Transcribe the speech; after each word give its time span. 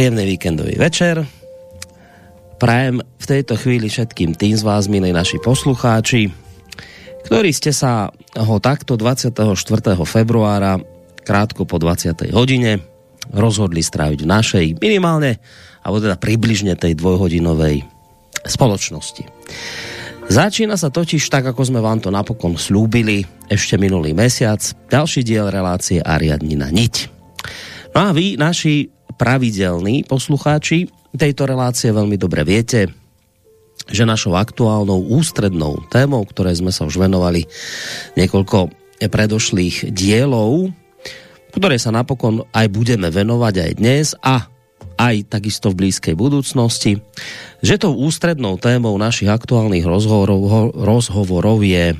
Príjemný 0.00 0.32
víkendový 0.32 0.80
večer. 0.80 1.28
Prajem 2.56 3.04
v 3.04 3.26
tejto 3.28 3.52
chvíli 3.60 3.92
všetkým 3.92 4.32
tým 4.32 4.56
z 4.56 4.64
vás, 4.64 4.88
milí 4.88 5.12
naši 5.12 5.36
poslucháči, 5.36 6.32
ktorí 7.28 7.52
ste 7.52 7.68
sa 7.68 8.08
ho 8.32 8.56
takto 8.64 8.96
24. 8.96 9.44
februára, 10.08 10.80
krátko 11.20 11.68
po 11.68 11.76
20. 11.76 12.32
hodine, 12.32 12.80
rozhodli 13.28 13.84
stráviť 13.84 14.24
v 14.24 14.30
našej 14.32 14.66
minimálne, 14.80 15.36
alebo 15.84 16.00
teda 16.00 16.16
približne 16.16 16.80
tej 16.80 16.96
dvojhodinovej 16.96 17.84
spoločnosti. 18.48 19.28
Začína 20.32 20.80
sa 20.80 20.88
totiž 20.88 21.28
tak, 21.28 21.44
ako 21.44 21.76
sme 21.76 21.84
vám 21.84 22.00
to 22.00 22.08
napokon 22.08 22.56
slúbili 22.56 23.28
ešte 23.52 23.76
minulý 23.76 24.16
mesiac, 24.16 24.64
ďalší 24.88 25.20
diel 25.28 25.52
relácie 25.52 26.00
Ariadnina 26.00 26.72
Niť. 26.72 27.20
No 27.92 28.08
a 28.08 28.16
vy, 28.16 28.40
naši 28.40 28.99
pravidelní 29.20 30.08
poslucháči 30.08 30.88
tejto 31.12 31.44
relácie 31.44 31.92
veľmi 31.92 32.16
dobre 32.16 32.40
viete, 32.48 32.88
že 33.84 34.08
našou 34.08 34.32
aktuálnou 34.40 35.12
ústrednou 35.12 35.84
témou, 35.92 36.24
ktoré 36.24 36.56
sme 36.56 36.72
sa 36.72 36.88
už 36.88 36.96
venovali 36.96 37.44
niekoľko 38.16 38.72
predošlých 39.00 39.92
dielov, 39.92 40.72
ktoré 41.52 41.76
sa 41.76 41.92
napokon 41.92 42.48
aj 42.48 42.66
budeme 42.72 43.12
venovať 43.12 43.54
aj 43.60 43.70
dnes 43.76 44.06
a 44.24 44.48
aj 45.00 45.32
takisto 45.32 45.72
v 45.72 45.84
blízkej 45.84 46.14
budúcnosti, 46.16 47.00
že 47.64 47.80
tou 47.80 47.96
ústrednou 47.96 48.60
témou 48.60 48.96
našich 49.00 49.32
aktuálnych 49.32 49.84
rozhovorov, 49.84 50.72
rozhovorov 50.76 51.64
je, 51.64 51.96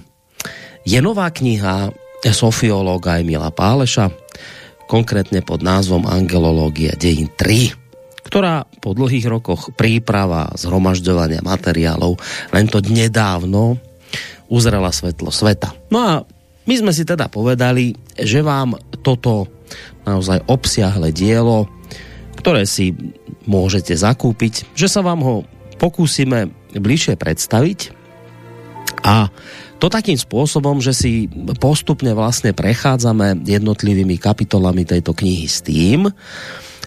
je 0.85 0.99
nová 1.01 1.33
kniha 1.33 1.93
sofiológa 2.29 3.25
Emila 3.25 3.49
Páleša, 3.49 4.13
konkrétne 4.91 5.47
pod 5.47 5.63
názvom 5.63 6.11
Angelológia 6.11 6.99
dejín 6.99 7.31
3 7.39 7.79
ktorá 8.27 8.63
po 8.79 8.95
dlhých 8.95 9.27
rokoch 9.27 9.71
príprava 9.75 10.51
zhromažďovania 10.59 11.47
materiálov 11.47 12.19
len 12.51 12.67
to 12.67 12.83
nedávno 12.83 13.79
uzrela 14.51 14.91
svetlo 14.91 15.31
sveta. 15.31 15.71
No 15.95 15.99
a 16.03 16.13
my 16.67 16.75
sme 16.75 16.93
si 16.95 17.07
teda 17.07 17.31
povedali, 17.31 17.95
že 18.19 18.43
vám 18.43 18.79
toto 19.03 19.47
naozaj 20.05 20.47
obsiahle 20.51 21.15
dielo, 21.15 21.71
ktoré 22.39 22.67
si 22.67 22.95
môžete 23.47 23.95
zakúpiť, 23.95 24.75
že 24.75 24.91
sa 24.91 25.01
vám 25.03 25.21
ho 25.23 25.35
pokúsime 25.81 26.53
bližšie 26.77 27.17
predstaviť 27.17 27.79
a 29.07 29.33
to 29.81 29.89
takým 29.89 30.21
spôsobom, 30.21 30.79
že 30.85 30.93
si 30.93 31.13
postupne 31.57 32.13
vlastne 32.13 32.53
prechádzame 32.53 33.49
jednotlivými 33.49 34.21
kapitolami 34.21 34.85
tejto 34.85 35.17
knihy 35.17 35.49
s 35.49 35.65
tým, 35.65 36.13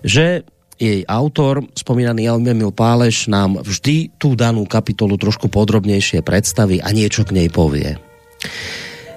že 0.05 0.45
jej 0.77 1.01
autor, 1.09 1.63
spomínaný 1.73 2.29
Emil 2.29 2.69
Páleš, 2.73 3.31
nám 3.31 3.61
vždy 3.61 4.13
tú 4.21 4.37
danú 4.37 4.67
kapitolu 4.69 5.17
trošku 5.17 5.49
podrobnejšie 5.49 6.21
predstaví 6.21 6.81
a 6.83 6.93
niečo 6.93 7.25
k 7.25 7.33
nej 7.33 7.49
povie. 7.49 7.97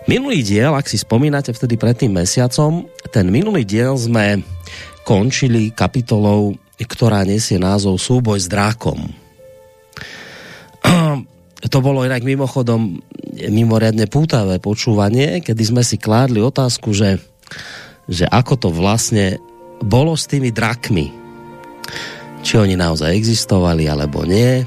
Minulý 0.06 0.46
diel, 0.46 0.70
ak 0.70 0.86
si 0.86 1.02
spomínate 1.02 1.50
vtedy 1.50 1.74
pred 1.74 1.98
tým 1.98 2.14
mesiacom, 2.14 2.86
ten 3.10 3.26
minulý 3.26 3.66
diel 3.66 3.98
sme 3.98 4.46
končili 5.02 5.74
kapitolou, 5.74 6.54
ktorá 6.78 7.26
nesie 7.26 7.58
názov 7.58 7.98
Súboj 7.98 8.38
s 8.38 8.46
drákom. 8.46 9.10
To 11.66 11.82
bolo 11.82 12.06
inak 12.06 12.22
mimochodom 12.22 13.00
mimoriadne 13.52 14.08
pútavé 14.08 14.56
počúvanie, 14.56 15.44
kedy 15.44 15.62
sme 15.62 15.82
si 15.84 16.00
kládli 16.00 16.40
otázku, 16.40 16.96
že, 16.96 17.20
že 18.08 18.24
ako 18.24 18.54
to 18.56 18.68
vlastne 18.72 19.36
bolo 19.84 20.16
s 20.16 20.24
tými 20.24 20.48
drakmi. 20.50 21.12
Či 22.40 22.62
oni 22.62 22.74
naozaj 22.78 23.12
existovali, 23.12 23.90
alebo 23.90 24.24
nie. 24.24 24.64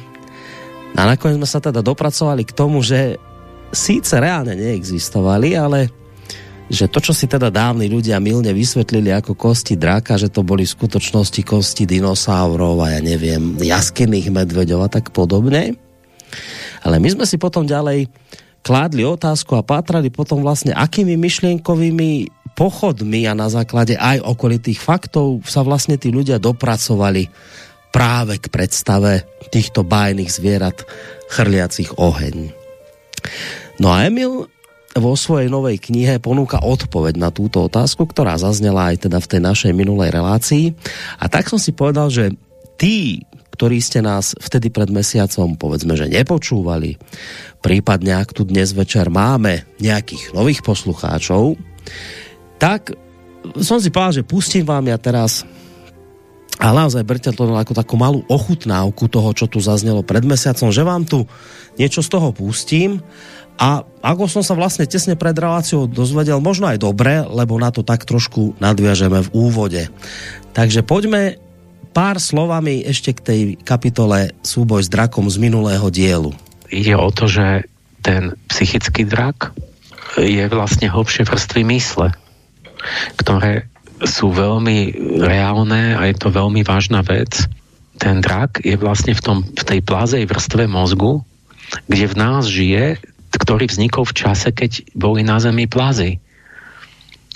A 0.93 1.01
nakoniec 1.05 1.39
sme 1.41 1.49
sa 1.49 1.59
teda 1.63 1.81
dopracovali 1.81 2.43
k 2.45 2.55
tomu, 2.55 2.83
že 2.83 3.17
síce 3.73 4.17
reálne 4.17 4.57
neexistovali, 4.57 5.53
ale 5.57 5.89
že 6.69 6.85
to, 6.85 7.01
čo 7.01 7.17
si 7.17 7.25
teda 7.25 7.49
dávni 7.49 7.89
ľudia 7.89 8.21
milne 8.21 8.53
vysvetlili 8.53 9.09
ako 9.09 9.33
kosti 9.33 9.73
draka, 9.73 10.21
že 10.21 10.29
to 10.29 10.45
boli 10.45 10.69
v 10.69 10.75
skutočnosti 10.77 11.41
kosti 11.41 11.89
dinosaurov 11.89 12.77
a 12.85 12.93
ja 12.93 13.01
neviem, 13.01 13.57
jaskinných 13.57 14.29
medveďov 14.29 14.85
a 14.85 14.89
tak 14.89 15.09
podobne. 15.09 15.73
Ale 16.85 17.01
my 17.01 17.09
sme 17.09 17.25
si 17.25 17.41
potom 17.41 17.65
ďalej 17.65 18.05
kládli 18.69 19.01
otázku 19.01 19.57
a 19.57 19.65
pátrali 19.65 20.13
potom 20.13 20.45
vlastne, 20.45 20.77
akými 20.77 21.17
myšlienkovými 21.17 22.29
pochodmi 22.53 23.25
a 23.25 23.33
na 23.33 23.49
základe 23.49 23.97
aj 23.97 24.21
okolitých 24.21 24.77
faktov 24.77 25.41
sa 25.49 25.65
vlastne 25.65 25.97
tí 25.97 26.13
ľudia 26.13 26.37
dopracovali 26.37 27.33
práve 27.89 28.37
k 28.37 28.45
predstave 28.53 29.25
týchto 29.49 29.81
bájnych 29.81 30.29
zvierat 30.29 30.85
chrliacich 31.33 31.97
oheň. 31.97 32.53
No 33.81 33.89
a 33.89 34.05
Emil 34.05 34.45
vo 34.93 35.13
svojej 35.17 35.49
novej 35.49 35.81
knihe 35.81 36.21
ponúka 36.21 36.61
odpoveď 36.61 37.17
na 37.17 37.33
túto 37.33 37.65
otázku, 37.65 38.05
ktorá 38.05 38.37
zaznela 38.37 38.93
aj 38.93 39.09
teda 39.09 39.17
v 39.17 39.29
tej 39.33 39.41
našej 39.41 39.71
minulej 39.73 40.13
relácii. 40.13 40.77
A 41.17 41.25
tak 41.25 41.49
som 41.49 41.57
si 41.57 41.73
povedal, 41.73 42.13
že 42.13 42.37
tí, 42.77 43.25
ktorí 43.59 43.83
ste 43.83 43.99
nás 43.99 44.39
vtedy 44.39 44.71
pred 44.71 44.87
mesiacom 44.87 45.59
povedzme, 45.59 45.99
že 45.99 46.07
nepočúvali, 46.07 46.95
prípadne 47.59 48.15
ak 48.15 48.31
tu 48.31 48.47
dnes 48.47 48.71
večer 48.71 49.11
máme 49.11 49.67
nejakých 49.83 50.31
nových 50.31 50.63
poslucháčov, 50.63 51.59
tak 52.55 52.95
som 53.59 53.83
si 53.83 53.91
povedal, 53.91 54.23
že 54.23 54.29
pustím 54.31 54.63
vám 54.63 54.87
ja 54.87 54.95
teraz 54.95 55.43
a 56.55 56.71
naozaj 56.71 57.03
berte 57.03 57.35
to 57.35 57.51
ako 57.51 57.75
takú 57.75 57.99
malú 57.99 58.23
ochutnávku 58.31 59.11
toho, 59.11 59.35
čo 59.35 59.51
tu 59.51 59.59
zaznelo 59.59 60.07
pred 60.07 60.23
mesiacom, 60.23 60.71
že 60.71 60.87
vám 60.87 61.03
tu 61.03 61.27
niečo 61.75 61.99
z 61.99 62.15
toho 62.15 62.31
pustím 62.31 63.03
a 63.59 63.83
ako 63.99 64.31
som 64.31 64.43
sa 64.43 64.55
vlastne 64.55 64.87
tesne 64.87 65.19
pred 65.19 65.35
reláciou 65.35 65.83
dozvedel, 65.83 66.39
možno 66.39 66.71
aj 66.71 66.79
dobre, 66.79 67.27
lebo 67.27 67.59
na 67.59 67.75
to 67.75 67.83
tak 67.83 68.07
trošku 68.07 68.55
nadviažeme 68.63 69.19
v 69.19 69.29
úvode. 69.35 69.83
Takže 70.55 70.79
poďme 70.87 71.48
pár 71.91 72.21
slovami 72.21 72.85
ešte 72.85 73.11
k 73.17 73.19
tej 73.21 73.41
kapitole 73.61 74.33
Súboj 74.45 74.85
s 74.85 74.89
drakom 74.89 75.25
z 75.27 75.37
minulého 75.41 75.89
dielu. 75.89 76.31
Ide 76.69 76.93
o 76.95 77.09
to, 77.09 77.25
že 77.25 77.65
ten 78.05 78.37
psychický 78.47 79.03
drak 79.03 79.51
je 80.17 80.45
vlastne 80.49 80.89
hlbšie 80.89 81.27
vrstvy 81.27 81.61
mysle, 81.75 82.13
ktoré 83.19 83.67
sú 83.99 84.31
veľmi 84.31 84.95
reálne 85.19 85.99
a 85.99 86.07
je 86.07 86.15
to 86.15 86.31
veľmi 86.31 86.63
vážna 86.63 87.03
vec. 87.03 87.45
Ten 87.99 88.23
drak 88.23 88.63
je 88.63 88.79
vlastne 88.79 89.11
v, 89.11 89.21
tom, 89.21 89.37
v 89.43 89.63
tej 89.67 89.83
plázej 89.83 90.23
vrstve 90.23 90.71
mozgu, 90.71 91.19
kde 91.91 92.05
v 92.07 92.15
nás 92.15 92.47
žije, 92.47 92.97
ktorý 93.35 93.67
vznikol 93.67 94.07
v 94.07 94.15
čase, 94.15 94.49
keď 94.55 94.87
boli 94.95 95.21
na 95.21 95.37
Zemi 95.43 95.67
plázy 95.67 96.23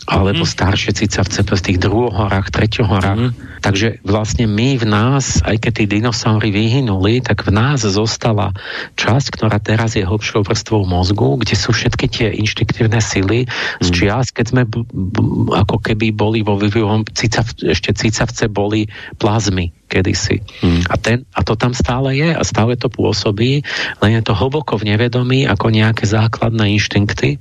alebo 0.03 0.43
mm. 0.43 0.51
staršie 0.51 0.91
cicavce 0.91 1.47
v 1.47 1.63
tých 1.63 1.79
druhohorách, 1.79 2.51
treťohorách. 2.51 3.19
Mm. 3.19 3.31
Takže 3.63 4.03
vlastne 4.03 4.43
my 4.43 4.75
v 4.75 4.85
nás, 4.85 5.39
aj 5.47 5.63
keď 5.63 5.71
tí 5.79 5.85
dinosaury 5.87 6.51
vyhynuli, 6.51 7.23
tak 7.23 7.47
v 7.47 7.55
nás 7.55 7.87
zostala 7.87 8.51
časť, 8.99 9.39
ktorá 9.39 9.55
teraz 9.63 9.95
je 9.95 10.03
hlbšou 10.03 10.43
vrstvou 10.43 10.83
mozgu, 10.83 11.39
kde 11.39 11.55
sú 11.55 11.71
všetky 11.71 12.05
tie 12.11 12.27
inštiktívne 12.35 12.99
sily 12.99 13.47
z 13.79 13.87
čias, 13.95 14.35
keď 14.35 14.45
sme 14.51 14.63
b- 14.67 14.83
b- 14.83 15.55
ako 15.55 15.79
keby 15.79 16.11
boli 16.11 16.43
vo 16.43 16.59
vývojom, 16.59 17.07
cicav, 17.15 17.47
ešte 17.63 17.95
cicavce 17.95 18.51
boli 18.51 18.91
plazmy 19.15 19.71
kedysi. 19.87 20.43
Hmm. 20.59 20.83
A, 20.91 20.99
ten, 20.99 21.23
a 21.31 21.45
to 21.47 21.55
tam 21.55 21.71
stále 21.71 22.11
je 22.17 22.35
a 22.35 22.43
stále 22.43 22.75
to 22.75 22.91
pôsobí, 22.91 23.63
len 24.03 24.11
je 24.19 24.21
to 24.25 24.35
hlboko 24.35 24.75
v 24.75 24.91
nevedomí 24.91 25.47
ako 25.47 25.71
nejaké 25.71 26.03
základné 26.03 26.75
inštinkty 26.75 27.39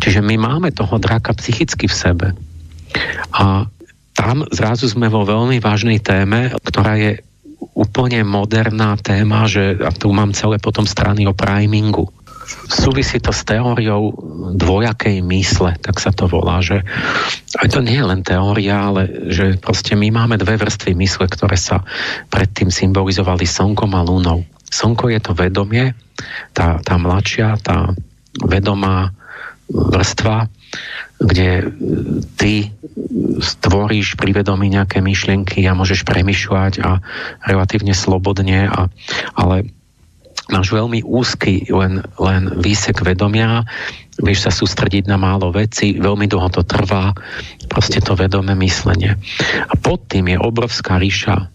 Čiže 0.00 0.20
my 0.20 0.36
máme 0.36 0.68
toho 0.74 1.00
draka 1.00 1.32
psychicky 1.36 1.88
v 1.88 1.94
sebe. 1.94 2.26
A 3.34 3.66
tam 4.14 4.46
zrazu 4.54 4.86
sme 4.86 5.10
vo 5.10 5.26
veľmi 5.26 5.58
vážnej 5.58 5.98
téme, 5.98 6.54
ktorá 6.62 6.94
je 6.94 7.18
úplne 7.74 8.22
moderná 8.22 8.94
téma, 9.00 9.50
že 9.50 9.74
a 9.82 9.90
tu 9.90 10.14
mám 10.14 10.30
celé 10.36 10.62
potom 10.62 10.86
strany 10.86 11.26
o 11.26 11.34
primingu. 11.34 12.06
Súvisí 12.68 13.18
to 13.24 13.32
s 13.32 13.42
teóriou 13.48 14.12
dvojakej 14.54 15.24
mysle, 15.24 15.74
tak 15.80 15.96
sa 15.96 16.12
to 16.12 16.28
volá, 16.28 16.60
že 16.60 16.84
aj 17.56 17.72
to 17.72 17.80
nie 17.80 17.96
je 17.96 18.04
len 18.04 18.20
teória, 18.20 18.92
ale 18.92 19.32
že 19.32 19.56
proste 19.56 19.96
my 19.96 20.12
máme 20.12 20.36
dve 20.36 20.60
vrstvy 20.60 20.92
mysle, 20.92 21.24
ktoré 21.24 21.56
sa 21.56 21.80
predtým 22.28 22.68
symbolizovali 22.68 23.48
slnkom 23.48 23.96
a 23.96 24.04
lúnou. 24.04 24.44
Slnko 24.68 25.08
je 25.08 25.20
to 25.24 25.32
vedomie, 25.32 25.96
tá, 26.52 26.78
tá 26.84 27.00
mladšia, 27.00 27.56
tá 27.64 27.96
vedomá 28.44 29.16
vrstva, 29.70 30.48
kde 31.22 31.72
ty 32.36 32.68
stvoríš 33.40 34.18
pri 34.18 34.36
vedomí 34.36 34.68
nejaké 34.68 35.00
myšlienky 35.00 35.64
a 35.64 35.76
môžeš 35.76 36.04
premyšľať 36.04 36.72
a 36.84 37.00
relatívne 37.46 37.96
slobodne, 37.96 38.68
a, 38.68 38.90
ale 39.38 39.70
máš 40.52 40.74
veľmi 40.74 41.00
úzky 41.06 41.64
len, 41.72 42.04
len 42.20 42.42
výsek 42.60 43.00
vedomia, 43.00 43.64
vieš 44.20 44.46
sa 44.46 44.52
sústrediť 44.52 45.08
na 45.08 45.16
málo 45.16 45.48
veci, 45.54 45.96
veľmi 45.96 46.28
dlho 46.28 46.48
to 46.52 46.62
trvá, 46.66 47.16
proste 47.72 48.04
to 48.04 48.12
vedomé 48.12 48.52
myslenie. 48.60 49.16
A 49.64 49.74
pod 49.80 50.04
tým 50.10 50.28
je 50.28 50.38
obrovská 50.38 51.00
ríša 51.00 51.48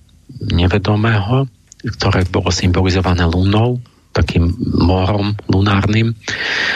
nevedomého, 0.50 1.46
ktoré 1.80 2.26
bolo 2.28 2.50
symbolizované 2.52 3.24
lunou, 3.30 3.80
takým 4.14 4.52
morom 4.76 5.38
lunárnym. 5.48 6.18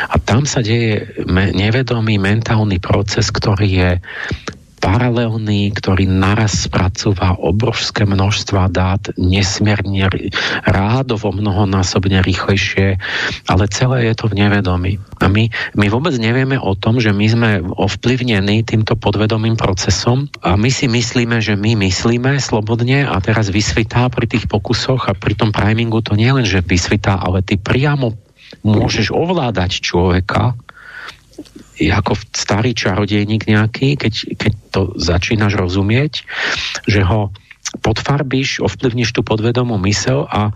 A 0.10 0.16
tam 0.22 0.46
sa 0.46 0.62
deje 0.62 1.18
nevedomý 1.30 2.22
mentálny 2.22 2.78
proces, 2.78 3.34
ktorý 3.34 3.68
je 3.68 3.92
paralelný, 4.84 5.72
ktorý 5.72 6.12
naraz 6.12 6.68
spracúva 6.68 7.40
obrovské 7.40 8.04
množstva 8.04 8.68
dát, 8.68 9.00
nesmierne 9.16 10.12
rádovo 10.68 11.32
mnohonásobne 11.32 12.20
rýchlejšie, 12.20 13.00
ale 13.48 13.64
celé 13.72 14.12
je 14.12 14.14
to 14.20 14.28
v 14.28 14.44
nevedomí. 14.44 15.00
A 15.24 15.32
my, 15.32 15.48
my 15.80 15.88
vôbec 15.88 16.12
nevieme 16.20 16.60
o 16.60 16.76
tom, 16.76 17.00
že 17.00 17.16
my 17.16 17.26
sme 17.32 17.50
ovplyvnení 17.64 18.68
týmto 18.68 19.00
podvedomým 19.00 19.56
procesom 19.56 20.28
a 20.44 20.60
my 20.60 20.68
si 20.68 20.92
myslíme, 20.92 21.40
že 21.40 21.56
my 21.56 21.80
myslíme 21.80 22.36
slobodne 22.44 23.08
a 23.08 23.16
teraz 23.24 23.48
vysvitá 23.48 24.12
pri 24.12 24.28
tých 24.28 24.52
pokusoch 24.52 25.08
a 25.08 25.16
pri 25.16 25.40
tom 25.40 25.56
primingu 25.56 26.04
to 26.04 26.20
nie 26.20 26.28
len, 26.28 26.44
že 26.44 26.60
vysvitá, 26.60 27.24
ale 27.24 27.40
ty 27.40 27.56
priamo 27.56 28.12
môžeš 28.68 29.16
ovládať 29.16 29.80
človeka 29.80 30.60
ako 31.80 32.14
starý 32.34 32.78
čarodejník 32.78 33.50
nejaký, 33.50 33.98
keď, 33.98 34.14
keď 34.38 34.52
to 34.70 34.82
začínaš 35.00 35.58
rozumieť, 35.58 36.26
že 36.86 37.02
ho 37.02 37.34
podfarbíš, 37.82 38.62
ovplyvníš 38.62 39.18
tú 39.18 39.26
podvedomú 39.26 39.82
mysel 39.90 40.30
a 40.30 40.54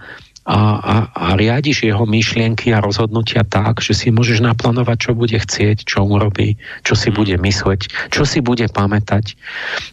a, 0.47 0.59
a, 0.79 0.95
a 1.11 1.25
riadiš 1.35 1.91
jeho 1.91 2.07
myšlienky 2.07 2.71
a 2.71 2.79
rozhodnutia 2.79 3.43
tak, 3.43 3.83
že 3.83 3.91
si 3.91 4.15
môžeš 4.15 4.39
naplánovať, 4.39 4.97
čo 4.97 5.11
bude 5.11 5.35
chcieť, 5.35 5.83
čo 5.83 6.07
urobí, 6.07 6.55
čo 6.87 6.95
si 6.95 7.11
bude 7.11 7.35
mysleť, 7.35 8.11
čo 8.15 8.23
si 8.23 8.39
bude 8.39 8.63
pamätať. 8.71 9.35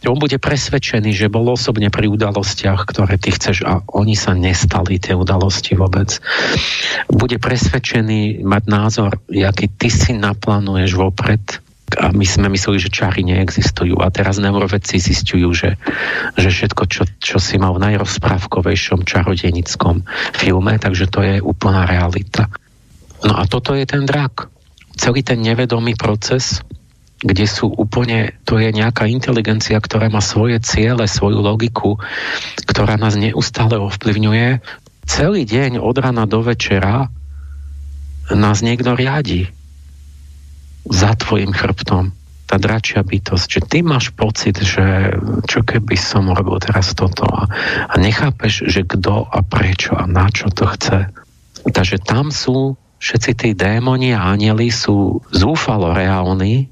On 0.07 0.15
bude 0.15 0.39
presvedčený, 0.39 1.11
že 1.11 1.27
bol 1.27 1.51
osobne 1.51 1.91
pri 1.91 2.07
udalostiach, 2.07 2.87
ktoré 2.87 3.19
ty 3.19 3.35
chceš 3.35 3.67
a 3.67 3.83
oni 3.91 4.15
sa 4.15 4.31
nestali, 4.31 4.95
tie 4.95 5.11
udalosti 5.11 5.75
vôbec. 5.75 6.23
Bude 7.11 7.35
presvedčený 7.35 8.47
mať 8.47 8.63
názor, 8.71 9.19
aký 9.27 9.67
ty 9.75 9.91
si 9.91 10.15
naplánuješ 10.15 10.95
vopred, 10.95 11.64
a 11.93 12.09
my 12.09 12.25
sme 12.25 12.49
mysleli, 12.49 12.81
že 12.81 12.89
čary 12.89 13.21
neexistujú 13.21 14.01
a 14.01 14.09
teraz 14.09 14.41
neurovedci 14.41 14.97
zistujú, 14.97 15.53
že, 15.53 15.77
že 16.33 16.49
všetko, 16.49 16.83
čo, 16.89 17.03
čo 17.21 17.37
si 17.37 17.61
mal 17.61 17.77
v 17.77 17.93
najrozprávkovejšom 17.93 19.05
čarodenickom 19.05 20.01
filme, 20.33 20.73
takže 20.81 21.05
to 21.05 21.21
je 21.21 21.35
úplná 21.45 21.85
realita. 21.85 22.49
No 23.21 23.37
a 23.37 23.45
toto 23.45 23.77
je 23.77 23.85
ten 23.85 24.03
drak. 24.03 24.49
Celý 24.97 25.21
ten 25.21 25.39
nevedomý 25.45 25.93
proces, 25.93 26.65
kde 27.21 27.45
sú 27.45 27.71
úplne, 27.71 28.33
to 28.43 28.57
je 28.59 28.73
nejaká 28.73 29.07
inteligencia, 29.07 29.77
ktorá 29.79 30.09
má 30.09 30.19
svoje 30.19 30.57
ciele, 30.65 31.05
svoju 31.07 31.39
logiku, 31.39 32.01
ktorá 32.65 32.99
nás 32.99 33.13
neustále 33.13 33.77
ovplyvňuje. 33.77 34.59
Celý 35.05 35.41
deň 35.45 35.77
od 35.79 35.95
rana 36.01 36.25
do 36.25 36.41
večera 36.41 37.13
nás 38.33 38.65
niekto 38.65 38.97
riadi 38.97 39.53
za 40.89 41.17
tvojim 41.17 41.51
chrbtom 41.51 42.13
tá 42.45 42.61
dračia 42.61 43.01
bytosť, 43.01 43.47
že 43.49 43.61
ty 43.65 43.77
máš 43.81 44.13
pocit, 44.13 44.61
že 44.61 45.17
čo 45.49 45.65
keby 45.65 45.97
som 45.97 46.29
robil 46.29 46.61
teraz 46.61 46.93
toto 46.93 47.25
a, 47.25 47.49
a 47.89 47.93
nechápeš, 47.97 48.69
že 48.69 48.85
kto 48.85 49.25
a 49.25 49.41
prečo 49.41 49.97
a 49.97 50.05
na 50.05 50.29
čo 50.29 50.53
to 50.53 50.69
chce. 50.69 51.09
Takže 51.65 51.97
tam 52.05 52.29
sú 52.29 52.77
všetci 53.01 53.31
tí 53.33 53.49
démoni 53.57 54.13
a 54.13 54.29
anieli 54.37 54.69
sú 54.69 55.25
zúfalo 55.33 55.91
reálni, 55.97 56.69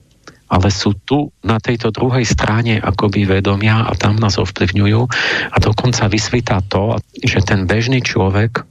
ale 0.54 0.70
sú 0.70 0.94
tu 0.94 1.34
na 1.42 1.58
tejto 1.58 1.90
druhej 1.90 2.30
strane 2.30 2.78
akoby 2.78 3.26
vedomia 3.26 3.90
a 3.90 3.98
tam 3.98 4.22
nás 4.22 4.38
ovplyvňujú 4.38 5.02
a 5.50 5.58
dokonca 5.58 6.06
vysvítá 6.06 6.62
to, 6.70 7.02
že 7.26 7.42
ten 7.42 7.66
bežný 7.66 8.06
človek 8.06 8.62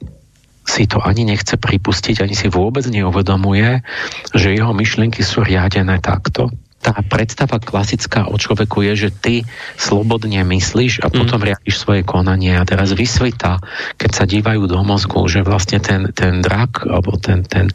si 0.63 0.87
to 0.87 1.03
ani 1.03 1.27
nechce 1.27 1.59
pripustiť, 1.59 2.23
ani 2.23 2.35
si 2.35 2.47
vôbec 2.47 2.87
neuvedomuje, 2.87 3.83
že 4.31 4.55
jeho 4.55 4.71
myšlienky 4.71 5.21
sú 5.21 5.43
riadené 5.43 5.99
takto. 5.99 6.51
Tá 6.83 6.91
predstava 6.99 7.63
klasická 7.63 8.27
o 8.27 8.35
človeku 8.35 8.83
je, 8.91 9.07
že 9.07 9.09
ty 9.15 9.35
slobodne 9.79 10.43
myslíš 10.43 10.99
a 10.99 11.07
potom 11.07 11.39
mm. 11.39 11.47
riadiš 11.47 11.75
svoje 11.79 12.03
konanie 12.03 12.59
a 12.59 12.67
teraz 12.67 12.91
vysvita, 12.91 13.63
keď 13.95 14.11
sa 14.11 14.27
dívajú 14.27 14.67
do 14.67 14.83
mozgu, 14.83 15.23
že 15.31 15.47
vlastne 15.47 15.79
ten, 15.79 16.11
ten 16.11 16.43
drak 16.43 16.83
alebo 16.83 17.15
ten, 17.15 17.47
ten, 17.47 17.71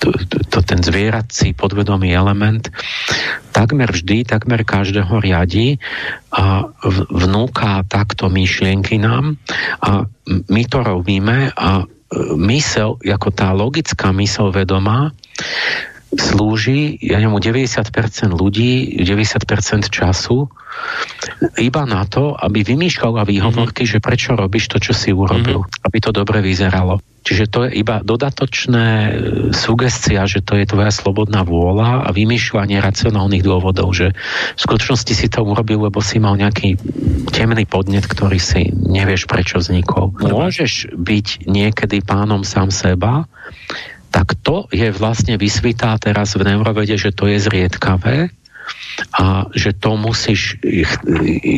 to, 0.00 0.12
to, 0.48 0.64
ten 0.64 0.80
zvierací 0.80 1.52
podvedomý 1.52 2.12
element 2.16 2.72
takmer 3.52 3.88
vždy, 3.88 4.28
takmer 4.28 4.64
každého 4.68 5.20
riadi 5.20 5.80
a 6.32 6.68
vnúka 7.08 7.84
takto 7.88 8.28
myšlienky 8.28 9.00
nám 9.00 9.40
a 9.80 10.04
my 10.28 10.62
to 10.68 10.84
robíme 10.84 11.52
a 11.56 11.88
mysel, 12.38 12.98
ako 13.02 13.28
tá 13.34 13.50
logická 13.50 14.14
mysel 14.14 14.54
vedomá, 14.54 15.10
slúži, 16.14 17.02
ja 17.02 17.18
nemu 17.18 17.42
90% 17.42 17.82
ľudí, 18.30 19.02
90% 19.02 19.90
času 19.90 20.46
iba 21.58 21.82
na 21.88 22.06
to, 22.06 22.36
aby 22.36 22.62
vymýšľala 22.62 23.26
výhovorky, 23.26 23.82
mm-hmm. 23.82 23.98
že 23.98 24.04
prečo 24.04 24.30
robíš 24.38 24.70
to, 24.70 24.78
čo 24.78 24.92
si 24.94 25.10
urobil, 25.10 25.66
mm-hmm. 25.66 25.86
aby 25.86 25.98
to 25.98 26.10
dobre 26.14 26.38
vyzeralo. 26.44 27.02
Čiže 27.26 27.50
to 27.50 27.66
je 27.66 27.82
iba 27.82 28.06
dodatočné 28.06 28.86
e, 28.86 29.10
sugestia, 29.50 30.30
že 30.30 30.46
to 30.46 30.62
je 30.62 30.70
tvoja 30.70 30.94
slobodná 30.94 31.42
vôľa 31.42 32.06
a 32.06 32.08
vymýšľanie 32.14 32.78
racionálnych 32.78 33.42
dôvodov, 33.42 33.90
že 33.90 34.14
v 34.54 34.60
skutočnosti 34.62 35.10
si 35.10 35.26
to 35.26 35.42
urobil, 35.42 35.90
lebo 35.90 35.98
si 35.98 36.22
mal 36.22 36.38
nejaký 36.38 36.78
temný 37.34 37.66
podnet, 37.66 38.06
ktorý 38.06 38.38
si 38.38 38.70
nevieš 38.70 39.26
prečo 39.26 39.58
vznikol. 39.58 40.14
Môžeš 40.22 40.94
byť 40.94 41.50
niekedy 41.50 42.06
pánom 42.06 42.46
sám 42.46 42.70
seba, 42.70 43.26
tak 44.16 44.32
to 44.40 44.64
je 44.72 44.88
vlastne 44.96 45.36
vysvitá 45.36 45.92
teraz 46.00 46.32
v 46.40 46.48
neurovede, 46.48 46.96
že 46.96 47.12
to 47.12 47.28
je 47.28 47.36
zriedkavé 47.36 48.32
a 49.12 49.44
že 49.52 49.76
to 49.76 50.00
musíš 50.00 50.56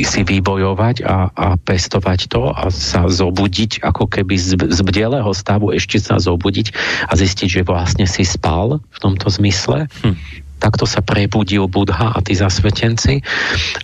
si 0.02 0.20
vybojovať 0.26 1.06
a, 1.06 1.30
a 1.30 1.46
pestovať 1.54 2.26
to 2.26 2.50
a 2.50 2.66
sa 2.74 3.06
zobudiť 3.06 3.86
ako 3.86 4.10
keby 4.10 4.34
z, 4.34 4.58
z 4.58 4.80
bdelého 4.82 5.30
stavu 5.30 5.70
ešte 5.70 6.02
sa 6.02 6.18
zobudiť 6.18 6.74
a 7.06 7.14
zistiť, 7.14 7.48
že 7.48 7.62
vlastne 7.62 8.10
si 8.10 8.26
spal 8.26 8.82
v 8.82 8.98
tomto 8.98 9.30
zmysle. 9.30 9.86
Hm. 10.02 10.18
Takto 10.58 10.82
sa 10.82 10.98
prebudil 10.98 11.70
Budha 11.70 12.10
a 12.10 12.18
tí 12.18 12.34
zasvetenci 12.34 13.22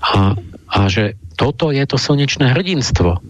a, 0.03 0.35
a 0.75 0.79
že 0.91 1.15
toto 1.39 1.71
je 1.71 1.87
to 1.87 1.95
slnečné 1.95 2.51
hrdinstvo 2.51 3.23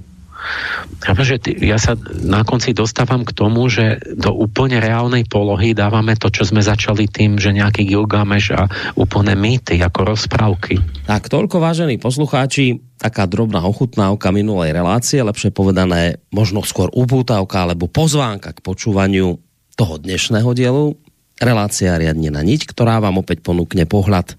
že 1.25 1.37
ja 1.61 1.81
sa 1.81 1.97
na 2.21 2.45
konci 2.45 2.77
dostávam 2.77 3.25
k 3.25 3.33
tomu, 3.33 3.67
že 3.73 4.01
do 4.17 4.33
úplne 4.33 4.81
reálnej 4.81 5.25
polohy 5.25 5.73
dávame 5.73 6.17
to, 6.17 6.29
čo 6.29 6.45
sme 6.45 6.61
začali 6.61 7.09
tým, 7.09 7.41
že 7.41 7.53
nejaký 7.53 7.89
Gilgameš 7.89 8.57
a 8.57 8.63
úplne 8.97 9.33
mýty 9.37 9.81
ako 9.81 10.17
rozprávky. 10.17 10.81
Tak 11.09 11.33
toľko, 11.33 11.61
vážení 11.61 11.97
poslucháči, 11.97 12.81
taká 13.01 13.29
drobná 13.29 13.65
ochutnávka 13.65 14.33
minulej 14.33 14.73
relácie, 14.73 15.21
lepšie 15.25 15.53
povedané 15.53 16.21
možno 16.33 16.65
skôr 16.65 16.89
upútavka 16.93 17.65
alebo 17.65 17.89
pozvánka 17.89 18.53
k 18.57 18.65
počúvaniu 18.65 19.41
toho 19.75 19.95
dnešného 19.99 20.51
dielu 20.55 20.95
relácia 21.43 21.99
riadne 21.99 22.31
na 22.31 22.47
niť, 22.47 22.71
ktorá 22.71 23.03
vám 23.03 23.19
opäť 23.19 23.43
ponúkne 23.43 23.91
pohľad 23.91 24.39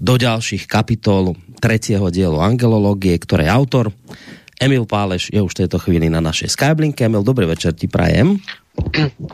do 0.00 0.14
ďalších 0.16 0.64
kapitol 0.64 1.36
tretieho 1.60 2.08
dielu 2.08 2.40
angelológie, 2.40 3.14
ktoré 3.20 3.46
je 3.46 3.54
autor 3.54 3.86
Emil 4.62 4.86
Páleš 4.86 5.34
je 5.34 5.42
už 5.42 5.58
v 5.58 5.60
tejto 5.66 5.82
chvíli 5.82 6.06
na 6.06 6.22
našej 6.22 6.54
Skyblinke. 6.54 7.10
Emil, 7.10 7.26
dobrý 7.26 7.50
večer 7.50 7.74
ti 7.74 7.90
prajem. 7.90 8.38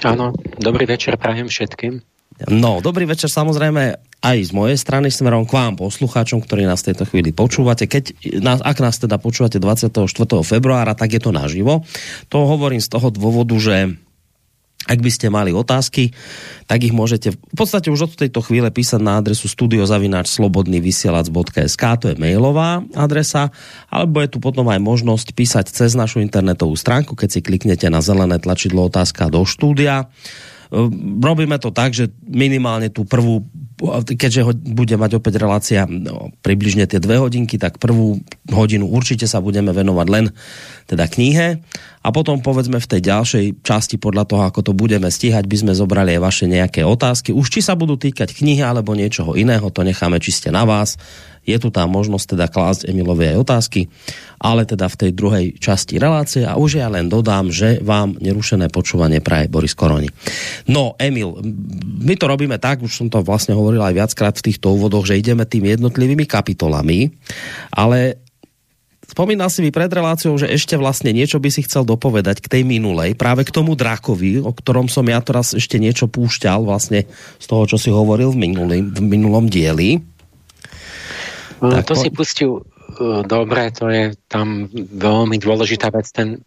Áno, 0.00 0.32
dobrý 0.56 0.88
večer 0.88 1.20
prajem 1.20 1.52
všetkým. 1.52 2.00
No, 2.49 2.80
dobrý 2.80 3.04
večer 3.04 3.28
samozrejme 3.28 3.99
aj 4.23 4.38
z 4.40 4.50
mojej 4.54 4.78
strany 4.78 5.11
smerom 5.11 5.44
k 5.44 5.52
vám, 5.58 5.75
poslucháčom, 5.76 6.40
ktorí 6.40 6.64
nás 6.64 6.80
v 6.80 6.94
tejto 6.94 7.04
chvíli 7.11 7.35
počúvate. 7.35 7.85
Keď 7.90 8.32
ak 8.62 8.78
nás 8.78 8.97
teda 8.97 9.18
počúvate 9.20 9.61
24. 9.61 9.92
februára, 10.47 10.94
tak 10.94 11.12
je 11.12 11.20
to 11.20 11.35
naživo. 11.35 11.85
To 12.32 12.49
hovorím 12.49 12.80
z 12.80 12.88
toho 12.88 13.11
dôvodu, 13.12 13.52
že 13.58 13.99
ak 14.88 15.04
by 15.04 15.12
ste 15.12 15.28
mali 15.28 15.52
otázky, 15.52 16.16
tak 16.64 16.80
ich 16.80 16.97
môžete 16.97 17.37
v 17.37 17.54
podstate 17.54 17.92
už 17.92 18.09
od 18.09 18.16
tejto 18.16 18.40
chvíle 18.40 18.73
písať 18.73 19.04
na 19.04 19.21
adresu 19.21 19.52
studiozavináčslobodnyvysielac.sk, 19.52 21.85
to 22.00 22.09
je 22.09 22.16
mailová 22.16 22.80
adresa, 22.97 23.52
alebo 23.92 24.25
je 24.25 24.33
tu 24.33 24.40
potom 24.40 24.64
aj 24.73 24.80
možnosť 24.80 25.37
písať 25.37 25.68
cez 25.68 25.92
našu 25.92 26.25
internetovú 26.25 26.73
stránku, 26.73 27.12
keď 27.12 27.37
si 27.37 27.45
kliknete 27.45 27.92
na 27.92 28.00
zelené 28.00 28.40
tlačidlo 28.40 28.88
otázka 28.88 29.28
do 29.28 29.45
štúdia. 29.45 30.09
Ehm, 30.73 31.21
robíme 31.21 31.61
to 31.61 31.68
tak, 31.68 31.92
že 31.92 32.09
minimálne 32.25 32.88
tú 32.88 33.04
prvú 33.04 33.45
keďže 34.04 34.58
bude 34.66 34.99
mať 34.99 35.23
opäť 35.23 35.38
relácia 35.38 35.87
no, 35.87 36.35
približne 36.42 36.90
tie 36.90 36.99
dve 36.99 37.23
hodinky, 37.23 37.56
tak 37.62 37.78
prvú 37.78 38.18
hodinu 38.50 38.90
určite 38.90 39.30
sa 39.30 39.38
budeme 39.38 39.70
venovať 39.70 40.06
len 40.11 40.35
teda 40.90 41.06
knihe 41.06 41.62
a 42.02 42.08
potom 42.11 42.42
povedzme 42.42 42.82
v 42.82 42.90
tej 42.90 43.00
ďalšej 43.06 43.44
časti 43.62 43.97
podľa 44.02 44.25
toho, 44.26 44.42
ako 44.50 44.61
to 44.66 44.73
budeme 44.75 45.06
stíhať, 45.06 45.47
by 45.47 45.56
sme 45.62 45.73
zobrali 45.78 46.18
aj 46.18 46.20
vaše 46.23 46.44
nejaké 46.50 46.82
otázky. 46.82 47.30
Už 47.30 47.47
či 47.54 47.61
sa 47.62 47.78
budú 47.78 47.94
týkať 47.94 48.35
knihy 48.35 48.66
alebo 48.66 48.99
niečoho 48.99 49.38
iného, 49.38 49.70
to 49.70 49.87
necháme 49.87 50.18
čiste 50.18 50.50
na 50.50 50.66
vás. 50.66 50.99
Je 51.49 51.57
tu 51.57 51.73
tá 51.73 51.88
možnosť 51.88 52.37
teda 52.37 52.47
klásť 52.52 52.93
Emilovi 52.93 53.33
aj 53.33 53.40
otázky, 53.40 53.88
ale 54.37 54.69
teda 54.69 54.85
v 54.93 54.99
tej 55.00 55.11
druhej 55.17 55.47
časti 55.57 55.97
relácie 55.97 56.45
a 56.45 56.61
už 56.61 56.85
ja 56.85 56.93
len 56.93 57.09
dodám, 57.09 57.49
že 57.49 57.81
vám 57.81 58.21
nerušené 58.21 58.69
počúvanie 58.69 59.25
praje 59.25 59.49
Boris 59.49 59.73
Koroni. 59.73 60.12
No, 60.69 60.93
Emil, 61.00 61.40
my 62.05 62.14
to 62.21 62.28
robíme 62.28 62.61
tak, 62.61 62.85
už 62.85 62.93
som 62.93 63.09
to 63.09 63.25
vlastne 63.25 63.57
hovoril 63.57 63.81
aj 63.81 63.97
viackrát 63.97 64.37
v 64.37 64.52
týchto 64.52 64.76
úvodoch, 64.76 65.09
že 65.09 65.17
ideme 65.17 65.49
tým 65.49 65.64
jednotlivými 65.73 66.28
kapitolami, 66.28 67.09
ale 67.73 68.28
Spomínal 69.09 69.49
si 69.49 69.64
mi 69.64 69.73
pred 69.73 69.88
reláciou, 69.88 70.37
že 70.37 70.52
ešte 70.52 70.76
vlastne 70.76 71.17
niečo 71.17 71.40
by 71.40 71.49
si 71.49 71.64
chcel 71.64 71.88
dopovedať 71.88 72.45
k 72.45 72.61
tej 72.61 72.62
minulej, 72.69 73.17
práve 73.17 73.40
k 73.49 73.50
tomu 73.57 73.73
drakovi, 73.73 74.45
o 74.45 74.52
ktorom 74.52 74.85
som 74.93 75.09
ja 75.09 75.17
teraz 75.25 75.57
ešte 75.57 75.81
niečo 75.81 76.12
púšťal 76.12 76.69
vlastne 76.69 77.09
z 77.40 77.47
toho, 77.49 77.64
čo 77.64 77.81
si 77.81 77.88
hovoril 77.88 78.37
v, 78.37 78.38
minulý, 78.45 78.78
v 78.85 79.00
minulom 79.00 79.49
dieli. 79.49 80.05
No, 81.58 81.74
tak, 81.74 81.90
to 81.90 81.94
po... 81.94 82.00
si 82.00 82.08
pustil 82.10 82.50
uh, 82.62 83.22
dobre, 83.26 83.70
to 83.74 83.90
je 83.90 84.14
tam 84.30 84.70
veľmi 84.74 85.36
dôležitá 85.42 85.90
vec, 85.90 86.06
ten 86.10 86.42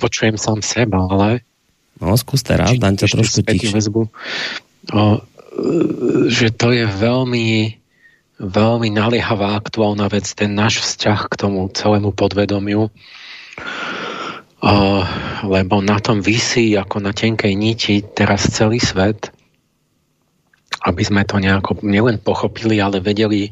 počujem 0.00 0.40
sám 0.40 0.64
seba, 0.64 1.04
ale 1.04 1.44
No, 1.98 2.14
skús 2.14 2.46
teraz, 2.46 2.70
dám 2.78 2.94
ťa 2.94 3.10
trošku 3.10 3.42
tichšie. 3.42 3.74
Väzbu, 3.74 4.02
o, 4.06 5.02
e, 5.02 5.20
že 6.30 6.54
to 6.54 6.70
je 6.70 6.86
veľmi 6.86 7.74
veľmi 8.38 8.94
naliehavá 8.94 9.58
aktuálna 9.58 10.06
vec, 10.06 10.30
ten 10.30 10.54
náš 10.54 10.78
vzťah 10.78 11.26
k 11.26 11.34
tomu 11.34 11.66
celému 11.74 12.14
podvedomiu, 12.14 12.86
o, 14.62 14.74
lebo 15.42 15.82
na 15.82 15.98
tom 15.98 16.22
vysí 16.22 16.78
ako 16.78 17.02
na 17.02 17.10
tenkej 17.10 17.58
niti 17.58 17.98
teraz 18.06 18.46
celý 18.46 18.78
svet 18.78 19.34
aby 20.86 21.02
sme 21.02 21.26
to 21.26 21.42
nejako 21.42 21.82
nielen 21.82 22.22
pochopili, 22.22 22.78
ale 22.78 23.02
vedeli 23.02 23.50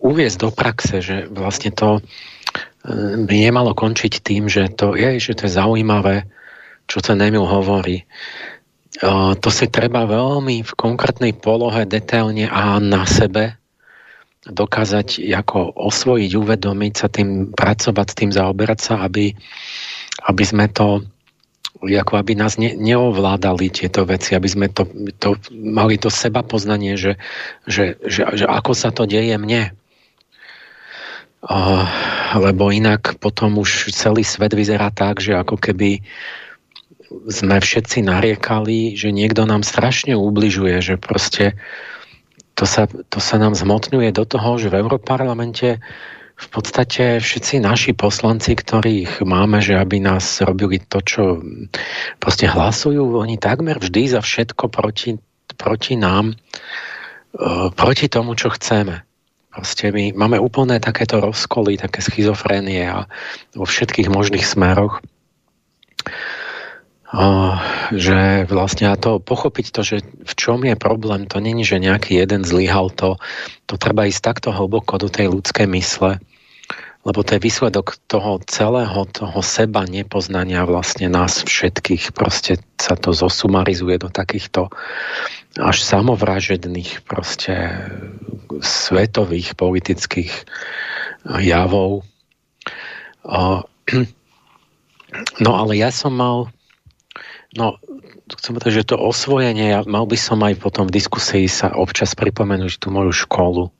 uviezť 0.00 0.38
do 0.40 0.50
praxe, 0.52 1.04
že 1.04 1.16
vlastne 1.28 1.72
to 1.72 1.98
e, 1.98 2.00
by 3.24 3.36
nemalo 3.36 3.76
končiť 3.76 4.24
tým, 4.24 4.48
že 4.48 4.72
to 4.72 4.96
je, 4.96 5.20
že 5.20 5.36
to 5.36 5.48
je 5.48 5.56
zaujímavé, 5.56 6.24
čo 6.86 7.02
ten 7.04 7.20
Emil 7.20 7.44
hovorí. 7.44 8.00
E, 8.00 8.04
to 9.36 9.48
si 9.52 9.68
treba 9.68 10.08
veľmi 10.08 10.64
v 10.64 10.72
konkrétnej 10.76 11.36
polohe 11.36 11.84
detailne 11.84 12.48
a 12.48 12.80
na 12.80 13.04
sebe 13.04 13.56
dokázať 14.46 15.26
ako 15.34 15.74
osvojiť, 15.74 16.30
uvedomiť 16.38 16.92
sa 16.94 17.10
tým, 17.10 17.50
pracovať 17.50 18.06
s 18.06 18.14
tým, 18.14 18.30
zaoberať 18.30 18.78
sa, 18.78 18.94
aby, 19.02 19.34
aby 20.30 20.44
sme 20.46 20.70
to 20.70 21.02
ako 21.94 22.18
aby 22.18 22.34
nás 22.34 22.58
ne, 22.58 22.74
neovládali 22.74 23.70
tieto 23.70 24.02
veci, 24.02 24.34
aby 24.34 24.48
sme 24.50 24.66
to, 24.66 24.90
to 25.22 25.38
mali 25.54 25.94
to 26.00 26.10
seba 26.10 26.42
poznanie, 26.42 26.98
že, 26.98 27.14
že, 27.70 27.94
že, 28.02 28.26
že 28.34 28.46
ako 28.50 28.74
sa 28.74 28.90
to 28.90 29.06
deje 29.06 29.38
mne. 29.38 29.70
Uh, 31.46 31.86
lebo 32.34 32.74
inak 32.74 33.22
potom 33.22 33.62
už 33.62 33.94
celý 33.94 34.26
svet 34.26 34.50
vyzerá 34.50 34.90
tak, 34.90 35.22
že 35.22 35.38
ako 35.38 35.54
keby 35.62 36.02
sme 37.30 37.62
všetci 37.62 38.02
nariekali, 38.02 38.98
že 38.98 39.14
niekto 39.14 39.46
nám 39.46 39.62
strašne 39.62 40.18
ubližuje, 40.18 40.82
že 40.82 40.94
proste 40.98 41.54
to 42.56 42.64
sa, 42.64 42.88
to 42.88 43.20
sa 43.20 43.36
nám 43.38 43.54
zmotňuje 43.54 44.10
do 44.10 44.24
toho, 44.26 44.56
že 44.58 44.72
v 44.72 44.80
Európarlamente 44.80 45.78
v 46.36 46.46
podstate 46.52 47.16
všetci 47.16 47.64
naši 47.64 47.96
poslanci, 47.96 48.52
ktorých 48.52 49.24
máme, 49.24 49.64
že 49.64 49.80
aby 49.80 50.04
nás 50.04 50.44
robili 50.44 50.76
to, 50.84 51.00
čo 51.00 51.40
proste 52.20 52.44
hlasujú, 52.44 53.16
oni 53.16 53.40
takmer 53.40 53.80
vždy 53.80 54.12
za 54.12 54.20
všetko 54.20 54.68
proti, 54.68 55.16
proti 55.56 55.96
nám, 55.96 56.36
e, 56.36 56.36
proti 57.72 58.06
tomu, 58.12 58.36
čo 58.36 58.52
chceme. 58.52 59.00
Proste 59.48 59.88
my 59.88 60.12
máme 60.12 60.36
úplné 60.36 60.76
takéto 60.76 61.24
rozkoly, 61.24 61.80
také 61.80 62.04
schizofrénie 62.04 62.84
a 62.84 63.08
vo 63.56 63.64
všetkých 63.64 64.12
možných 64.12 64.44
smeroch 64.44 65.00
že 67.94 68.50
vlastne 68.50 68.90
a 68.90 68.98
to 68.98 69.22
pochopiť 69.22 69.66
to, 69.70 69.80
že 69.86 69.96
v 70.02 70.32
čom 70.34 70.66
je 70.66 70.74
problém, 70.74 71.30
to 71.30 71.38
není, 71.38 71.62
že 71.62 71.78
nejaký 71.78 72.18
jeden 72.18 72.42
zlyhal, 72.42 72.90
to, 72.90 73.22
to 73.70 73.78
treba 73.78 74.10
ísť 74.10 74.22
takto 74.22 74.50
hlboko 74.50 74.98
do 74.98 75.06
tej 75.06 75.30
ľudskej 75.30 75.70
mysle, 75.70 76.18
lebo 77.06 77.22
to 77.22 77.38
je 77.38 77.44
výsledok 77.46 78.02
toho 78.10 78.42
celého, 78.50 79.06
toho 79.14 79.38
seba 79.38 79.86
nepoznania 79.86 80.66
vlastne 80.66 81.06
nás 81.06 81.46
všetkých. 81.46 82.10
Proste 82.10 82.58
sa 82.82 82.98
to 82.98 83.14
zosumarizuje 83.14 84.02
do 84.02 84.10
takýchto 84.10 84.74
až 85.54 85.86
samovražedných 85.86 87.06
proste 87.06 87.86
svetových 88.58 89.54
politických 89.54 90.34
javov. 91.38 92.02
No 95.40 95.56
ale 95.56 95.80
ja 95.80 95.88
som 95.88 96.12
mal 96.12 96.52
no, 97.56 97.80
chcem 98.34 98.52
povedať, 98.56 98.72
že 98.82 98.88
to 98.92 98.96
osvojenie, 98.96 99.72
ja 99.72 99.80
mal 99.86 100.04
by 100.04 100.18
som 100.18 100.42
aj 100.42 100.60
potom 100.60 100.88
v 100.88 100.96
diskusii 100.96 101.46
sa 101.46 101.72
občas 101.72 102.14
pripomenúť 102.18 102.78
tú 102.80 102.92
moju 102.92 103.12
školu, 103.14 103.70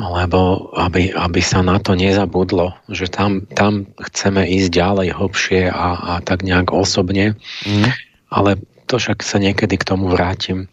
lebo 0.00 0.70
aby, 0.80 1.12
aby 1.12 1.40
sa 1.44 1.60
na 1.60 1.76
to 1.76 1.92
nezabudlo, 1.92 2.72
že 2.88 3.12
tam, 3.12 3.44
tam 3.52 3.90
chceme 4.00 4.48
ísť 4.48 4.68
ďalej, 4.72 5.08
hlbšie 5.12 5.62
a, 5.68 5.88
a 5.96 6.12
tak 6.24 6.46
nejak 6.46 6.72
osobne, 6.72 7.36
mm. 7.66 7.84
ale 8.32 8.56
to 8.88 8.96
však 8.98 9.22
sa 9.22 9.38
niekedy 9.38 9.78
k 9.78 9.86
tomu 9.86 10.10
vrátim. 10.10 10.66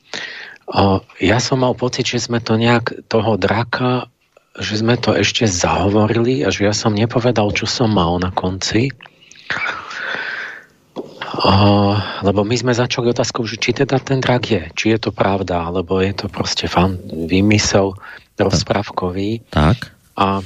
O, 0.67 0.99
ja 1.21 1.37
som 1.39 1.61
mal 1.61 1.77
pocit, 1.77 2.07
že 2.09 2.27
sme 2.27 2.41
to 2.41 2.57
nejak 2.57 3.07
toho 3.07 3.37
draka, 3.37 4.09
že 4.57 4.81
sme 4.81 4.97
to 4.97 5.13
ešte 5.13 5.45
zahovorili 5.45 6.41
a 6.41 6.49
že 6.49 6.65
ja 6.65 6.73
som 6.73 6.97
nepovedal, 6.97 7.53
čo 7.53 7.69
som 7.69 7.93
mal 7.93 8.17
na 8.17 8.33
konci. 8.33 8.89
Uh, 11.27 11.99
lebo 12.23 12.47
my 12.47 12.55
sme 12.55 12.71
začali 12.71 13.11
otázkou, 13.11 13.43
že 13.43 13.59
či 13.59 13.75
teda 13.75 13.99
ten 13.99 14.23
drak 14.23 14.43
je, 14.47 14.63
či 14.71 14.95
je 14.95 14.99
to 14.99 15.11
pravda, 15.11 15.67
alebo 15.67 15.99
je 15.99 16.15
to 16.15 16.31
proste 16.31 16.71
fan, 16.71 16.95
vymysel 17.27 17.99
rozprávkový. 18.39 19.43
Tak. 19.51 19.91
A 20.15 20.39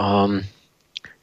um, 0.00 0.40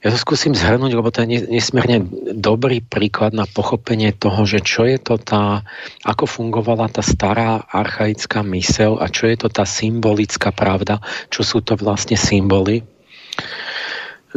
ja 0.06 0.14
to 0.14 0.22
skúsim 0.22 0.54
zhrnúť, 0.54 0.94
lebo 0.94 1.10
to 1.10 1.25
je 1.25 1.50
nesmierne 1.50 2.06
dobrý 2.38 2.86
príklad 2.86 3.34
na 3.34 3.50
pochopenie 3.50 4.14
toho, 4.14 4.46
že 4.46 4.62
čo 4.62 4.86
je 4.86 5.02
to 5.02 5.18
tá, 5.18 5.66
ako 6.06 6.30
fungovala 6.30 6.94
tá 6.94 7.02
stará 7.02 7.66
archaická 7.66 8.46
mysel 8.54 9.02
a 9.02 9.10
čo 9.10 9.25
je 9.25 9.42
to 9.42 9.50
tá 9.50 9.66
symbolická 9.66 10.54
pravda, 10.54 11.02
čo 11.34 11.42
sú 11.42 11.66
to 11.66 11.74
vlastne 11.74 12.14
symboly, 12.14 12.86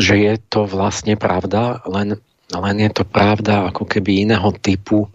že 0.01 0.17
je 0.17 0.35
to 0.49 0.65
vlastne 0.65 1.21
pravda, 1.21 1.85
len 1.85 2.17
len 2.49 2.77
je 2.81 2.91
to 2.93 3.05
pravda 3.05 3.69
ako 3.69 3.85
keby 3.85 4.25
iného 4.25 4.49
typu, 4.57 5.09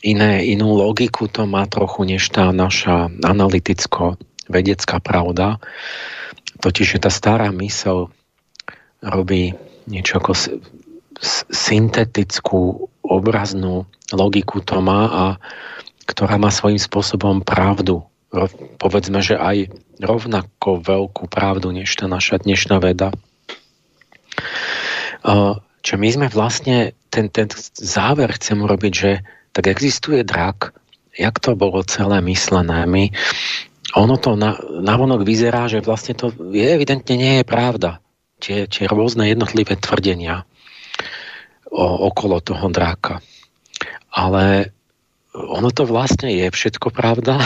iné, 0.00 0.48
inú 0.48 0.72
logiku 0.72 1.28
to 1.28 1.44
má 1.44 1.68
trochu 1.68 2.08
než 2.08 2.24
tá 2.32 2.48
naša 2.56 3.12
analyticko-vedecká 3.20 4.96
pravda. 5.04 5.60
Totiž, 6.60 6.96
že 6.96 7.02
tá 7.04 7.12
stará 7.12 7.52
mysel 7.52 8.08
robí 9.04 9.52
niečo 9.88 10.20
ako 10.20 10.32
syntetickú 11.52 12.88
obraznú 13.04 13.84
logiku 14.12 14.64
to 14.64 14.80
má 14.80 15.02
a 15.08 15.24
ktorá 16.08 16.40
má 16.40 16.48
svojím 16.48 16.80
spôsobom 16.80 17.44
pravdu. 17.44 18.02
Povedzme, 18.80 19.20
že 19.20 19.36
aj 19.36 19.68
rovnako 20.00 20.80
veľkú 20.80 21.28
pravdu 21.28 21.70
než 21.74 21.92
tá 21.92 22.08
naša 22.08 22.40
dnešná 22.40 22.80
veda. 22.80 23.12
Čo 25.80 25.96
my 25.96 26.08
sme 26.12 26.26
vlastne, 26.28 26.92
ten, 27.08 27.32
ten 27.32 27.48
záver 27.76 28.36
chcem 28.36 28.60
urobiť, 28.60 28.92
že 28.92 29.24
tak 29.56 29.66
existuje 29.66 30.22
drak, 30.22 30.76
jak 31.16 31.36
to 31.42 31.56
bolo 31.58 31.82
celé 31.82 32.20
myslené. 32.22 32.86
My, 32.86 33.10
ono 33.96 34.14
to 34.20 34.38
na, 34.38 34.56
vyzerá, 35.20 35.66
že 35.66 35.82
vlastne 35.82 36.14
to 36.14 36.30
je, 36.52 36.62
evidentne 36.62 37.16
nie 37.16 37.42
je 37.42 37.44
pravda. 37.44 37.98
Tie, 38.40 38.64
tie 38.64 38.88
rôzne 38.88 39.28
jednotlivé 39.28 39.76
tvrdenia 39.76 40.48
o, 41.68 42.08
okolo 42.08 42.40
toho 42.40 42.72
dráka. 42.72 43.20
Ale 44.08 44.72
ono 45.34 45.70
to 45.70 45.86
vlastne 45.86 46.32
je 46.32 46.46
všetko 46.50 46.90
pravda, 46.90 47.38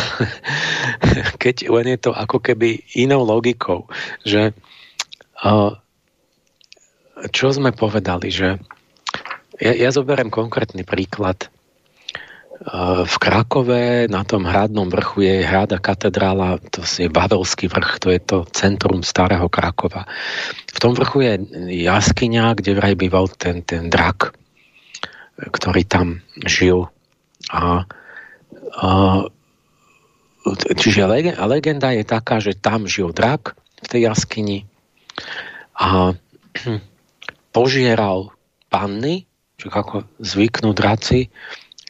keď 1.43 1.69
len 1.69 1.87
je 1.97 1.99
to 1.99 2.11
ako 2.15 2.41
keby 2.41 2.81
inou 2.97 3.27
logikou, 3.27 3.91
že 4.25 4.57
uh, 5.45 5.77
čo 7.31 7.55
sme 7.55 7.71
povedali, 7.71 8.29
že 8.31 8.59
ja, 9.63 9.73
ja 9.75 9.91
zoberiem 9.95 10.35
konkrétny 10.35 10.83
príklad. 10.83 11.47
V 13.05 13.17
Krakove 13.19 14.07
na 14.07 14.23
tom 14.23 14.47
hradnom 14.47 14.87
vrchu 14.89 15.27
je 15.27 15.37
hrada 15.43 15.83
katedrála, 15.83 16.63
to 16.71 16.87
je 16.87 17.11
Vavelský 17.11 17.67
vrch, 17.67 17.99
to 17.99 18.09
je 18.15 18.21
to 18.23 18.39
centrum 18.55 19.03
starého 19.03 19.51
Krakova. 19.51 20.07
V 20.71 20.79
tom 20.79 20.95
vrchu 20.95 21.27
je 21.27 21.33
jaskyňa, 21.87 22.55
kde 22.57 22.79
vraj 22.79 22.95
býval 22.95 23.27
ten, 23.35 23.61
ten 23.67 23.91
drak, 23.91 24.39
ktorý 25.39 25.83
tam 25.85 26.23
žil. 26.47 26.89
A, 27.51 27.85
a 28.81 28.89
čiže 30.79 31.05
legenda 31.45 31.91
je 31.91 32.05
taká, 32.07 32.39
že 32.39 32.57
tam 32.57 32.87
žil 32.87 33.11
drak 33.11 33.59
v 33.83 33.87
tej 33.91 34.01
jaskyni 34.09 34.59
a 35.75 36.15
požieral 37.55 38.35
panny, 38.67 39.31
čo 39.55 39.71
ako 39.71 40.03
zvyknú 40.19 40.75
draci, 40.75 41.31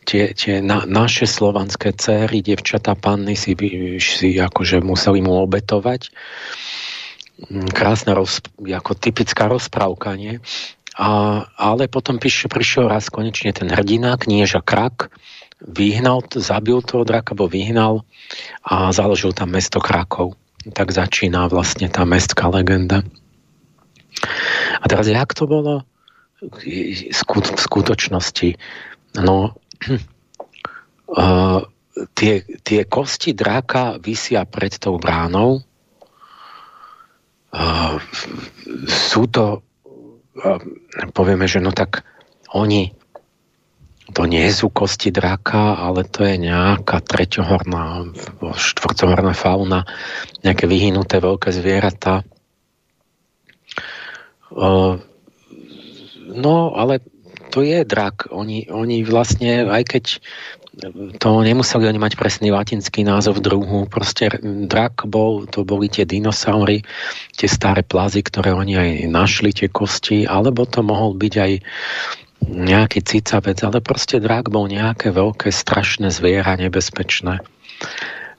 tie, 0.04 0.36
tie 0.36 0.60
na, 0.60 0.84
naše 0.84 1.24
slovanské 1.24 1.96
céry, 1.96 2.44
devčatá 2.44 2.92
panny 2.92 3.32
si, 3.34 3.56
si 3.98 4.36
akože 4.36 4.84
museli 4.84 5.24
mu 5.24 5.40
obetovať. 5.40 6.12
Mm, 7.48 7.72
krásna, 7.72 8.12
roz, 8.12 8.44
ako 8.60 8.92
typická 8.94 9.48
rozprávka, 9.48 10.14
nie? 10.14 10.38
A, 10.94 11.42
ale 11.58 11.90
potom 11.90 12.22
prišiel, 12.22 12.52
prišiel 12.52 12.84
raz 12.86 13.10
konečne 13.10 13.50
ten 13.50 13.66
hrdina, 13.66 14.14
knieža 14.14 14.62
Krak, 14.62 15.10
vyhnal, 15.64 16.22
zabil 16.36 16.84
toho 16.84 17.02
draka, 17.02 17.34
bo 17.34 17.50
vyhnal 17.50 18.06
a 18.62 18.94
založil 18.94 19.34
tam 19.34 19.56
mesto 19.56 19.82
Krakov. 19.82 20.38
Tak 20.64 20.94
začína 20.94 21.50
vlastne 21.50 21.90
tá 21.90 22.06
mestská 22.06 22.48
legenda. 22.48 23.02
A 24.80 24.84
teraz, 24.86 25.06
jak 25.08 25.30
to 25.34 25.48
bolo 25.48 25.86
v 26.44 27.60
skutočnosti? 27.60 28.50
No, 29.20 29.56
uh, 31.14 31.60
tie, 32.14 32.34
tie 32.60 32.80
kosti 32.84 33.32
dráka 33.32 33.96
vysia 34.02 34.44
pred 34.44 34.76
tou 34.76 34.98
bránou. 34.98 35.62
Uh, 37.54 38.02
sú 38.90 39.30
to, 39.30 39.62
uh, 40.36 40.60
povieme, 41.14 41.46
že 41.46 41.62
no 41.62 41.70
tak 41.70 42.02
oni 42.50 42.92
to 44.12 44.28
nie 44.28 44.44
sú 44.52 44.68
kosti 44.68 45.08
draka, 45.08 45.80
ale 45.80 46.04
to 46.04 46.28
je 46.28 46.36
nejaká 46.36 47.00
treťohorná, 47.00 48.12
štvrtohorná 48.52 49.32
fauna, 49.32 49.88
nejaké 50.44 50.68
vyhynuté 50.68 51.24
veľké 51.24 51.48
zvieratá. 51.48 52.20
No, 56.34 56.56
ale 56.74 57.02
to 57.50 57.62
je 57.62 57.86
drak. 57.86 58.30
Oni, 58.30 58.66
oni 58.70 59.06
vlastne, 59.06 59.66
aj 59.70 59.82
keď 59.86 60.04
to 61.22 61.28
nemuseli 61.46 61.86
oni 61.86 62.00
mať 62.02 62.18
presný 62.18 62.50
latinský 62.50 63.06
názov 63.06 63.38
druhu. 63.38 63.86
Proste 63.86 64.26
drak 64.42 65.06
bol, 65.06 65.46
to 65.46 65.62
boli 65.62 65.86
tie 65.86 66.02
dinosaury, 66.02 66.82
tie 67.38 67.46
staré 67.46 67.86
plazy, 67.86 68.26
ktoré 68.26 68.50
oni 68.50 68.74
aj 68.74 68.90
našli, 69.06 69.54
tie 69.54 69.70
kosti, 69.70 70.26
alebo 70.26 70.66
to 70.66 70.82
mohol 70.82 71.14
byť 71.14 71.34
aj 71.38 71.52
nejaký 72.44 73.00
cicavec, 73.06 73.58
ale 73.64 73.78
proste 73.80 74.20
drak 74.20 74.50
bol 74.50 74.66
nejaké 74.68 75.14
veľké, 75.14 75.48
strašné 75.54 76.10
zviera, 76.10 76.58
nebezpečné. 76.58 77.40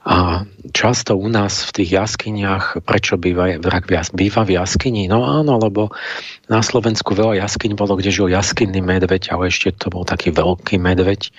A 0.06 0.46
často 0.70 1.18
u 1.18 1.26
nás 1.26 1.66
v 1.66 1.82
tých 1.82 1.98
jaskyniach, 1.98 2.78
prečo 2.86 3.18
býva 3.18 3.58
vrak 3.58 3.90
býva 4.14 4.46
v 4.46 4.54
jaskyni? 4.54 5.10
No 5.10 5.26
áno, 5.26 5.58
lebo 5.58 5.90
na 6.46 6.62
Slovensku 6.62 7.10
veľa 7.18 7.42
jaskyň 7.42 7.74
bolo, 7.74 7.98
kde 7.98 8.14
žil 8.14 8.30
jaskinný 8.30 8.78
medveď, 8.86 9.34
ale 9.34 9.50
ešte 9.50 9.74
to 9.74 9.90
bol 9.90 10.06
taký 10.06 10.30
veľký 10.30 10.78
medveď, 10.78 11.34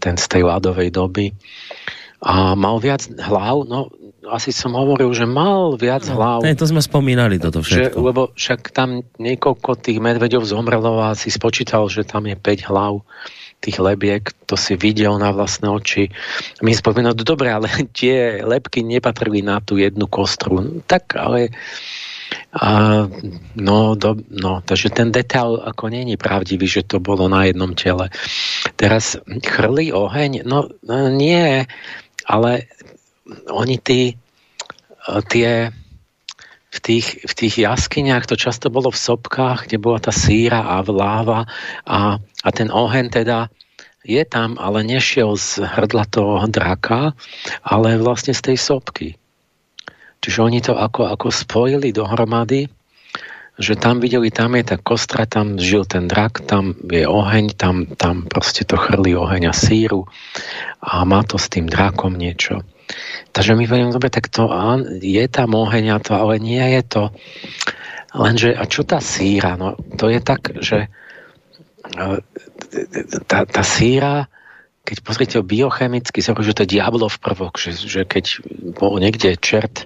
ten 0.00 0.16
z 0.16 0.24
tej 0.32 0.48
ľadovej 0.48 0.96
doby. 0.96 1.36
A 2.24 2.56
mal 2.56 2.80
viac 2.80 3.04
hlav, 3.04 3.68
no 3.68 3.92
asi 4.32 4.50
som 4.50 4.74
hovoril, 4.74 5.12
že 5.12 5.28
mal 5.28 5.76
viac 5.76 6.08
no, 6.10 6.16
hlav. 6.16 6.38
To 6.42 6.66
sme 6.66 6.80
spomínali 6.80 7.36
toto 7.38 7.60
všetko. 7.60 8.00
Že, 8.00 8.06
lebo 8.08 8.22
však 8.34 8.60
tam 8.74 9.04
niekoľko 9.20 9.70
tých 9.78 10.00
medveďov 10.00 10.42
zomrelo 10.48 11.04
a 11.04 11.14
si 11.14 11.28
spočítal, 11.28 11.86
že 11.92 12.02
tam 12.02 12.26
je 12.26 12.34
5 12.34 12.70
hlav 12.72 13.04
tých 13.60 13.78
lebiek, 13.80 14.22
to 14.46 14.54
si 14.54 14.76
videl 14.78 15.18
na 15.18 15.32
vlastné 15.32 15.66
oči. 15.66 16.12
My 16.62 16.76
spomínali, 16.76 17.16
no 17.16 17.24
dobre, 17.26 17.50
ale 17.50 17.68
tie 17.98 18.44
lebky 18.44 18.84
nepatrili 18.84 19.42
na 19.42 19.58
tú 19.58 19.80
jednu 19.80 20.06
kostru. 20.06 20.82
Tak, 20.86 21.16
ale 21.18 21.50
a, 22.56 23.04
no, 23.54 23.94
do, 23.94 24.16
no, 24.32 24.64
takže 24.64 24.90
ten 24.90 25.12
detail 25.12 25.62
ako 25.62 25.92
není 25.92 26.16
pravdivý, 26.16 26.66
že 26.66 26.82
to 26.82 26.98
bolo 26.98 27.28
na 27.30 27.46
jednom 27.46 27.76
tele. 27.76 28.10
Teraz 28.74 29.14
chrlí 29.46 29.92
oheň, 29.92 30.42
no, 30.42 30.66
no 30.82 30.96
nie, 31.12 31.68
ale 32.26 32.50
oni 33.50 33.76
tí, 33.78 34.18
tie 35.30 35.70
v 36.76 36.78
tých, 36.84 37.08
v 37.24 37.32
tých 37.32 37.54
jaskyniach 37.64 38.28
to 38.28 38.36
často 38.36 38.68
bolo 38.68 38.92
v 38.92 39.00
sopkách, 39.00 39.66
kde 39.66 39.80
bola 39.80 39.96
tá 39.96 40.12
síra 40.12 40.60
a 40.60 40.84
láva 40.84 41.48
a, 41.88 42.20
a 42.20 42.48
ten 42.52 42.68
oheň 42.68 43.06
teda 43.08 43.48
je 44.06 44.22
tam, 44.22 44.60
ale 44.60 44.86
nešiel 44.86 45.34
z 45.34 45.66
hrdla 45.66 46.06
toho 46.06 46.46
draka, 46.46 47.16
ale 47.64 47.98
vlastne 47.98 48.36
z 48.36 48.52
tej 48.52 48.56
sopky. 48.60 49.08
Čiže 50.22 50.38
oni 50.38 50.60
to 50.62 50.78
ako, 50.78 51.10
ako 51.10 51.32
spojili 51.32 51.90
dohromady 51.90 52.70
že 53.56 53.72
tam 53.72 54.04
videli, 54.04 54.28
tam 54.28 54.52
je 54.52 54.64
tá 54.68 54.76
kostra, 54.76 55.24
tam 55.24 55.56
žil 55.56 55.88
ten 55.88 56.04
drak, 56.04 56.44
tam 56.44 56.76
je 56.92 57.08
oheň, 57.08 57.56
tam, 57.56 57.88
tam 57.96 58.28
proste 58.28 58.68
to 58.68 58.76
chrlí 58.76 59.16
oheň 59.16 59.48
a 59.48 59.54
síru 59.56 60.04
a 60.84 61.08
má 61.08 61.24
to 61.24 61.40
s 61.40 61.48
tým 61.48 61.64
drakom 61.64 62.12
niečo. 62.20 62.60
Takže 63.34 63.52
my 63.58 63.64
veľmi 63.66 63.92
dobre, 63.92 64.08
tak 64.08 64.32
to 64.32 64.48
je 65.02 65.24
tam 65.28 65.58
oheň 65.58 65.84
a 65.92 65.98
to, 66.00 66.12
ale 66.16 66.40
nie 66.40 66.62
je 66.78 66.82
to. 66.86 67.02
Lenže, 68.16 68.56
a 68.56 68.64
čo 68.64 68.86
tá 68.86 69.02
síra? 69.02 69.60
No, 69.60 69.76
to 69.76 70.08
je 70.08 70.20
tak, 70.24 70.56
že 70.64 70.88
tá, 73.28 73.44
tá 73.44 73.62
síra, 73.62 74.30
keď 74.86 74.96
pozrite 75.02 75.36
biochemicky, 75.42 76.22
sa 76.22 76.32
že 76.38 76.54
to 76.54 76.62
je 76.64 76.78
diablov 76.78 77.18
prvok, 77.18 77.58
že, 77.58 77.74
že 77.74 78.02
keď 78.06 78.40
bol 78.78 78.96
niekde 79.02 79.34
čert 79.36 79.84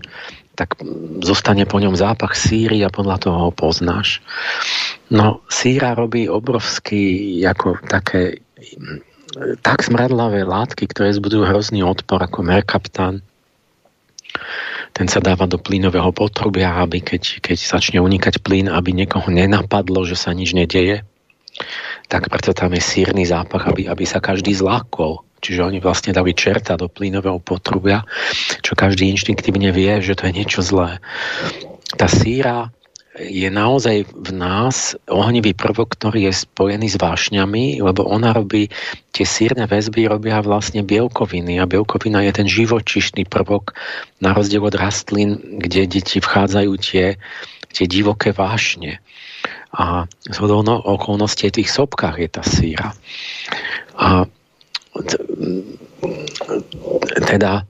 tak 0.60 0.76
zostane 1.24 1.64
po 1.64 1.80
ňom 1.80 1.96
zápach 1.96 2.36
síry 2.36 2.84
a 2.84 2.92
podľa 2.92 3.16
toho 3.16 3.38
ho 3.48 3.50
poznáš. 3.54 4.20
No, 5.08 5.40
síra 5.48 5.96
robí 5.96 6.28
obrovský, 6.28 7.40
ako 7.48 7.80
také 7.88 8.44
tak 9.62 9.86
smradlavé 9.86 10.42
látky, 10.42 10.90
ktoré 10.90 11.14
zbudujú 11.14 11.46
hrozný 11.46 11.86
odpor, 11.86 12.18
ako 12.22 12.42
merkaptán. 12.42 13.22
Ten 14.90 15.06
sa 15.06 15.22
dáva 15.22 15.46
do 15.46 15.58
plynového 15.58 16.10
potrubia, 16.10 16.82
aby 16.82 16.98
keď, 17.02 17.38
keď 17.42 17.56
začne 17.58 17.98
unikať 18.02 18.42
plyn, 18.42 18.66
aby 18.66 18.90
niekoho 18.90 19.30
nenapadlo, 19.30 20.02
že 20.02 20.18
sa 20.18 20.34
nič 20.34 20.54
nedeje. 20.54 21.06
Tak 22.10 22.26
preto 22.26 22.50
tam 22.50 22.74
je 22.74 22.82
sírny 22.82 23.22
zápach, 23.22 23.70
aby, 23.70 23.86
aby 23.86 24.02
sa 24.02 24.18
každý 24.18 24.50
zlákol. 24.50 25.22
Čiže 25.40 25.64
oni 25.64 25.78
vlastne 25.80 26.12
dali 26.12 26.36
čerta 26.36 26.76
do 26.76 26.90
plynového 26.90 27.40
potrubia, 27.40 28.04
čo 28.60 28.76
každý 28.76 29.08
inštinktívne 29.14 29.72
vie, 29.72 30.02
že 30.04 30.18
to 30.18 30.28
je 30.28 30.36
niečo 30.36 30.60
zlé. 30.60 31.00
Tá 31.96 32.10
síra 32.10 32.74
je 33.18 33.50
naozaj 33.50 34.06
v 34.06 34.30
nás 34.30 34.94
ohnivý 35.10 35.50
prvok, 35.50 35.98
ktorý 35.98 36.30
je 36.30 36.46
spojený 36.46 36.94
s 36.94 36.96
vášňami, 36.96 37.82
lebo 37.82 38.06
ona 38.06 38.30
robí, 38.30 38.70
tie 39.10 39.26
sírne 39.26 39.66
väzby 39.66 40.06
robia 40.06 40.38
vlastne 40.38 40.86
bielkoviny 40.86 41.58
a 41.58 41.66
bielkovina 41.66 42.22
je 42.22 42.32
ten 42.38 42.46
živočišný 42.46 43.26
prvok 43.26 43.74
na 44.22 44.30
rozdiel 44.30 44.62
od 44.62 44.78
rastlín, 44.78 45.42
kde 45.58 45.90
deti 45.90 46.22
vchádzajú 46.22 46.72
tie, 46.78 47.18
tie 47.74 47.86
divoké 47.90 48.30
vášne. 48.30 49.02
A 49.74 50.06
z 50.26 50.38
okolností 50.38 51.50
tých 51.50 51.70
sopkách 51.70 52.16
je 52.18 52.28
tá 52.30 52.42
síra. 52.46 52.94
A 53.98 54.26
teda 57.26 57.66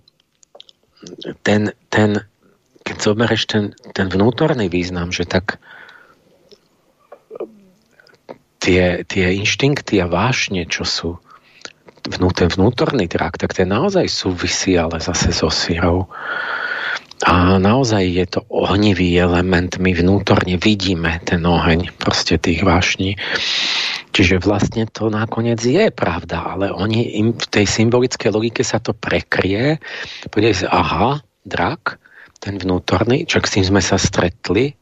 ten, 1.45 1.73
ten 1.89 2.21
keď 2.91 2.99
zoberieš 2.99 3.47
ten, 3.47 3.65
ten 3.95 4.11
vnútorný 4.11 4.67
význam, 4.67 5.15
že 5.15 5.23
tak 5.23 5.63
tie, 8.59 9.07
tie 9.07 9.39
inštinkty 9.39 10.03
a 10.03 10.11
vášne, 10.11 10.67
čo 10.67 10.83
sú 10.83 11.23
ten 12.35 12.51
vnútorný 12.51 13.07
trakt, 13.07 13.47
tak 13.47 13.55
ten 13.55 13.71
naozaj 13.71 14.11
súvisí 14.11 14.75
ale 14.75 14.99
zase 14.99 15.31
so 15.31 15.47
sírou. 15.55 16.11
A 17.29 17.61
naozaj 17.63 18.03
je 18.11 18.27
to 18.27 18.41
ohnivý 18.49 19.13
element, 19.21 19.77
my 19.77 19.93
vnútorne 19.93 20.57
vidíme 20.57 21.21
ten 21.23 21.45
oheň 21.47 21.95
proste 22.01 22.41
tých 22.41 22.65
vášní. 22.65 23.21
Čiže 24.11 24.43
vlastne 24.43 24.89
to 24.91 25.13
nakoniec 25.13 25.61
je 25.63 25.93
pravda, 25.95 26.57
ale 26.57 26.75
oni 26.75 27.21
im 27.23 27.37
v 27.37 27.47
tej 27.47 27.69
symbolickej 27.69 28.35
logike 28.35 28.65
sa 28.67 28.83
to 28.83 28.97
prekrie. 28.97 29.79
Bude 30.33 30.51
si, 30.57 30.65
aha, 30.65 31.21
drak, 31.45 32.01
ten 32.41 32.57
vnútorný, 32.57 33.29
čak 33.29 33.45
s 33.45 33.61
tým 33.61 33.65
sme 33.69 33.83
sa 33.85 34.01
stretli, 34.01 34.73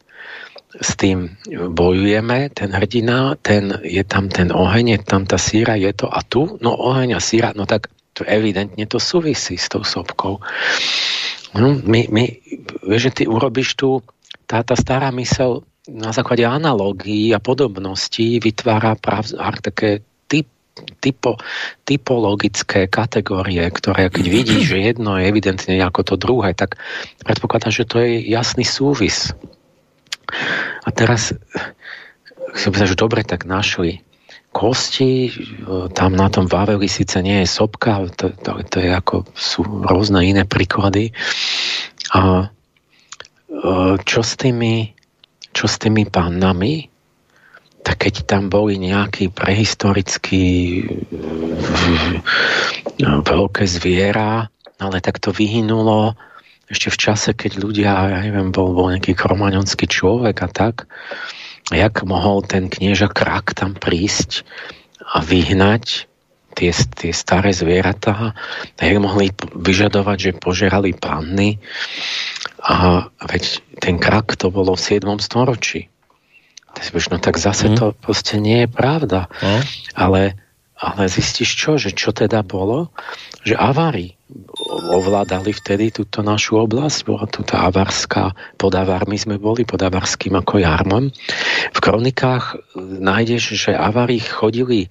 s 0.78 0.94
tým 0.94 1.34
bojujeme, 1.50 2.54
ten 2.54 2.70
hrdina, 2.70 3.34
ten, 3.42 3.82
je 3.82 4.04
tam 4.06 4.30
ten 4.30 4.54
oheň, 4.54 4.94
je 4.94 5.00
tam 5.02 5.26
tá 5.26 5.40
síra, 5.40 5.74
je 5.74 5.90
to 5.90 6.06
a 6.06 6.22
tu, 6.22 6.60
no 6.62 6.70
oheň 6.76 7.18
a 7.18 7.20
síra, 7.20 7.50
no 7.58 7.66
tak 7.66 7.90
to 8.14 8.22
evidentne 8.28 8.84
to 8.86 9.02
súvisí 9.02 9.58
s 9.58 9.66
tou 9.66 9.82
sopkou. 9.82 10.38
No, 11.56 11.68
my, 11.74 12.12
my, 12.12 12.24
vieš, 12.84 13.10
že 13.10 13.14
ty 13.14 13.22
urobíš 13.24 13.74
tu, 13.74 14.04
tá, 14.44 14.60
tá 14.60 14.76
stará 14.76 15.08
mysel 15.16 15.64
na 15.88 16.12
základe 16.12 16.44
analógií 16.44 17.32
a 17.32 17.40
podobností 17.40 18.36
vytvára 18.44 18.92
prav, 19.00 19.24
také 19.64 20.04
typo, 20.98 21.38
typologické 21.84 22.90
kategórie, 22.90 23.64
ktoré 23.70 24.10
keď 24.10 24.26
vidíš, 24.26 24.62
že 24.74 24.78
jedno 24.78 25.18
je 25.18 25.28
evidentne 25.28 25.78
ako 25.82 26.00
to 26.02 26.14
druhé, 26.18 26.54
tak 26.54 26.78
predpokladám, 27.22 27.72
že 27.74 27.88
to 27.88 28.02
je 28.02 28.22
jasný 28.28 28.66
súvis. 28.66 29.32
A 30.84 30.88
teraz 30.92 31.32
si 32.56 32.64
povedal, 32.68 32.90
že 32.90 32.98
dobre, 32.98 33.24
tak 33.24 33.48
našli 33.48 34.04
kosti, 34.52 35.30
tam 35.92 36.16
na 36.16 36.32
tom 36.32 36.48
Vaveli 36.48 36.88
síce 36.88 37.20
nie 37.20 37.44
je 37.44 37.48
sopka, 37.48 38.08
to, 38.16 38.32
to, 38.32 38.58
to 38.66 38.76
je 38.80 38.90
ako, 38.90 39.28
sú 39.36 39.62
rôzne 39.62 40.24
iné 40.24 40.48
príklady. 40.48 41.12
A 42.16 42.48
čo 44.02 44.20
s 44.24 44.32
tými, 44.40 44.96
čo 45.52 45.68
s 45.68 45.76
tými 45.76 46.08
pannami? 46.08 46.88
Tak 47.88 47.96
keď 48.04 48.14
tam 48.28 48.52
boli 48.52 48.76
nejakí 48.76 49.32
prehistorickí 49.32 50.44
veľké 53.00 53.64
zviera, 53.64 54.52
ale 54.76 55.00
tak 55.00 55.16
to 55.24 55.32
vyhynulo 55.32 56.12
ešte 56.68 56.92
v 56.92 57.00
čase, 57.00 57.30
keď 57.32 57.64
ľudia, 57.64 57.90
ja 58.12 58.20
neviem, 58.20 58.52
bol, 58.52 58.76
bol 58.76 58.92
nejaký 58.92 59.16
kromaňonský 59.16 59.88
človek 59.88 60.36
a 60.44 60.48
tak, 60.52 60.84
jak 61.72 62.04
mohol 62.04 62.44
ten 62.44 62.68
knieža 62.68 63.08
Krak 63.08 63.56
tam 63.56 63.72
prísť 63.72 64.44
a 65.08 65.24
vyhnať 65.24 66.04
tie, 66.58 66.70
tie 66.74 67.12
staré 67.16 67.56
zvieratá, 67.56 68.36
a 68.76 68.80
jak 68.82 68.98
mohli 69.00 69.32
vyžadovať, 69.56 70.18
že 70.18 70.40
požerali 70.42 70.92
panny. 70.92 71.62
A 72.58 73.06
veď 73.22 73.62
ten 73.78 73.96
krak 73.96 74.34
to 74.34 74.50
bolo 74.50 74.74
v 74.74 74.82
7. 74.82 75.06
storočí. 75.22 75.86
No 77.10 77.18
tak 77.18 77.36
zase 77.36 77.72
mm. 77.72 77.76
to 77.76 77.86
proste 77.98 78.38
nie 78.38 78.64
je 78.64 78.68
pravda. 78.70 79.26
Mm. 79.42 79.62
Ale, 79.98 80.22
ale 80.78 81.02
zistíš 81.10 81.50
čo? 81.58 81.76
Že 81.76 81.90
čo 81.94 82.10
teda 82.14 82.46
bolo? 82.46 82.90
Že 83.42 83.54
avári 83.58 84.18
ovládali 84.68 85.56
vtedy 85.56 85.88
túto 85.88 86.20
našu 86.20 86.60
oblasť, 86.60 86.98
bola 87.08 87.24
tu 87.24 87.40
tá 87.40 87.64
avarská, 87.72 88.36
pod 88.60 88.76
Avarmi 88.76 89.16
sme 89.16 89.40
boli, 89.40 89.64
pod 89.64 89.80
Avarským 89.80 90.36
ako 90.36 90.60
jarmom. 90.60 91.08
V 91.72 91.78
kronikách 91.80 92.44
e, 92.52 92.56
nájdeš, 93.00 93.56
že 93.56 93.72
Avari 93.72 94.20
chodili 94.20 94.84
e, 94.84 94.88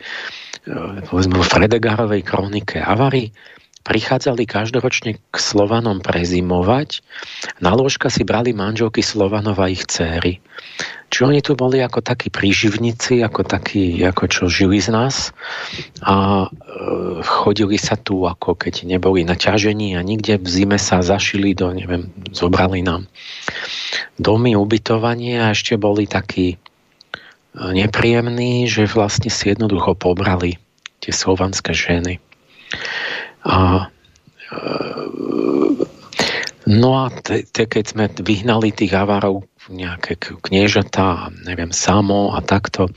povedzme 1.06 1.38
v 1.38 1.46
Fredegarovej 1.46 2.26
kronike 2.26 2.82
Avari 2.82 3.30
prichádzali 3.86 4.44
každoročne 4.44 5.16
k 5.16 5.36
Slovanom 5.38 6.04
prezimovať. 6.04 7.06
Na 7.64 7.72
lôžka 7.72 8.12
si 8.12 8.28
brali 8.28 8.52
manželky 8.52 9.00
Slovanov 9.00 9.64
a 9.64 9.72
ich 9.72 9.88
céry. 9.88 10.44
Čiže 11.08 11.24
oni 11.24 11.40
tu 11.40 11.56
boli 11.56 11.80
ako 11.80 12.04
takí 12.04 12.28
príživníci, 12.28 13.24
ako 13.24 13.48
takí, 13.48 14.04
ako 14.04 14.28
čo 14.28 14.44
žili 14.52 14.84
z 14.84 14.92
nás 14.92 15.32
a 16.04 16.46
e, 16.46 16.48
chodili 17.24 17.80
sa 17.80 17.96
tu, 17.96 18.28
ako 18.28 18.60
keď 18.60 18.84
neboli 18.84 19.24
na 19.24 19.40
ťažení 19.40 19.96
a 19.96 20.04
nikde 20.04 20.36
v 20.36 20.48
zime 20.52 20.76
sa 20.76 21.00
zašili 21.00 21.56
do, 21.56 21.72
neviem, 21.72 22.12
zobrali 22.36 22.84
nám 22.84 23.08
domy, 24.20 24.60
ubytovanie 24.60 25.40
a 25.40 25.56
ešte 25.56 25.80
boli 25.80 26.12
takí 26.12 26.56
e, 26.56 26.58
nepríjemní, 27.56 28.68
že 28.68 28.84
vlastne 28.92 29.32
si 29.32 29.48
jednoducho 29.48 29.96
pobrali 29.96 30.60
tie 31.00 31.16
slovanské 31.16 31.72
ženy. 31.72 32.20
A 33.48 33.88
e, 34.52 34.60
no 36.68 36.90
a 37.00 37.16
te, 37.16 37.48
te, 37.48 37.64
keď 37.64 37.84
sme 37.88 38.06
vyhnali 38.12 38.76
tých 38.76 38.92
avárov 38.92 39.48
nejaké 39.68 40.18
kniežatá, 40.20 41.32
neviem, 41.44 41.72
samo 41.72 42.34
a 42.36 42.44
takto, 42.44 42.92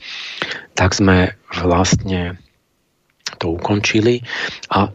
tak 0.73 0.95
sme 0.95 1.35
vlastne 1.51 2.39
to 3.37 3.55
ukončili. 3.55 4.23
A, 4.71 4.91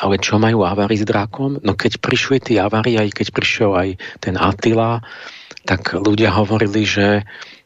ale 0.00 0.14
čo 0.18 0.40
majú 0.42 0.66
avary 0.66 0.98
s 0.98 1.06
drakom? 1.06 1.62
No 1.62 1.78
keď 1.78 2.02
prišli 2.02 2.38
tí 2.42 2.54
avary, 2.58 2.98
aj 2.98 3.10
keď 3.14 3.26
prišiel 3.34 3.72
aj 3.74 3.88
ten 4.18 4.34
Attila, 4.34 5.02
tak 5.62 5.94
ľudia 5.94 6.34
hovorili, 6.34 6.82
že 6.82 7.22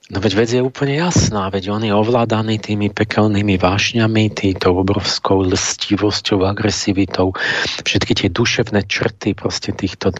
No 0.06 0.22
veď 0.22 0.32
vec 0.38 0.50
je 0.54 0.62
úplne 0.62 1.02
jasná, 1.02 1.50
veď 1.50 1.74
on 1.74 1.82
je 1.82 1.90
ovládaný 1.90 2.62
tými 2.62 2.94
pekelnými 2.94 3.58
vášňami, 3.58 4.30
týto 4.30 4.70
obrovskou 4.70 5.42
lstivosťou, 5.50 6.46
agresivitou. 6.46 7.34
Všetky 7.82 8.14
tie 8.14 8.28
duševné 8.30 8.86
črty 8.86 9.34
proste 9.34 9.74
týchto 9.74 10.14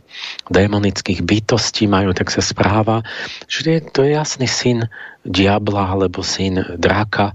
démonických 0.50 1.22
bytostí 1.22 1.86
majú, 1.86 2.10
tak 2.18 2.34
sa 2.34 2.42
správa, 2.42 3.06
že 3.46 3.78
to 3.78 4.02
je 4.02 4.18
jasný 4.18 4.50
syn 4.50 4.90
diabla 5.22 5.94
alebo 5.94 6.18
syn 6.26 6.66
draka. 6.74 7.30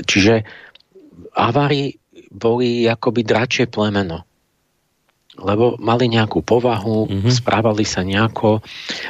Čiže 0.00 0.48
avári 1.36 2.00
boli 2.32 2.88
akoby 2.88 3.20
dračie 3.20 3.68
plemeno. 3.68 4.24
Lebo 5.34 5.74
mali 5.82 6.06
nejakú 6.06 6.46
povahu, 6.46 7.10
mm-hmm. 7.10 7.32
správali 7.32 7.82
sa 7.82 8.06
nejako 8.06 8.62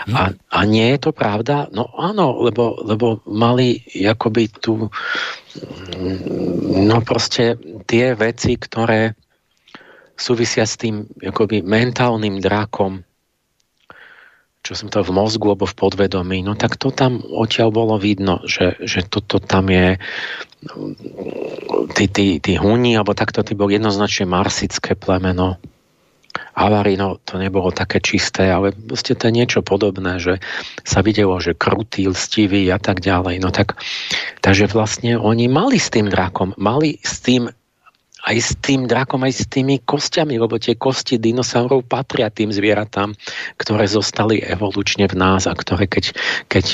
a, 0.09 0.33
a 0.33 0.59
nie 0.65 0.89
je 0.97 0.99
to 1.09 1.11
pravda? 1.13 1.69
No 1.69 1.93
áno, 1.93 2.41
lebo, 2.41 2.81
lebo 2.81 3.21
mali 3.29 3.85
akoby 3.93 4.49
tu 4.49 4.89
no 6.75 6.97
proste 7.05 7.61
tie 7.85 8.17
veci, 8.17 8.57
ktoré 8.57 9.15
súvisia 10.15 10.65
s 10.65 10.81
tým 10.81 11.05
akoby 11.21 11.61
mentálnym 11.61 12.39
drakom, 12.41 13.03
čo 14.65 14.73
som 14.73 14.89
to 14.89 15.05
v 15.05 15.13
mozgu 15.13 15.53
alebo 15.53 15.69
v 15.69 15.77
podvedomí, 15.77 16.41
no 16.41 16.57
tak 16.57 16.81
to 16.81 16.89
tam 16.89 17.21
odtiaľ 17.21 17.69
bolo 17.69 18.01
vidno, 18.01 18.41
že, 18.49 18.81
že 18.81 19.05
toto 19.05 19.37
to 19.37 19.45
tam 19.45 19.69
je 19.69 20.01
tí, 21.93 22.09
tí, 22.09 22.27
tí 22.41 22.53
huní, 22.57 22.97
alebo 22.97 23.13
takto 23.13 23.45
tí 23.45 23.53
boli 23.53 23.77
jednoznačne 23.77 24.25
marsické 24.25 24.97
plemeno. 24.97 25.61
Avarino 26.55 27.19
to 27.23 27.39
nebolo 27.39 27.75
také 27.75 27.99
čisté, 27.99 28.51
ale 28.51 28.71
proste 28.75 29.19
to 29.19 29.31
je 29.31 29.37
niečo 29.37 29.61
podobné, 29.63 30.23
že 30.23 30.39
sa 30.87 31.03
videlo, 31.03 31.39
že 31.43 31.59
krutý, 31.59 32.07
lstivý 32.11 32.71
a 32.71 32.79
tak 32.79 33.03
ďalej. 33.03 33.43
No 33.43 33.51
tak, 33.51 33.79
takže 34.43 34.71
vlastne 34.71 35.19
oni 35.19 35.51
mali 35.51 35.79
s 35.79 35.91
tým 35.91 36.11
drakom, 36.11 36.55
mali 36.59 36.99
s 37.03 37.23
tým 37.23 37.51
aj 38.25 38.37
s 38.41 38.57
tým 38.57 38.89
drakom, 38.89 39.21
aj 39.21 39.37
s 39.37 39.45
tými 39.53 39.85
kostiami, 39.85 40.41
lebo 40.41 40.57
tie 40.57 40.81
kosti 40.81 41.21
dinosaurov 41.21 41.85
patria 41.85 42.33
tým 42.33 42.49
zvieratám, 42.49 43.13
ktoré 43.61 43.85
zostali 43.85 44.41
evolučne 44.41 45.05
v 45.05 45.13
nás 45.13 45.45
a 45.45 45.53
ktoré 45.53 45.85
keď, 45.85 46.17
keď 46.49 46.65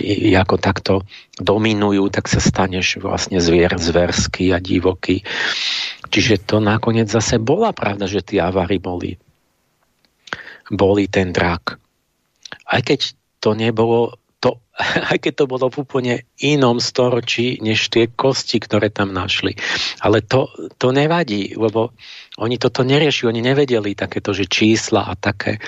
ako 0.46 0.57
takto 0.62 0.94
dominujú, 1.42 2.07
tak 2.14 2.31
sa 2.31 2.38
staneš 2.38 3.03
vlastne 3.03 3.42
zvier, 3.42 3.75
zverský 3.75 4.55
a 4.55 4.62
divoký. 4.62 5.27
Čiže 6.07 6.46
to 6.46 6.62
nakoniec 6.62 7.11
zase 7.11 7.42
bola 7.42 7.75
pravda, 7.75 8.07
že 8.07 8.23
tie 8.23 8.38
avary 8.38 8.79
boli, 8.79 9.18
boli 10.70 11.11
ten 11.11 11.35
drak. 11.35 11.76
Aj 12.70 12.80
keď 12.80 13.12
to 13.42 13.59
nebolo 13.59 14.14
to, 14.40 14.56
aj 15.12 15.18
keď 15.20 15.33
to 15.35 15.44
bolo 15.46 15.66
v 15.68 15.85
úplne 15.85 16.14
inom 16.40 16.80
storočí, 16.80 17.61
než 17.61 17.92
tie 17.92 18.09
kosti, 18.09 18.59
ktoré 18.59 18.88
tam 18.88 19.12
našli. 19.12 19.54
Ale 20.00 20.24
to, 20.24 20.48
to 20.80 20.90
nevadí, 20.90 21.52
lebo 21.54 21.92
oni 22.40 22.56
toto 22.56 22.80
neriešili, 22.83 23.37
oni 23.37 23.42
nevedeli 23.44 23.92
takéto, 23.92 24.33
že 24.33 24.48
čísla 24.48 25.12
a 25.12 25.14
také. 25.14 25.61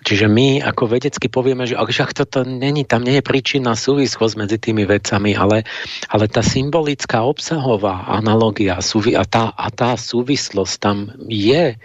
Čiže 0.00 0.32
my 0.32 0.64
ako 0.64 0.96
vedecky 0.96 1.28
povieme, 1.28 1.68
že 1.68 1.76
ak 1.76 2.16
toto 2.16 2.40
není, 2.40 2.88
tam 2.88 3.04
nie 3.04 3.20
je 3.20 3.26
príčinná 3.26 3.76
súvislosť 3.76 4.34
medzi 4.40 4.56
tými 4.56 4.88
vecami, 4.88 5.36
ale, 5.36 5.68
ale 6.08 6.24
tá 6.24 6.40
symbolická 6.40 7.20
obsahová 7.20 8.08
analogia 8.08 8.80
a 8.80 9.24
tá, 9.28 9.52
a 9.52 9.68
tá 9.68 10.00
súvislosť 10.00 10.74
tam 10.80 11.12
je 11.28 11.76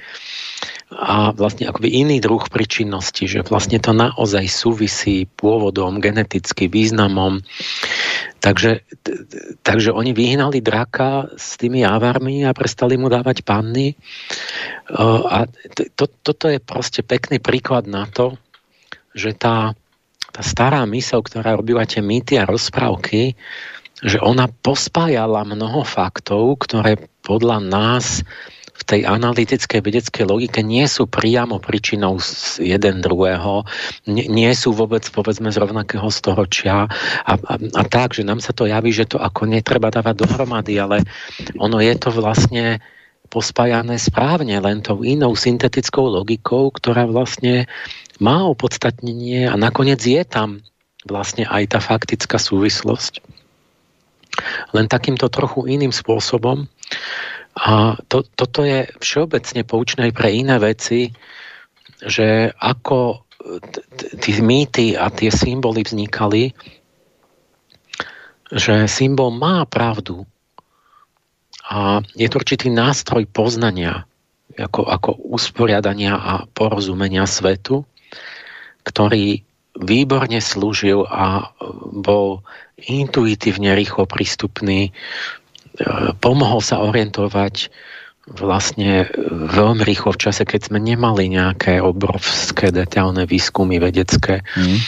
a 0.93 1.33
vlastne 1.33 1.65
akoby 1.65 2.05
iný 2.05 2.21
druh 2.21 2.45
príčinnosti, 2.45 3.25
že 3.25 3.41
vlastne 3.41 3.81
to 3.81 3.89
naozaj 3.89 4.45
súvisí 4.45 5.25
pôvodom, 5.25 5.97
geneticky 5.97 6.69
významom. 6.69 7.41
Takže, 8.37 8.85
takže 9.65 9.89
oni 9.89 10.13
vyhnali 10.13 10.61
draka 10.61 11.33
s 11.33 11.57
tými 11.57 11.81
avarmi 11.81 12.45
a 12.45 12.53
prestali 12.53 13.01
mu 13.01 13.09
dávať 13.09 13.41
panny. 13.41 13.97
A 15.25 15.49
to, 15.97 16.05
toto 16.21 16.45
je 16.53 16.61
proste 16.61 17.01
pekný 17.01 17.41
príklad 17.41 17.89
na 17.89 18.05
to, 18.05 18.37
že 19.17 19.33
tá, 19.33 19.73
tá 20.29 20.41
stará 20.45 20.85
mysel, 20.85 21.25
ktorá 21.25 21.57
robila 21.57 21.89
tie 21.89 22.05
mýty 22.05 22.37
a 22.37 22.45
rozprávky, 22.45 23.33
že 24.05 24.21
ona 24.21 24.45
pospájala 24.61 25.41
mnoho 25.49 25.81
faktov, 25.81 26.61
ktoré 26.61 27.09
podľa 27.25 27.57
nás 27.57 28.21
v 28.75 28.83
tej 28.83 29.01
analytickej 29.07 29.79
vedeckej 29.79 30.25
logike 30.27 30.59
nie 30.59 30.83
sú 30.85 31.07
priamo 31.07 31.63
príčinou 31.63 32.19
z 32.19 32.59
jeden 32.59 32.99
druhého, 32.99 33.63
nie, 34.03 34.27
nie 34.27 34.51
sú 34.51 34.75
vôbec 34.75 35.07
povedzme 35.07 35.47
z 35.47 35.57
rovnakého 35.63 36.11
storočia 36.11 36.91
a, 37.23 37.33
a, 37.39 37.53
a 37.55 37.83
tak, 37.87 38.19
že 38.19 38.27
nám 38.27 38.43
sa 38.43 38.51
to 38.51 38.67
javí, 38.67 38.91
že 38.91 39.07
to 39.07 39.17
ako 39.17 39.47
netreba 39.47 39.87
dávať 39.87 40.27
dohromady, 40.27 40.75
ale 40.75 41.07
ono 41.55 41.79
je 41.79 41.95
to 41.95 42.11
vlastne 42.11 42.83
pospájané 43.31 43.97
správne, 43.97 44.59
len 44.61 44.83
tou 44.85 45.01
inou 45.01 45.33
syntetickou 45.33 46.05
logikou, 46.07 46.69
ktorá 46.69 47.09
vlastne 47.09 47.65
má 48.21 48.45
opodstatnenie 48.47 49.49
a 49.49 49.55
nakoniec 49.59 49.99
je 49.99 50.23
tam 50.23 50.63
vlastne 51.05 51.45
aj 51.45 51.75
tá 51.75 51.79
faktická 51.81 52.39
súvislosť. 52.39 53.21
Len 54.75 54.85
takýmto 54.91 55.31
trochu 55.31 55.67
iným 55.69 55.95
spôsobom. 55.95 56.67
A 57.55 57.95
to, 58.11 58.27
toto 58.35 58.67
je 58.67 58.87
všeobecne 58.99 59.63
poučné 59.63 60.11
aj 60.11 60.13
pre 60.13 60.29
iné 60.35 60.59
veci, 60.59 61.15
že 62.03 62.51
ako 62.51 63.23
tie 64.19 64.41
mýty 64.43 64.99
a 64.99 65.07
tie 65.07 65.31
symboly 65.31 65.87
vznikali, 65.87 66.51
že 68.51 68.91
symbol 68.91 69.31
má 69.31 69.63
pravdu 69.65 70.27
a 71.65 72.01
je 72.13 72.27
to 72.29 72.37
určitý 72.37 72.69
nástroj 72.69 73.25
poznania, 73.25 74.05
ako, 74.53 74.85
ako 74.85 75.09
usporiadania 75.33 76.13
a 76.13 76.33
porozumenia 76.45 77.25
svetu, 77.25 77.89
ktorý 78.85 79.41
výborne 79.75 80.39
slúžil 80.39 81.03
a 81.09 81.51
bol 81.91 82.45
intuitívne 82.79 83.73
rýchlo 83.73 84.05
prístupný 84.05 84.93
pomohol 86.23 86.61
sa 86.63 86.81
orientovať 86.83 87.69
vlastne 88.25 89.05
veľmi 89.29 89.85
rýchlo 89.85 90.17
v 90.17 90.21
čase, 90.29 90.49
keď 90.49 90.73
sme 90.73 90.81
nemali 90.81 91.29
nejaké 91.29 91.77
obrovské 91.77 92.73
detailné 92.73 93.29
výskumy 93.29 93.77
vedecké. 93.77 94.41
Mm. 94.57 94.81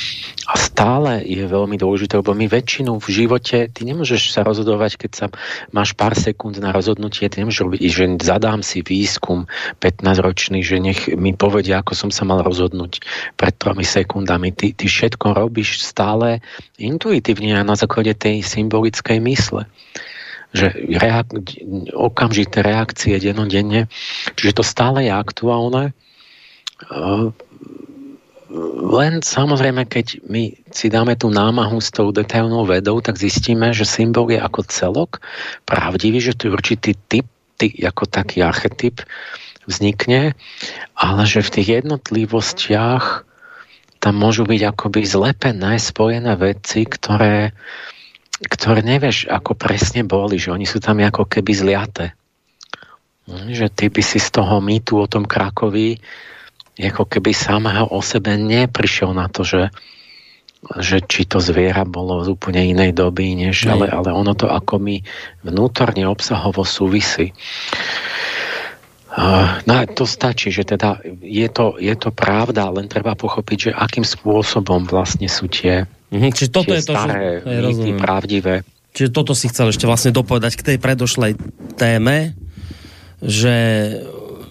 A 0.47 0.54
stále 0.58 1.21
je 1.21 1.45
veľmi 1.45 1.78
dôležité, 1.78 2.17
lebo 2.17 2.34
my 2.34 2.50
väčšinu 2.50 2.97
v 2.97 3.08
živote, 3.13 3.69
ty 3.69 3.82
nemôžeš 3.86 4.34
sa 4.34 4.41
rozhodovať, 4.41 5.06
keď 5.06 5.12
sa 5.13 5.26
máš 5.69 5.93
pár 5.93 6.17
sekúnd 6.17 6.58
na 6.58 6.73
rozhodnutie, 6.73 7.30
ty 7.30 7.45
nemôžeš 7.45 7.62
robiť, 7.62 7.82
že 7.86 8.06
zadám 8.26 8.65
si 8.65 8.82
výskum 8.82 9.45
15-ročný, 9.86 10.65
že 10.65 10.82
nech 10.82 11.06
mi 11.13 11.38
povedia, 11.38 11.86
ako 11.86 11.93
som 11.93 12.10
sa 12.10 12.26
mal 12.26 12.41
rozhodnúť 12.41 13.06
pred 13.38 13.54
tromi 13.60 13.86
sekundami. 13.86 14.50
Ty, 14.50 14.73
ty 14.73 14.89
všetko 14.89 15.38
robíš 15.38 15.86
stále 15.86 16.41
intuitívne 16.82 17.54
a 17.54 17.62
na 17.62 17.78
základe 17.78 18.17
tej 18.17 18.41
symbolickej 18.41 19.21
mysle 19.21 19.69
že 20.58 20.67
reak- 20.98 21.38
okamžité 21.93 22.65
reakcie 22.65 23.22
denodenne, 23.22 23.86
čiže 24.34 24.58
to 24.58 24.63
stále 24.65 25.06
je 25.06 25.13
aktuálne. 25.13 25.93
Len 28.78 29.13
samozrejme, 29.20 29.86
keď 29.86 30.24
my 30.26 30.56
si 30.72 30.88
dáme 30.88 31.20
tú 31.20 31.28
námahu 31.28 31.84
s 31.84 31.91
tou 31.91 32.15
detailnou 32.15 32.63
vedou, 32.63 33.04
tak 33.04 33.20
zistíme, 33.20 33.76
že 33.76 33.84
symbol 33.84 34.32
je 34.32 34.39
ako 34.39 34.65
celok 34.65 35.20
pravdivý, 35.67 36.24
že 36.24 36.34
tu 36.34 36.50
je 36.50 36.56
určitý 36.56 36.91
typ, 37.12 37.28
ty, 37.60 37.76
ako 37.84 38.08
taký 38.08 38.41
archetyp 38.41 39.04
vznikne, 39.67 40.32
ale 40.96 41.22
že 41.28 41.43
v 41.43 41.54
tých 41.60 41.67
jednotlivostiach 41.84 43.28
tam 44.00 44.13
môžu 44.15 44.48
byť 44.48 44.62
akoby 44.63 45.02
zlepené, 45.04 45.76
spojené 45.76 46.39
veci, 46.39 46.88
ktoré 46.88 47.52
ktoré 48.45 48.86
nevieš, 48.86 49.26
ako 49.26 49.58
presne 49.58 50.06
boli, 50.06 50.38
že 50.38 50.54
oni 50.54 50.69
sú 50.69 50.78
tam 50.78 51.02
ako 51.02 51.26
keby 51.26 51.52
zliaté. 51.58 52.13
Hm, 53.26 53.50
že 53.52 53.67
ty 53.73 53.89
by 53.89 54.02
si 54.06 54.21
z 54.21 54.30
toho 54.30 54.62
mýtu 54.62 55.02
o 55.02 55.10
tom 55.10 55.26
Krakovi 55.26 55.97
ako 56.78 57.10
keby 57.10 57.34
samého 57.34 57.89
o 57.89 58.00
sebe 58.06 58.38
neprišiel 58.38 59.10
na 59.10 59.26
to, 59.26 59.41
že, 59.41 59.73
že 60.78 61.02
či 61.02 61.26
to 61.26 61.41
zviera 61.41 61.82
bolo 61.89 62.21
z 62.21 62.30
úplne 62.30 62.62
inej 62.62 62.93
doby, 62.93 63.34
než, 63.34 63.65
ale, 63.65 63.89
ale 63.89 64.13
ono 64.13 64.38
to 64.38 64.45
ako 64.45 64.78
mi 64.78 65.02
vnútorne 65.41 66.06
obsahovo 66.06 66.62
súvisí. 66.62 67.34
No 69.18 69.74
to 69.98 70.06
stačí, 70.06 70.54
že 70.54 70.62
teda 70.62 71.02
je 71.26 71.50
to, 71.50 71.82
je 71.82 71.96
to 71.98 72.14
pravda, 72.14 72.70
len 72.70 72.86
treba 72.86 73.18
pochopiť, 73.18 73.58
že 73.58 73.72
akým 73.74 74.06
spôsobom 74.06 74.86
vlastne 74.86 75.26
sú 75.26 75.50
tie, 75.50 75.90
mm-hmm, 76.14 76.32
čiže 76.38 76.50
toto 76.54 76.70
tie 76.70 76.78
je 76.78 76.86
to, 76.86 76.94
staré 76.94 77.42
že... 77.42 77.62
mýty 77.66 77.92
pravdivé. 77.98 78.56
Čiže 78.94 79.10
toto 79.14 79.34
si 79.34 79.50
chcel 79.50 79.74
ešte 79.74 79.90
vlastne 79.90 80.14
dopovedať 80.14 80.54
k 80.58 80.66
tej 80.74 80.78
predošlej 80.78 81.34
téme, 81.78 82.38
že, 83.22 83.58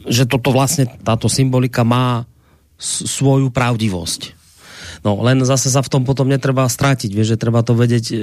že 0.06 0.26
toto 0.26 0.50
vlastne, 0.50 0.90
táto 1.02 1.30
symbolika 1.30 1.86
má 1.86 2.26
svoju 2.78 3.50
pravdivosť. 3.50 4.35
No 5.04 5.18
len 5.20 5.42
zase 5.44 5.68
sa 5.68 5.80
v 5.84 5.90
tom 5.90 6.02
potom 6.06 6.28
netreba 6.28 6.64
strátiť, 6.68 7.10
vieš, 7.12 7.36
že 7.36 7.40
treba 7.40 7.60
to 7.60 7.76
vedieť 7.76 8.06
e, 8.12 8.16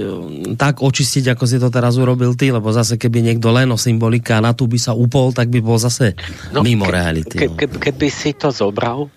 tak 0.57 0.81
očistiť, 0.81 1.33
ako 1.33 1.43
si 1.45 1.57
to 1.59 1.69
teraz 1.73 1.99
urobil 1.99 2.33
ty, 2.33 2.49
lebo 2.49 2.71
zase 2.73 2.97
keby 2.97 3.21
niekto 3.21 3.51
len 3.53 3.69
o 3.73 3.77
symbolika 3.77 4.41
na 4.41 4.55
tú 4.55 4.65
by 4.65 4.79
sa 4.79 4.93
upol, 4.95 5.35
tak 5.35 5.49
by 5.49 5.59
bol 5.61 5.77
zase 5.77 6.17
no, 6.55 6.65
mimo 6.65 6.89
ke, 6.89 6.93
reality. 6.93 7.35
Ke, 7.37 7.47
no. 7.49 7.57
ke, 7.57 7.65
keby 7.67 8.07
si 8.09 8.33
to 8.33 8.49
zobral, 8.49 9.09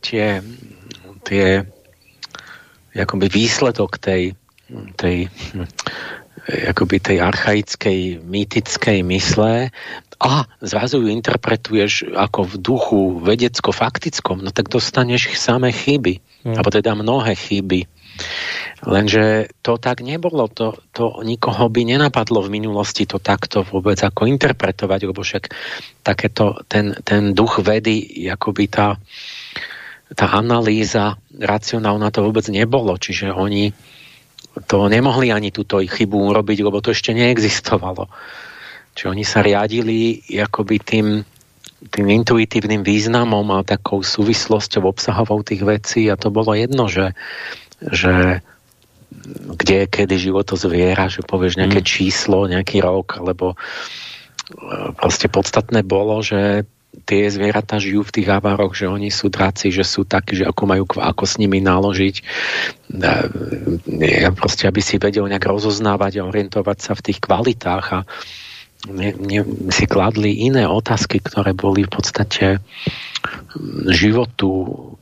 tie, 0.00 0.40
tie 1.24 1.64
akoby 2.96 3.30
výsledok 3.30 4.00
tej, 4.00 4.34
tej 4.98 5.30
akoby 6.48 6.96
tej 6.98 7.18
archaickej, 7.20 8.24
mýtickej 8.24 8.98
mysle 9.06 9.70
a 10.20 10.32
zrazu 10.60 11.00
ju 11.04 11.08
interpretuješ 11.12 12.12
ako 12.16 12.40
v 12.44 12.54
duchu 12.60 13.00
vedecko-faktickom, 13.24 14.44
no 14.44 14.50
tak 14.52 14.72
dostaneš 14.72 15.36
samé 15.36 15.72
chyby, 15.72 16.20
mm. 16.44 16.56
alebo 16.56 16.70
teda 16.72 16.92
mnohé 16.96 17.32
chyby. 17.36 17.86
Lenže 18.80 19.52
to 19.60 19.76
tak 19.76 20.00
nebolo, 20.00 20.48
to, 20.48 20.72
to 20.96 21.20
nikoho 21.20 21.68
by 21.68 21.84
nenapadlo 21.84 22.40
v 22.44 22.52
minulosti 22.60 23.04
to 23.04 23.20
takto 23.20 23.60
vôbec 23.64 24.00
ako 24.00 24.24
interpretovať, 24.24 25.00
lebo 25.04 25.20
však 25.20 25.52
takéto, 26.00 26.64
ten, 26.64 26.96
ten 27.04 27.36
duch 27.36 27.60
vedy, 27.60 28.24
akoby 28.32 28.72
tá, 28.72 28.96
tá 30.16 30.26
analýza 30.32 31.20
racionálna 31.36 32.08
to 32.08 32.24
vôbec 32.24 32.48
nebolo, 32.48 32.96
čiže 32.96 33.32
oni 33.32 33.72
to 34.66 34.90
nemohli 34.90 35.30
ani 35.30 35.52
túto 35.54 35.78
chybu 35.78 36.32
urobiť, 36.32 36.58
lebo 36.64 36.82
to 36.82 36.90
ešte 36.90 37.14
neexistovalo. 37.14 38.08
Čiže 38.96 39.06
oni 39.06 39.24
sa 39.24 39.40
riadili 39.44 40.18
akoby 40.34 40.76
tým, 40.82 41.06
tým 41.88 42.06
intuitívnym 42.20 42.84
významom 42.84 43.48
a 43.56 43.64
takou 43.64 44.04
súvislosťou 44.04 44.84
obsahovou 44.84 45.40
tých 45.40 45.64
vecí 45.64 46.12
a 46.12 46.20
to 46.20 46.28
bolo 46.28 46.52
jedno, 46.52 46.92
že, 46.92 47.16
že 47.80 48.44
kde 49.56 49.74
je 49.84 49.86
kedy 49.88 50.16
životo 50.20 50.54
zviera, 50.60 51.08
že 51.08 51.24
povieš 51.24 51.56
nejaké 51.56 51.80
mm. 51.80 51.88
číslo, 51.88 52.44
nejaký 52.44 52.84
rok, 52.84 53.16
alebo 53.16 53.54
e, 53.54 53.56
proste 54.94 55.32
podstatné 55.32 55.80
bolo, 55.82 56.20
že 56.20 56.68
tie 57.06 57.30
zvieratá 57.30 57.78
žijú 57.78 58.02
v 58.02 58.14
tých 58.20 58.28
avaroch, 58.28 58.74
že 58.74 58.90
oni 58.90 59.14
sú 59.14 59.30
draci, 59.30 59.70
že 59.70 59.86
sú 59.86 60.02
takí, 60.02 60.42
že 60.42 60.44
ako 60.46 60.62
majú 60.66 60.84
ako 60.98 61.24
s 61.26 61.38
nimi 61.38 61.62
naložiť. 61.62 62.14
E, 62.18 62.22
proste, 64.34 64.68
aby 64.68 64.80
si 64.82 65.00
vedel 65.00 65.26
nejak 65.26 65.48
rozoznávať 65.48 66.20
a 66.20 66.28
orientovať 66.28 66.78
sa 66.78 66.92
v 66.92 67.04
tých 67.10 67.18
kvalitách 67.22 67.86
a 67.94 68.00
si 69.70 69.84
kladli 69.84 70.48
iné 70.48 70.64
otázky, 70.64 71.20
ktoré 71.20 71.52
boli 71.52 71.84
v 71.84 71.92
podstate 71.92 72.46
životu 73.92 74.48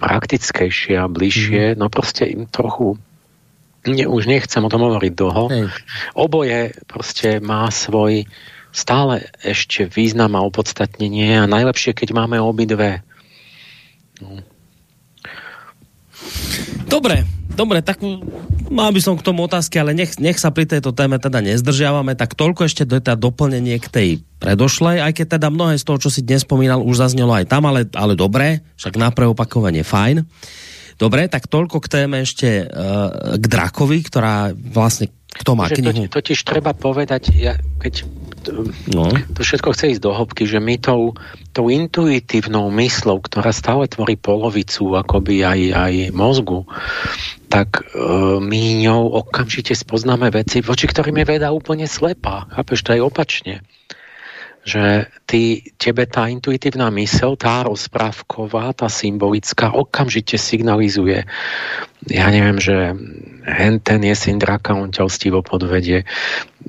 praktickejšie 0.03 0.99
a 0.99 1.07
bližšie. 1.07 1.75
Mm. 1.75 1.79
No 1.79 1.87
proste 1.87 2.27
im 2.27 2.51
trochu 2.51 2.99
ne, 3.87 4.05
už 4.11 4.27
nechcem 4.27 4.63
o 4.67 4.73
tom 4.73 4.83
hovoriť 4.83 5.13
dlho. 5.15 5.45
Hej. 5.47 5.65
Oboje 6.19 6.75
proste 6.91 7.39
má 7.39 7.71
svoj 7.71 8.27
stále 8.75 9.31
ešte 9.47 9.87
význam 9.87 10.35
a 10.35 10.45
opodstatnenie 10.45 11.39
a 11.39 11.51
najlepšie, 11.51 11.95
keď 11.95 12.19
máme 12.19 12.43
obidve. 12.43 13.07
No. 14.19 14.43
Dobre, 16.89 17.29
dobre, 17.53 17.85
tak 17.85 18.01
mal 18.73 18.91
by 18.93 19.01
som 19.05 19.15
k 19.21 19.25
tomu 19.25 19.45
otázky, 19.45 19.77
ale 19.77 19.93
nech, 19.93 20.17
nech 20.17 20.41
sa 20.41 20.49
pri 20.49 20.65
tejto 20.65 20.97
téme 20.97 21.21
teda 21.21 21.45
nezdržiavame, 21.45 22.17
tak 22.17 22.33
toľko 22.33 22.65
ešte 22.65 22.89
do 22.89 22.97
teda 22.97 23.13
doplnenie 23.13 23.77
k 23.77 23.89
tej 23.93 24.09
predošlej, 24.41 25.05
aj 25.05 25.13
keď 25.13 25.27
teda 25.37 25.49
mnohé 25.53 25.77
z 25.77 25.85
toho, 25.85 25.99
čo 26.01 26.09
si 26.09 26.25
dnes 26.25 26.49
spomínal, 26.49 26.81
už 26.81 26.97
zaznelo 26.97 27.37
aj 27.37 27.45
tam, 27.45 27.69
ale, 27.69 27.85
ale 27.93 28.17
dobre, 28.17 28.65
však 28.81 28.97
na 28.97 29.13
preopakovanie 29.13 29.85
fajn. 29.85 30.25
Dobre, 30.99 31.31
tak 31.31 31.47
toľko 31.47 31.79
k 31.79 31.91
téme 31.93 32.27
ešte 32.27 32.67
uh, 32.67 33.39
k 33.39 33.45
Drakovi, 33.47 34.03
ktorá 34.03 34.51
vlastne 34.51 35.15
kto 35.29 35.51
má 35.53 35.69
knihu? 35.69 36.09
Totiž, 36.09 36.13
totiž 36.13 36.39
treba 36.41 36.73
povedať, 36.73 37.37
ja, 37.37 37.61
keď 37.79 38.09
no. 38.89 39.13
to 39.37 39.41
všetko 39.45 39.77
chce 39.77 39.97
ísť 39.97 40.03
do 40.03 40.17
hĺbky, 40.17 40.49
že 40.49 40.57
my 40.57 40.81
tou, 40.81 41.13
tou 41.53 41.69
intuitívnou 41.69 42.73
myslou, 42.73 43.21
ktorá 43.21 43.53
stále 43.53 43.85
tvorí 43.93 44.17
polovicu 44.17 44.97
akoby 44.97 45.45
aj, 45.45 45.61
aj 45.77 45.95
mozgu, 46.17 46.65
tak 47.53 47.85
uh, 47.93 48.41
my 48.41 48.89
ňou 48.89 49.21
okamžite 49.25 49.77
spoznáme 49.77 50.33
veci, 50.33 50.65
voči 50.65 50.89
ktorým 50.89 51.21
je 51.21 51.27
veda 51.29 51.53
úplne 51.53 51.85
slepá. 51.85 52.49
Chápeš, 52.53 52.81
to 52.85 52.97
je 52.97 53.05
opačne 53.05 53.57
že 54.69 55.09
ty, 55.25 55.65
tebe 55.81 56.05
tá 56.05 56.29
intuitívna 56.29 56.93
mysel, 56.93 57.41
tá 57.41 57.65
rozprávková, 57.65 58.77
tá 58.77 58.93
symbolická, 58.93 59.73
okamžite 59.73 60.37
signalizuje, 60.37 61.25
ja 62.05 62.27
neviem, 62.29 62.61
že 62.61 62.93
hen 63.49 63.81
ten 63.81 64.05
je 64.05 64.15
syn 64.15 64.37
draka, 64.37 64.77
on 64.77 64.93
ťa 64.93 65.09
ostivo 65.09 65.41
podvedie. 65.41 66.05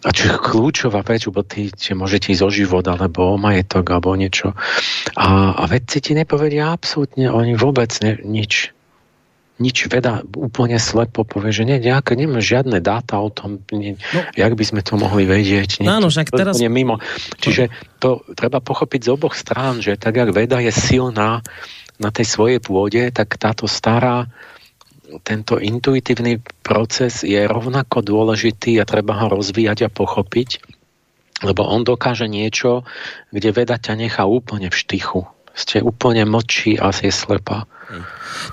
A 0.05 0.09
čo 0.15 0.31
je 0.31 0.35
kľúčová 0.39 1.03
vec, 1.03 1.27
bo 1.27 1.43
ty 1.43 1.67
či 1.69 1.91
môžete 1.91 2.31
ísť 2.31 2.43
o 2.45 2.49
život, 2.49 2.85
alebo 2.87 3.35
o 3.35 3.41
majetok, 3.41 3.83
alebo 3.91 4.15
niečo. 4.15 4.55
A, 5.19 5.59
a 5.59 5.63
vedci 5.67 5.99
ti 5.99 6.15
nepovedia 6.15 6.71
absolútne, 6.71 7.27
oni 7.27 7.59
vôbec 7.59 7.91
ne, 7.99 8.15
nič 8.23 8.71
nič 9.59 9.91
veda 9.91 10.23
úplne 10.39 10.79
slepo 10.79 11.27
povie, 11.27 11.51
že 11.51 11.67
nie, 11.67 11.83
nejaké, 11.83 12.15
nemá 12.15 12.39
žiadne 12.39 12.79
dáta 12.79 13.19
o 13.19 13.27
tom, 13.27 13.59
nie, 13.75 13.99
no. 14.15 14.21
jak 14.31 14.55
by 14.55 14.63
sme 14.63 14.79
to 14.79 14.95
mohli 14.95 15.27
vedieť. 15.27 15.83
Nie, 15.83 15.99
Áno, 15.99 16.07
však 16.07 16.31
teraz... 16.31 16.55
Mimo. 16.63 17.03
Čiže 17.43 17.67
to 17.99 18.23
treba 18.39 18.63
pochopiť 18.63 19.01
z 19.03 19.09
oboch 19.11 19.35
strán, 19.35 19.83
že 19.83 19.99
tak, 19.99 20.15
jak 20.15 20.31
veda 20.31 20.63
je 20.63 20.71
silná 20.71 21.43
na 21.99 22.09
tej 22.09 22.23
svojej 22.23 22.63
pôde, 22.63 23.11
tak 23.11 23.35
táto 23.35 23.67
stará 23.67 24.31
tento 25.25 25.57
intuitívny 25.57 26.37
proces 26.61 27.25
je 27.25 27.41
rovnako 27.49 28.05
dôležitý 28.05 28.77
a 28.77 28.85
treba 28.85 29.17
ho 29.17 29.27
rozvíjať 29.33 29.89
a 29.89 29.93
pochopiť, 29.93 30.61
lebo 31.41 31.65
on 31.65 31.87
dokáže 31.87 32.29
niečo, 32.29 32.85
kde 33.33 33.49
veda 33.49 33.81
ťa 33.81 33.97
nechá 33.97 34.23
úplne 34.29 34.69
v 34.69 34.77
štychu. 34.77 35.25
Ste 35.57 35.81
úplne 35.81 36.23
močí 36.29 36.77
a 36.77 36.93
je 36.93 37.11
slepá. 37.11 37.65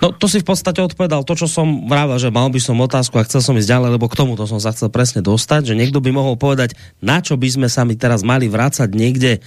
No 0.00 0.12
to 0.12 0.26
si 0.28 0.42
v 0.42 0.46
podstate 0.46 0.80
odpovedal. 0.82 1.24
To, 1.24 1.34
čo 1.34 1.48
som 1.48 1.88
vravel, 1.88 2.16
že 2.20 2.32
mal 2.32 2.48
by 2.52 2.60
som 2.60 2.76
otázku 2.78 3.16
a 3.16 3.26
chcel 3.26 3.40
som 3.42 3.56
ísť 3.56 3.70
ďalej, 3.70 3.90
lebo 3.96 4.06
k 4.10 4.18
tomuto 4.18 4.44
som 4.44 4.60
sa 4.60 4.72
chcel 4.72 4.92
presne 4.92 5.24
dostať, 5.24 5.72
že 5.72 5.78
niekto 5.78 6.00
by 6.02 6.10
mohol 6.12 6.34
povedať, 6.36 6.76
na 7.00 7.20
čo 7.20 7.34
by 7.34 7.48
sme 7.48 7.68
sa 7.68 7.84
my 7.84 7.94
teraz 7.96 8.20
mali 8.22 8.50
vrácať 8.50 8.88
niekde 8.92 9.38
e, 9.38 9.40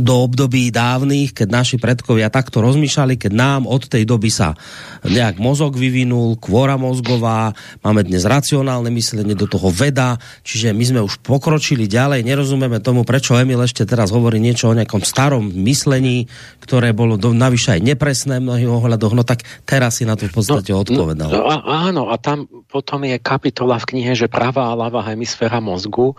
do 0.00 0.14
období 0.22 0.68
dávnych, 0.72 1.32
keď 1.32 1.48
naši 1.48 1.76
predkovia 1.80 2.28
takto 2.28 2.60
rozmýšľali, 2.60 3.16
keď 3.18 3.32
nám 3.32 3.60
od 3.64 3.88
tej 3.88 4.04
doby 4.04 4.28
sa 4.28 4.54
nejak 5.02 5.40
mozog 5.40 5.74
vyvinul, 5.74 6.38
kvora 6.38 6.78
mozgová, 6.78 7.56
máme 7.82 8.06
dnes 8.06 8.22
racionálne 8.28 8.92
myslenie, 8.94 9.34
do 9.34 9.48
toho 9.48 9.72
veda, 9.72 10.20
čiže 10.46 10.70
my 10.76 10.84
sme 10.84 11.00
už 11.02 11.20
pokročili 11.24 11.88
ďalej, 11.88 12.22
nerozumieme 12.22 12.78
tomu, 12.78 13.02
prečo 13.02 13.34
Emil 13.34 13.58
ešte 13.64 13.88
teraz 13.88 14.14
hovorí 14.14 14.38
niečo 14.38 14.70
o 14.70 14.76
nejakom 14.76 15.02
starom 15.02 15.50
myslení, 15.50 16.30
ktoré 16.62 16.94
bolo 16.94 17.18
do, 17.18 17.34
navyše 17.34 17.78
aj 17.78 17.80
nepresné 17.82 18.38
mnohých 18.38 18.70
ohľadoch, 19.02 19.18
no 19.18 19.24
tak 19.26 19.42
teraz 19.66 19.98
si 19.98 20.06
na 20.06 20.14
to 20.14 20.30
v 20.30 20.34
podstate 20.38 20.70
no, 20.70 20.86
odpovedal. 20.86 21.30
No, 21.34 21.42
áno, 21.66 22.02
a 22.14 22.16
tam 22.22 22.46
potom 22.70 23.02
je 23.02 23.18
kapitola 23.18 23.82
v 23.82 23.88
knihe, 23.94 24.14
že 24.14 24.30
pravá 24.30 24.70
a 24.70 24.78
ľavá 24.78 25.02
hemisféra 25.10 25.58
mozgu, 25.58 26.14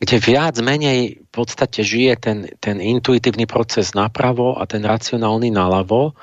kde 0.00 0.16
viac 0.20 0.56
menej 0.60 1.20
v 1.20 1.30
podstate 1.32 1.84
žije 1.84 2.12
ten, 2.16 2.38
ten 2.60 2.80
intuitívny 2.80 3.44
proces 3.44 3.92
napravo 3.92 4.56
a 4.56 4.64
ten 4.64 4.84
racionálny 4.84 5.52
naľavo. 5.52 6.16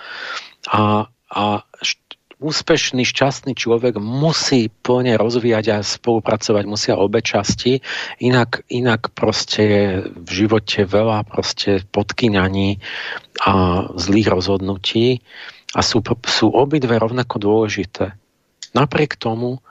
A, 0.70 1.10
a 1.10 1.44
úspešný, 2.44 3.08
šťastný 3.08 3.56
človek 3.56 3.96
musí 3.98 4.68
plne 4.68 5.16
rozvíjať 5.16 5.66
a 5.72 5.78
spolupracovať, 5.80 6.64
musia 6.68 7.00
obe 7.00 7.24
časti, 7.24 7.80
inak, 8.20 8.68
inak 8.68 9.16
proste 9.16 9.62
je 9.64 9.86
v 10.12 10.30
živote 10.30 10.84
veľa 10.84 11.24
proste 11.24 11.88
podkyňaní 11.96 12.84
a 13.48 13.88
zlých 13.96 14.28
rozhodnutí 14.28 15.24
a 15.74 15.80
sú, 15.82 16.06
sú 16.30 16.54
obidve 16.54 16.96
rovnako 17.02 17.42
dôležité. 17.42 18.14
Napriek 18.78 19.18
tomu, 19.18 19.62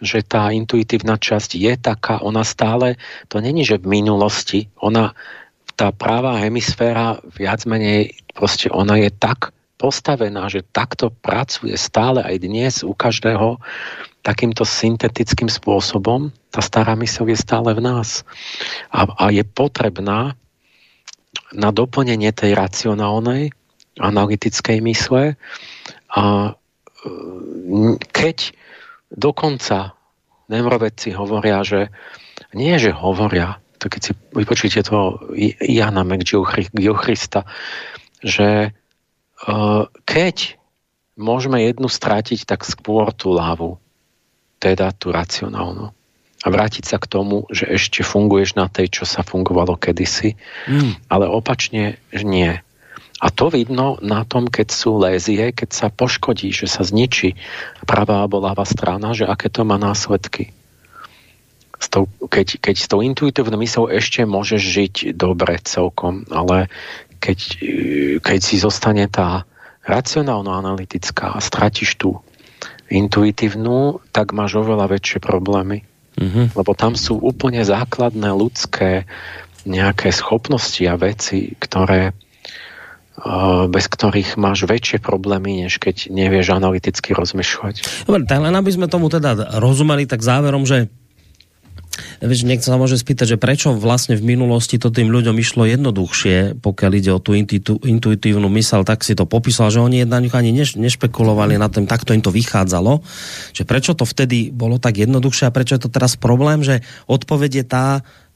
že 0.00 0.20
tá 0.20 0.52
intuitívna 0.52 1.16
časť 1.16 1.56
je 1.56 1.72
taká, 1.80 2.20
ona 2.20 2.44
stále, 2.44 3.00
to 3.32 3.40
není, 3.40 3.64
že 3.64 3.80
v 3.80 4.00
minulosti, 4.00 4.68
ona, 4.76 5.16
tá 5.76 5.92
práva 5.92 6.40
hemisféra 6.40 7.20
viac 7.32 7.64
menej, 7.64 8.12
proste 8.36 8.68
ona 8.68 9.00
je 9.00 9.08
tak 9.08 9.56
postavená, 9.76 10.48
že 10.48 10.64
takto 10.72 11.12
pracuje 11.12 11.76
stále 11.76 12.24
aj 12.24 12.36
dnes 12.40 12.74
u 12.84 12.92
každého 12.96 13.60
takýmto 14.24 14.64
syntetickým 14.64 15.48
spôsobom, 15.48 16.32
tá 16.50 16.60
stará 16.64 16.96
mysel 16.98 17.30
je 17.30 17.38
stále 17.38 17.72
v 17.76 17.84
nás. 17.84 18.26
A, 18.90 19.06
a 19.06 19.24
je 19.30 19.44
potrebná 19.44 20.34
na 21.54 21.70
doplnenie 21.70 22.32
tej 22.32 22.56
racionálnej, 22.56 23.54
analytickej 23.98 24.78
mysle. 24.84 25.34
A 26.12 26.24
e, 26.24 26.50
keď 28.12 28.56
dokonca 29.12 29.96
neurovedci 30.48 31.14
hovoria, 31.14 31.66
že 31.66 31.90
nie, 32.54 32.76
že 32.78 32.94
hovoria, 32.94 33.58
to 33.76 33.90
keď 33.90 34.00
si 34.00 34.12
vypočujete 34.32 34.80
toho 34.86 35.20
Jana 35.60 36.06
McGilchrista, 36.06 37.44
že 38.24 38.72
keď 40.08 40.36
môžeme 41.16 41.64
jednu 41.64 41.88
stratiť, 41.88 42.48
tak 42.48 42.64
skôr 42.64 43.12
tú 43.12 43.32
lávu, 43.32 43.76
teda 44.60 44.92
tú 44.96 45.12
racionálnu. 45.12 45.92
A 46.44 46.46
vrátiť 46.52 46.84
sa 46.86 46.96
k 47.02 47.10
tomu, 47.10 47.48
že 47.50 47.66
ešte 47.66 48.06
funguješ 48.06 48.54
na 48.54 48.70
tej, 48.70 49.02
čo 49.02 49.04
sa 49.08 49.26
fungovalo 49.26 49.74
kedysi, 49.74 50.38
mm. 50.68 51.10
ale 51.10 51.26
opačne 51.26 51.98
nie. 52.12 52.60
A 53.26 53.28
to 53.34 53.50
vidno 53.50 53.98
na 54.06 54.22
tom, 54.22 54.46
keď 54.46 54.70
sú 54.70 55.02
lézie, 55.02 55.50
keď 55.50 55.74
sa 55.74 55.90
poškodí, 55.90 56.54
že 56.54 56.70
sa 56.70 56.86
zničí 56.86 57.34
pravá 57.82 58.22
alebo 58.22 58.38
ľavá 58.38 58.62
strana, 58.62 59.18
že 59.18 59.26
aké 59.26 59.50
to 59.50 59.66
má 59.66 59.74
následky. 59.82 60.54
s 61.76 61.90
tou, 61.90 62.06
keď, 62.30 62.62
keď 62.62 62.76
s 62.78 62.86
tou 62.86 63.02
intuitívnou 63.02 63.58
myslou 63.60 63.90
ešte 63.90 64.24
môžeš 64.24 64.62
žiť 64.62 64.94
dobre 65.18 65.58
celkom, 65.60 66.24
ale 66.32 66.70
keď, 67.20 67.38
keď 68.22 68.38
si 68.40 68.56
zostane 68.62 69.10
tá 69.10 69.44
racionálno-analytická 69.84 71.36
a 71.36 71.38
stratíš 71.42 71.98
tú 71.98 72.22
intuitívnu, 72.88 74.02
tak 74.14 74.32
máš 74.32 74.62
oveľa 74.62 74.98
väčšie 74.98 75.18
problémy. 75.18 75.82
Mm-hmm. 76.16 76.56
Lebo 76.56 76.72
tam 76.72 76.96
sú 76.96 77.20
úplne 77.20 77.60
základné 77.60 78.30
ľudské 78.32 79.04
nejaké 79.66 80.14
schopnosti 80.14 80.80
a 80.86 80.96
veci, 80.96 81.58
ktoré 81.58 82.14
bez 83.72 83.84
ktorých 83.88 84.36
máš 84.36 84.68
väčšie 84.68 85.00
problémy, 85.00 85.64
než 85.64 85.80
keď 85.80 86.12
nevieš 86.12 86.52
analyticky 86.52 87.16
rozmýšľať. 87.16 88.04
Dobre, 88.04 88.28
tak 88.28 88.44
len 88.44 88.52
aby 88.52 88.70
sme 88.70 88.92
tomu 88.92 89.08
teda 89.08 89.56
rozumeli, 89.56 90.04
tak 90.04 90.20
záverom, 90.20 90.68
že 90.68 90.92
Vieš, 92.20 92.44
niekto 92.44 92.68
sa 92.68 92.76
môže 92.76 93.00
spýtať, 93.00 93.36
že 93.36 93.40
prečo 93.40 93.72
vlastne 93.72 94.20
v 94.20 94.36
minulosti 94.36 94.76
to 94.76 94.92
tým 94.92 95.08
ľuďom 95.08 95.36
išlo 95.40 95.64
jednoduchšie, 95.64 96.60
pokiaľ 96.60 96.92
ide 96.92 97.10
o 97.12 97.20
tú 97.20 97.32
intuitu, 97.32 97.80
intuitívnu 97.80 98.48
mysel, 98.52 98.84
tak 98.84 99.00
si 99.00 99.16
to 99.16 99.24
popísal, 99.24 99.72
že 99.72 99.80
oni 99.80 100.04
jednoducho 100.04 100.36
ani 100.36 100.52
neš, 100.52 100.76
nešpekulovali 100.76 101.56
na 101.56 101.72
tým, 101.72 101.88
takto 101.88 102.12
im 102.12 102.20
to 102.20 102.32
vychádzalo. 102.32 103.00
Že 103.56 103.62
prečo 103.64 103.92
to 103.96 104.04
vtedy 104.04 104.52
bolo 104.52 104.76
tak 104.76 105.00
jednoduchšie 105.00 105.48
a 105.48 105.54
prečo 105.54 105.76
je 105.76 105.88
to 105.88 105.90
teraz 105.92 106.20
problém, 106.20 106.60
že 106.60 106.84
odpoveď 107.08 107.50
je 107.52 107.64
tá, 107.64 107.86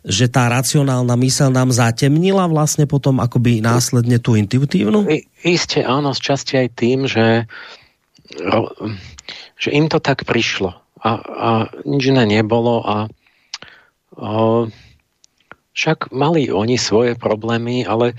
že 0.00 0.32
tá 0.32 0.48
racionálna 0.48 1.12
mysel 1.20 1.52
nám 1.52 1.72
zatemnila 1.72 2.48
vlastne 2.48 2.88
potom 2.88 3.20
akoby 3.20 3.60
následne 3.60 4.16
tú 4.16 4.36
intuitívnu? 4.36 5.04
I, 5.08 5.24
áno, 5.84 6.16
z 6.16 6.20
časti 6.20 6.56
aj 6.56 6.68
tým, 6.72 7.04
že, 7.04 7.44
že 9.60 9.68
im 9.72 9.92
to 9.92 10.00
tak 10.00 10.24
prišlo 10.24 10.72
a, 11.00 11.10
a 11.20 11.48
nič 11.84 12.12
iné 12.12 12.24
nebolo 12.28 12.84
a, 12.84 12.96
a 14.16 14.28
však 15.72 16.12
mali 16.12 16.52
oni 16.52 16.76
svoje 16.76 17.16
problémy, 17.16 17.88
ale 17.88 18.16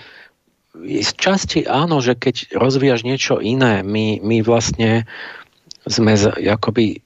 z 0.77 1.11
časti 1.13 1.67
áno, 1.67 1.99
že 1.99 2.17
keď 2.17 2.57
rozvíjaš 2.57 3.03
niečo 3.03 3.37
iné, 3.43 3.83
my, 3.85 4.23
my 4.23 4.37
vlastne 4.41 5.05
sme 5.85 6.13
akoby 6.47 7.03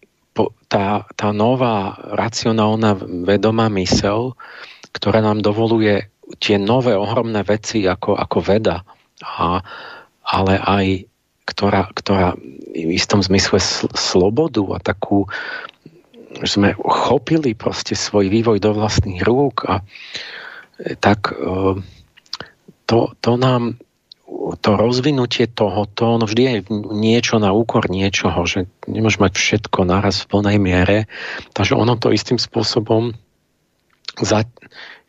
tá, 0.68 1.08
tá 1.16 1.30
nová 1.32 1.96
racionálna 2.12 3.00
vedomá 3.24 3.72
mysel, 3.72 4.36
ktorá 4.92 5.24
nám 5.24 5.40
dovoluje 5.40 6.12
tie 6.44 6.60
nové 6.60 6.98
ohromné 6.98 7.46
veci 7.48 7.86
ako, 7.88 8.18
ako 8.20 8.38
veda, 8.44 8.84
a, 9.24 9.64
ale 10.26 10.54
aj 10.60 10.86
ktorá, 11.46 11.88
ktorá 11.94 12.34
v 12.74 12.92
istom 12.92 13.22
zmysle 13.22 13.62
sl- 13.62 13.94
slobodu 13.94 14.66
a 14.76 14.78
takú 14.82 15.30
sme 16.44 16.76
chopili 16.84 17.56
proste 17.56 17.96
svoj 17.96 18.28
vývoj 18.28 18.60
do 18.60 18.76
vlastných 18.76 19.24
rúk 19.24 19.64
a 19.72 19.80
tak 21.00 21.32
e, 21.32 21.80
to, 22.84 23.00
to 23.24 23.32
nám 23.40 23.80
to 24.54 24.78
rozvinutie 24.78 25.50
tohoto, 25.50 26.22
no 26.22 26.30
vždy 26.30 26.42
je 26.46 26.58
niečo 26.94 27.42
na 27.42 27.50
úkor 27.50 27.90
niečoho, 27.90 28.46
že 28.46 28.70
nemôže 28.86 29.18
mať 29.18 29.34
všetko 29.34 29.90
naraz 29.90 30.22
v 30.22 30.30
plnej 30.30 30.58
miere, 30.62 30.98
takže 31.58 31.74
ono 31.74 31.98
to 31.98 32.14
istým 32.14 32.38
spôsobom 32.38 33.18
za, 34.22 34.46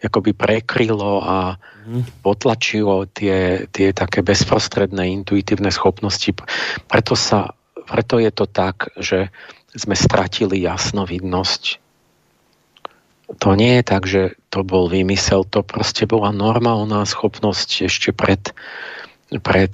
akoby 0.01 0.32
prekrylo 0.32 1.20
a 1.20 1.61
mhm. 1.84 2.24
potlačilo 2.24 3.05
tie, 3.12 3.68
tie 3.68 3.93
také 3.93 4.24
bezprostredné 4.24 5.12
intuitívne 5.22 5.68
schopnosti. 5.68 6.32
Preto, 6.89 7.12
sa, 7.12 7.53
preto 7.84 8.16
je 8.16 8.32
to 8.32 8.49
tak, 8.49 8.89
že 8.97 9.28
sme 9.76 9.93
stratili 9.93 10.64
jasnovidnosť. 10.64 11.84
To 13.43 13.59
nie 13.59 13.82
je 13.82 13.84
tak, 13.84 14.03
že 14.07 14.39
to 14.49 14.62
bol 14.62 14.87
vymysel, 14.87 15.43
to 15.45 15.66
proste 15.66 16.07
bola 16.07 16.30
normálna 16.30 17.03
schopnosť 17.05 17.91
ešte 17.91 18.14
pred 18.14 18.55
pred 19.43 19.72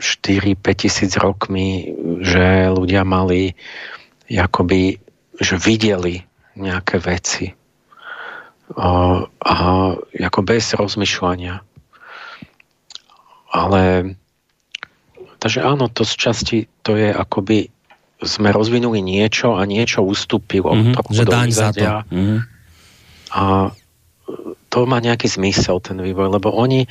4-5 0.00 0.56
tisíc 0.72 1.12
rokmi, 1.20 1.92
že 2.24 2.72
ľudia 2.72 3.04
mali 3.04 3.52
akoby, 4.32 4.96
že 5.36 5.54
videli 5.60 6.24
nejaké 6.56 6.96
veci 6.98 7.52
a, 8.74 9.22
a 9.28 9.54
ako 10.00 10.40
bez 10.42 10.74
rozmýšľania. 10.74 11.62
Ale 13.52 13.82
takže 15.38 15.60
áno, 15.62 15.86
to 15.92 16.02
z 16.02 16.14
časti 16.16 16.58
to 16.82 16.98
je 16.98 17.12
akoby 17.12 17.70
sme 18.24 18.48
rozvinuli 18.48 19.04
niečo 19.04 19.60
a 19.60 19.68
niečo 19.68 20.00
ustúpilo. 20.00 20.72
Mm-hmm, 20.72 21.12
že 21.12 21.24
daň 21.28 21.48
za 21.52 21.68
to. 21.76 21.84
Mm-hmm. 22.08 22.38
A 23.36 23.42
to 24.72 24.78
má 24.88 24.98
nejaký 24.98 25.28
zmysel, 25.28 25.78
ten 25.84 26.00
vývoj, 26.00 26.40
lebo 26.40 26.50
oni 26.50 26.88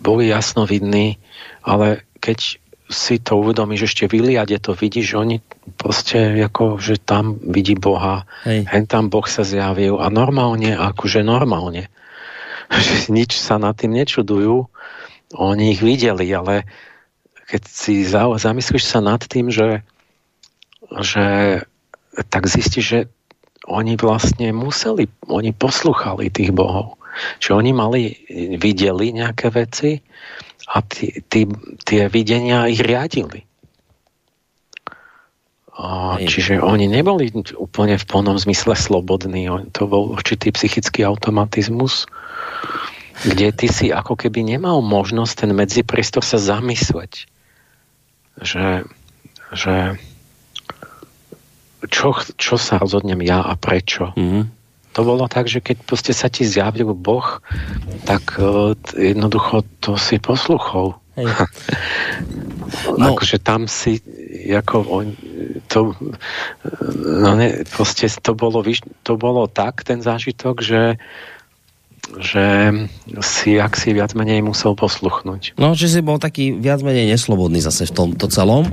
boli 0.00 0.30
jasnovidní, 0.30 1.18
ale 1.62 2.06
keď 2.20 2.60
si 2.90 3.22
to 3.22 3.38
uvedomíš 3.38 3.94
ešte 3.94 4.10
vyliade 4.10 4.58
to 4.58 4.74
vidíš, 4.74 5.14
že 5.14 5.16
oni 5.16 5.36
proste 5.78 6.18
ako, 6.42 6.82
že 6.82 6.98
tam 6.98 7.38
vidí 7.38 7.78
Boha, 7.78 8.26
Hej. 8.42 8.66
hen 8.66 8.84
tam 8.90 9.06
Boh 9.06 9.24
sa 9.30 9.46
zjavil 9.46 10.02
a 10.02 10.10
normálne, 10.10 10.74
akože 10.74 11.22
normálne. 11.22 11.86
Že 12.70 13.10
nič 13.10 13.34
sa 13.34 13.58
nad 13.58 13.74
tým 13.74 13.98
nečudujú, 13.98 14.70
oni 15.34 15.74
ich 15.74 15.82
videli, 15.82 16.30
ale 16.30 16.62
keď 17.50 17.62
si 17.66 18.06
zamyslíš 18.06 18.86
sa 18.86 19.02
nad 19.02 19.18
tým, 19.18 19.50
že, 19.50 19.82
že 21.02 21.26
tak 22.30 22.46
zistíš, 22.46 22.86
že 22.86 23.00
oni 23.66 23.98
vlastne 23.98 24.54
museli, 24.54 25.10
oni 25.26 25.50
posluchali 25.50 26.30
tých 26.30 26.54
bohov. 26.54 26.99
Čiže 27.38 27.52
oni 27.54 27.70
mali, 27.74 28.02
videli 28.56 29.12
nejaké 29.14 29.50
veci 29.50 29.98
a 30.70 30.82
tí, 30.84 31.10
tí, 31.26 31.46
tie 31.82 32.06
videnia 32.06 32.70
ich 32.70 32.78
riadili. 32.78 33.42
A, 35.80 36.20
čiže 36.20 36.60
oni 36.60 36.84
neboli 36.86 37.32
úplne 37.56 37.96
v 37.96 38.04
plnom 38.04 38.36
zmysle 38.36 38.76
slobodní. 38.76 39.48
To 39.72 39.82
bol 39.88 40.12
určitý 40.12 40.52
psychický 40.52 41.08
automatizmus, 41.08 42.04
kde 43.24 43.48
ty 43.56 43.66
si 43.72 43.88
ako 43.88 44.12
keby 44.12 44.44
nemal 44.44 44.84
možnosť 44.84 45.44
ten 45.44 45.50
medzipriestor 45.56 46.20
sa 46.20 46.36
zamysleť. 46.36 47.24
Že, 48.44 48.84
že 49.56 49.74
čo, 51.88 52.12
čo 52.36 52.54
sa 52.60 52.76
rozhodnem 52.76 53.24
ja 53.24 53.40
a 53.40 53.56
prečo. 53.56 54.12
Mm-hmm 54.16 54.59
to 54.90 55.00
bolo 55.06 55.30
tak, 55.30 55.46
že 55.46 55.62
keď 55.62 55.86
proste 55.86 56.10
sa 56.10 56.26
ti 56.26 56.42
zjavil 56.42 56.92
Boh, 56.98 57.38
tak 58.02 58.38
uh, 58.42 58.74
jednoducho 58.98 59.62
to 59.78 59.94
si 59.94 60.18
posluchol. 60.18 60.98
Hej. 61.14 61.30
no. 63.00 63.14
Akože 63.14 63.38
tam 63.38 63.70
si 63.70 64.02
ako 64.50 64.76
on, 64.90 65.06
to, 65.70 65.94
no 66.96 67.30
ne, 67.38 67.62
proste 67.70 68.10
to 68.10 68.34
bolo, 68.34 68.62
to 69.06 69.12
bolo 69.14 69.46
tak, 69.46 69.86
ten 69.86 70.02
zážitok, 70.02 70.62
že 70.62 70.98
že 72.18 72.74
si 73.22 73.60
ak 73.60 73.78
si 73.78 73.94
viac 73.94 74.18
menej 74.18 74.42
musel 74.42 74.74
posluchnúť. 74.74 75.54
No, 75.54 75.78
že 75.78 75.86
si 75.86 76.00
bol 76.02 76.18
taký 76.18 76.50
viac 76.58 76.82
menej 76.82 77.06
neslobodný 77.14 77.62
zase 77.62 77.86
v 77.86 77.94
tomto 77.94 78.26
celom. 78.26 78.66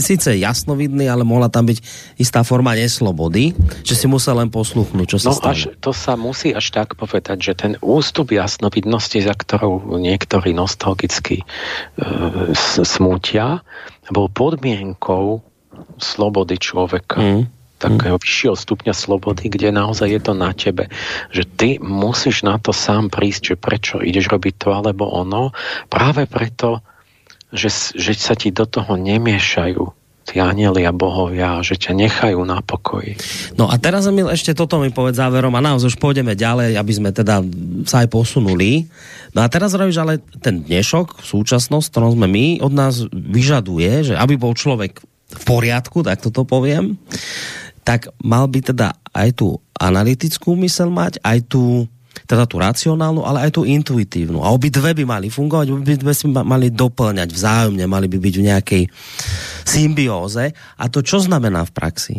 Sice 0.00 0.38
jasnovidný, 0.40 1.04
ale 1.10 1.28
mohla 1.28 1.52
tam 1.52 1.68
byť 1.68 1.78
istá 2.16 2.40
forma 2.40 2.72
neslobody, 2.72 3.52
že 3.84 3.92
si 3.92 4.08
musel 4.08 4.40
len 4.40 4.48
posluchnúť, 4.48 5.06
čo 5.06 5.18
sa 5.20 5.30
no, 5.32 5.36
stane. 5.36 5.52
Až, 5.52 5.62
to 5.84 5.92
sa 5.92 6.16
musí 6.16 6.56
až 6.56 6.66
tak 6.72 6.96
povedať, 6.96 7.36
že 7.42 7.52
ten 7.52 7.72
ústup 7.84 8.32
jasnovidnosti, 8.32 9.18
za 9.20 9.34
ktorou 9.36 10.00
niektorí 10.00 10.56
nostalgicky 10.56 11.42
e, 11.42 11.44
smútia, 12.86 13.60
bol 14.08 14.32
podmienkou 14.32 15.44
slobody 16.00 16.56
človeka. 16.56 17.20
Mm 17.20 17.57
takého 17.78 18.18
vyššieho 18.18 18.56
stupňa 18.58 18.94
slobody, 18.94 19.46
kde 19.46 19.70
naozaj 19.70 20.08
je 20.10 20.20
to 20.20 20.32
na 20.34 20.50
tebe. 20.50 20.90
Že 21.30 21.42
ty 21.54 21.68
musíš 21.78 22.42
na 22.42 22.58
to 22.58 22.74
sám 22.74 23.08
prísť, 23.08 23.54
že 23.54 23.56
prečo 23.56 23.96
ideš 24.02 24.28
robiť 24.28 24.54
to 24.58 24.68
alebo 24.74 25.06
ono. 25.06 25.54
Práve 25.86 26.26
preto, 26.26 26.82
že, 27.54 27.70
že 27.96 28.12
sa 28.18 28.34
ti 28.36 28.52
do 28.52 28.66
toho 28.66 28.98
nemiešajú 28.98 29.98
tí 30.28 30.44
anieli 30.44 30.84
a 30.84 30.92
bohovia, 30.92 31.64
že 31.64 31.80
ťa 31.80 31.96
nechajú 31.96 32.44
na 32.44 32.60
pokoji. 32.60 33.16
No 33.56 33.72
a 33.72 33.80
teraz, 33.80 34.04
Emil, 34.04 34.28
ešte 34.28 34.52
toto 34.52 34.76
mi 34.76 34.92
povedz 34.92 35.16
záverom 35.16 35.56
a 35.56 35.64
naozaj 35.64 35.96
už 35.96 35.96
pôjdeme 35.96 36.36
ďalej, 36.36 36.76
aby 36.76 36.92
sme 36.92 37.10
teda 37.16 37.40
sa 37.88 38.04
aj 38.04 38.12
posunuli. 38.12 38.84
No 39.32 39.40
a 39.40 39.48
teraz 39.48 39.72
robíš, 39.72 39.96
ale 39.96 40.20
ten 40.44 40.60
dnešok, 40.60 41.24
súčasnosť, 41.24 41.88
ktorom 41.88 42.20
sme 42.20 42.28
my, 42.28 42.46
od 42.60 42.72
nás 42.76 43.08
vyžaduje, 43.08 44.12
že 44.12 44.14
aby 44.20 44.36
bol 44.36 44.52
človek 44.52 45.00
v 45.28 45.42
poriadku, 45.48 46.04
tak 46.04 46.20
toto 46.20 46.44
poviem, 46.44 47.00
tak 47.88 48.12
mal 48.20 48.44
by 48.44 48.60
teda 48.60 48.92
aj 49.16 49.40
tú 49.40 49.56
analytickú 49.80 50.52
mysel 50.60 50.92
mať, 50.92 51.24
aj 51.24 51.48
tú 51.48 51.88
teda 52.28 52.44
tú 52.44 52.60
racionálnu, 52.60 53.24
ale 53.24 53.48
aj 53.48 53.56
tú 53.56 53.62
intuitívnu. 53.64 54.44
A 54.44 54.52
obidve 54.52 54.92
by 54.92 55.04
mali 55.08 55.32
fungovať, 55.32 55.72
obidve 55.72 56.12
si 56.12 56.28
mali 56.28 56.68
doplňať 56.68 57.28
vzájomne, 57.32 57.84
mali 57.88 58.04
by 58.10 58.18
byť 58.20 58.34
v 58.36 58.46
nejakej 58.52 58.82
symbióze. 59.64 60.52
A 60.76 60.84
to 60.92 61.00
čo 61.00 61.24
znamená 61.24 61.64
v 61.64 61.72
praxi? 61.72 62.16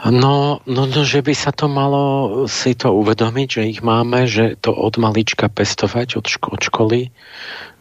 No, 0.00 0.64
no, 0.64 0.82
no, 0.88 1.02
že 1.04 1.20
by 1.20 1.36
sa 1.36 1.52
to 1.52 1.68
malo 1.68 2.02
si 2.48 2.72
to 2.72 2.88
uvedomiť, 2.88 3.48
že 3.52 3.62
ich 3.68 3.80
máme, 3.84 4.24
že 4.24 4.56
to 4.56 4.72
od 4.72 4.96
malička 4.96 5.52
pestovať, 5.52 6.16
od, 6.16 6.24
ško- 6.24 6.56
od 6.56 6.62
školy, 6.64 7.00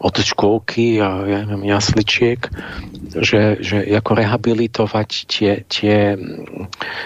od 0.03 0.15
škôlky 0.19 0.99
a 0.99 1.23
ja 1.23 1.39
neviem, 1.47 1.71
jasličiek, 1.71 2.43
že, 3.15 3.63
že 3.63 3.87
ako 3.95 4.11
rehabilitovať 4.19 5.09
tie, 5.31 5.51
tie... 5.71 6.19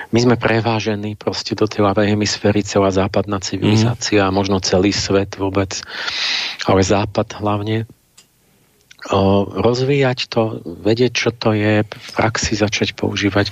My 0.09 0.19
sme 0.21 0.33
prevážení 0.33 1.13
proste 1.13 1.53
do 1.53 1.69
tej 1.69 1.85
ľavej 1.85 2.17
hemisféry 2.17 2.65
celá 2.65 2.89
západná 2.89 3.37
civilizácia 3.37 4.25
mm. 4.25 4.27
a 4.29 4.35
možno 4.35 4.65
celý 4.65 4.89
svet 4.89 5.37
vôbec, 5.37 5.77
ale 6.65 6.81
západ 6.81 7.37
hlavne 7.37 7.85
rozvíjať 9.11 10.31
to, 10.31 10.63
vedieť, 10.63 11.11
čo 11.11 11.29
to 11.35 11.51
je, 11.51 11.83
v 11.83 12.09
praxi 12.15 12.55
začať 12.55 12.95
používať. 12.95 13.51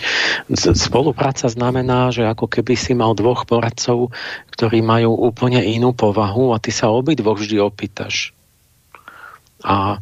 Spolupráca 0.56 1.52
znamená, 1.52 2.08
že 2.16 2.24
ako 2.24 2.48
keby 2.48 2.80
si 2.80 2.96
mal 2.96 3.12
dvoch 3.12 3.44
poradcov, 3.44 4.16
ktorí 4.56 4.80
majú 4.80 5.12
úplne 5.12 5.60
inú 5.60 5.92
povahu 5.92 6.56
a 6.56 6.62
ty 6.62 6.72
sa 6.72 6.88
obidvoch 6.88 7.36
vždy 7.36 7.60
opýtaš. 7.60 8.32
A, 9.68 10.00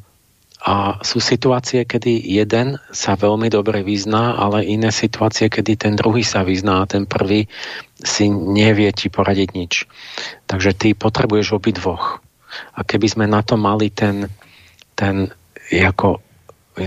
a 0.61 0.73
sú 1.01 1.17
situácie, 1.17 1.81
kedy 1.81 2.13
jeden 2.29 2.77
sa 2.93 3.17
veľmi 3.17 3.49
dobre 3.49 3.81
vyzná, 3.81 4.37
ale 4.37 4.69
iné 4.69 4.93
situácie, 4.93 5.49
kedy 5.49 5.81
ten 5.81 5.93
druhý 5.97 6.21
sa 6.21 6.45
vyzná 6.45 6.85
a 6.85 6.89
ten 6.89 7.09
prvý 7.09 7.49
si 7.97 8.29
nevie 8.29 8.93
ti 8.93 9.09
poradiť 9.09 9.49
nič. 9.57 9.73
Takže 10.45 10.77
ty 10.77 10.93
potrebuješ 10.93 11.57
obidvoch. 11.57 12.21
A 12.77 12.85
keby 12.85 13.07
sme 13.09 13.25
na 13.25 13.41
to 13.41 13.57
mali 13.57 13.89
ten, 13.89 14.29
ten 14.93 15.33
ako 15.71 16.21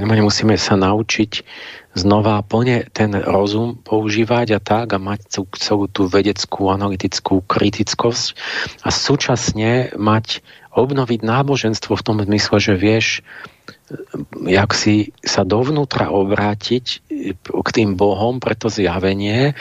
musíme 0.01 0.57
sa 0.57 0.75
naučiť 0.75 1.45
znova 1.93 2.41
plne 2.41 2.89
ten 2.97 3.13
rozum 3.13 3.77
používať 3.77 4.57
a 4.57 4.61
tak 4.63 4.97
a 4.97 4.99
mať 4.99 5.45
celú 5.61 5.85
tú 5.93 6.09
vedeckú, 6.09 6.73
analytickú 6.73 7.45
kritickosť 7.45 8.33
a 8.83 8.89
súčasne 8.89 9.93
mať, 10.01 10.41
obnoviť 10.73 11.21
náboženstvo 11.21 11.93
v 11.93 12.05
tom 12.05 12.17
zmysle, 12.25 12.57
že 12.57 12.75
vieš, 12.81 13.07
jak 14.49 14.73
si 14.73 15.13
sa 15.21 15.45
dovnútra 15.45 16.09
obrátiť 16.09 16.85
k 17.45 17.69
tým 17.69 17.93
bohom 18.01 18.41
pre 18.41 18.57
to 18.57 18.73
zjavenie 18.73 19.53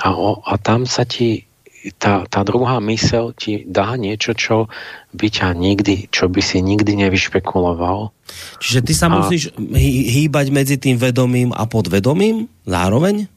a, 0.00 0.08
o, 0.16 0.40
a 0.40 0.56
tam 0.56 0.88
sa 0.88 1.04
ti 1.04 1.44
tá, 2.00 2.24
tá 2.24 2.40
druhá 2.40 2.80
mysel 2.88 3.36
ti 3.36 3.68
dá 3.68 3.92
niečo, 4.00 4.32
čo 4.32 4.72
by 5.12 5.28
ťa 5.28 5.52
nikdy, 5.52 6.08
čo 6.08 6.32
by 6.32 6.40
si 6.40 6.64
nikdy 6.64 6.96
nevyšpekuloval. 7.04 8.08
Čiže 8.60 8.80
ty 8.80 8.92
sa 8.96 9.12
a... 9.12 9.20
musíš 9.20 9.52
hýbať 9.76 10.46
medzi 10.48 10.76
tým 10.80 10.96
vedomým 10.96 11.52
a 11.52 11.68
podvedomým 11.68 12.48
zároveň? 12.64 13.28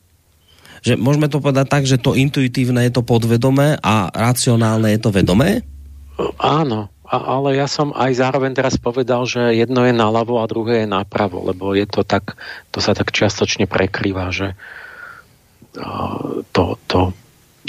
Že 0.86 0.95
môžeme 0.95 1.28
to 1.28 1.43
povedať 1.43 1.68
tak, 1.68 1.84
že 1.84 2.00
to 2.00 2.16
intuitívne 2.16 2.88
je 2.88 2.93
to 2.95 3.04
podvedomé 3.04 3.76
a 3.84 4.08
racionálne 4.14 4.95
je 4.95 5.00
to 5.04 5.12
vedomé? 5.12 5.68
Áno, 6.39 6.88
a, 7.04 7.16
ale 7.39 7.60
ja 7.60 7.68
som 7.68 7.91
aj 7.91 8.16
zároveň 8.16 8.56
teraz 8.56 8.80
povedal, 8.80 9.28
že 9.28 9.60
jedno 9.60 9.84
je 9.84 9.91
naľavo 9.91 10.39
a 10.39 10.50
druhé 10.50 10.84
je 10.84 10.88
napravo, 10.88 11.43
lebo 11.43 11.76
je 11.76 11.84
to 11.84 12.08
tak, 12.08 12.39
to 12.72 12.80
sa 12.80 12.95
tak 12.95 13.12
čiastočne 13.12 13.68
prekrýva, 13.68 14.32
že 14.32 14.56
to, 16.52 16.64
to 16.89 17.00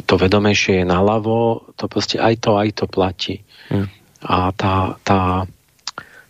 to 0.04 0.14
vedomejšie 0.14 0.82
je 0.82 0.84
naľavo, 0.86 1.72
to 1.74 1.84
proste 1.90 2.18
aj 2.18 2.34
to, 2.44 2.54
aj 2.54 2.68
to 2.78 2.84
platí. 2.86 3.42
Hmm. 3.72 3.90
A 4.22 4.50
tá, 4.54 4.98
tá 5.02 5.46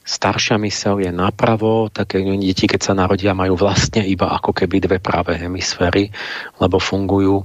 staršia 0.09 0.57
mysel 0.65 1.05
je 1.05 1.13
napravo, 1.13 1.93
také 1.93 2.25
deti, 2.25 2.65
keď 2.65 2.81
sa 2.81 2.97
narodia, 2.97 3.37
majú 3.37 3.61
vlastne 3.61 4.01
iba 4.05 4.33
ako 4.33 4.57
keby 4.57 4.81
dve 4.81 4.99
pravé 5.01 5.37
hemisféry, 5.37 6.09
lebo 6.57 6.81
fungujú 6.81 7.45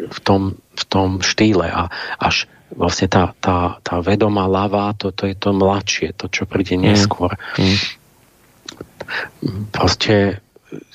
v 0.00 0.18
tom, 0.26 0.58
v 0.74 0.84
tom 0.90 1.22
štýle 1.22 1.70
a 1.70 1.86
až 2.18 2.50
vlastne 2.74 3.10
tá, 3.10 3.34
tá, 3.38 3.78
tá 3.82 3.98
vedomá 4.02 4.46
lava, 4.46 4.94
to, 4.94 5.10
to 5.10 5.26
je 5.26 5.34
to 5.34 5.50
mladšie, 5.50 6.14
to, 6.14 6.30
čo 6.30 6.46
príde 6.46 6.78
hmm. 6.78 6.84
neskôr. 6.86 7.34
Mm. 7.58 7.78
Proste 9.74 10.38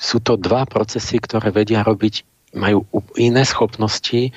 sú 0.00 0.24
to 0.24 0.40
dva 0.40 0.64
procesy, 0.64 1.20
ktoré 1.20 1.52
vedia 1.52 1.84
robiť 1.84 2.35
majú 2.56 2.88
iné 3.20 3.44
schopnosti 3.44 4.32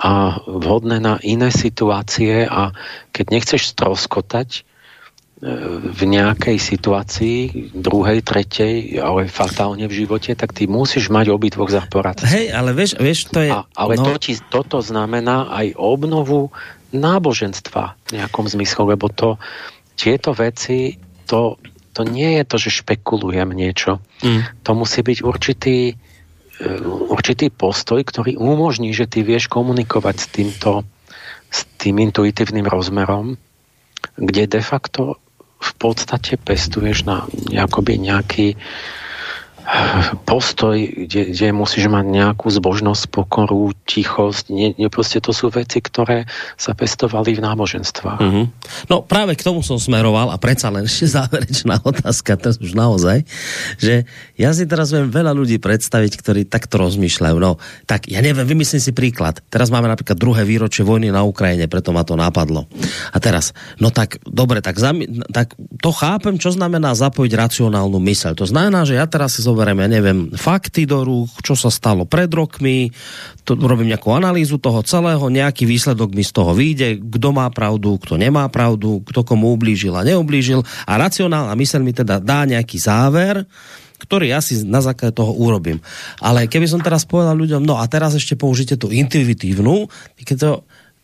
a 0.00 0.40
vhodné 0.48 1.04
na 1.04 1.20
iné 1.20 1.52
situácie 1.52 2.48
a 2.48 2.72
keď 3.12 3.26
nechceš 3.28 3.76
stroskotať 3.76 4.48
e, 4.56 4.60
v 5.92 6.00
nejakej 6.08 6.56
situácii, 6.56 7.38
druhej, 7.76 8.24
tretej, 8.24 8.96
ale 9.04 9.28
fatálne 9.28 9.84
v 9.84 9.92
živote, 9.92 10.32
tak 10.32 10.56
ty 10.56 10.64
musíš 10.64 11.12
mať 11.12 11.28
obidvoch 11.28 11.68
za 11.68 11.84
poradcov. 11.84 12.24
Hej, 12.24 12.56
ale 12.56 12.72
vieš, 12.72 12.96
vieš, 12.96 13.28
to 13.28 13.44
je... 13.44 13.52
A, 13.52 13.68
ale 13.76 14.00
no... 14.00 14.08
to 14.08 14.12
ti, 14.16 14.40
toto 14.48 14.80
znamená 14.80 15.52
aj 15.52 15.76
obnovu 15.76 16.48
náboženstva 16.96 17.96
v 18.08 18.20
nejakom 18.20 18.48
zmysle, 18.48 18.96
lebo 18.96 19.12
to, 19.12 19.36
tieto 19.96 20.32
veci, 20.32 20.96
to, 21.28 21.60
to 21.92 22.02
nie 22.08 22.40
je 22.40 22.44
to, 22.48 22.56
že 22.56 22.80
špekulujem 22.84 23.52
niečo. 23.52 24.00
Mm. 24.24 24.40
To 24.64 24.70
musí 24.72 25.04
byť 25.04 25.18
určitý 25.20 25.96
určitý 27.08 27.48
postoj, 27.48 28.02
ktorý 28.04 28.36
umožní, 28.36 28.92
že 28.92 29.08
ty 29.08 29.24
vieš 29.24 29.48
komunikovať 29.48 30.16
s 30.18 30.26
týmto 30.28 30.70
s 31.52 31.68
tým 31.76 32.00
intuitívnym 32.00 32.64
rozmerom, 32.64 33.36
kde 34.16 34.48
de 34.48 34.62
facto 34.64 35.20
v 35.62 35.72
podstate 35.76 36.40
pestuješ 36.40 37.04
na 37.04 37.28
akoby 37.52 38.00
nejaký 38.00 38.56
postoj, 40.26 40.74
kde, 41.06 41.30
kde 41.30 41.48
musíš 41.54 41.86
mať 41.86 42.06
nejakú 42.10 42.50
zbožnosť, 42.50 43.08
pokoru, 43.08 43.70
tichosť. 43.86 44.50
Nie, 44.50 44.74
nie 44.74 44.90
proste 44.90 45.22
to 45.22 45.30
sú 45.30 45.48
veci, 45.54 45.78
ktoré 45.78 46.26
sa 46.58 46.74
pestovali 46.74 47.38
v 47.38 47.44
náboženstvách. 47.46 48.20
Mm-hmm. 48.20 48.44
No 48.90 49.06
práve 49.06 49.38
k 49.38 49.46
tomu 49.46 49.62
som 49.62 49.78
smeroval 49.78 50.34
a 50.34 50.36
predsa 50.36 50.68
len 50.68 50.90
ešte 50.90 51.14
záverečná 51.14 51.78
otázka, 51.90 52.34
to 52.38 52.54
už 52.58 52.74
naozaj, 52.74 53.22
že 53.78 54.04
ja 54.34 54.50
si 54.50 54.66
teraz 54.66 54.90
viem 54.90 55.08
veľa 55.08 55.30
ľudí 55.30 55.62
predstaviť, 55.62 56.12
ktorí 56.18 56.40
takto 56.50 56.82
rozmýšľajú. 56.82 57.36
No, 57.38 57.62
tak 57.86 58.10
ja 58.10 58.18
neviem, 58.18 58.44
vymyslím 58.44 58.82
si 58.82 58.90
príklad. 58.90 59.40
Teraz 59.46 59.70
máme 59.70 59.86
napríklad 59.86 60.18
druhé 60.18 60.42
výročie 60.42 60.82
vojny 60.82 61.14
na 61.14 61.22
Ukrajine, 61.22 61.70
preto 61.70 61.94
ma 61.94 62.02
to 62.02 62.18
napadlo. 62.18 62.66
A 63.14 63.18
teraz, 63.22 63.54
no 63.78 63.94
tak, 63.94 64.18
dobre, 64.26 64.58
tak, 64.58 64.76
tak 65.30 65.54
to 65.78 65.90
chápem, 65.94 66.36
čo 66.36 66.50
znamená 66.50 66.98
zapojiť 66.98 67.32
racionálnu 67.32 68.02
myseľ. 68.02 68.32
To 68.38 68.46
znamená, 68.48 68.82
že 68.82 68.98
ja 68.98 69.06
teraz 69.06 69.38
si 69.38 69.51
zoberiem, 69.52 69.84
ja 69.84 69.88
neviem, 69.92 70.18
fakty 70.32 70.88
do 70.88 71.04
rúk, 71.04 71.44
čo 71.44 71.52
sa 71.52 71.68
stalo 71.68 72.08
pred 72.08 72.32
rokmi, 72.32 72.88
to, 73.44 73.54
robím 73.54 73.92
nejakú 73.92 74.08
analýzu 74.16 74.56
toho 74.56 74.80
celého, 74.80 75.22
nejaký 75.28 75.68
výsledok 75.68 76.16
mi 76.16 76.24
z 76.24 76.32
toho 76.32 76.56
vyjde, 76.56 77.04
kto 77.04 77.28
má 77.36 77.46
pravdu, 77.52 78.00
kto 78.00 78.16
nemá 78.16 78.48
pravdu, 78.48 79.04
kto 79.04 79.20
komu 79.22 79.52
ublížil 79.52 79.92
a 79.92 80.02
neublížil 80.02 80.64
a 80.88 80.92
racionálna 80.96 81.52
myseľ 81.52 81.80
mi 81.84 81.92
teda 81.92 82.16
dá 82.18 82.48
nejaký 82.48 82.80
záver, 82.80 83.44
ktorý 84.02 84.34
ja 84.34 84.42
si 84.42 84.58
na 84.66 84.82
základe 84.82 85.14
toho 85.14 85.30
urobím. 85.30 85.78
Ale 86.18 86.50
keby 86.50 86.66
som 86.66 86.82
teraz 86.82 87.06
povedal 87.06 87.38
ľuďom, 87.38 87.62
no 87.62 87.78
a 87.78 87.86
teraz 87.86 88.18
ešte 88.18 88.34
použite 88.34 88.74
tú 88.74 88.90
intuitívnu, 88.90 89.86
keď 90.18 90.36
to, 90.40 90.50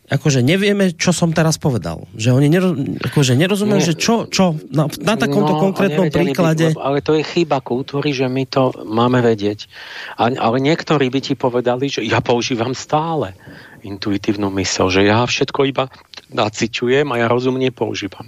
akože 0.09 0.41
nevieme, 0.41 0.89
čo 0.97 1.13
som 1.13 1.29
teraz 1.29 1.61
povedal. 1.61 2.09
Že 2.17 2.29
oni 2.33 2.47
neroz, 2.49 2.73
akože 3.05 3.37
nerozumiem, 3.37 3.77
že 3.77 3.93
čo, 3.93 4.25
čo 4.25 4.57
na, 4.73 4.89
na 5.05 5.15
takomto 5.15 5.53
no, 5.53 5.61
konkrétnom 5.69 6.09
príklade... 6.09 6.73
By, 6.73 6.81
ale 6.81 6.99
to 7.05 7.13
je 7.13 7.23
chyba 7.23 7.61
kultúry, 7.61 8.09
že 8.09 8.25
my 8.25 8.49
to 8.49 8.73
máme 8.89 9.21
vedieť. 9.21 9.69
A, 10.17 10.33
ale 10.33 10.57
niektorí 10.57 11.13
by 11.13 11.19
ti 11.21 11.37
povedali, 11.37 11.93
že 11.93 12.01
ja 12.01 12.25
používam 12.25 12.73
stále 12.73 13.37
intuitívnu 13.85 14.49
mysel, 14.57 14.89
že 14.89 15.05
ja 15.05 15.21
všetko 15.23 15.69
iba 15.69 15.87
naciťujem 16.33 17.05
a 17.13 17.15
ja 17.21 17.27
rozumne 17.29 17.69
používam. 17.69 18.25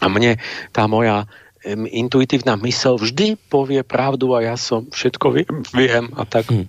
A 0.00 0.08
mne 0.08 0.40
tá 0.72 0.88
moja 0.88 1.28
um, 1.68 1.84
intuitívna 1.84 2.56
mysel 2.64 2.96
vždy 2.96 3.36
povie 3.52 3.84
pravdu 3.84 4.32
a 4.32 4.40
ja 4.40 4.56
som 4.56 4.88
všetko 4.88 5.26
viem, 5.30 5.54
viem 5.70 6.08
a 6.16 6.24
tak. 6.24 6.48
Hmm. 6.48 6.66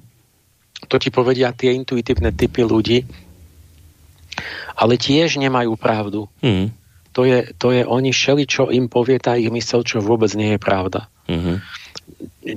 To 0.92 1.00
ti 1.02 1.10
povedia 1.10 1.56
tie 1.56 1.74
intuitívne 1.74 2.36
typy 2.36 2.62
ľudí, 2.62 3.25
ale 4.76 5.00
tiež 5.00 5.40
nemajú 5.40 5.76
pravdu. 5.80 6.28
Mm. 6.44 6.72
To, 7.16 7.24
je, 7.24 7.56
to 7.56 7.72
je 7.72 7.88
oni 7.88 8.12
šeli, 8.12 8.44
čo 8.44 8.68
im 8.68 8.92
povie 8.92 9.16
tá 9.24 9.40
ich 9.40 9.48
mysel, 9.48 9.88
čo 9.88 10.04
vôbec 10.04 10.32
nie 10.36 10.56
je 10.56 10.60
pravda. 10.60 11.08
Mm-hmm. 11.32 11.58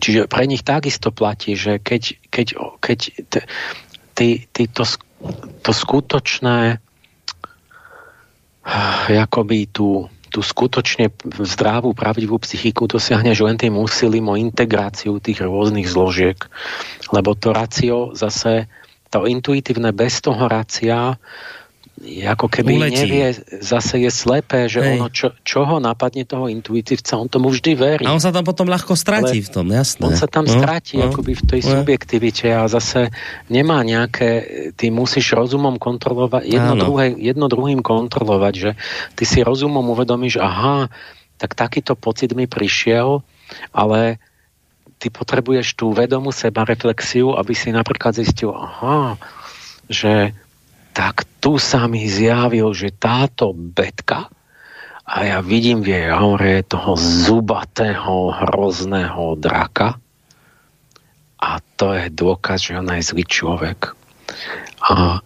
Čiže 0.03 0.27
pre 0.27 0.45
nich 0.51 0.67
takisto 0.67 1.15
platí, 1.15 1.55
že 1.55 1.79
keď, 1.79 2.19
keď, 2.27 2.47
keď 2.83 2.99
t, 3.31 3.35
ty, 4.19 4.29
ty 4.51 4.63
to, 4.67 4.83
to 5.63 5.71
skutočné 5.71 6.83
akoby 9.09 9.71
tú, 9.71 10.11
tú 10.29 10.45
skutočne 10.45 11.09
zdravú, 11.41 11.97
pravdivú 11.97 12.37
psychiku 12.43 12.85
dosiahneš 12.85 13.41
len 13.41 13.57
tým 13.57 13.81
úsilím 13.81 14.29
o 14.29 14.37
integráciu 14.37 15.17
tých 15.23 15.41
rôznych 15.41 15.89
zložiek. 15.89 16.37
Lebo 17.09 17.33
to 17.33 17.57
racio 17.57 18.13
zase, 18.13 18.69
to 19.09 19.25
intuitívne 19.25 19.97
bez 19.97 20.21
toho 20.21 20.45
racia 20.45 21.17
ako 22.07 22.47
keby 22.47 22.79
Uletí. 22.79 22.95
nevie, 23.03 23.27
zase 23.59 23.99
je 23.99 24.11
slepé, 24.13 24.71
že 24.71 24.81
Hej. 24.81 24.91
ono, 24.95 25.07
čo, 25.11 25.35
čo 25.43 25.67
ho 25.67 25.83
napadne 25.83 26.23
toho 26.23 26.47
intuitívca, 26.47 27.19
on 27.19 27.27
tomu 27.27 27.51
vždy 27.51 27.73
verí. 27.75 28.05
A 28.07 28.15
on 28.15 28.23
sa 28.23 28.31
tam 28.31 28.47
potom 28.47 28.71
ľahko 28.71 28.95
stratí 28.95 29.43
Ale 29.43 29.47
v 29.47 29.51
tom, 29.51 29.67
jasné. 29.75 30.03
On 30.07 30.15
sa 30.15 30.31
tam 30.31 30.47
no, 30.47 30.55
stratí 30.55 31.03
no, 31.03 31.11
akoby 31.11 31.33
v 31.35 31.45
tej 31.45 31.61
no. 31.67 31.69
subjektivite 31.81 32.47
a 32.55 32.71
zase 32.71 33.11
nemá 33.51 33.83
nejaké, 33.83 34.31
ty 34.79 34.95
musíš 34.95 35.35
rozumom 35.35 35.77
kontrolovať, 35.77 36.43
jedno, 36.47 36.75
druhé, 36.79 37.05
jedno 37.19 37.47
druhým 37.51 37.83
kontrolovať, 37.83 38.55
že 38.55 38.71
ty 39.19 39.25
si 39.27 39.43
rozumom 39.43 39.85
uvedomíš, 39.91 40.39
aha, 40.39 40.89
tak 41.39 41.59
takýto 41.59 41.99
pocit 41.99 42.31
mi 42.35 42.47
prišiel, 42.47 43.23
ale 43.75 44.23
ty 44.99 45.11
potrebuješ 45.11 45.79
tú 45.79 45.95
vedomú 45.95 46.35
sebareflexiu, 46.35 47.39
aby 47.39 47.55
si 47.55 47.71
napríklad 47.71 48.19
zistil, 48.19 48.51
aha, 48.51 49.19
že 49.87 50.35
tak 50.93 51.29
tu 51.39 51.57
sa 51.57 51.87
mi 51.87 52.07
zjavil, 52.07 52.75
že 52.75 52.95
táto 52.95 53.55
betka 53.55 54.29
a 55.09 55.17
ja 55.25 55.39
vidím 55.41 55.81
v 55.81 55.97
jej 55.97 56.07
aure 56.13 56.61
toho 56.69 56.99
zubatého, 56.99 58.35
hrozného 58.45 59.41
draka 59.41 59.97
a 61.39 61.63
to 61.79 61.95
je 61.95 62.13
dôkaz, 62.13 62.69
že 62.69 62.77
ona 62.77 62.99
je 62.99 63.09
zlý 63.15 63.25
človek. 63.25 63.95
A 64.83 65.23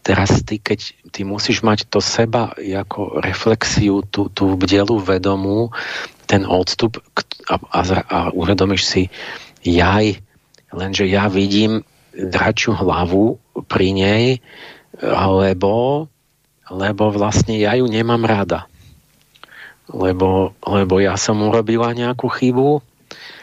teraz 0.00 0.40
ty, 0.42 0.56
keď 0.56 0.96
ty 1.12 1.22
musíš 1.22 1.60
mať 1.60 1.86
to 1.86 2.00
seba 2.00 2.56
ako 2.56 3.20
reflexiu, 3.20 4.02
tú, 4.02 4.32
tú 4.32 4.56
bdelu 4.56 4.96
vedomú, 4.98 5.68
ten 6.24 6.48
odstup 6.48 6.98
a, 7.46 7.60
a, 7.60 7.80
a 8.08 8.18
uvedomíš 8.32 8.82
si, 8.82 9.02
jaj, 9.62 10.18
lenže 10.72 11.04
ja 11.04 11.28
vidím 11.28 11.84
dračiu 12.16 12.74
hlavu 12.74 13.38
pri 13.68 13.88
nej, 13.94 14.24
lebo, 15.02 16.06
lebo 16.68 17.04
vlastne 17.10 17.56
ja 17.56 17.74
ju 17.76 17.88
nemám 17.88 18.22
rada. 18.24 18.68
Lebo, 19.90 20.54
lebo 20.62 21.02
ja 21.02 21.18
som 21.18 21.42
urobila 21.42 21.90
nejakú 21.90 22.30
chybu 22.30 22.78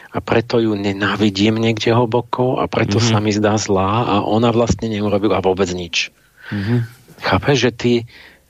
a 0.08 0.18
preto 0.24 0.56
ju 0.56 0.72
nenávidím 0.72 1.60
niekde 1.60 1.92
hlboko 1.92 2.56
a 2.56 2.64
preto 2.64 2.96
mm-hmm. 2.96 3.12
sa 3.12 3.20
mi 3.20 3.32
zdá 3.36 3.54
zlá 3.60 4.08
a 4.08 4.14
ona 4.24 4.48
vlastne 4.48 4.88
neurobila 4.88 5.44
vôbec 5.44 5.68
nič. 5.76 6.08
Mm-hmm. 6.48 6.78
Chápeš, 7.20 7.56
že 7.68 7.70
ty, 7.74 7.92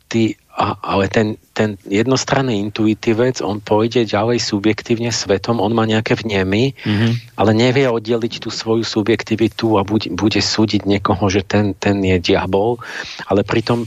ty 0.06 0.20
a, 0.58 0.74
ale 0.82 1.06
ten, 1.06 1.38
ten 1.54 1.78
jednostranný 1.86 2.58
intuitívec, 2.58 3.38
on 3.46 3.62
pôjde 3.62 4.02
ďalej 4.02 4.42
subjektívne 4.42 5.14
svetom, 5.14 5.62
on 5.62 5.70
má 5.70 5.86
nejaké 5.86 6.18
vnemy, 6.18 6.74
mm-hmm. 6.74 7.38
ale 7.38 7.50
nevie 7.54 7.86
oddeliť 7.86 8.42
tú 8.42 8.50
svoju 8.50 8.82
subjektivitu 8.82 9.78
a 9.78 9.86
bude, 9.86 10.10
bude 10.10 10.42
súdiť 10.42 10.82
niekoho, 10.82 11.30
že 11.30 11.46
ten, 11.46 11.78
ten 11.78 12.02
je 12.02 12.18
diabol, 12.18 12.82
ale 13.30 13.46
pritom 13.46 13.86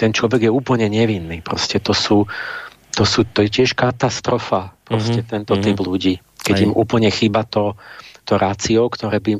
ten 0.00 0.16
človek 0.16 0.48
je 0.48 0.50
úplne 0.50 0.88
nevinný. 0.88 1.44
Proste 1.44 1.84
to 1.84 1.92
sú, 1.92 2.24
to, 2.96 3.04
sú, 3.04 3.28
to 3.28 3.44
je 3.44 3.52
tiež 3.52 3.76
katastrofa, 3.76 4.72
proste 4.88 5.20
mm-hmm. 5.20 5.32
tento 5.36 5.52
typ 5.60 5.76
mm-hmm. 5.76 5.90
ľudí. 5.92 6.14
Keď 6.40 6.56
Aj. 6.56 6.64
im 6.64 6.72
úplne 6.72 7.12
chýba 7.12 7.44
to, 7.44 7.76
to 8.26 8.34
rácio, 8.34 8.90
ktoré 8.90 9.22
by 9.22 9.38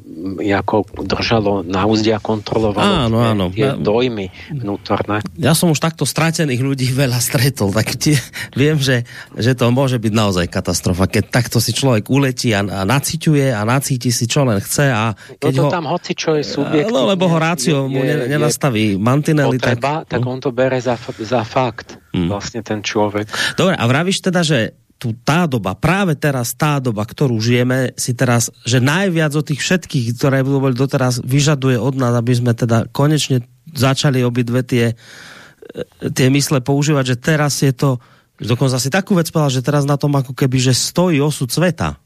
ako 0.54 0.86
držalo 1.02 1.66
na 1.66 1.82
úzde 1.90 2.14
a 2.14 2.22
kontrolovalo 2.22 3.10
áno, 3.10 3.18
áno. 3.18 3.44
tie 3.50 3.74
dojmy 3.74 4.30
vnútorné. 4.54 5.26
Ja 5.34 5.58
som 5.58 5.74
už 5.74 5.82
takto 5.82 6.06
stratených 6.06 6.62
ľudí 6.62 6.86
veľa 6.94 7.18
stretol, 7.18 7.74
tak 7.74 7.98
tie, 7.98 8.14
viem, 8.54 8.78
že, 8.78 9.02
že 9.34 9.58
to 9.58 9.74
môže 9.74 9.98
byť 9.98 10.12
naozaj 10.14 10.46
katastrofa, 10.46 11.10
keď 11.10 11.24
takto 11.34 11.58
si 11.58 11.74
človek 11.74 12.06
uletí 12.06 12.54
a, 12.54 12.62
a 12.62 12.86
naciťuje 12.86 13.50
a 13.50 13.66
nacíti 13.66 14.14
si 14.14 14.30
čo 14.30 14.46
len 14.46 14.62
chce 14.62 14.86
a 14.86 15.18
keď 15.42 15.52
no 15.52 15.58
to 15.58 15.64
ho, 15.66 15.70
tam 15.74 15.84
hoci 15.90 16.12
čo 16.14 16.38
je 16.38 16.46
subjekt. 16.46 16.86
No 16.94 17.10
lebo 17.10 17.26
ho 17.26 17.38
rácio 17.42 17.90
je, 17.90 17.90
mu 17.90 18.00
je, 18.06 18.30
nenastaví 18.30 18.94
mantinely. 18.94 19.58
Potreba, 19.58 20.06
tak, 20.06 20.22
tak 20.22 20.22
on 20.22 20.38
to 20.38 20.54
bere 20.54 20.78
za, 20.78 20.94
za 21.18 21.42
fakt, 21.42 21.98
hmm. 22.14 22.30
vlastne 22.30 22.62
ten 22.62 22.86
človek. 22.86 23.26
Dobre, 23.58 23.74
a 23.74 23.84
vravíš 23.84 24.22
teda, 24.22 24.46
že 24.46 24.85
tu 24.96 25.12
tá 25.12 25.44
doba, 25.44 25.76
práve 25.76 26.16
teraz 26.16 26.56
tá 26.56 26.80
doba, 26.80 27.04
ktorú 27.04 27.36
žijeme, 27.36 27.92
si 28.00 28.16
teraz, 28.16 28.48
že 28.64 28.80
najviac 28.80 29.32
od 29.36 29.44
tých 29.44 29.60
všetkých, 29.60 30.16
ktoré 30.16 30.40
boli 30.40 30.72
doteraz, 30.72 31.20
vyžaduje 31.20 31.76
od 31.76 31.94
nás, 32.00 32.16
aby 32.16 32.32
sme 32.32 32.52
teda 32.56 32.88
konečne 32.88 33.44
začali 33.76 34.24
obidve 34.24 34.64
tie, 34.64 34.96
e, 34.96 36.08
tie 36.08 36.32
mysle 36.32 36.64
používať, 36.64 37.12
že 37.12 37.16
teraz 37.20 37.60
je 37.60 37.76
to, 37.76 38.00
dokonca 38.40 38.80
si 38.80 38.88
takú 38.88 39.12
vec 39.12 39.28
povedal, 39.28 39.52
že 39.52 39.66
teraz 39.66 39.84
na 39.84 40.00
tom 40.00 40.16
ako 40.16 40.32
keby, 40.32 40.56
že 40.56 40.72
stojí 40.72 41.20
osud 41.20 41.52
sveta. 41.52 42.00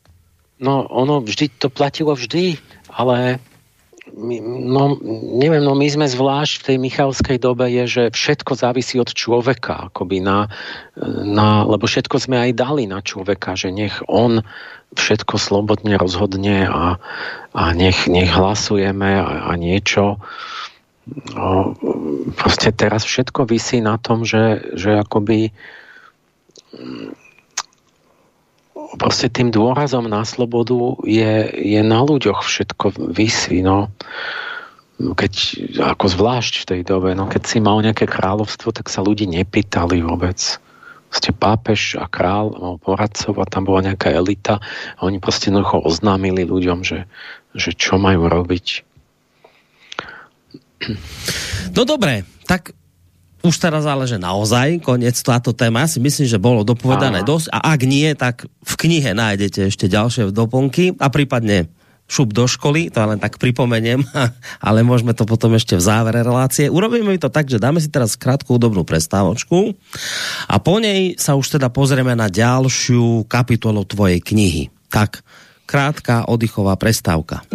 No, 0.61 0.85
ono 0.91 1.23
vždy, 1.23 1.57
to 1.63 1.71
platilo 1.71 2.13
vždy, 2.13 2.59
ale 2.91 3.39
no, 4.13 4.97
neviem, 5.37 5.63
no 5.63 5.77
my 5.77 5.89
sme 5.89 6.07
zvlášť 6.09 6.53
v 6.61 6.67
tej 6.67 6.77
Michalskej 6.81 7.39
dobe 7.41 7.69
je, 7.71 7.85
že 7.87 8.03
všetko 8.13 8.53
závisí 8.57 8.97
od 8.99 9.13
človeka, 9.13 9.93
akoby 9.93 10.25
na, 10.25 10.49
na, 11.25 11.65
lebo 11.65 11.87
všetko 11.87 12.17
sme 12.19 12.37
aj 12.39 12.51
dali 12.57 12.85
na 12.89 13.01
človeka, 13.05 13.55
že 13.55 13.71
nech 13.71 14.01
on 14.09 14.43
všetko 14.99 15.39
slobodne 15.39 15.95
rozhodne 15.95 16.67
a, 16.67 16.99
a 17.55 17.63
nech, 17.77 18.11
nech 18.11 18.31
hlasujeme 18.31 19.23
a, 19.23 19.51
a 19.51 19.53
niečo. 19.55 20.19
No, 21.35 21.75
proste 22.39 22.71
teraz 22.71 23.03
všetko 23.03 23.47
vysí 23.47 23.83
na 23.83 23.99
tom, 23.99 24.23
že, 24.23 24.75
že 24.79 24.99
akoby 24.99 25.51
proste 28.99 29.31
tým 29.31 29.55
dôrazom 29.55 30.11
na 30.11 30.27
slobodu 30.27 30.99
je, 31.07 31.47
je 31.55 31.81
na 31.85 32.03
ľuďoch 32.03 32.43
všetko 32.43 33.15
vysí, 33.15 33.63
no. 33.63 33.93
Keď, 35.01 35.35
ako 35.81 36.05
zvlášť 36.13 36.55
v 36.61 36.69
tej 36.69 36.81
dobe, 36.85 37.17
no 37.17 37.25
keď 37.25 37.43
si 37.49 37.59
mal 37.63 37.81
nejaké 37.81 38.05
kráľovstvo, 38.05 38.75
tak 38.75 38.93
sa 38.93 39.01
ľudí 39.01 39.25
nepýtali 39.31 40.05
vôbec. 40.05 40.37
Ste 41.11 41.35
pápež 41.35 41.99
a 41.99 42.07
král 42.07 42.55
mal 42.55 42.77
poradcov 42.79 43.35
a 43.41 43.49
tam 43.49 43.67
bola 43.67 43.91
nejaká 43.91 44.13
elita 44.13 44.63
a 44.95 45.01
oni 45.03 45.19
proste 45.19 45.49
jednoducho 45.51 45.83
oznámili 45.83 46.47
ľuďom, 46.47 46.85
že, 46.85 47.09
že 47.57 47.75
čo 47.75 47.97
majú 47.97 48.29
robiť. 48.29 48.87
No 51.77 51.83
dobre, 51.85 52.25
tak 52.45 52.73
už 53.41 53.57
teraz 53.57 53.89
ale, 53.89 54.05
že 54.05 54.21
naozaj 54.21 54.85
koniec 54.85 55.17
táto 55.21 55.57
téma. 55.57 55.85
Ja 55.85 55.89
si 55.89 56.01
myslím, 56.01 56.29
že 56.29 56.37
bolo 56.41 56.61
dopovedané 56.61 57.25
Aha. 57.25 57.29
dosť 57.29 57.47
a 57.53 57.73
ak 57.73 57.81
nie, 57.89 58.09
tak 58.13 58.45
v 58.45 58.75
knihe 58.77 59.17
nájdete 59.17 59.73
ešte 59.73 59.89
ďalšie 59.89 60.29
doplnky 60.33 61.01
a 61.01 61.09
prípadne 61.09 61.73
šup 62.11 62.35
do 62.35 62.51
školy, 62.51 62.91
to 62.91 62.99
len 63.07 63.23
tak 63.23 63.39
pripomeniem, 63.39 64.03
ale 64.67 64.83
môžeme 64.83 65.15
to 65.15 65.23
potom 65.23 65.55
ešte 65.55 65.79
v 65.79 65.87
závere 65.87 66.27
relácie. 66.27 66.67
Urobíme 66.67 67.15
to 67.23 67.31
tak, 67.31 67.47
že 67.47 67.63
dáme 67.63 67.79
si 67.79 67.87
teraz 67.87 68.19
krátku 68.19 68.59
dobrú 68.59 68.83
prestávočku 68.83 69.79
a 70.51 70.59
po 70.59 70.83
nej 70.83 71.15
sa 71.15 71.39
už 71.39 71.57
teda 71.57 71.71
pozrieme 71.71 72.19
na 72.19 72.27
ďalšiu 72.27 73.31
kapitolu 73.31 73.87
tvojej 73.87 74.19
knihy. 74.19 74.75
Tak, 74.91 75.23
krátka 75.71 76.27
oddychová 76.27 76.75
prestávka. 76.75 77.47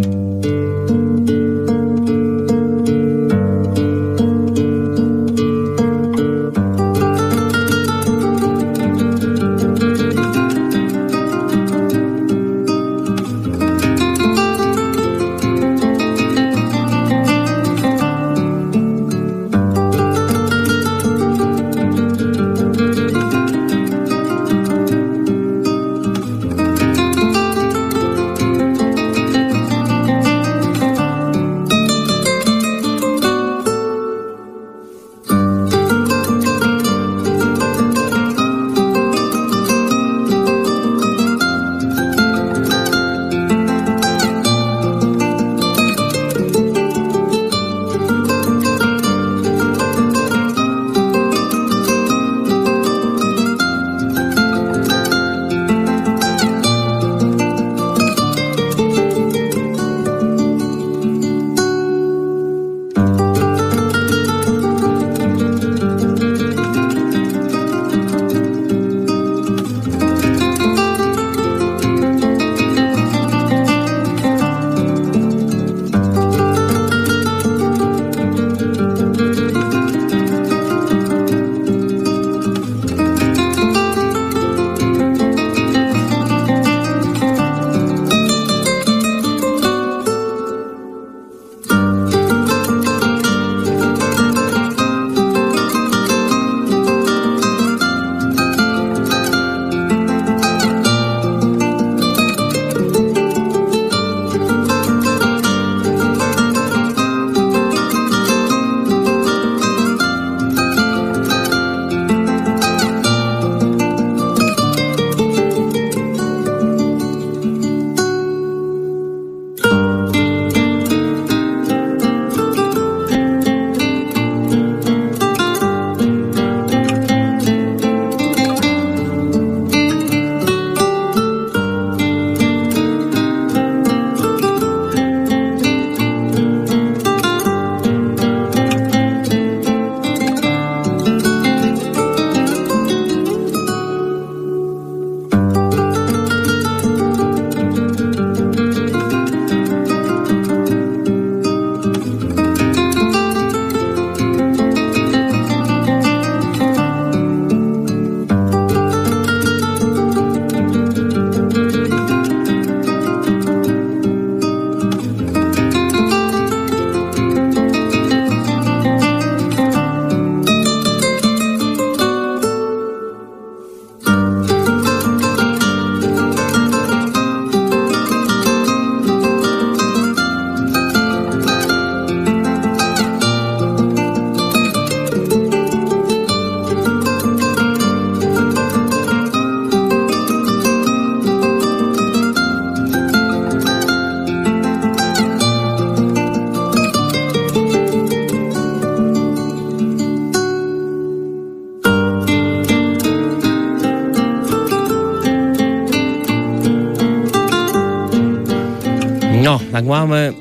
Tak 209.76 209.92
máme 209.92 210.32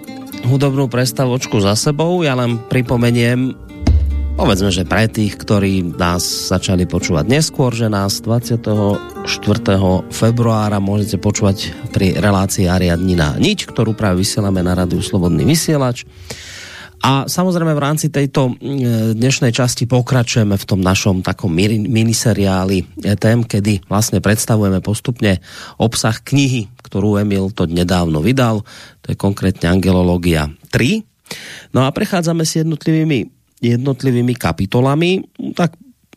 hudobnú 0.47 0.87
prestavočku 0.87 1.59
za 1.59 1.75
sebou. 1.75 2.23
Ja 2.23 2.39
len 2.39 2.55
pripomeniem, 2.71 3.51
povedzme, 4.39 4.71
že 4.71 4.87
pre 4.87 5.11
tých, 5.11 5.35
ktorí 5.35 5.99
nás 5.99 6.55
začali 6.55 6.87
počúvať 6.87 7.27
neskôr, 7.27 7.75
že 7.75 7.91
nás 7.91 8.23
24. 8.23 9.27
februára 10.15 10.79
môžete 10.79 11.19
počúvať 11.19 11.75
pri 11.91 12.15
relácii 12.15 12.71
Ariadnina 12.71 13.35
Nič, 13.43 13.67
ktorú 13.67 13.99
práve 13.99 14.23
vysielame 14.23 14.63
na 14.63 14.79
Radiu 14.79 15.03
Slobodný 15.03 15.43
vysielač. 15.43 16.07
A 17.05 17.27
samozrejme 17.29 17.77
v 17.77 17.85
rámci 17.85 18.09
tejto 18.09 18.57
e, 18.57 19.13
dnešnej 19.13 19.53
časti 19.53 19.85
pokračujeme 19.85 20.57
v 20.57 20.65
tom 20.65 20.81
našom 20.81 21.21
takom 21.21 21.53
miniseriáli 21.53 22.81
e, 22.81 23.13
tém, 23.21 23.45
kedy 23.45 23.85
vlastne 23.93 24.25
predstavujeme 24.25 24.81
postupne 24.81 25.45
obsah 25.77 26.17
knihy, 26.17 26.71
ktorú 26.81 27.21
Emil 27.21 27.53
to 27.53 27.69
nedávno 27.69 28.25
vydal. 28.25 28.65
To 29.05 29.13
je 29.13 29.17
konkrétne 29.17 29.69
Angelológia 29.69 30.49
3. 30.73 31.05
No 31.77 31.85
a 31.85 31.93
prechádzame 31.93 32.49
s 32.49 32.57
jednotlivými 32.61 33.29
jednotlivými 33.65 34.37
kapitolami. 34.37 35.25
Tak 35.57 35.73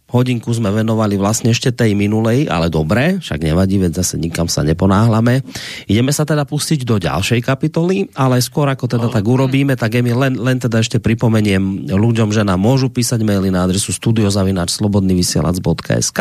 hodinku 0.08 0.56
sme 0.56 0.72
venovali 0.72 1.20
vlastne 1.20 1.52
ešte 1.52 1.76
tej 1.76 1.92
minulej, 1.92 2.48
ale 2.48 2.72
dobre, 2.72 3.20
však 3.20 3.44
nevadí, 3.44 3.76
veď 3.76 4.00
zase 4.00 4.16
nikam 4.16 4.48
sa 4.48 4.64
neponáhlame. 4.64 5.44
Ideme 5.88 6.12
sa 6.16 6.24
teda 6.24 6.48
pustiť 6.48 6.88
do 6.88 6.96
ďalšej 6.96 7.44
kapitoly, 7.44 8.08
ale 8.16 8.40
skôr 8.40 8.72
ako 8.72 8.88
teda 8.88 9.12
tak 9.12 9.28
urobíme, 9.28 9.76
tak 9.76 10.00
Emil, 10.00 10.16
len, 10.16 10.40
len 10.40 10.64
teda 10.64 10.80
ešte 10.80 11.04
pripomeniem 11.04 11.92
ľuďom, 11.92 12.32
že 12.32 12.48
nám 12.48 12.64
môžu 12.64 12.88
písať 12.88 13.20
maily 13.24 13.52
na 13.52 13.68
adresu 13.68 13.92
studiozavináčslobodnyvysielac.sk 13.92 16.20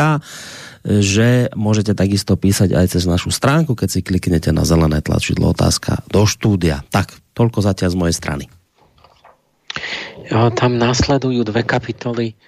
že 0.87 1.51
môžete 1.51 1.91
takisto 1.91 2.39
písať 2.39 2.71
aj 2.71 2.95
cez 2.95 3.03
našu 3.03 3.27
stránku, 3.27 3.75
keď 3.75 3.89
si 3.91 3.99
kliknete 3.99 4.55
na 4.55 4.63
zelené 4.63 5.03
tlačidlo 5.03 5.51
otázka 5.51 6.07
do 6.07 6.23
štúdia. 6.23 6.87
Tak, 6.87 7.11
toľko 7.35 7.59
zatiaľ 7.59 7.89
z 7.91 7.99
mojej 7.99 8.15
strany. 8.15 8.45
Tam 10.31 10.79
následujú 10.79 11.43
dve 11.43 11.67
kapitoly 11.67 12.39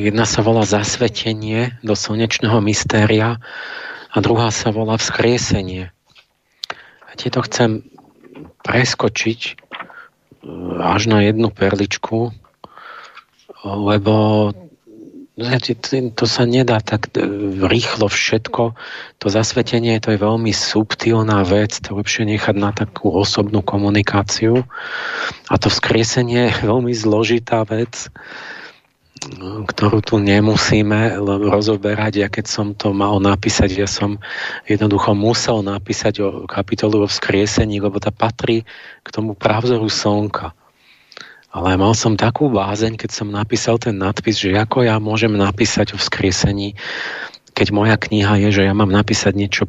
Jedna 0.00 0.24
sa 0.24 0.40
volá 0.40 0.64
Zasvetenie 0.64 1.76
do 1.84 1.92
slnečného 1.92 2.60
mystéria 2.64 3.40
a 4.12 4.16
druhá 4.20 4.48
sa 4.48 4.72
volá 4.72 4.96
Vzkriesenie. 4.96 5.92
A 7.08 7.12
tieto 7.16 7.44
chcem 7.44 7.84
preskočiť 8.64 9.40
e, 9.44 9.52
až 10.80 11.02
na 11.12 11.20
jednu 11.24 11.52
perličku, 11.52 12.32
lebo 13.64 14.14
to 16.12 16.24
sa 16.28 16.44
nedá 16.44 16.84
tak 16.84 17.08
e, 17.16 17.24
rýchlo 17.64 18.12
všetko. 18.12 18.76
To 19.24 19.26
zasvetenie 19.32 19.96
to 19.96 20.12
je 20.12 20.20
veľmi 20.20 20.52
subtilná 20.52 21.40
vec, 21.48 21.80
to 21.80 21.96
lepšie 21.96 22.28
nechať 22.28 22.56
na 22.60 22.68
takú 22.76 23.08
osobnú 23.08 23.64
komunikáciu. 23.64 24.60
A 25.48 25.54
to 25.56 25.72
vzkriesenie 25.72 26.52
je 26.52 26.60
veľmi 26.70 26.92
zložitá 26.92 27.64
vec 27.64 28.12
ktorú 29.42 30.02
tu 30.02 30.18
nemusíme 30.18 31.14
rozoberať. 31.22 32.12
Ja 32.18 32.26
keď 32.26 32.46
som 32.50 32.74
to 32.74 32.90
mal 32.90 33.22
napísať, 33.22 33.70
ja 33.78 33.86
som 33.86 34.18
jednoducho 34.66 35.14
musel 35.14 35.62
napísať 35.62 36.14
o 36.26 36.28
kapitolu 36.50 37.06
o 37.06 37.10
vzkriesení, 37.10 37.78
lebo 37.78 38.02
tá 38.02 38.10
patrí 38.10 38.66
k 39.06 39.08
tomu 39.14 39.38
pravzoru 39.38 39.86
slnka. 39.86 40.50
Ale 41.52 41.76
mal 41.76 41.92
som 41.92 42.16
takú 42.16 42.48
bázeň, 42.48 42.96
keď 42.96 43.10
som 43.12 43.28
napísal 43.28 43.76
ten 43.76 44.00
nadpis, 44.00 44.40
že 44.40 44.56
ako 44.56 44.88
ja 44.88 44.96
môžem 44.96 45.36
napísať 45.36 45.92
o 45.92 46.00
vzkriesení, 46.00 46.72
keď 47.52 47.68
moja 47.76 47.96
kniha 48.00 48.48
je, 48.48 48.60
že 48.60 48.62
ja 48.64 48.72
mám 48.72 48.88
napísať 48.88 49.36
niečo, 49.36 49.64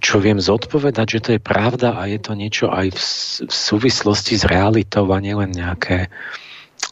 čo 0.00 0.16
viem 0.24 0.40
zodpovedať, 0.40 1.06
že 1.06 1.20
to 1.20 1.30
je 1.36 1.40
pravda 1.40 2.00
a 2.00 2.08
je 2.08 2.16
to 2.16 2.32
niečo 2.32 2.72
aj 2.72 2.96
v, 2.96 3.00
v 3.44 3.54
súvislosti 3.54 4.40
s 4.40 4.48
realitou 4.48 5.04
a 5.12 5.20
nielen 5.20 5.52
nejaké 5.52 6.08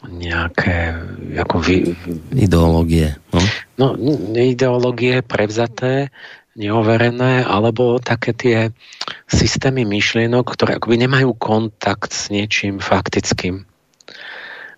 nejaké 0.05 0.95
ako 1.43 1.59
vy... 1.59 1.91
ideológie. 2.31 3.19
No? 3.35 3.41
no, 3.75 3.87
ideológie 4.39 5.19
prevzaté, 5.19 6.07
neoverené, 6.55 7.43
alebo 7.43 7.99
také 7.99 8.31
tie 8.31 8.57
systémy 9.27 9.83
myšlienok, 9.83 10.55
ktoré 10.55 10.79
akoby 10.79 11.03
nemajú 11.03 11.35
kontakt 11.35 12.15
s 12.15 12.31
niečím 12.31 12.79
faktickým 12.79 13.67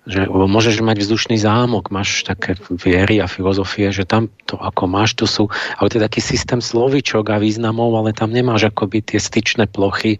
že 0.02 0.26
môžeš 0.26 0.82
mať 0.82 1.06
vzdušný 1.06 1.38
zámok, 1.38 1.93
máš 1.93 2.26
také 2.26 2.58
viery 2.74 3.22
a 3.22 3.30
filozofie, 3.30 3.93
že 3.93 4.02
tam 4.02 4.34
to 4.49 4.58
ako 4.58 4.89
máš, 4.89 5.14
tu 5.14 5.30
sú, 5.30 5.54
ale 5.78 5.93
to 5.93 6.02
je 6.02 6.06
taký 6.10 6.22
systém 6.26 6.58
slovičok 6.58 7.30
a 7.30 7.38
významov, 7.38 7.93
ale 7.93 8.10
tam 8.10 8.34
nemáš 8.34 8.74
akoby 8.74 9.06
tie 9.06 9.22
styčné 9.22 9.70
plochy 9.70 10.18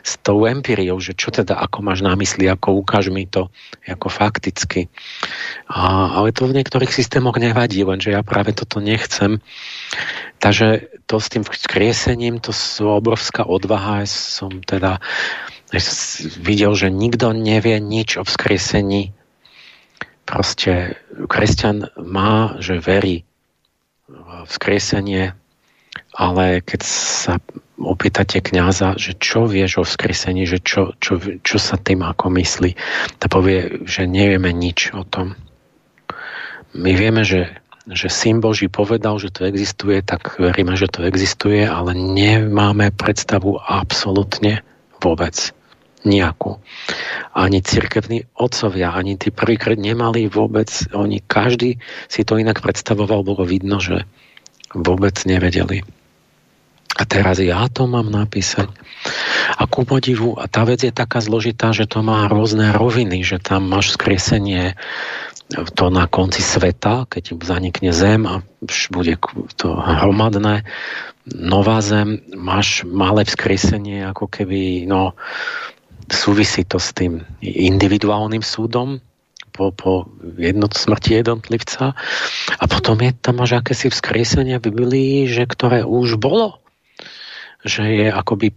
s 0.00 0.16
tou 0.24 0.48
empíriou, 0.48 0.96
že 0.96 1.12
čo 1.12 1.28
teda 1.28 1.60
ako 1.60 1.84
máš 1.84 2.00
na 2.00 2.16
mysli, 2.16 2.48
ako 2.48 2.80
ukáž 2.80 3.12
mi 3.12 3.28
to 3.28 3.52
ako 3.84 4.08
fakticky. 4.08 4.88
A, 5.68 6.08
ale 6.16 6.32
to 6.32 6.48
v 6.48 6.56
niektorých 6.56 6.88
systémoch 6.88 7.36
nevadí, 7.36 7.84
lenže 7.84 8.16
ja 8.16 8.24
práve 8.24 8.56
toto 8.56 8.80
nechcem. 8.80 9.44
Takže 10.40 10.88
to 11.04 11.20
s 11.20 11.28
tým 11.28 11.44
skriesením, 11.44 12.40
to 12.40 12.56
sú 12.56 12.88
obrovská 12.88 13.44
odvaha, 13.44 14.08
som 14.08 14.64
teda 14.64 15.04
videl, 16.40 16.72
že 16.72 16.88
nikto 16.88 17.36
nevie 17.36 17.76
nič 17.76 18.16
o 18.16 18.24
vzkriesení 18.24 19.17
proste 20.28 21.00
kresťan 21.24 21.88
má, 21.96 22.60
že 22.60 22.76
verí 22.76 23.24
v 24.08 24.44
vzkriesenie, 24.44 25.32
ale 26.12 26.60
keď 26.60 26.80
sa 26.84 27.40
opýtate 27.80 28.44
kňaza, 28.44 29.00
že 29.00 29.16
čo 29.16 29.48
vieš 29.48 29.80
o 29.80 29.84
vzkriesení, 29.88 30.44
že 30.44 30.60
čo, 30.60 30.92
čo, 31.00 31.16
čo 31.40 31.56
sa 31.56 31.80
tým 31.80 32.04
ako 32.04 32.28
myslí, 32.36 32.76
tak 33.22 33.28
povie, 33.32 33.88
že 33.88 34.04
nevieme 34.04 34.52
nič 34.52 34.92
o 34.92 35.06
tom. 35.06 35.38
My 36.74 36.92
vieme, 36.92 37.24
že, 37.24 37.48
že 37.88 38.12
syn 38.12 38.44
Boží 38.44 38.68
povedal, 38.68 39.16
že 39.22 39.32
to 39.32 39.48
existuje, 39.48 40.04
tak 40.04 40.36
veríme, 40.36 40.76
že 40.76 40.90
to 40.90 41.06
existuje, 41.06 41.64
ale 41.64 41.96
nemáme 41.96 42.92
predstavu 42.92 43.62
absolútne 43.64 44.60
vôbec 44.98 45.54
nejakú. 46.06 46.60
Ani 47.34 47.62
cirkevní 47.62 48.26
otcovia, 48.34 48.94
ani 48.94 49.18
tí 49.18 49.34
prvýkrát 49.34 49.78
nemali 49.78 50.30
vôbec, 50.30 50.68
oni 50.94 51.22
každý 51.24 51.82
si 52.06 52.22
to 52.22 52.38
inak 52.38 52.62
predstavoval, 52.62 53.26
bolo 53.26 53.42
vidno, 53.42 53.82
že 53.82 54.06
vôbec 54.74 55.16
nevedeli. 55.26 55.82
A 56.98 57.06
teraz 57.06 57.38
ja 57.38 57.70
to 57.70 57.86
mám 57.86 58.10
napísať. 58.10 58.66
A 59.54 59.70
ku 59.70 59.86
podivu, 59.86 60.34
a 60.34 60.50
tá 60.50 60.66
vec 60.66 60.82
je 60.82 60.90
taká 60.90 61.22
zložitá, 61.22 61.70
že 61.70 61.86
to 61.86 62.02
má 62.02 62.26
rôzne 62.26 62.74
roviny, 62.74 63.22
že 63.22 63.38
tam 63.38 63.70
máš 63.70 63.94
skresenie 63.94 64.74
to 65.48 65.88
na 65.88 66.04
konci 66.04 66.44
sveta, 66.44 67.08
keď 67.08 67.40
zanikne 67.40 67.88
zem 67.94 68.28
a 68.28 68.44
bude 68.92 69.16
to 69.56 69.68
hromadné, 69.80 70.68
nová 71.24 71.80
zem, 71.80 72.20
máš 72.36 72.84
malé 72.84 73.24
vzkresenie, 73.24 74.04
ako 74.12 74.28
keby, 74.28 74.84
no, 74.84 75.16
súvisí 76.06 76.62
to 76.62 76.78
s 76.78 76.94
tým 76.94 77.26
individuálnym 77.42 78.40
súdom 78.40 79.02
po, 79.50 79.74
po 79.74 80.06
jednot, 80.38 80.78
smrti 80.78 81.18
jednotlivca 81.18 81.98
a 82.54 82.64
potom 82.70 83.02
je 83.02 83.10
tam 83.18 83.42
až 83.42 83.58
akési 83.58 83.90
vzkriesenia 83.90 84.62
Biblii, 84.62 85.26
že 85.26 85.44
ktoré 85.50 85.82
už 85.82 86.14
bolo 86.22 86.62
že 87.66 87.82
je 87.82 88.06
akoby 88.06 88.54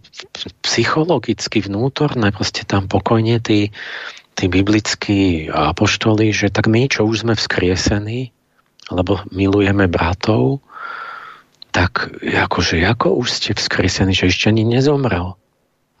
psychologicky 0.62 1.58
vnútorné, 1.58 2.30
proste 2.30 2.62
tam 2.62 2.86
pokojne 2.86 3.42
tí, 3.42 3.74
tí 4.38 4.44
biblickí 4.46 5.50
apoštoli, 5.50 6.30
že 6.30 6.54
tak 6.54 6.70
my, 6.70 6.86
čo 6.86 7.02
už 7.02 7.26
sme 7.26 7.34
vzkriesení, 7.34 8.30
lebo 8.94 9.18
milujeme 9.34 9.90
bratov, 9.90 10.62
tak 11.74 12.14
akože 12.22 12.78
ako 12.84 13.18
už 13.18 13.28
ste 13.32 13.50
vzkriesení, 13.56 14.14
že 14.14 14.30
ešte 14.30 14.52
ani 14.52 14.62
nezomrel. 14.62 15.34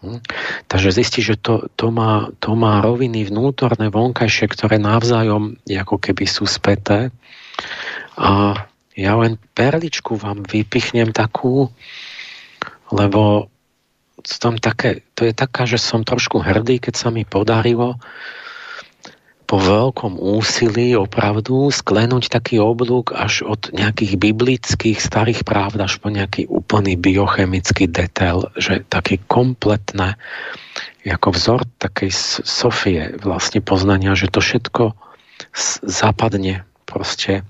Hm? 0.02 0.18
Takže 0.66 0.90
zistí, 0.90 1.22
že 1.22 1.38
to, 1.38 1.70
to, 1.78 1.94
má, 1.94 2.28
to 2.42 2.58
má 2.58 2.82
roviny 2.82 3.22
vnútorné, 3.30 3.88
vonkajšie, 3.88 4.50
ktoré 4.50 4.76
navzájom 4.82 5.56
ako 5.62 5.96
keby 6.02 6.26
sú 6.26 6.44
späté. 6.44 7.14
A 8.18 8.58
ja 8.92 9.12
len 9.16 9.40
perličku 9.56 10.18
vám 10.18 10.44
vypichnem 10.44 11.14
takú, 11.14 11.70
lebo 12.92 13.48
tam 14.38 14.60
také, 14.60 15.02
to 15.16 15.26
je 15.26 15.34
taká, 15.34 15.64
že 15.64 15.80
som 15.80 16.06
trošku 16.06 16.38
hrdý, 16.42 16.78
keď 16.78 16.94
sa 16.94 17.08
mi 17.10 17.26
podarilo 17.26 17.98
po 19.52 19.60
veľkom 19.60 20.16
úsilí 20.16 20.96
opravdu 20.96 21.68
sklenúť 21.68 22.32
taký 22.32 22.56
oblúk 22.56 23.12
až 23.12 23.44
od 23.44 23.68
nejakých 23.68 24.16
biblických 24.16 24.96
starých 24.96 25.44
práv 25.44 25.76
až 25.76 26.00
po 26.00 26.08
nejaký 26.08 26.48
úplný 26.48 26.96
biochemický 26.96 27.84
detail, 27.84 28.48
že 28.56 28.80
taký 28.88 29.20
kompletné 29.28 30.16
ako 31.04 31.36
vzor 31.36 31.60
takej 31.76 32.08
Sofie 32.48 33.12
vlastne 33.20 33.60
poznania, 33.60 34.16
že 34.16 34.32
to 34.32 34.40
všetko 34.40 34.96
zapadne 35.84 36.64
proste 36.88 37.44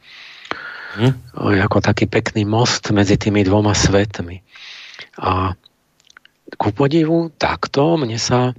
hm? 0.98 1.38
ako 1.38 1.78
taký 1.86 2.10
pekný 2.10 2.42
most 2.42 2.90
medzi 2.90 3.14
tými 3.14 3.46
dvoma 3.46 3.78
svetmi. 3.78 4.42
A 5.22 5.54
ku 6.58 6.68
podivu 6.74 7.30
takto 7.38 7.94
mne 7.94 8.18
sa 8.18 8.58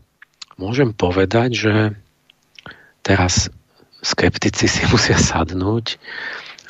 môžem 0.55 0.95
povedať, 0.95 1.49
že 1.59 1.73
teraz 3.05 3.51
skeptici 4.01 4.65
si 4.65 4.81
musia 4.93 5.19
sadnúť, 5.19 5.99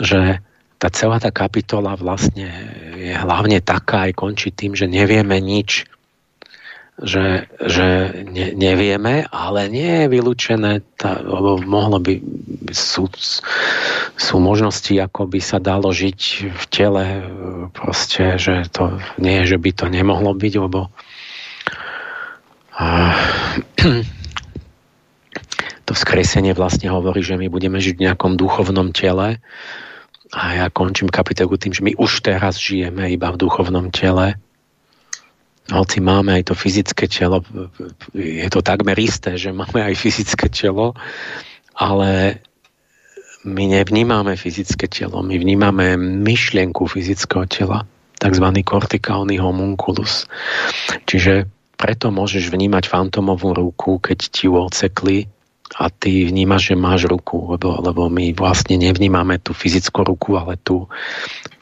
že 0.02 0.42
tá 0.82 0.92
celá 0.92 1.16
tá 1.24 1.32
kapitola 1.32 1.96
vlastne 1.96 2.52
je 3.00 3.16
hlavne 3.16 3.64
taká 3.64 4.12
aj 4.12 4.20
končí 4.20 4.52
tým, 4.52 4.76
že 4.76 4.92
nevieme 4.92 5.40
nič 5.40 5.88
že, 7.02 7.50
že 7.58 8.14
ne, 8.30 8.54
nevieme, 8.54 9.26
ale 9.34 9.66
nie 9.66 10.06
je 10.06 10.12
vylúčené, 10.14 10.86
tá, 10.94 11.18
lebo 11.26 11.58
mohlo 11.66 11.98
by, 11.98 12.22
sú, 12.70 13.10
sú 14.14 14.36
možnosti, 14.38 14.94
ako 14.94 15.26
by 15.26 15.40
sa 15.42 15.58
dalo 15.58 15.90
žiť 15.90 16.20
v 16.54 16.64
tele, 16.70 17.06
proste, 17.74 18.38
že 18.38 18.70
to 18.70 19.02
nie 19.18 19.42
je, 19.42 19.58
že 19.58 19.58
by 19.58 19.72
to 19.74 19.86
nemohlo 19.90 20.38
byť, 20.38 20.54
lebo 20.62 20.94
a, 22.78 22.86
to 25.84 25.92
vzkresenie 25.96 26.56
vlastne 26.56 26.88
hovorí, 26.88 27.20
že 27.24 27.36
my 27.36 27.52
budeme 27.52 27.80
žiť 27.80 28.00
v 28.00 28.06
nejakom 28.08 28.40
duchovnom 28.40 28.96
tele 28.96 29.44
a 30.34 30.42
ja 30.58 30.68
končím 30.72 31.12
kapitolu 31.12 31.60
tým, 31.60 31.76
že 31.76 31.86
my 31.86 31.94
už 32.00 32.24
teraz 32.24 32.58
žijeme 32.58 33.12
iba 33.12 33.30
v 33.30 33.40
duchovnom 33.40 33.92
tele 33.92 34.40
hoci 35.72 36.04
máme 36.04 36.36
aj 36.36 36.52
to 36.52 36.56
fyzické 36.60 37.08
telo, 37.08 37.40
je 38.12 38.50
to 38.52 38.60
takmer 38.60 39.00
isté, 39.00 39.40
že 39.40 39.56
máme 39.56 39.80
aj 39.80 39.96
fyzické 39.96 40.52
telo, 40.52 40.92
ale 41.72 42.44
my 43.48 43.64
nevnímame 43.72 44.36
fyzické 44.36 44.92
telo, 44.92 45.24
my 45.24 45.36
vnímame 45.40 45.96
myšlienku 45.96 46.84
fyzického 46.84 47.48
tela, 47.48 47.88
tzv. 48.20 48.48
kortikálny 48.60 49.40
homunculus. 49.40 50.28
Čiže 51.08 51.48
preto 51.80 52.12
môžeš 52.12 52.52
vnímať 52.52 52.92
fantomovú 52.92 53.56
ruku, 53.56 54.04
keď 54.04 54.20
ti 54.20 54.52
ju 54.52 54.60
odsekli 54.60 55.32
a 55.74 55.90
ty 55.90 56.30
vnímaš, 56.30 56.74
že 56.74 56.76
máš 56.78 57.10
ruku, 57.10 57.58
lebo, 57.58 57.82
lebo 57.82 58.06
my 58.10 58.34
vlastne 58.38 58.78
nevnímame 58.78 59.42
tú 59.42 59.58
fyzickú 59.58 60.06
ruku, 60.06 60.38
ale 60.38 60.62
tú, 60.62 60.86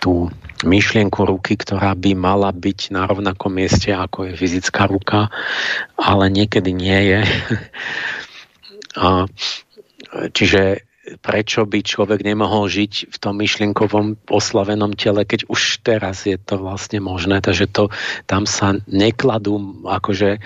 tú 0.03 0.27
myšlienku 0.67 1.23
ruky, 1.23 1.55
ktorá 1.55 1.95
by 1.95 2.11
mala 2.13 2.51
byť 2.51 2.91
na 2.91 3.07
rovnakom 3.07 3.55
mieste, 3.55 3.95
ako 3.95 4.27
je 4.27 4.33
fyzická 4.35 4.85
ruka, 4.91 5.31
ale 5.95 6.27
niekedy 6.27 6.75
nie 6.75 6.99
je. 7.15 7.21
A, 8.91 9.23
čiže 10.35 10.83
prečo 11.25 11.65
by 11.65 11.81
človek 11.81 12.21
nemohol 12.21 12.69
žiť 12.69 13.09
v 13.09 13.17
tom 13.17 13.41
myšlienkovom 13.41 14.29
oslavenom 14.29 14.93
tele, 14.93 15.25
keď 15.25 15.49
už 15.49 15.81
teraz 15.81 16.29
je 16.29 16.37
to 16.37 16.61
vlastne 16.61 17.01
možné. 17.01 17.41
Takže 17.41 17.65
to, 17.73 17.89
tam 18.29 18.45
sa 18.45 18.77
nekladú 18.85 19.81
akože 19.81 20.37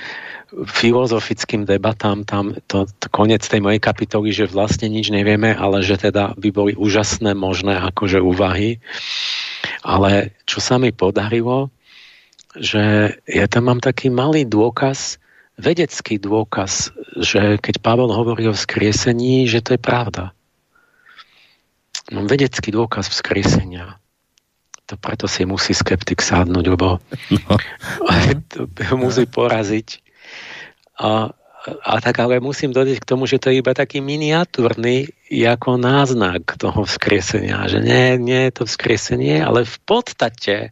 filozofickým 0.64 1.68
debatám 1.68 2.24
tam 2.24 2.56
to, 2.72 2.88
to 2.88 3.08
konec 3.12 3.44
tej 3.44 3.60
mojej 3.60 3.84
kapitoly, 3.84 4.32
že 4.32 4.48
vlastne 4.48 4.88
nič 4.88 5.12
nevieme, 5.12 5.52
ale 5.52 5.84
že 5.84 6.00
teda 6.00 6.32
by 6.40 6.50
boli 6.56 6.74
úžasné 6.80 7.36
možné 7.36 7.76
akože 7.76 8.24
úvahy. 8.24 8.80
Ale 9.84 10.32
čo 10.48 10.64
sa 10.64 10.80
mi 10.80 10.96
podarilo, 10.96 11.68
že 12.56 13.18
ja 13.28 13.46
tam 13.52 13.68
mám 13.68 13.84
taký 13.84 14.08
malý 14.08 14.48
dôkaz, 14.48 15.20
vedecký 15.60 16.20
dôkaz, 16.20 16.96
že 17.20 17.60
keď 17.60 17.84
Pavel 17.84 18.12
hovorí 18.12 18.48
o 18.48 18.56
vzkriesení, 18.56 19.48
že 19.48 19.60
to 19.60 19.76
je 19.76 19.82
pravda. 19.82 20.32
Mám 22.14 22.30
vedecký 22.30 22.70
dôkaz 22.70 23.10
vzkriesenia. 23.10 23.98
To 24.86 25.02
preto 25.02 25.26
si 25.26 25.46
musí 25.50 25.74
skeptik 25.74 26.22
sádnuť, 26.22 26.66
lebo 26.70 27.02
no. 27.34 27.56
musí 29.02 29.26
poraziť 29.26 30.06
a, 30.96 31.34
a 31.84 31.94
tak 32.00 32.16
ale 32.24 32.40
musím 32.40 32.72
dodať 32.72 33.04
k 33.04 33.10
tomu, 33.10 33.28
že 33.28 33.40
to 33.42 33.52
je 33.52 33.60
iba 33.60 33.76
taký 33.76 34.00
miniatúrny 34.00 35.12
ako 35.28 35.76
náznak 35.76 36.56
toho 36.56 36.88
vzkriesenia. 36.88 37.68
Že 37.68 37.80
nie, 37.84 38.06
nie 38.22 38.42
je 38.48 38.54
to 38.56 38.64
vzkriesenie, 38.70 39.44
ale 39.44 39.68
v 39.68 39.78
podstate 39.84 40.72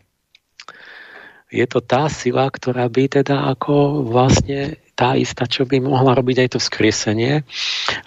je 1.53 1.65
to 1.69 1.83
tá 1.83 2.07
sila, 2.09 2.49
ktorá 2.49 2.87
by 2.89 3.21
teda 3.21 3.51
ako 3.51 4.07
vlastne 4.09 4.79
tá 4.93 5.17
istá, 5.17 5.49
čo 5.49 5.65
by 5.65 5.81
mohla 5.81 6.13
robiť 6.17 6.45
aj 6.45 6.49
to 6.55 6.59
vzkriesenie. 6.61 7.43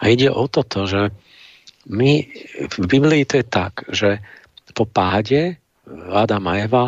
A 0.01 0.03
ide 0.09 0.33
o 0.33 0.47
toto, 0.47 0.87
že 0.87 1.13
my 1.87 2.11
v 2.67 2.87
Biblii 2.87 3.23
to 3.25 3.41
je 3.41 3.47
tak, 3.47 3.87
že 3.91 4.19
po 4.75 4.85
páde 4.85 5.57
Adam 6.11 6.45
a 6.51 6.55
Eva 6.59 6.85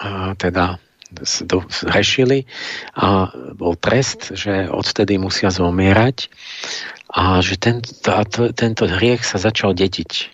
a 0.00 0.32
teda 0.34 0.80
zhrešili 1.68 2.46
a 2.94 3.28
bol 3.58 3.74
trest, 3.76 4.32
že 4.32 4.70
odtedy 4.70 5.18
musia 5.18 5.50
zomierať 5.50 6.30
a 7.10 7.42
že 7.42 7.58
ten, 7.58 7.82
tá, 7.82 8.22
tento 8.54 8.86
hriech 8.86 9.26
sa 9.26 9.42
začal 9.42 9.74
dediť. 9.74 10.30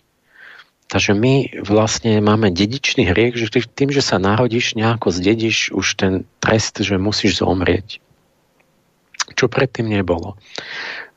Takže 0.86 1.18
my 1.18 1.66
vlastne 1.66 2.22
máme 2.22 2.54
dedičný 2.54 3.10
hriech, 3.10 3.34
že 3.34 3.50
tým, 3.66 3.90
že 3.90 4.04
sa 4.04 4.22
narodíš, 4.22 4.78
nejako 4.78 5.10
zdedíš 5.10 5.74
už 5.74 5.86
ten 5.98 6.12
trest, 6.38 6.78
že 6.78 6.94
musíš 6.94 7.42
zomrieť. 7.42 7.98
Čo 9.34 9.50
predtým 9.50 9.90
nebolo. 9.90 10.38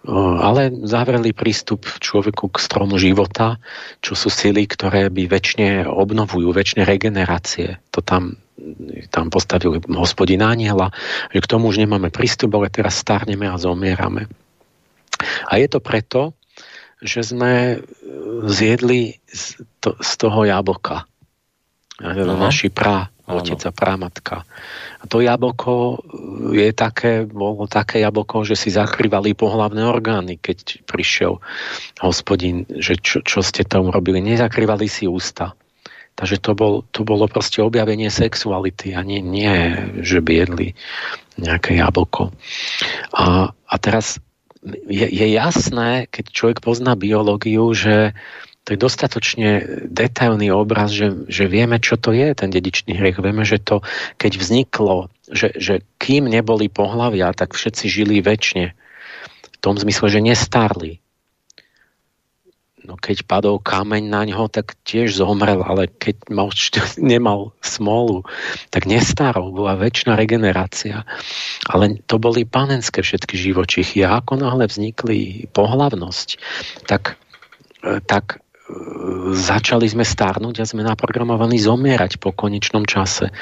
Ale 0.08 0.72
zavreli 0.88 1.36
prístup 1.36 1.84
človeku 2.00 2.56
k 2.56 2.58
stromu 2.64 2.96
života, 2.96 3.60
čo 4.00 4.16
sú 4.16 4.32
sily, 4.32 4.64
ktoré 4.64 5.12
by 5.12 5.28
väčšine 5.28 5.92
obnovujú, 5.92 6.56
väčšine 6.56 6.88
regenerácie. 6.88 7.84
To 7.92 8.00
tam 8.00 8.40
tam 9.10 9.32
postavil 9.32 9.80
hospodin 9.96 10.44
aniela, 10.44 10.92
že 11.32 11.40
k 11.40 11.50
tomu 11.50 11.72
už 11.72 11.80
nemáme 11.80 12.12
prístup, 12.12 12.60
ale 12.60 12.68
teraz 12.68 13.00
starneme 13.00 13.48
a 13.48 13.56
zomierame. 13.56 14.28
A 15.48 15.60
je 15.60 15.68
to 15.68 15.80
preto, 15.80 16.36
že 17.00 17.24
sme 17.24 17.80
zjedli 18.48 19.24
z, 19.32 19.64
z 19.80 20.12
toho 20.20 20.44
jablka. 20.44 21.08
Naši 22.00 22.72
prá, 22.72 23.12
otec 23.28 23.60
a 23.68 23.72
prámatka. 23.76 24.36
A 25.00 25.04
to 25.06 25.22
jablko 25.22 26.02
je 26.56 26.72
také, 26.74 27.28
bolo 27.28 27.68
také 27.68 28.02
jablko, 28.02 28.48
že 28.48 28.56
si 28.56 28.74
zakrývali 28.74 29.36
pohlavné 29.36 29.86
orgány, 29.86 30.40
keď 30.40 30.84
prišiel 30.88 31.44
hospodin, 32.00 32.66
že 32.68 32.98
čo, 33.00 33.22
čo 33.22 33.40
ste 33.44 33.68
tam 33.68 33.92
robili. 33.92 34.24
Nezakrývali 34.24 34.88
si 34.88 35.06
ústa. 35.06 35.54
Takže 36.20 36.36
to, 36.44 36.52
bol, 36.52 36.84
to 36.92 37.08
bolo 37.08 37.32
proste 37.32 37.64
objavenie 37.64 38.12
sexuality 38.12 38.92
a 38.92 39.00
nie, 39.08 39.24
nie 39.24 39.72
že 40.04 40.20
by 40.20 40.32
jedli 40.44 40.68
nejaké 41.40 41.80
jablko. 41.80 42.36
A, 43.16 43.56
a 43.56 43.76
teraz 43.80 44.20
je, 44.92 45.08
je 45.08 45.28
jasné, 45.32 46.12
keď 46.12 46.26
človek 46.36 46.60
pozná 46.60 47.00
biológiu, 47.00 47.72
že 47.72 48.12
to 48.68 48.76
je 48.76 48.80
dostatočne 48.80 49.50
detailný 49.90 50.54
obraz, 50.54 50.94
že, 50.94 51.26
že 51.26 51.50
vieme, 51.50 51.82
čo 51.82 51.98
to 51.98 52.14
je, 52.14 52.38
ten 52.38 52.54
dedičný 52.54 52.94
hriech. 52.94 53.18
Vieme, 53.18 53.42
že 53.42 53.58
to, 53.58 53.82
keď 54.22 54.38
vzniklo, 54.38 55.10
že, 55.26 55.56
že 55.58 55.82
kým 55.98 56.30
neboli 56.30 56.70
pohľavia, 56.70 57.34
tak 57.34 57.58
všetci 57.58 57.86
žili 57.90 58.22
väčšine. 58.22 58.78
V 59.50 59.58
tom 59.58 59.76
zmysle, 59.76 60.08
že 60.14 60.22
nestarli 60.22 61.02
No 62.90 62.98
keď 62.98 63.30
padol 63.30 63.62
kameň 63.62 64.10
na 64.10 64.26
ňo, 64.26 64.50
tak 64.50 64.74
tiež 64.82 65.14
zomrel, 65.14 65.62
ale 65.62 65.86
keď 65.86 66.34
mal, 66.34 66.50
nemal 66.98 67.54
smolu, 67.62 68.26
tak 68.74 68.90
nestarol, 68.90 69.54
bola 69.54 69.78
väčšina 69.78 70.18
regenerácia. 70.18 71.06
Ale 71.70 72.02
to 72.10 72.18
boli 72.18 72.50
panenské 72.50 73.06
všetky 73.06 73.38
živočichy 73.38 74.02
a 74.02 74.18
ako 74.18 74.42
náhle 74.42 74.66
vznikli 74.66 75.46
pohlavnosť, 75.54 76.42
tak, 76.90 77.22
e, 77.86 78.02
tak 78.02 78.42
začali 79.34 79.90
sme 79.90 80.06
starnúť 80.06 80.62
a 80.62 80.70
sme 80.70 80.86
naprogramovaní 80.86 81.58
zomierať 81.58 82.22
po 82.22 82.34
konečnom 82.34 82.86
čase. 82.86 83.34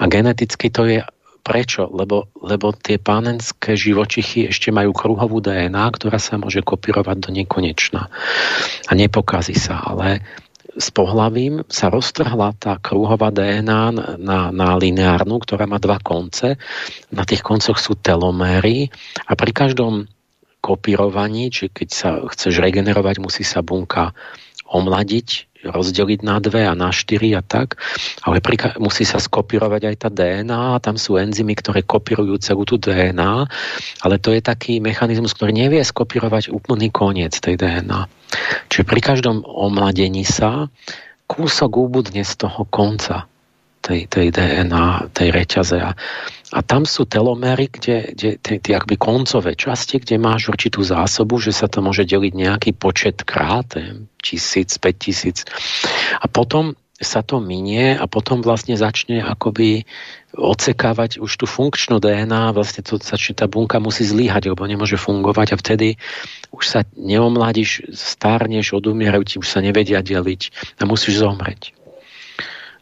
A 0.00 0.04
geneticky 0.08 0.72
to 0.72 0.88
je 0.88 1.00
Prečo? 1.40 1.88
Lebo, 1.88 2.28
lebo 2.44 2.76
tie 2.76 3.00
pánenské 3.00 3.72
živočichy 3.72 4.52
ešte 4.52 4.68
majú 4.68 4.92
kruhovú 4.92 5.40
DNA, 5.40 5.88
ktorá 5.96 6.20
sa 6.20 6.36
môže 6.36 6.60
kopírovať 6.60 7.16
do 7.16 7.30
nekonečna. 7.32 8.12
A 8.84 8.92
nepokazí 8.92 9.56
sa, 9.56 9.80
ale 9.80 10.20
s 10.76 10.92
pohlavím 10.92 11.64
sa 11.66 11.88
roztrhla 11.88 12.54
tá 12.60 12.76
kruhová 12.78 13.32
DNA 13.32 13.82
na, 14.20 14.52
na 14.52 14.68
lineárnu, 14.76 15.40
ktorá 15.40 15.64
má 15.64 15.80
dva 15.80 15.96
konce. 15.98 16.60
Na 17.08 17.24
tých 17.24 17.40
koncoch 17.40 17.80
sú 17.80 17.96
teloméry 17.96 18.92
a 19.24 19.32
pri 19.32 19.50
každom 19.56 20.06
kopírovaní, 20.60 21.48
či 21.48 21.72
keď 21.72 21.88
sa 21.88 22.10
chceš 22.28 22.60
regenerovať, 22.60 23.16
musí 23.16 23.48
sa 23.48 23.64
bunka 23.64 24.12
omladiť, 24.70 25.50
rozdeliť 25.66 26.20
na 26.24 26.40
dve 26.40 26.64
a 26.64 26.72
na 26.72 26.88
štyri 26.88 27.36
a 27.36 27.44
tak, 27.44 27.76
ale 28.24 28.40
pri, 28.40 28.78
musí 28.80 29.04
sa 29.04 29.20
skopírovať 29.20 29.92
aj 29.92 29.96
tá 30.00 30.08
DNA 30.08 30.80
tam 30.80 30.96
sú 30.96 31.20
enzymy, 31.20 31.52
ktoré 31.58 31.84
kopírujú 31.84 32.40
celú 32.40 32.64
tú 32.64 32.80
DNA, 32.80 33.50
ale 34.00 34.16
to 34.16 34.32
je 34.32 34.40
taký 34.40 34.80
mechanizmus, 34.80 35.36
ktorý 35.36 35.52
nevie 35.52 35.82
skopírovať 35.84 36.48
úplný 36.48 36.88
koniec 36.88 37.36
tej 37.36 37.60
DNA. 37.60 38.08
Čiže 38.72 38.84
pri 38.88 39.00
každom 39.02 39.44
omladení 39.44 40.24
sa 40.24 40.70
kúsok 41.28 41.70
úbudne 41.76 42.24
z 42.24 42.32
toho 42.40 42.64
konca. 42.66 43.28
Tej, 43.80 44.06
tej 44.06 44.28
DNA, 44.30 45.10
tej 45.16 45.28
reťaze. 45.32 45.76
A, 45.80 45.92
a 46.52 46.58
tam 46.60 46.84
sú 46.84 47.08
telomery, 47.08 47.72
kde, 47.72 48.12
kde 48.12 48.30
tie, 48.60 48.74
akby 48.76 49.00
koncové 49.00 49.56
časti, 49.56 50.00
kde 50.00 50.20
máš 50.20 50.52
určitú 50.52 50.84
zásobu, 50.84 51.40
že 51.40 51.56
sa 51.56 51.66
to 51.66 51.80
môže 51.80 52.04
deliť 52.04 52.32
nejaký 52.36 52.70
počet 52.76 53.24
krát, 53.24 53.72
tisíc, 54.20 54.76
päť 54.76 54.96
tisíc. 55.00 55.38
A 56.20 56.28
potom 56.28 56.76
sa 57.00 57.24
to 57.24 57.40
minie 57.40 57.96
a 57.96 58.04
potom 58.04 58.44
vlastne 58.44 58.76
začne 58.76 59.24
akoby 59.24 59.88
odsekávať 60.36 61.18
už 61.18 61.32
tú 61.40 61.46
funkčnú 61.48 61.96
DNA, 61.96 62.52
vlastne 62.52 62.84
to 62.84 63.00
začne, 63.00 63.34
tá 63.34 63.48
bunka 63.48 63.80
musí 63.80 64.04
zlíhať, 64.04 64.52
lebo 64.52 64.68
nemôže 64.68 65.00
fungovať 65.00 65.56
a 65.56 65.60
vtedy 65.60 65.88
už 66.52 66.64
sa 66.68 66.80
neomladíš, 66.94 67.88
stárneš, 67.96 68.76
odumierajú 68.76 69.22
ti, 69.24 69.34
už 69.40 69.48
sa 69.48 69.64
nevedia 69.64 70.04
deliť 70.04 70.76
a 70.76 70.84
musíš 70.84 71.24
zomrieť. 71.24 71.79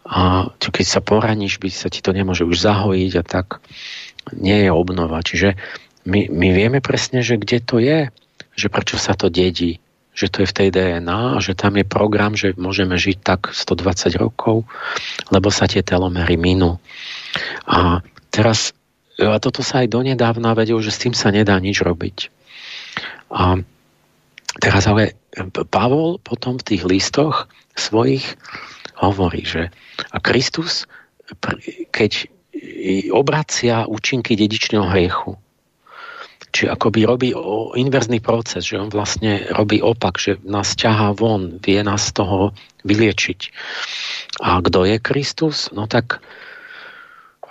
A 0.09 0.49
keď 0.57 0.87
sa 0.89 1.01
poraníš, 1.05 1.61
by 1.61 1.69
sa 1.69 1.93
ti 1.93 2.01
to 2.01 2.17
nemôže 2.17 2.43
už 2.49 2.57
zahojiť 2.65 3.13
a 3.21 3.23
tak 3.23 3.61
nie 4.33 4.65
je 4.65 4.71
obnova. 4.73 5.21
Čiže 5.21 5.57
my, 6.09 6.33
my 6.33 6.49
vieme 6.57 6.81
presne, 6.81 7.21
že 7.21 7.37
kde 7.37 7.59
to 7.61 7.77
je, 7.77 8.09
že 8.57 8.73
prečo 8.73 8.97
sa 8.97 9.13
to 9.13 9.29
dedí 9.29 9.79
že 10.19 10.27
to 10.27 10.43
je 10.43 10.51
v 10.51 10.57
tej 10.59 10.69
DNA 10.75 11.39
a 11.39 11.39
že 11.39 11.55
tam 11.55 11.79
je 11.79 11.87
program, 11.87 12.35
že 12.35 12.59
môžeme 12.59 12.99
žiť 12.99 13.23
tak 13.23 13.55
120 13.55 14.19
rokov, 14.19 14.67
lebo 15.31 15.47
sa 15.55 15.71
tie 15.71 15.87
telomery 15.87 16.35
minú. 16.35 16.83
A 17.71 18.03
teraz, 18.35 18.75
a 19.23 19.39
toto 19.39 19.63
sa 19.63 19.87
aj 19.87 19.95
donedávna 19.95 20.59
vedel, 20.59 20.83
že 20.83 20.91
s 20.91 21.07
tým 21.07 21.15
sa 21.15 21.31
nedá 21.31 21.55
nič 21.63 21.87
robiť. 21.87 22.35
A 23.31 23.63
teraz 24.59 24.91
ale 24.91 25.15
Pavol 25.71 26.19
potom 26.19 26.59
v 26.59 26.67
tých 26.67 26.83
listoch 26.83 27.47
svojich 27.79 28.35
hovorí, 28.99 29.47
že 29.47 29.71
a 30.11 30.19
Kristus, 30.19 30.87
keď 31.95 32.27
obracia 33.15 33.87
účinky 33.87 34.35
dedičného 34.35 34.87
hriechu, 34.91 35.39
či 36.49 36.65
akoby 36.65 37.05
robí 37.05 37.31
inverzný 37.77 38.25
proces, 38.25 38.65
že 38.65 38.81
on 38.81 38.89
vlastne 38.89 39.45
robí 39.53 39.85
opak, 39.85 40.17
že 40.17 40.41
nás 40.49 40.73
ťahá 40.73 41.13
von, 41.13 41.61
vie 41.61 41.81
nás 41.85 42.09
z 42.09 42.25
toho 42.25 42.57
vyliečiť. 42.89 43.41
A 44.41 44.65
kto 44.65 44.89
je 44.89 44.97
Kristus? 44.97 45.69
No 45.77 45.85
tak 45.85 46.25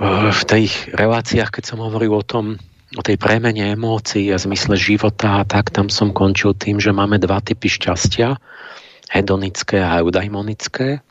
e, 0.01 0.33
v 0.33 0.41
tých 0.49 0.89
reláciách, 0.97 1.53
keď 1.53 1.63
som 1.63 1.79
hovoril 1.85 2.17
o 2.17 2.25
tom, 2.25 2.57
o 2.95 3.01
tej 3.03 3.19
premene 3.21 3.75
emócií 3.77 4.33
a 4.33 4.41
zmysle 4.41 4.79
života, 4.79 5.45
tak 5.45 5.69
tam 5.69 5.91
som 5.93 6.15
končil 6.15 6.57
tým, 6.57 6.81
že 6.81 6.95
máme 6.95 7.21
dva 7.21 7.43
typy 7.43 7.69
šťastia, 7.69 8.39
hedonické 9.11 9.83
a 9.83 10.01
eudaimonické. 10.01 11.05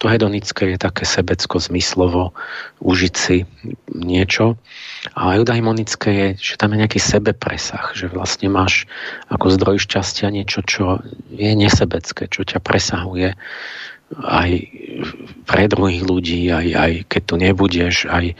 To 0.00 0.08
hedonické 0.08 0.74
je 0.74 0.78
také 0.80 1.04
sebecko, 1.04 1.60
zmyslovo, 1.60 2.32
užiť 2.80 3.14
si 3.14 3.44
niečo. 3.92 4.56
A 5.12 5.36
eudaimonické 5.36 6.08
je, 6.08 6.28
že 6.40 6.54
tam 6.56 6.72
je 6.72 6.80
nejaký 6.80 6.96
sebepresah, 6.96 7.92
že 7.92 8.08
vlastne 8.08 8.48
máš 8.48 8.88
ako 9.28 9.52
zdroj 9.52 9.76
šťastia 9.84 10.32
niečo, 10.32 10.64
čo 10.64 11.04
je 11.28 11.52
nesebecké, 11.52 12.32
čo 12.32 12.48
ťa 12.48 12.64
presahuje 12.64 13.36
aj 14.18 14.50
pre 15.46 15.64
druhých 15.70 16.02
ľudí, 16.02 16.50
aj, 16.50 16.66
aj 16.74 16.92
keď 17.06 17.22
tu 17.22 17.34
nebudeš, 17.38 17.96
aj 18.10 18.34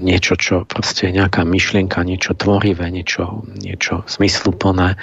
niečo, 0.00 0.40
čo 0.40 0.64
proste 0.64 1.12
je 1.12 1.20
nejaká 1.20 1.44
myšlienka, 1.44 2.00
niečo 2.00 2.32
tvorivé, 2.32 2.88
niečo, 2.88 3.44
niečo 3.60 4.08
zmysluplné 4.08 4.96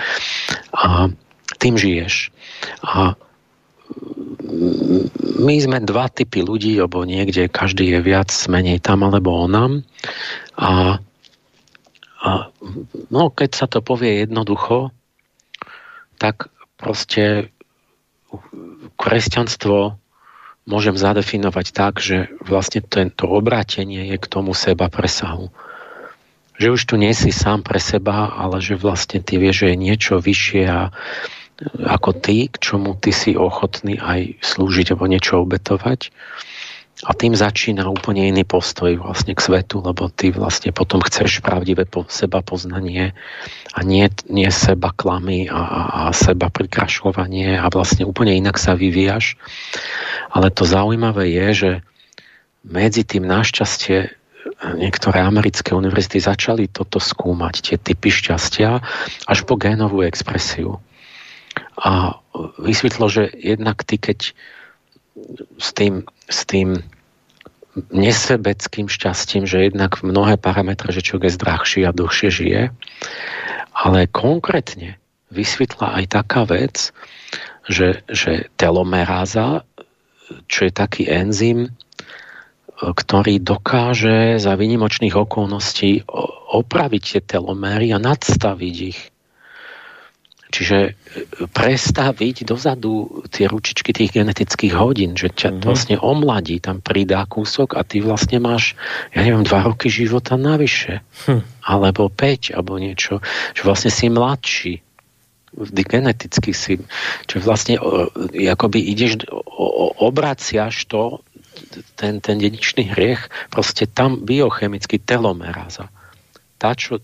a 0.74 1.14
tým 1.62 1.76
žiješ. 1.78 2.34
A 2.82 3.14
my 5.44 5.56
sme 5.60 5.84
dva 5.84 6.08
typy 6.08 6.46
ľudí, 6.46 6.78
lebo 6.80 7.04
niekde 7.04 7.52
každý 7.52 7.98
je 7.98 8.00
viac 8.00 8.30
menej 8.48 8.80
tam 8.80 9.04
alebo 9.04 9.34
onam. 9.34 9.84
A, 10.56 11.00
a 12.22 12.30
no, 13.10 13.24
keď 13.34 13.50
sa 13.52 13.66
to 13.68 13.84
povie 13.84 14.24
jednoducho, 14.24 14.94
tak 16.22 16.48
proste 16.78 17.52
kresťanstvo 18.96 20.00
môžem 20.64 20.96
zadefinovať 20.96 21.66
tak, 21.76 22.00
že 22.00 22.32
vlastne 22.39 22.80
to 23.12 23.26
obrátenie 23.28 24.16
je 24.16 24.18
k 24.20 24.30
tomu 24.32 24.56
seba 24.56 24.88
presahu. 24.88 25.52
Že 26.56 26.68
už 26.80 26.82
tu 26.86 26.96
nie 26.96 27.12
si 27.12 27.34
sám 27.34 27.66
pre 27.66 27.82
seba, 27.82 28.32
ale 28.32 28.64
že 28.64 28.80
vlastne 28.80 29.20
ty 29.20 29.41
vieš, 29.41 29.66
že 29.66 29.68
je 29.74 29.84
niečo 29.84 30.14
vyššie 30.22 30.64
a 30.70 30.82
ako 31.84 32.11
ty, 32.16 32.47
k 32.51 32.55
čomu 32.59 32.95
ty 32.97 33.11
si 33.16 33.36
ochotný 33.36 33.99
aj 33.99 34.39
slúžiť 34.43 34.93
alebo 34.93 35.05
niečo 35.09 35.43
obetovať. 35.43 36.11
A 37.03 37.11
tým 37.11 37.36
začína 37.36 37.84
úplne 37.91 38.32
iný 38.32 38.47
postoj 38.47 38.95
vlastne 38.95 39.36
k 39.36 39.43
svetu, 39.43 39.84
lebo 39.84 40.07
ty 40.07 40.32
vlastne 40.32 40.72
potom 40.72 41.03
chceš 41.03 41.43
pravdivé 41.43 41.84
po 41.84 42.07
seba 42.07 42.39
poznanie 42.39 43.11
a 43.76 43.80
nie, 43.84 44.07
nie 44.32 44.47
seba 44.47 44.95
klamy 44.95 45.51
a, 45.51 45.57
a, 45.57 45.82
a 45.91 46.01
seba 46.16 46.47
prikrašľovanie 46.47 47.59
a 47.59 47.68
vlastne 47.68 48.07
úplne 48.07 48.39
inak 48.39 48.55
sa 48.55 48.80
vyvíjaš. 48.80 49.36
Ale 50.32 50.47
to 50.47 50.64
zaujímavé 50.64 51.28
je, 51.28 51.47
že 51.51 51.72
medzi 52.64 53.03
tým 53.03 53.28
našťastie 53.28 54.16
niektoré 54.80 55.20
americké 55.20 55.76
univerzity 55.76 56.24
začali 56.24 56.72
toto 56.72 57.03
skúmať, 57.03 57.53
tie 57.59 57.76
typy 57.76 58.07
šťastia, 58.07 58.80
až 59.28 59.39
po 59.43 59.59
génovú 59.59 60.07
expresiu. 60.07 60.80
A 61.78 62.22
vysvetlo, 62.62 63.10
že 63.10 63.34
jednak 63.34 63.82
ty, 63.84 63.98
keď 63.98 64.34
s 65.58 65.70
tým, 65.74 66.06
s 66.30 66.46
tým 66.46 66.82
nesebeckým 67.90 68.86
šťastím, 68.86 69.50
že 69.50 69.70
jednak 69.70 70.06
mnohé 70.06 70.38
parametre, 70.38 70.94
že 70.94 71.02
človek 71.02 71.30
je 71.30 71.38
zdrahší 71.38 71.82
a 71.86 71.96
dlhšie 71.96 72.30
žije, 72.30 72.62
ale 73.74 74.00
konkrétne 74.14 75.02
vysvetla 75.34 75.98
aj 76.02 76.06
taká 76.14 76.46
vec, 76.46 76.94
že, 77.66 78.06
že 78.06 78.54
telomeráza, 78.62 79.66
čo 80.46 80.70
je 80.70 80.72
taký 80.74 81.10
enzym, 81.10 81.74
ktorý 82.78 83.40
dokáže 83.40 84.38
za 84.38 84.54
výnimočných 84.60 85.16
okolností 85.16 86.04
opraviť 86.54 87.02
tie 87.02 87.22
telomery 87.24 87.96
a 87.96 88.02
nadstaviť 88.02 88.76
ich 88.84 89.12
Čiže 90.54 90.78
e, 90.86 90.91
prestaviť 91.49 92.45
dozadu 92.45 93.26
tie 93.34 93.49
ručičky 93.49 93.89
tých 93.89 94.14
genetických 94.14 94.78
hodín, 94.78 95.18
že 95.18 95.34
ťa 95.34 95.49
mm-hmm. 95.49 95.66
vlastne 95.66 95.97
omladí, 95.97 96.62
tam 96.62 96.78
pridá 96.78 97.26
kúsok 97.26 97.74
a 97.74 97.82
ty 97.82 98.06
vlastne 98.06 98.38
máš, 98.38 98.78
ja 99.18 99.26
neviem, 99.26 99.41
dva 99.41 99.66
roky 99.66 99.89
života 99.89 100.38
navyše. 100.38 101.01
Hm. 101.26 101.41
Alebo 101.66 102.14
5, 102.14 102.54
alebo 102.54 102.78
niečo. 102.78 103.18
Že 103.58 103.62
vlastne 103.66 103.89
si 103.89 104.06
mladší 104.14 104.74
geneticky 105.70 106.49
si, 106.49 106.82
čo 107.30 107.38
vlastne 107.45 107.78
akoby 108.34 108.89
ideš, 108.89 109.30
obraciaš 110.01 110.89
to, 110.89 111.22
ten, 111.93 112.18
ten 112.26 112.41
dedičný 112.41 112.89
hriech, 112.89 113.30
proste 113.54 113.86
tam 113.86 114.26
biochemicky 114.26 114.97
telomeráza 114.97 115.93
tá, 116.64 116.72
čo 116.80 116.95
e, 116.95 117.03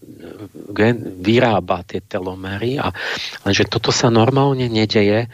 gen, 0.72 1.20
vyrába 1.20 1.84
tie 1.84 2.00
telomery. 2.00 2.80
A, 2.80 2.96
lenže 3.44 3.68
toto 3.68 3.92
sa 3.92 4.08
normálne 4.08 4.72
nedeje, 4.72 5.28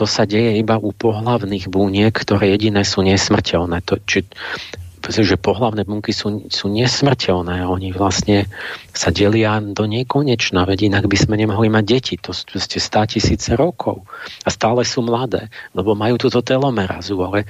to 0.00 0.08
sa 0.08 0.24
deje 0.24 0.56
iba 0.56 0.80
u 0.80 0.96
pohlavných 0.96 1.68
buniek, 1.68 2.08
ktoré 2.08 2.56
jediné 2.56 2.88
sú 2.88 3.04
nesmrteľné. 3.04 3.84
To, 3.84 4.00
či, 4.00 4.24
že 5.12 5.36
pohlavné 5.36 5.84
bunky 5.84 6.16
sú, 6.16 6.48
sú 6.48 6.72
nesmrteľné. 6.72 7.68
Oni 7.68 7.92
vlastne 7.92 8.48
sa 8.96 9.12
delia 9.12 9.60
do 9.60 9.84
nekonečna, 9.84 10.64
veď 10.64 10.88
inak 10.88 11.04
by 11.04 11.16
sme 11.20 11.36
nemohli 11.36 11.68
mať 11.68 11.84
deti. 11.84 12.14
To 12.24 12.32
sú 12.32 12.56
ste 12.56 12.80
stá 12.80 13.04
tisíce 13.04 13.52
rokov. 13.54 14.08
A 14.42 14.48
stále 14.48 14.88
sú 14.88 15.04
mladé, 15.04 15.52
lebo 15.76 15.92
majú 15.92 16.16
túto 16.16 16.40
telomerazu. 16.40 17.20
Ale 17.20 17.44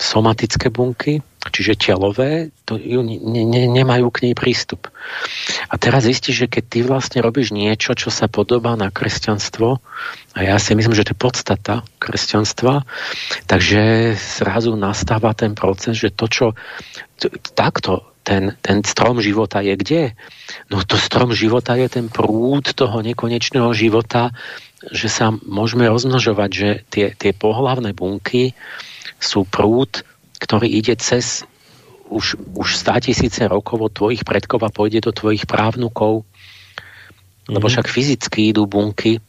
somatické 0.00 0.72
bunky, 0.72 1.20
čiže 1.52 1.78
telové, 1.78 2.50
to 2.64 2.78
ju 2.78 3.02
ne, 3.02 3.18
ne, 3.20 3.64
nemajú 3.70 4.10
k 4.10 4.30
nej 4.30 4.34
prístup. 4.34 4.90
A 5.70 5.74
teraz 5.78 6.06
zistíš, 6.06 6.46
že 6.46 6.50
keď 6.50 6.64
ty 6.66 6.78
vlastne 6.82 7.18
robíš 7.22 7.54
niečo, 7.54 7.94
čo 7.94 8.10
sa 8.10 8.26
podobá 8.26 8.74
na 8.74 8.90
kresťanstvo, 8.90 9.78
a 10.36 10.38
ja 10.44 10.56
si 10.60 10.76
myslím, 10.76 10.92
že 10.92 11.08
to 11.08 11.12
je 11.16 11.22
podstata 11.22 11.74
kresťanstva, 12.02 12.84
takže 13.48 14.12
zrazu 14.18 14.76
nastáva 14.76 15.32
ten 15.32 15.56
proces, 15.56 15.96
že 15.96 16.12
to, 16.12 16.26
čo 16.28 16.46
takto 17.56 18.16
ten, 18.26 18.58
ten 18.58 18.82
strom 18.82 19.22
života 19.22 19.62
je 19.62 19.78
kde? 19.78 20.02
No 20.66 20.82
to 20.82 20.98
strom 20.98 21.30
života 21.30 21.78
je 21.78 21.86
ten 21.86 22.10
prúd 22.10 22.74
toho 22.74 22.98
nekonečného 22.98 23.70
života, 23.70 24.34
že 24.90 25.06
sa 25.06 25.30
môžeme 25.30 25.86
rozmnožovať, 25.86 26.50
že 26.50 26.68
tie, 26.90 27.06
tie 27.14 27.32
pohlavné 27.32 27.94
bunky 27.94 28.58
sú 29.22 29.46
prúd, 29.46 30.02
ktorý 30.38 30.68
ide 30.68 30.94
cez 30.96 31.44
už, 32.06 32.38
už 32.54 32.68
100 32.86 33.10
tisíce 33.10 33.42
rokov 33.50 33.78
od 33.82 33.92
tvojich 33.92 34.22
predkov 34.22 34.62
a 34.62 34.70
pôjde 34.70 35.02
do 35.02 35.12
tvojich 35.12 35.44
právnukov. 35.46 36.22
Lebo 37.46 37.66
mhm. 37.66 37.72
však 37.72 37.86
fyzicky 37.90 38.50
idú 38.54 38.66
bunky 38.66 39.22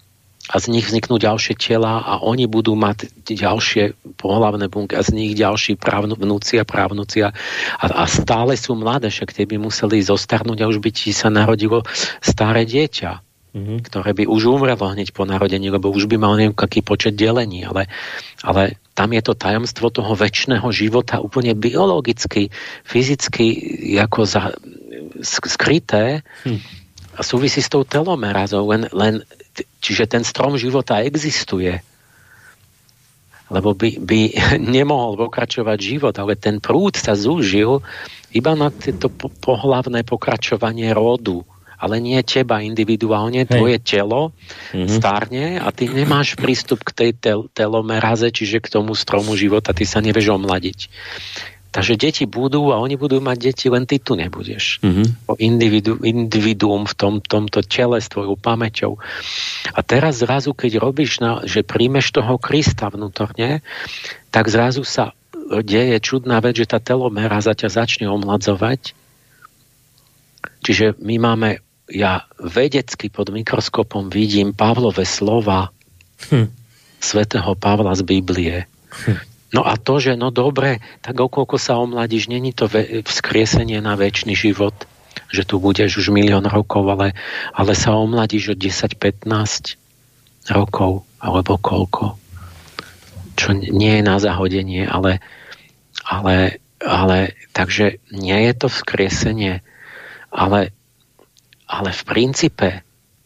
a 0.47 0.63
z 0.63 0.71
nich 0.71 0.87
vzniknú 0.87 1.19
ďalšie 1.19 1.59
tela 1.59 1.99
a 1.99 2.23
oni 2.23 2.47
budú 2.47 2.71
mať 2.79 3.11
ďalšie 3.27 4.15
pohľavné 4.15 4.71
bunky 4.71 4.95
a 4.95 5.03
z 5.03 5.11
nich 5.11 5.35
ďalší 5.35 5.75
právnúci 5.75 6.55
a 6.55 6.63
právnúci 6.63 7.19
a, 7.27 7.35
a 7.83 8.03
stále 8.07 8.55
sú 8.55 8.79
mladé, 8.79 9.11
však 9.11 9.35
tie 9.35 9.43
by 9.43 9.59
museli 9.59 9.99
zostarnúť 9.99 10.63
a 10.63 10.69
už 10.71 10.79
by 10.79 10.89
ti 10.95 11.11
sa 11.11 11.27
narodilo 11.27 11.83
staré 12.23 12.63
dieťa, 12.63 13.26
mm-hmm. 13.57 13.77
ktoré 13.89 14.13
by 14.13 14.23
už 14.29 14.41
umrelo 14.45 14.85
hneď 14.93 15.09
po 15.17 15.25
narodení, 15.25 15.73
lebo 15.73 15.89
už 15.89 16.05
by 16.05 16.21
mal 16.21 16.37
neviem 16.37 16.53
aký 16.53 16.85
počet 16.85 17.17
delení, 17.17 17.65
ale, 17.65 17.89
ale 18.45 18.77
tam 18.93 19.09
je 19.17 19.21
to 19.25 19.33
tajomstvo 19.33 19.89
toho 19.89 20.13
väčšného 20.13 20.69
života 20.69 21.17
úplne 21.17 21.57
biologicky, 21.57 22.53
fyzicky 22.85 23.45
ako 23.97 24.29
za, 24.29 24.53
skryté 25.25 26.21
hm. 26.45 26.61
a 27.17 27.21
súvisí 27.25 27.65
s 27.65 27.73
tou 27.73 27.81
telomerazou, 27.81 28.69
len, 28.69 28.85
len 28.93 29.25
Čiže 29.81 30.09
ten 30.09 30.23
strom 30.25 30.57
života 30.57 31.01
existuje. 31.01 31.79
Lebo 33.47 33.71
by, 33.71 34.03
by 34.03 34.19
nemohol 34.77 35.15
pokračovať 35.15 35.77
život, 35.79 36.15
ale 36.19 36.35
ten 36.35 36.59
prúd 36.59 36.99
sa 36.99 37.15
zúžil 37.15 37.81
iba 38.35 38.51
na 38.53 38.69
to 38.73 39.07
pohlavné 39.39 40.03
pokračovanie 40.03 40.91
rodu 40.91 41.47
ale 41.77 42.01
nie 42.01 42.17
teba 42.25 42.65
individuálne, 42.65 43.45
Hej. 43.45 43.53
tvoje 43.53 43.77
telo 43.81 44.21
mm-hmm. 44.73 44.89
starne 44.89 45.45
a 45.61 45.69
ty 45.69 45.89
nemáš 45.89 46.33
prístup 46.35 46.81
k 46.81 46.91
tej 46.91 47.11
tel- 47.17 47.47
telomeraze, 47.53 48.33
čiže 48.33 48.59
k 48.59 48.67
tomu 48.81 48.97
stromu 48.97 49.37
života, 49.37 49.71
ty 49.77 49.85
sa 49.85 50.01
nevieš 50.01 50.33
omladiť. 50.33 50.79
Takže 51.67 51.93
deti 51.93 52.25
budú 52.25 52.73
a 52.73 52.81
oni 52.81 52.97
budú 52.97 53.21
mať 53.21 53.37
deti, 53.37 53.69
len 53.69 53.85
ty 53.85 54.01
tu 54.01 54.17
nebudeš. 54.17 54.81
Mm-hmm. 54.81 55.07
Individu, 55.37 55.93
individuum 56.01 56.89
v 56.89 56.95
tom, 56.97 57.13
tomto 57.21 57.61
tele 57.61 58.01
s 58.01 58.09
tvojou 58.09 58.33
pamäťou. 58.33 58.97
A 59.77 59.79
teraz 59.85 60.25
zrazu, 60.25 60.57
keď 60.57 60.81
robíš, 60.81 61.21
na, 61.21 61.45
že 61.45 61.61
príjmeš 61.61 62.17
toho 62.17 62.41
Krista 62.41 62.89
vnútorne, 62.89 63.61
tak 64.33 64.49
zrazu 64.49 64.81
sa 64.81 65.13
deje 65.47 66.01
čudná 66.01 66.41
vec, 66.41 66.57
že 66.57 66.65
tá 66.65 66.81
za 66.81 67.53
ťa 67.53 67.69
začne 67.69 68.09
omladzovať. 68.09 68.97
Čiže 70.65 70.99
my 70.99 71.15
máme, 71.21 71.61
ja 71.87 72.27
vedecky 72.39 73.07
pod 73.07 73.31
mikroskopom 73.31 74.11
vidím 74.11 74.51
Pavlové 74.51 75.07
slova 75.07 75.71
hm. 76.31 76.51
svätého 76.99 77.55
Pavla 77.55 77.95
z 77.95 78.03
Biblie. 78.03 78.67
Hm 78.91 79.37
No 79.55 79.63
a 79.63 79.79
to, 79.79 80.03
že 80.03 80.19
no 80.19 80.27
dobre, 80.27 80.83
tak 80.99 81.15
okolko 81.15 81.55
sa 81.55 81.79
omladíš, 81.79 82.27
není 82.27 82.51
to 82.51 82.67
ve- 82.67 82.99
vzkriesenie 83.07 83.79
na 83.79 83.95
väčší 83.95 84.35
život, 84.35 84.75
že 85.31 85.47
tu 85.47 85.63
budeš 85.63 86.03
už 86.03 86.11
milión 86.11 86.43
rokov, 86.43 86.83
ale, 86.83 87.15
ale 87.55 87.71
sa 87.71 87.95
omladíš 87.95 88.53
od 88.55 88.59
10-15 88.59 89.79
rokov, 90.51 91.07
alebo 91.23 91.55
koľko. 91.55 92.19
Čo 93.39 93.55
nie 93.55 94.01
je 94.01 94.03
na 94.03 94.19
zahodenie, 94.19 94.83
ale, 94.83 95.23
ale, 96.03 96.59
ale 96.83 97.31
takže 97.55 98.03
nie 98.11 98.51
je 98.51 98.53
to 98.53 98.67
vzkriesenie, 98.67 99.63
ale, 100.27 100.75
ale 101.67 101.91
v 101.91 102.01
princípe 102.07 102.69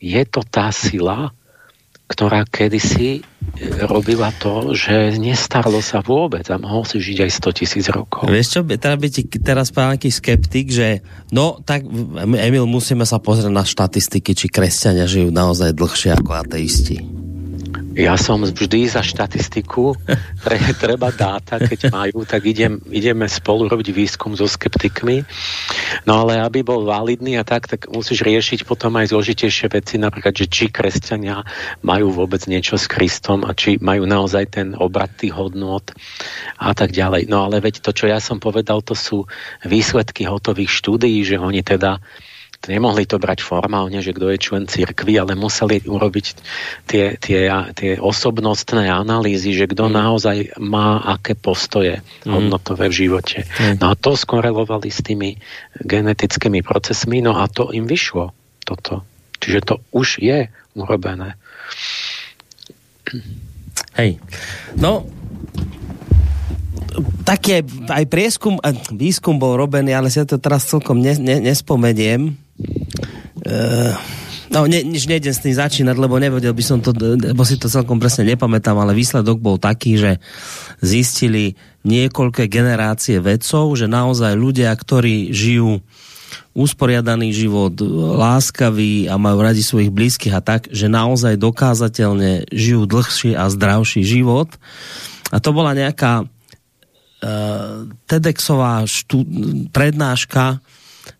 je 0.01 0.21
to 0.25 0.41
tá 0.41 0.73
sila, 0.73 1.29
ktorá 2.11 2.43
kedysi 2.43 3.21
e, 3.21 3.21
robila 3.87 4.35
to, 4.35 4.75
že 4.75 5.15
nestarlo 5.15 5.79
sa 5.79 6.03
vôbec 6.03 6.43
a 6.51 6.59
mohol 6.59 6.83
si 6.83 6.99
žiť 6.99 7.23
aj 7.23 7.31
100 7.31 7.59
tisíc 7.63 7.85
rokov. 7.87 8.27
Vieš 8.27 8.47
čo, 8.51 8.59
teda 8.67 8.99
by 8.99 9.07
ti 9.07 9.23
teraz 9.39 9.71
pán 9.71 9.95
nejaký 9.95 10.11
skeptik, 10.11 10.67
že 10.75 10.99
no 11.31 11.63
tak 11.63 11.87
Emil, 12.27 12.67
musíme 12.67 13.07
sa 13.07 13.23
pozrieť 13.23 13.53
na 13.53 13.63
štatistiky, 13.63 14.35
či 14.35 14.51
kresťania 14.51 15.07
žijú 15.07 15.31
naozaj 15.31 15.71
dlhšie 15.71 16.19
ako 16.19 16.35
ateisti. 16.35 17.20
Ja 17.91 18.15
som 18.15 18.39
vždy 18.39 18.87
za 18.87 19.03
štatistiku, 19.03 19.99
pre, 20.47 20.57
treba 20.79 21.11
dáta, 21.11 21.59
keď 21.59 21.91
majú, 21.91 22.23
tak 22.23 22.47
idem, 22.47 22.79
ideme 22.87 23.27
spolu 23.27 23.67
robiť 23.67 23.91
výskum 23.91 24.31
so 24.31 24.47
skeptikmi. 24.47 25.27
No 26.07 26.23
ale 26.23 26.39
aby 26.39 26.63
bol 26.63 26.87
validný 26.87 27.35
a 27.35 27.43
tak, 27.43 27.67
tak 27.67 27.91
musíš 27.91 28.23
riešiť 28.23 28.63
potom 28.63 28.95
aj 28.95 29.11
zložitejšie 29.11 29.67
veci, 29.75 29.99
napríklad, 29.99 30.31
že 30.31 30.47
či 30.47 30.71
kresťania 30.71 31.43
majú 31.83 32.15
vôbec 32.15 32.39
niečo 32.47 32.79
s 32.79 32.87
Kristom 32.87 33.43
a 33.43 33.51
či 33.51 33.75
majú 33.83 34.07
naozaj 34.07 34.55
ten 34.55 34.67
obrad 34.79 35.11
tých 35.19 35.35
hodnot 35.35 35.91
a 36.63 36.71
tak 36.71 36.95
ďalej. 36.95 37.27
No 37.27 37.43
ale 37.43 37.59
veď 37.59 37.83
to, 37.83 37.91
čo 37.91 38.07
ja 38.07 38.23
som 38.23 38.39
povedal, 38.39 38.79
to 38.79 38.95
sú 38.95 39.27
výsledky 39.67 40.23
hotových 40.23 40.71
štúdií, 40.71 41.27
že 41.27 41.35
oni 41.35 41.59
teda 41.59 41.99
nemohli 42.69 43.09
to 43.09 43.17
brať 43.17 43.41
formálne, 43.41 43.97
že 44.05 44.13
kto 44.13 44.29
je 44.29 44.37
člen 44.37 44.63
cirkvi, 44.69 45.17
ale 45.17 45.33
museli 45.33 45.81
urobiť 45.81 46.25
tie, 46.85 47.17
tie, 47.17 47.49
tie 47.73 47.91
osobnostné 47.97 48.85
analýzy, 48.85 49.57
že 49.57 49.65
kto 49.65 49.89
mm. 49.89 49.93
naozaj 49.93 50.37
má 50.61 51.01
aké 51.01 51.33
postoje 51.33 52.05
mm. 52.25 52.29
hodnotové 52.29 52.93
v 52.93 53.07
živote. 53.07 53.49
Mm. 53.57 53.81
No 53.81 53.85
a 53.89 53.97
to 53.97 54.13
skorelovali 54.13 54.93
s 54.93 55.01
tými 55.01 55.41
genetickými 55.81 56.61
procesmi, 56.61 57.25
no 57.25 57.33
a 57.37 57.49
to 57.49 57.73
im 57.73 57.89
vyšlo 57.89 58.35
toto. 58.61 59.01
Čiže 59.41 59.59
to 59.65 59.75
už 59.89 60.21
je 60.21 60.45
urobené. 60.77 61.33
Hej. 63.97 64.21
No, 64.77 65.09
taký 67.23 67.59
aj, 67.59 67.63
aj 67.89 68.05
prieskum, 68.07 68.55
výskum 68.93 69.39
bol 69.39 69.55
robený, 69.57 69.95
ale 69.95 70.11
si 70.11 70.21
to 70.23 70.37
teraz 70.37 70.67
celkom 70.67 70.99
ne, 70.99 71.15
ne, 71.17 71.41
nespomeniem. 71.41 72.35
Uh, 73.41 73.97
no, 74.53 74.69
ne, 74.69 74.85
než 74.85 75.09
nejdem 75.09 75.33
s 75.33 75.41
tým 75.41 75.55
začínať, 75.55 75.95
lebo 75.97 76.21
nevedel 76.21 76.53
by 76.53 76.63
som 76.63 76.77
to, 76.77 76.93
lebo 76.93 77.41
si 77.41 77.57
to 77.57 77.71
celkom 77.71 77.97
presne 77.97 78.27
nepamätám, 78.29 78.77
ale 78.77 78.93
výsledok 78.93 79.41
bol 79.41 79.57
taký, 79.57 79.97
že 79.97 80.11
zistili 80.83 81.57
niekoľké 81.81 82.45
generácie 82.45 83.17
vedcov, 83.17 83.73
že 83.73 83.89
naozaj 83.89 84.37
ľudia, 84.37 84.69
ktorí 84.73 85.33
žijú 85.33 85.81
usporiadaný 86.51 87.31
život, 87.31 87.79
láskavý 88.19 89.07
a 89.07 89.15
majú 89.15 89.39
radi 89.39 89.63
svojich 89.63 89.91
blízkych 89.91 90.35
a 90.35 90.43
tak, 90.43 90.67
že 90.67 90.91
naozaj 90.91 91.39
dokázateľne 91.39 92.51
žijú 92.51 92.83
dlhší 92.87 93.39
a 93.39 93.47
zdravší 93.47 94.03
život. 94.03 94.51
A 95.31 95.39
to 95.39 95.55
bola 95.55 95.71
nejaká 95.71 96.27
uh, 96.27 97.87
TEDxová 98.03 98.83
štú, 98.83 99.23
prednáška, 99.71 100.59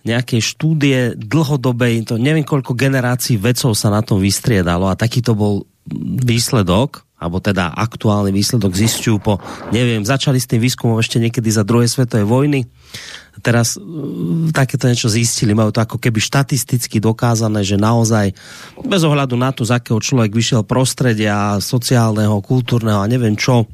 nejakej 0.02 0.42
štúdie 0.42 1.00
dlhodobej, 1.18 2.06
to 2.10 2.16
neviem 2.18 2.46
koľko 2.46 2.74
generácií 2.74 3.38
vedcov 3.38 3.78
sa 3.78 3.94
na 3.94 4.02
tom 4.02 4.18
vystriedalo 4.18 4.90
a 4.90 4.98
takýto 4.98 5.38
bol 5.38 5.66
výsledok, 6.22 7.06
alebo 7.22 7.38
teda 7.38 7.74
aktuálny 7.78 8.34
výsledok 8.34 8.74
zistujú 8.74 9.22
po, 9.22 9.38
neviem, 9.70 10.02
začali 10.02 10.42
s 10.42 10.50
tým 10.50 10.58
výskumom 10.58 10.98
ešte 10.98 11.22
niekedy 11.22 11.54
za 11.54 11.62
druhej 11.62 11.86
svetovej 11.86 12.26
vojny. 12.26 12.66
Teraz 13.42 13.80
uh, 13.80 14.52
takéto 14.52 14.86
niečo 14.86 15.08
zistili, 15.08 15.56
majú 15.56 15.72
to 15.72 15.82
ako 15.82 15.98
keby 15.98 16.20
štatisticky 16.20 17.00
dokázané, 17.00 17.64
že 17.64 17.80
naozaj 17.80 18.36
bez 18.84 19.02
ohľadu 19.02 19.40
na 19.40 19.56
to, 19.56 19.64
z 19.64 19.80
akého 19.80 19.98
človek 20.04 20.36
vyšiel 20.36 20.62
prostredia, 20.68 21.58
sociálneho, 21.64 22.44
kultúrneho 22.44 23.02
a 23.02 23.10
neviem 23.10 23.40
čo, 23.40 23.66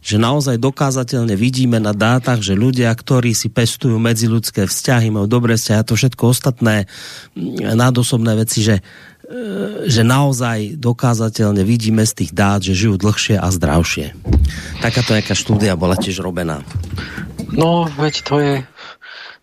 že 0.00 0.16
naozaj 0.16 0.56
dokázateľne 0.56 1.36
vidíme 1.36 1.76
na 1.76 1.92
dátach, 1.92 2.40
že 2.40 2.56
ľudia, 2.56 2.88
ktorí 2.92 3.36
si 3.36 3.52
pestujú 3.52 4.00
medziludské 4.00 4.64
vzťahy, 4.64 5.12
majú 5.12 5.28
dobré 5.28 5.60
vzťahy 5.60 5.76
a 5.76 5.86
to 5.86 5.94
všetko 5.96 6.22
ostatné 6.32 6.88
mm, 7.36 7.76
nádosobné 7.76 8.32
veci, 8.40 8.64
že, 8.64 8.80
e, 9.28 9.84
že 9.84 10.00
naozaj 10.00 10.80
dokázateľne 10.80 11.60
vidíme 11.68 12.08
z 12.08 12.24
tých 12.24 12.32
dát, 12.32 12.64
že 12.64 12.72
žijú 12.72 12.96
dlhšie 12.96 13.36
a 13.36 13.48
zdravšie. 13.52 14.16
Takáto 14.80 15.12
nejaká 15.12 15.36
štúdia 15.36 15.76
bola 15.76 16.00
tiež 16.00 16.24
robená. 16.24 16.64
No, 17.54 17.86
veď 17.86 18.14
to 18.22 18.34
je 18.38 18.54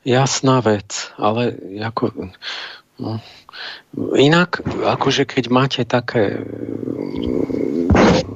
jasná 0.08 0.64
vec, 0.64 1.12
ale 1.20 1.56
ako... 1.84 2.32
No, 2.98 3.22
inak, 4.18 4.66
akože 4.66 5.30
keď 5.30 5.46
máte 5.54 5.82
také 5.86 6.42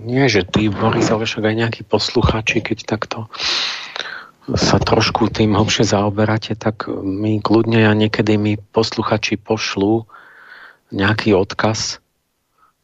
nie, 0.02 0.26
že 0.28 0.46
ty, 0.46 0.70
Boris, 0.70 1.10
ale 1.10 1.26
však 1.26 1.44
aj 1.46 1.56
nejakí 1.56 1.82
posluchači, 1.86 2.62
keď 2.62 2.78
takto 2.86 3.32
sa 4.58 4.82
trošku 4.82 5.30
tým 5.30 5.54
hlbšie 5.54 5.86
zaoberáte, 5.86 6.58
tak 6.58 6.90
my 6.90 7.40
kľudne 7.40 7.86
a 7.88 7.94
niekedy 7.94 8.36
mi 8.36 8.58
posluchači 8.58 9.38
pošlú 9.38 10.10
nejaký 10.92 11.38
odkaz 11.38 12.02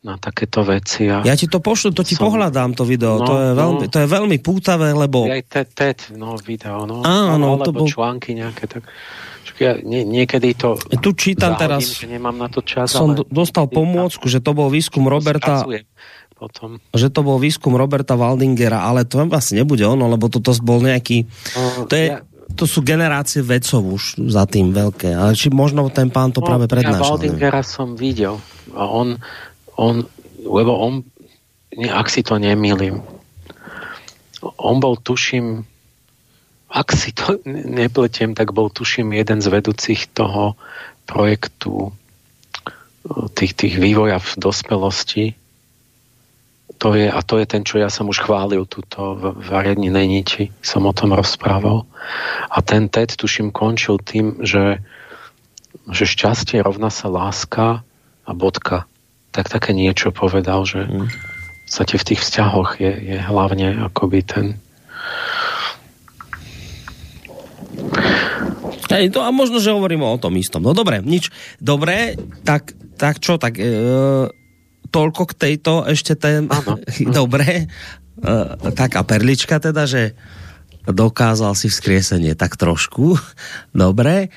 na 0.07 0.15
takéto 0.15 0.63
veci. 0.63 1.11
A 1.11 1.19
ja 1.27 1.35
ti 1.35 1.51
to 1.51 1.59
pošlu, 1.59 1.91
to 1.91 2.07
ti 2.07 2.15
som... 2.15 2.31
pohľadám 2.31 2.71
to 2.79 2.88
video. 2.88 3.19
No, 3.19 3.27
to, 3.27 3.34
je 3.35 3.51
veľmi, 3.51 3.84
no, 3.84 3.91
to 3.91 3.97
je 3.99 4.07
veľmi 4.07 4.38
pútavé, 4.39 4.95
lebo... 4.95 5.27
Aj 5.27 5.43
TED, 5.43 5.67
TED, 5.75 5.99
no 6.15 6.39
video, 6.39 6.88
no. 6.88 7.03
Áno, 7.03 7.59
to 7.59 7.75
bol... 7.75 7.84
články 7.84 8.31
nejaké, 8.31 8.71
tak... 8.71 8.88
Ja 9.57 9.73
nie, 9.73 10.05
niekedy 10.05 10.53
to 10.53 10.77
Tu 11.01 11.17
čítam 11.17 11.57
zahodím, 11.57 11.81
teraz, 11.81 11.81
že 11.97 12.05
nemám 12.05 12.38
na 12.38 12.45
to 12.45 12.61
čas, 12.61 12.93
som 12.93 13.17
ale... 13.17 13.25
dostal 13.25 13.65
pomôcku, 13.65 14.29
že 14.29 14.38
to 14.38 14.53
bol 14.53 14.69
výskum 14.69 15.09
Roberta 15.09 15.65
potom. 16.38 16.77
Že 16.93 17.09
to 17.09 17.21
bol 17.25 17.41
výskum 17.41 17.73
Roberta 17.73 18.13
Waldingera, 18.13 18.85
ale 18.85 19.09
to 19.09 19.25
asi 19.34 19.57
nebude 19.57 19.81
ono, 19.81 20.05
lebo 20.05 20.29
toto 20.29 20.53
bol 20.61 20.77
nejaký... 20.85 21.25
No, 21.57 21.89
to, 21.89 21.93
je, 21.97 22.05
ja... 22.13 22.21
to 22.53 22.69
sú 22.69 22.85
generácie 22.85 23.41
vedcov 23.41 23.81
už 23.81 24.21
za 24.29 24.45
tým 24.45 24.69
veľké. 24.69 25.17
Ale 25.17 25.34
či 25.34 25.49
možno 25.49 25.89
ten 25.89 26.13
pán 26.13 26.29
to 26.29 26.45
no, 26.45 26.45
práve 26.45 26.69
prednášal. 26.69 27.01
Ja 27.01 27.09
Waldingera 27.17 27.65
neviem. 27.65 27.73
som 27.73 27.97
videl 27.97 28.38
a 28.77 28.85
on, 28.85 29.17
on 29.77 30.09
lebo 30.47 30.79
on, 30.79 31.03
ak 31.75 32.07
si 32.07 32.23
to 32.23 32.39
nemýlim, 32.39 33.03
on 34.41 34.77
bol, 34.79 34.95
tuším, 34.95 35.65
ak 36.71 36.87
si 36.95 37.11
to 37.11 37.41
nepletiem, 37.81 38.37
tak 38.37 38.55
bol, 38.55 38.71
tuším, 38.71 39.11
jeden 39.13 39.43
z 39.43 39.47
vedúcich 39.51 40.07
toho 40.15 40.55
projektu 41.07 41.91
tých, 43.35 43.55
tých 43.55 43.75
vývoja 43.79 44.19
v 44.19 44.31
dospelosti. 44.35 45.25
To 46.77 46.93
je, 46.93 47.07
a 47.09 47.19
to 47.23 47.39
je 47.41 47.45
ten, 47.47 47.63
čo 47.63 47.79
ja 47.79 47.87
som 47.87 48.11
už 48.11 48.21
chválil 48.21 48.67
túto 48.67 49.15
v, 49.15 49.33
v 49.39 49.49
Ariadninej 49.49 50.05
niti, 50.05 50.43
som 50.59 50.85
o 50.85 50.93
tom 50.93 51.15
rozprával. 51.15 51.87
A 52.51 52.59
ten 52.61 52.91
TED, 52.91 53.15
tuším, 53.15 53.49
končil 53.55 53.97
tým, 53.97 54.43
že, 54.43 54.83
že 55.89 56.03
šťastie 56.05 56.59
rovná 56.61 56.91
sa 56.91 57.07
láska 57.07 57.81
a 58.27 58.31
bodka. 58.35 58.85
Tak 59.38 59.53
také 59.53 59.69
niečo 59.77 60.09
povedal, 60.09 60.65
že 60.65 60.89
mm. 60.89 61.14
v 61.69 62.07
tých 62.09 62.22
vzťahoch 62.26 62.81
je, 62.81 62.89
je 62.89 63.18
hlavne 63.22 63.85
akoby 63.85 64.26
ten 64.26 64.57
Hej, 68.88 69.14
to, 69.14 69.19
a 69.22 69.30
možno, 69.35 69.59
že 69.59 69.76
hovoríme 69.76 70.01
o 70.01 70.18
tom 70.18 70.34
istom. 70.39 70.64
No 70.64 70.72
dobre, 70.72 71.03
nič. 71.03 71.30
Dobre, 71.59 72.15
tak, 72.47 72.72
tak 72.95 73.19
čo, 73.19 73.35
tak 73.35 73.59
e, 73.59 73.68
toľko 74.89 75.22
k 75.27 75.34
tejto 75.38 75.84
ešte 75.85 76.15
ten... 76.15 76.47
dobre, 77.19 77.68
e, 77.68 78.34
taká 78.73 79.03
perlička 79.03 79.59
teda, 79.59 79.85
že 79.85 80.15
dokázal 80.88 81.51
si 81.53 81.68
vzkriesenie 81.68 82.34
tak 82.39 82.55
trošku. 82.55 83.19
Dobre. 83.76 84.31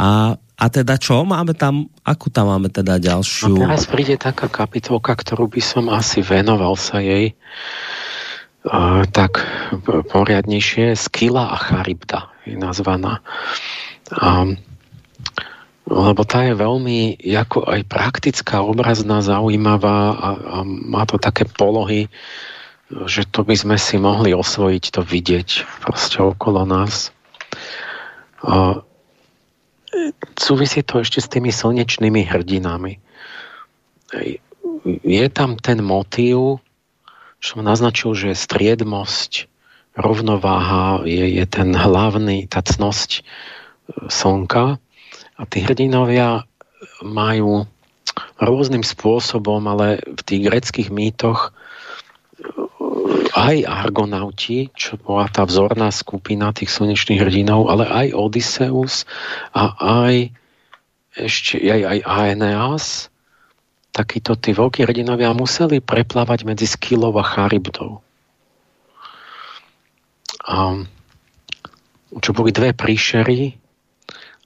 A, 0.00 0.40
a 0.60 0.68
teda 0.68 1.00
čo? 1.00 1.24
Máme 1.24 1.56
tam, 1.56 1.88
akú 2.04 2.28
tam 2.28 2.52
máme 2.52 2.68
teda 2.68 3.00
ďalšiu? 3.00 3.64
A 3.64 3.72
teraz 3.72 3.88
príde 3.88 4.20
taká 4.20 4.52
kapitolka, 4.52 5.16
ktorú 5.16 5.48
by 5.48 5.62
som 5.64 5.88
asi 5.88 6.20
venoval 6.20 6.76
sa 6.76 7.00
jej 7.00 7.32
uh, 8.68 9.08
tak 9.08 9.40
poriadnejšie. 10.12 10.92
Skila 10.92 11.48
a 11.48 11.56
Charybda 11.56 12.28
je 12.44 12.60
nazvaná. 12.60 13.24
Um, 14.12 14.60
lebo 15.88 16.22
tá 16.28 16.44
je 16.44 16.54
veľmi 16.54 17.18
ako 17.24 17.64
aj 17.64 17.80
praktická, 17.88 18.60
obrazná, 18.60 19.24
zaujímavá 19.24 20.12
a, 20.12 20.28
a 20.36 20.56
má 20.68 21.08
to 21.08 21.16
také 21.16 21.48
polohy, 21.48 22.12
že 23.08 23.26
to 23.26 23.42
by 23.42 23.56
sme 23.56 23.80
si 23.80 23.96
mohli 23.96 24.36
osvojiť, 24.36 24.84
to 24.92 25.02
vidieť 25.02 25.48
proste 25.82 26.20
okolo 26.20 26.68
nás. 26.68 27.10
A 28.44 28.84
súvisí 30.38 30.80
to 30.82 31.02
ešte 31.02 31.18
s 31.20 31.28
tými 31.30 31.50
slnečnými 31.50 32.22
hrdinami. 32.26 32.98
Je 35.04 35.24
tam 35.30 35.58
ten 35.60 35.78
motív, 35.84 36.62
som 37.40 37.64
naznačil, 37.64 38.12
že 38.14 38.38
striedmosť, 38.38 39.48
rovnováha 39.96 41.02
je, 41.08 41.40
je 41.40 41.44
ten 41.48 41.72
hlavný, 41.74 42.46
tá 42.46 42.62
cnosť 42.62 43.20
e, 43.20 43.22
slnka 44.06 44.78
a 45.36 45.42
tí 45.48 45.58
hrdinovia 45.64 46.46
majú 47.02 47.66
rôznym 48.40 48.84
spôsobom, 48.84 49.60
ale 49.66 50.00
v 50.04 50.20
tých 50.24 50.42
greckých 50.46 50.88
mýtoch 50.92 51.52
aj 53.34 53.66
Argonauti, 53.66 54.70
čo 54.74 54.98
bola 54.98 55.30
tá 55.30 55.46
vzorná 55.46 55.90
skupina 55.94 56.50
tých 56.54 56.70
slnečných 56.72 57.22
hrdinov, 57.22 57.70
ale 57.70 57.86
aj 57.86 58.06
Odysseus 58.16 59.08
a 59.54 59.74
aj 59.78 60.34
ešte 61.18 61.58
aj, 61.58 61.80
aj 61.86 61.98
Aeneas, 62.06 63.10
takíto 63.90 64.38
tí 64.38 64.54
veľkí 64.54 64.86
hrdinovia 64.86 65.34
museli 65.34 65.82
preplávať 65.82 66.46
medzi 66.46 66.70
Skylou 66.70 67.10
a 67.18 67.24
Charybdou. 67.26 67.98
A 70.46 70.86
čo 72.18 72.30
boli 72.34 72.50
dve 72.54 72.74
príšery, 72.74 73.54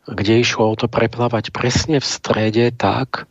kde 0.05 0.35
išlo 0.40 0.73
o 0.73 0.77
to 0.77 0.89
preplávať 0.89 1.48
presne 1.52 2.01
v 2.01 2.06
strede 2.06 2.69
tak, 2.77 3.24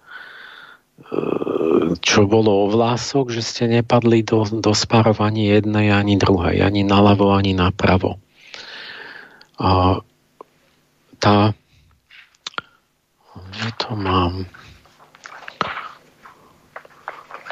čo 1.99 2.25
bolo 2.25 2.65
o 2.65 2.71
vlások, 2.71 3.29
že 3.31 3.41
ste 3.45 3.63
nepadli 3.69 4.25
do, 4.25 4.43
do 4.47 4.71
spárov 4.73 5.19
ani 5.21 5.49
jednej, 5.53 5.93
ani 5.93 6.17
druhej, 6.17 6.61
ani 6.61 6.81
naľavo, 6.81 7.33
ani 7.33 7.53
napravo. 7.53 8.17
A 9.61 10.01
tá 11.21 11.53
kde 13.53 13.69
to 13.77 13.91
mám? 13.93 14.33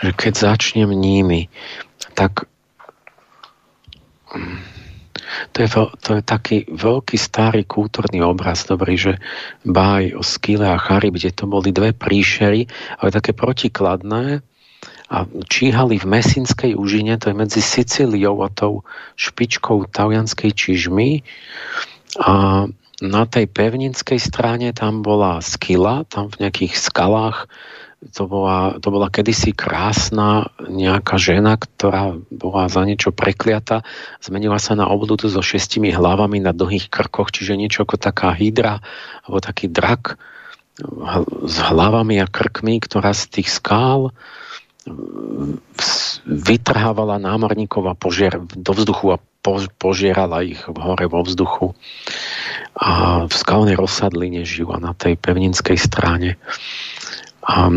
Že 0.01 0.11
keď 0.17 0.33
začnem 0.33 0.89
nimi, 0.89 1.45
tak 2.17 2.49
to 5.51 5.57
je, 5.63 5.69
to 6.01 6.09
je 6.19 6.23
taký 6.23 6.57
veľký 6.69 7.17
starý 7.17 7.63
kultúrny 7.67 8.19
obraz, 8.23 8.67
dobrý, 8.67 8.95
že 8.97 9.13
báj 9.63 10.15
o 10.15 10.23
Skyle 10.23 10.67
a 10.67 10.79
Charybde 10.79 11.31
to 11.35 11.47
boli 11.47 11.71
dve 11.75 11.95
príšery, 11.95 12.67
ale 12.99 13.09
také 13.09 13.31
protikladné 13.35 14.43
a 15.11 15.27
číhali 15.27 15.99
v 15.99 16.07
Mesinskej 16.07 16.71
úžine, 16.79 17.19
to 17.19 17.29
je 17.31 17.35
medzi 17.35 17.59
Sicíliou 17.59 18.39
a 18.41 18.47
tou 18.47 18.87
špičkou 19.19 19.91
talianskej 19.91 20.55
čižmy. 20.55 21.27
A 22.23 22.65
na 23.03 23.23
tej 23.27 23.49
pevninskej 23.51 24.21
strane 24.21 24.71
tam 24.71 25.03
bola 25.03 25.43
skila, 25.43 26.07
tam 26.07 26.31
v 26.31 26.47
nejakých 26.47 26.79
skalách 26.79 27.51
to 28.01 28.25
bola, 28.25 28.81
to 28.81 28.89
bola 28.89 29.13
kedysi 29.13 29.53
krásna 29.53 30.49
nejaká 30.57 31.21
žena, 31.21 31.53
ktorá 31.53 32.17
bola 32.33 32.65
za 32.65 32.81
niečo 32.81 33.13
prekliata, 33.13 33.85
zmenila 34.17 34.57
sa 34.57 34.73
na 34.73 34.89
obludu 34.89 35.29
so 35.29 35.45
šestimi 35.45 35.93
hlavami 35.93 36.41
na 36.41 36.49
dlhých 36.49 36.89
krkoch, 36.89 37.29
čiže 37.29 37.53
niečo 37.53 37.85
ako 37.85 38.01
taká 38.01 38.33
hydra, 38.33 38.81
alebo 39.21 39.37
taký 39.37 39.69
drak 39.69 40.17
s 41.45 41.55
hlavami 41.61 42.17
a 42.17 42.25
krkmi, 42.25 42.81
ktorá 42.81 43.13
z 43.13 43.37
tých 43.37 43.53
skál 43.53 44.09
vytrhávala 46.25 47.21
námorníkov 47.21 47.85
a 47.85 47.93
požier, 47.93 48.41
do 48.41 48.73
vzduchu 48.73 49.13
a 49.13 49.21
po, 49.45 49.61
požierala 49.77 50.41
ich 50.41 50.61
hore 50.65 51.05
vo 51.05 51.21
vzduchu. 51.21 51.77
A 52.77 53.23
v 53.29 53.33
skalnej 53.33 53.77
rozsadline 53.77 54.41
žila 54.41 54.81
na 54.81 54.97
tej 54.97 55.21
pevninskej 55.21 55.77
strane. 55.77 56.41
A 57.45 57.69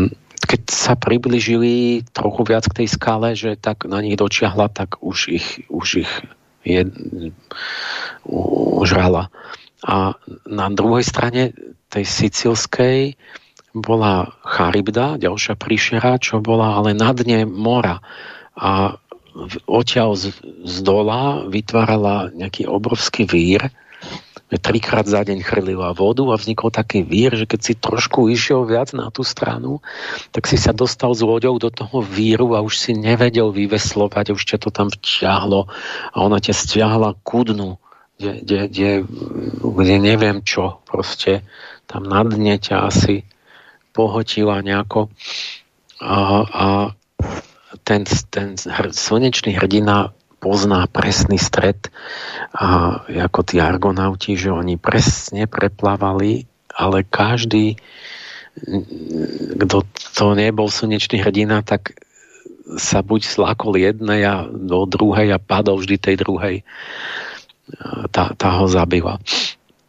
keď 0.45 0.61
sa 0.69 0.93
približili 0.93 2.05
trochu 2.13 2.41
viac 2.45 2.69
k 2.69 2.83
tej 2.83 2.87
skále, 2.93 3.33
že 3.33 3.57
tak 3.57 3.89
na 3.89 3.99
nich 3.99 4.15
dočiahla, 4.15 4.69
tak 4.69 5.01
už 5.01 5.17
ich, 5.33 5.47
už 5.67 6.05
ich 6.05 6.11
je, 6.65 6.81
užrala. 8.81 9.29
A 9.85 10.17
na 10.49 10.67
druhej 10.73 11.05
strane 11.05 11.53
tej 11.89 12.05
sicilskej 12.05 13.17
bola 13.75 14.33
Charybda, 14.41 15.19
ďalšia 15.19 15.59
príšera, 15.59 16.17
čo 16.17 16.41
bola 16.41 16.79
ale 16.79 16.95
na 16.95 17.11
dne 17.11 17.45
mora. 17.45 18.01
A 18.55 18.97
odtiaľ 19.67 20.15
z, 20.15 20.31
z 20.63 20.75
dola 20.81 21.43
vytvárala 21.45 22.31
nejaký 22.31 22.65
obrovský 22.65 23.27
vír, 23.27 23.67
trikrát 24.53 25.09
za 25.09 25.25
deň 25.25 25.41
chrlila 25.41 25.89
vodu 25.97 26.21
a 26.29 26.37
vznikol 26.37 26.69
taký 26.69 27.01
vír, 27.01 27.33
že 27.33 27.49
keď 27.49 27.59
si 27.65 27.73
trošku 27.73 28.29
išiel 28.29 28.69
viac 28.69 28.93
na 28.93 29.09
tú 29.09 29.25
stranu, 29.25 29.81
tak 30.29 30.45
si 30.45 30.61
sa 30.61 30.69
dostal 30.69 31.17
s 31.17 31.25
loďou 31.25 31.57
do 31.57 31.73
toho 31.73 32.05
víru 32.05 32.53
a 32.53 32.61
už 32.61 32.77
si 32.77 32.91
nevedel 32.93 33.49
vyveslovať, 33.49 34.37
už 34.37 34.43
ťa 34.45 34.57
to 34.61 34.69
tam 34.69 34.93
vťahlo 34.93 35.65
a 36.13 36.17
ona 36.21 36.37
ťa 36.37 36.53
stiahla 36.53 37.17
ku 37.25 37.41
dnu, 37.41 37.81
kde, 38.21 38.31
kde, 38.45 38.59
kde, 38.69 38.91
kde 39.65 39.95
neviem 39.97 40.45
čo, 40.45 40.77
proste 40.85 41.41
tam 41.89 42.05
na 42.05 42.21
dne 42.21 42.61
ťa 42.61 42.85
asi 42.85 43.25
pohotila 43.97 44.61
nejako 44.61 45.09
a, 46.03 46.17
a 46.45 46.67
ten, 47.81 48.05
ten 48.29 48.53
slnečný 48.93 49.57
hrdina 49.57 50.13
pozná 50.45 50.85
presný 50.85 51.41
stred 51.41 51.89
a 52.53 53.01
ako 53.01 53.41
tí 53.41 53.57
argonauti, 53.57 54.37
že 54.37 54.53
oni 54.53 54.77
presne 54.77 55.49
preplávali, 55.49 56.45
ale 56.69 57.01
každý, 57.01 57.81
kto 59.57 59.81
to 59.89 60.25
nebol 60.37 60.69
slnečný 60.69 61.25
hrdina, 61.25 61.65
tak 61.65 61.97
sa 62.77 63.01
buď 63.01 63.25
slákol 63.25 63.81
jednej 63.81 64.21
a 64.21 64.45
do 64.45 64.85
druhej 64.85 65.33
a 65.33 65.41
padol 65.41 65.81
vždy 65.81 65.97
tej 65.97 66.15
druhej. 66.21 66.55
Tá, 68.13 68.37
tá 68.37 68.49
ho 68.61 68.69
zabila. 68.69 69.17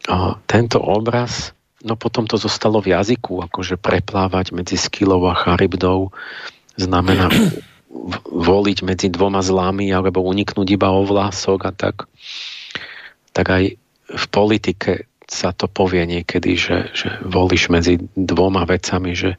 A 0.08 0.40
tento 0.48 0.80
obraz, 0.80 1.52
no 1.84 2.00
potom 2.00 2.24
to 2.24 2.40
zostalo 2.40 2.80
v 2.80 2.96
jazyku, 2.96 3.44
akože 3.44 3.76
preplávať 3.76 4.56
medzi 4.56 4.80
Skylou 4.80 5.20
a 5.28 5.36
Charybdou 5.36 6.16
znamená 6.80 7.28
voliť 8.30 8.78
medzi 8.86 9.08
dvoma 9.10 9.40
zlami 9.42 9.90
alebo 9.90 10.22
uniknúť 10.22 10.68
iba 10.76 10.92
o 10.92 11.02
vlások 11.02 11.58
a 11.68 11.72
tak, 11.72 12.08
tak 13.32 13.46
aj 13.48 13.64
v 14.06 14.24
politike 14.30 15.10
sa 15.26 15.50
to 15.50 15.66
povie 15.66 16.06
niekedy, 16.06 16.54
že, 16.54 16.94
že 16.94 17.18
volíš 17.26 17.66
medzi 17.66 17.98
dvoma 18.14 18.62
vecami, 18.62 19.12
že 19.18 19.34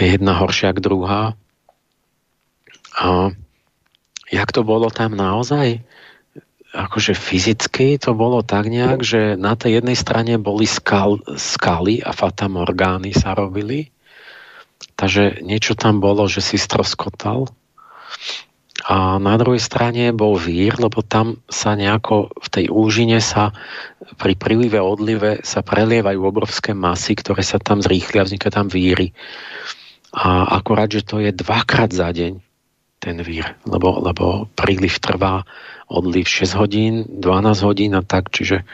jedna 0.00 0.36
horšia 0.36 0.76
ako 0.76 0.80
druhá. 0.84 1.22
A 2.98 3.32
jak 4.28 4.48
to 4.52 4.60
bolo 4.60 4.92
tam 4.92 5.16
naozaj? 5.16 5.80
Akože 6.68 7.16
fyzicky 7.16 7.96
to 7.96 8.12
bolo 8.12 8.44
tak 8.44 8.68
nejak, 8.68 9.00
že 9.00 9.20
na 9.40 9.56
tej 9.56 9.80
jednej 9.80 9.96
strane 9.96 10.36
boli 10.36 10.68
skal, 10.68 11.16
skaly 11.40 12.04
a 12.04 12.12
fatamorgány 12.12 13.16
sa 13.16 13.32
robili. 13.32 13.88
Takže 14.98 15.42
niečo 15.46 15.78
tam 15.78 16.02
bolo, 16.02 16.26
že 16.26 16.42
si 16.42 16.58
stroskotal. 16.58 17.50
A 18.88 19.18
na 19.18 19.34
druhej 19.34 19.58
strane 19.58 20.14
bol 20.14 20.38
vír, 20.38 20.78
lebo 20.78 21.02
tam 21.02 21.42
sa 21.50 21.74
nejako 21.74 22.30
v 22.38 22.48
tej 22.48 22.66
úžine 22.70 23.18
sa 23.18 23.50
pri 24.16 24.38
prílive 24.38 24.78
odlive 24.78 25.42
sa 25.42 25.66
prelievajú 25.66 26.20
obrovské 26.22 26.72
masy, 26.72 27.18
ktoré 27.18 27.42
sa 27.42 27.58
tam 27.58 27.82
zrýchlia, 27.82 28.24
vznikajú 28.24 28.52
tam 28.54 28.66
víry. 28.70 29.12
A 30.14 30.56
akorát, 30.56 30.88
že 30.88 31.04
to 31.04 31.20
je 31.20 31.34
dvakrát 31.34 31.92
za 31.92 32.08
deň 32.14 32.40
ten 32.98 33.16
vír, 33.22 33.54
lebo, 33.62 34.02
lebo 34.02 34.50
príliv 34.58 34.98
trvá 34.98 35.46
odliv 35.86 36.26
6 36.26 36.58
hodín, 36.58 36.94
12 37.06 37.66
hodín 37.66 37.94
a 37.94 38.02
tak, 38.02 38.30
čiže 38.34 38.66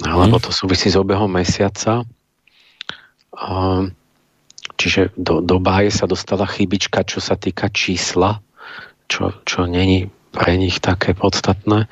alebo 0.00 0.40
mhm. 0.40 0.44
to 0.48 0.50
súvisí 0.52 0.88
s 0.88 0.96
obehom 0.96 1.28
mesiaca. 1.28 2.08
A, 3.36 3.84
čiže 4.80 5.12
do, 5.20 5.44
do 5.44 5.60
báje 5.60 5.92
sa 5.92 6.08
dostala 6.08 6.48
chybička, 6.48 7.04
čo 7.04 7.20
sa 7.20 7.36
týka 7.36 7.68
čísla 7.68 8.40
čo, 9.10 9.34
čo 9.42 9.66
není 9.66 10.06
pre 10.30 10.54
nich 10.54 10.78
také 10.78 11.18
podstatné. 11.18 11.90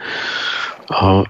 O, 0.94 1.27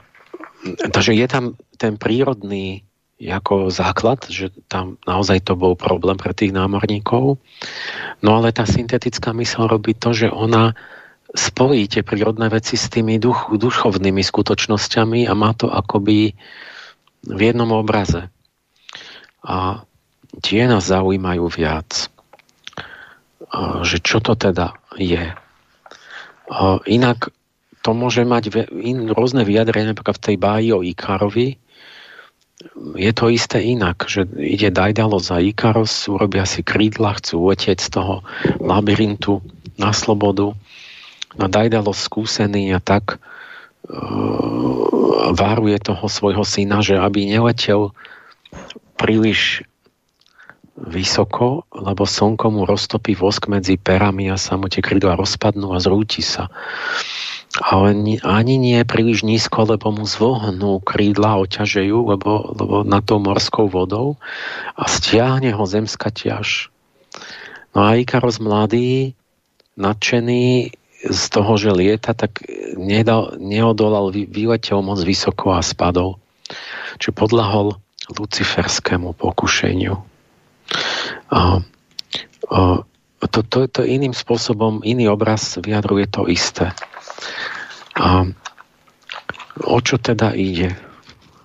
takže 0.92 1.16
je 1.16 1.26
tam 1.26 1.56
ten 1.80 1.96
prírodný 1.96 2.84
ako 3.18 3.74
základ, 3.74 4.22
že 4.30 4.54
tam 4.70 5.00
naozaj 5.02 5.42
to 5.42 5.58
bol 5.58 5.74
problém 5.74 6.14
pre 6.14 6.30
tých 6.36 6.54
námorníkov. 6.54 7.40
No 8.22 8.30
ale 8.38 8.54
tá 8.54 8.62
syntetická 8.62 9.34
mysl 9.34 9.66
robí 9.66 9.96
to, 9.96 10.14
že 10.14 10.30
ona 10.30 10.78
spojí 11.34 11.90
tie 11.90 12.06
prírodné 12.06 12.46
veci 12.46 12.78
s 12.78 12.86
tými 12.86 13.18
duch, 13.18 13.50
duchovnými 13.50 14.22
skutočnosťami 14.22 15.26
a 15.26 15.32
má 15.34 15.50
to 15.56 15.66
akoby 15.66 16.38
v 17.26 17.40
jednom 17.42 17.74
obraze. 17.74 18.30
A 19.42 19.82
tie 20.44 20.68
nás 20.68 20.84
zaujímajú 20.88 21.46
viac. 21.48 22.12
A 23.48 23.80
že 23.86 24.02
čo 24.02 24.20
to 24.20 24.36
teda 24.36 24.76
je 24.98 25.32
Inak 26.88 27.28
to 27.84 27.90
môže 27.92 28.24
mať 28.24 28.72
in, 28.72 29.12
rôzne 29.12 29.44
vyjadrenia, 29.44 29.92
napríklad 29.92 30.16
v 30.16 30.24
tej 30.32 30.36
báji 30.40 30.68
o 30.72 30.80
Ikarovi, 30.80 31.60
je 32.98 33.12
to 33.14 33.30
isté 33.30 33.62
inak, 33.62 34.02
že 34.10 34.26
ide 34.34 34.74
Dajdalo 34.74 35.22
za 35.22 35.38
Ikaros, 35.38 36.10
urobia 36.10 36.42
si 36.42 36.66
krídla, 36.66 37.14
chcú 37.22 37.54
letieť 37.54 37.78
z 37.78 37.88
toho 37.94 38.26
labyrintu 38.58 39.38
na 39.78 39.94
slobodu. 39.94 40.58
No 41.38 41.46
Dajdalo 41.46 41.94
skúsený 41.94 42.74
a 42.74 42.82
tak 42.82 43.14
uh, 43.14 43.22
varuje 45.30 45.78
toho 45.78 46.02
svojho 46.10 46.42
syna, 46.42 46.82
že 46.82 46.98
aby 46.98 47.30
neletel 47.30 47.94
príliš 48.98 49.62
vysoko, 50.78 51.66
lebo 51.74 52.06
slnko 52.06 52.46
mu 52.54 52.62
roztopí 52.62 53.18
vosk 53.18 53.50
medzi 53.50 53.74
perami 53.74 54.30
a 54.30 54.38
sa 54.38 54.54
mu 54.54 54.70
tie 54.70 54.78
krídla 54.78 55.18
rozpadnú 55.18 55.74
a 55.74 55.82
zrúti 55.82 56.22
sa. 56.22 56.46
Ale 57.58 57.96
ani 58.22 58.54
nie 58.60 58.78
príliš 58.86 59.26
nízko, 59.26 59.66
lebo 59.66 59.90
mu 59.90 60.06
zvohnú 60.06 60.78
krídla, 60.84 61.42
oťažejú, 61.42 61.98
lebo, 62.14 62.54
lebo 62.54 62.74
na 62.86 63.02
tou 63.02 63.18
morskou 63.18 63.66
vodou 63.66 64.20
a 64.78 64.86
stiahne 64.86 65.50
ho 65.50 65.64
zemská 65.66 66.14
ťaž. 66.14 66.70
No 67.74 67.82
a 67.82 67.98
Ikaros 67.98 68.38
mladý, 68.38 69.18
nadšený 69.74 70.70
z 70.98 71.22
toho, 71.30 71.52
že 71.56 71.70
lieta, 71.74 72.14
tak 72.14 72.42
nedal, 72.74 73.38
neodolal, 73.38 74.10
vyletel 74.10 74.82
moc 74.82 74.98
vysoko 75.02 75.54
a 75.54 75.62
spadol. 75.62 76.18
Čiže 76.98 77.14
podlahol 77.14 77.78
luciferskému 78.12 79.14
pokušeniu. 79.14 80.17
A, 81.28 81.60
a 82.48 82.58
to, 83.26 83.40
to, 83.42 83.66
to 83.68 83.82
iným 83.82 84.14
spôsobom, 84.14 84.80
iný 84.86 85.10
obraz 85.10 85.58
vyjadruje 85.58 86.06
to 86.08 86.30
isté. 86.30 86.70
A 87.98 88.24
o 89.66 89.78
čo 89.82 89.98
teda 89.98 90.32
ide, 90.38 90.78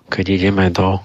keď 0.08 0.26
ideme 0.30 0.70
do... 0.70 1.02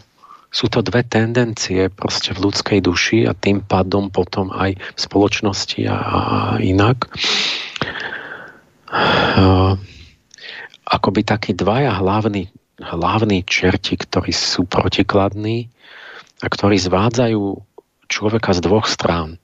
Sú 0.49 0.73
to 0.73 0.81
dve 0.81 1.05
tendencie 1.05 1.93
proste 1.93 2.33
v 2.33 2.49
ľudskej 2.49 2.81
duši 2.81 3.29
a 3.29 3.37
tým 3.37 3.61
pádom 3.61 4.09
potom 4.09 4.49
aj 4.49 4.81
v 4.81 4.99
spoločnosti 5.01 5.85
a, 5.85 5.97
a 5.97 6.21
inak. 6.65 7.05
A, 8.89 9.77
akoby 10.89 11.21
takí 11.29 11.53
dvaja 11.53 12.01
hlavní, 12.01 12.49
hlavní 12.81 13.45
čerti, 13.45 14.01
ktorí 14.01 14.33
sú 14.33 14.65
protikladní 14.65 15.69
a 16.41 16.47
ktorí 16.49 16.81
zvádzajú 16.81 17.68
človeka 18.09 18.57
z 18.57 18.61
dvoch 18.65 18.89
strán. 18.89 19.39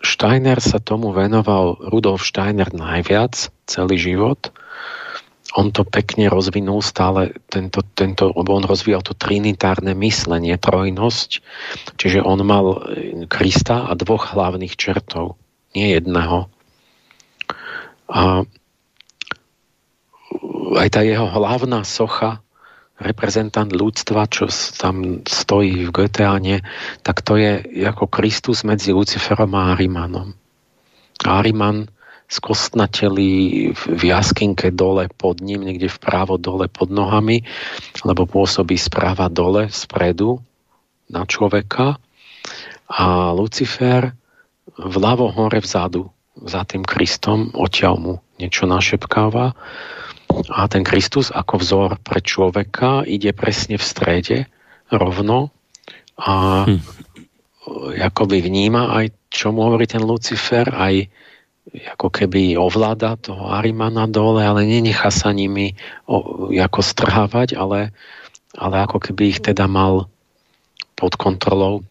Steiner 0.00 0.58
sa 0.64 0.80
tomu 0.80 1.12
venoval, 1.12 1.76
Rudolf 1.92 2.24
Steiner 2.24 2.72
najviac, 2.72 3.52
celý 3.68 4.00
život. 4.00 4.48
On 5.54 5.68
to 5.70 5.84
pekne 5.84 6.32
rozvinul 6.32 6.80
stále, 6.80 7.36
tento, 7.52 7.84
tento, 7.94 8.32
lebo 8.32 8.56
on 8.56 8.64
rozvíjal 8.64 9.04
to 9.04 9.12
trinitárne 9.14 9.92
myslenie, 9.94 10.56
trojnosť, 10.56 11.30
čiže 12.00 12.24
on 12.24 12.40
mal 12.42 12.88
Krista 13.28 13.86
a 13.86 13.92
dvoch 13.94 14.32
hlavných 14.32 14.74
čertov, 14.74 15.36
nie 15.76 15.94
jedného. 15.94 16.48
A 18.08 18.48
aj 20.74 20.88
tá 20.90 21.04
jeho 21.04 21.28
hlavná 21.28 21.84
socha 21.84 22.40
reprezentant 22.98 23.70
ľudstva, 23.74 24.30
čo 24.30 24.46
tam 24.78 25.26
stojí 25.26 25.86
v 25.86 25.90
Goetheáne, 25.90 26.62
tak 27.02 27.26
to 27.26 27.34
je 27.34 27.66
ako 27.82 28.06
Kristus 28.06 28.62
medzi 28.62 28.94
Luciferom 28.94 29.50
a 29.58 29.74
Arimanom. 29.74 30.34
Ariman 31.26 31.90
skostnateli 32.30 33.70
v 33.74 34.02
jaskinke 34.02 34.72
dole 34.72 35.10
pod 35.12 35.44
ním, 35.44 35.66
niekde 35.66 35.92
vpravo 35.92 36.40
dole 36.40 36.70
pod 36.70 36.88
nohami, 36.88 37.44
lebo 38.02 38.24
pôsobí 38.24 38.78
správa 38.80 39.28
dole, 39.28 39.68
spredu 39.68 40.40
na 41.10 41.28
človeka 41.28 42.00
a 42.88 43.30
Lucifer 43.36 44.16
vľavo 44.80 45.30
hore 45.34 45.60
vzadu 45.60 46.08
za 46.34 46.66
tým 46.66 46.82
Kristom, 46.82 47.52
odtiaľ 47.54 47.94
mu 48.00 48.14
niečo 48.40 48.66
našepkáva 48.66 49.54
a 50.50 50.66
ten 50.66 50.82
Kristus 50.82 51.30
ako 51.30 51.60
vzor 51.60 51.90
pre 52.02 52.20
človeka 52.20 53.06
ide 53.06 53.30
presne 53.36 53.78
v 53.78 53.84
strede, 53.84 54.38
rovno 54.90 55.54
a 56.18 56.64
hm. 56.68 56.80
akoby 57.98 58.44
vníma 58.44 58.94
aj, 59.02 59.06
čo 59.30 59.50
mu 59.50 59.66
hovorí 59.66 59.86
ten 59.90 60.02
Lucifer, 60.02 60.70
aj 60.70 61.10
ako 61.96 62.12
keby 62.12 62.60
ovláda 62.60 63.16
toho 63.16 63.50
Arimana 63.50 64.04
dole, 64.04 64.44
ale 64.44 64.68
nenechá 64.68 65.08
sa 65.08 65.32
nimi 65.32 65.74
o, 66.04 66.48
ako 66.52 66.80
strhávať, 66.84 67.56
ale, 67.56 67.90
ale 68.54 68.76
ako 68.84 69.00
keby 69.00 69.32
ich 69.34 69.40
teda 69.40 69.64
mal 69.64 70.06
pod 70.94 71.16
kontrolou. 71.18 71.82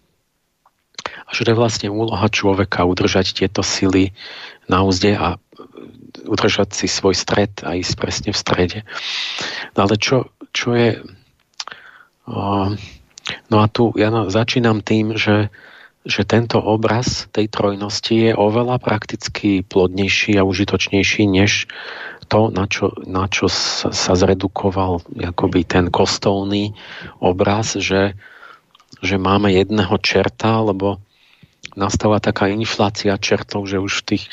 A 1.27 1.29
že 1.35 1.43
je 1.43 1.57
vlastne 1.57 1.91
úloha 1.91 2.29
človeka 2.31 2.87
udržať 2.87 3.35
tieto 3.35 3.65
sily 3.65 4.15
na 4.71 4.85
úzde 4.85 5.17
a 5.17 5.35
udržať 6.25 6.73
si 6.73 6.87
svoj 6.87 7.15
stred 7.15 7.51
a 7.63 7.75
ísť 7.75 7.93
presne 7.99 8.29
v 8.31 8.41
strede. 8.41 8.79
No 9.75 9.87
ale 9.87 9.95
čo, 9.99 10.31
čo 10.55 10.75
je... 10.75 10.99
no 13.49 13.57
a 13.59 13.65
tu 13.71 13.91
ja 13.95 14.09
začínam 14.31 14.79
tým, 14.83 15.19
že, 15.19 15.51
že 16.03 16.27
tento 16.27 16.59
obraz 16.59 17.27
tej 17.31 17.47
trojnosti 17.51 18.31
je 18.31 18.31
oveľa 18.35 18.79
prakticky 18.79 19.63
plodnejší 19.63 20.39
a 20.39 20.47
užitočnejší, 20.47 21.27
než 21.27 21.67
to, 22.27 22.49
na 22.49 22.65
čo, 22.65 22.95
na 23.03 23.27
čo 23.27 23.51
sa, 23.51 23.91
sa 23.91 24.13
zredukoval 24.15 25.03
akoby 25.21 25.67
ten 25.67 25.91
kostolný 25.91 26.73
obraz, 27.19 27.75
že, 27.77 28.15
že 29.03 29.15
máme 29.19 29.51
jedného 29.51 29.95
čerta, 29.99 30.63
lebo 30.63 31.03
nastala 31.73 32.21
taká 32.21 32.51
inflácia 32.51 33.17
čertov, 33.17 33.65
že 33.65 33.81
už 33.81 34.03
v, 34.03 34.03
tých, 34.13 34.25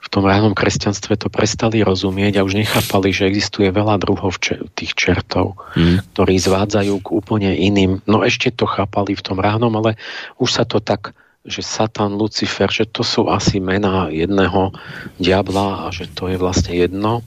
v 0.00 0.08
tom 0.10 0.24
ránom 0.26 0.56
kresťanstve 0.56 1.14
to 1.20 1.28
prestali 1.30 1.84
rozumieť 1.84 2.40
a 2.40 2.46
už 2.46 2.58
nechápali, 2.58 3.14
že 3.14 3.28
existuje 3.30 3.70
veľa 3.70 4.00
druhov 4.02 4.40
tých 4.74 4.92
čertov, 4.98 5.60
mm. 5.78 6.16
ktorí 6.16 6.34
zvádzajú 6.40 6.94
k 6.98 7.08
úplne 7.14 7.50
iným. 7.54 8.02
No 8.10 8.26
ešte 8.26 8.50
to 8.50 8.66
chápali 8.66 9.14
v 9.14 9.22
tom 9.22 9.38
ránom, 9.38 9.70
ale 9.78 10.00
už 10.40 10.50
sa 10.50 10.64
to 10.66 10.82
tak 10.82 11.14
že 11.42 11.58
Satan, 11.58 12.14
Lucifer, 12.14 12.70
že 12.70 12.86
to 12.86 13.02
sú 13.02 13.26
asi 13.26 13.58
mená 13.58 14.06
jedného 14.14 14.70
diabla 15.18 15.86
a 15.86 15.90
že 15.90 16.06
to 16.06 16.30
je 16.30 16.38
vlastne 16.38 16.70
jedno. 16.70 17.26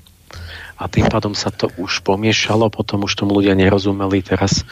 A 0.75 0.87
tým 0.91 1.07
pádom 1.07 1.31
sa 1.35 1.51
to 1.51 1.71
už 1.79 2.03
pomiešalo, 2.03 2.67
potom 2.67 3.07
už 3.07 3.15
tomu 3.15 3.35
ľudia 3.39 3.55
nerozumeli. 3.55 4.23
Teraz 4.23 4.63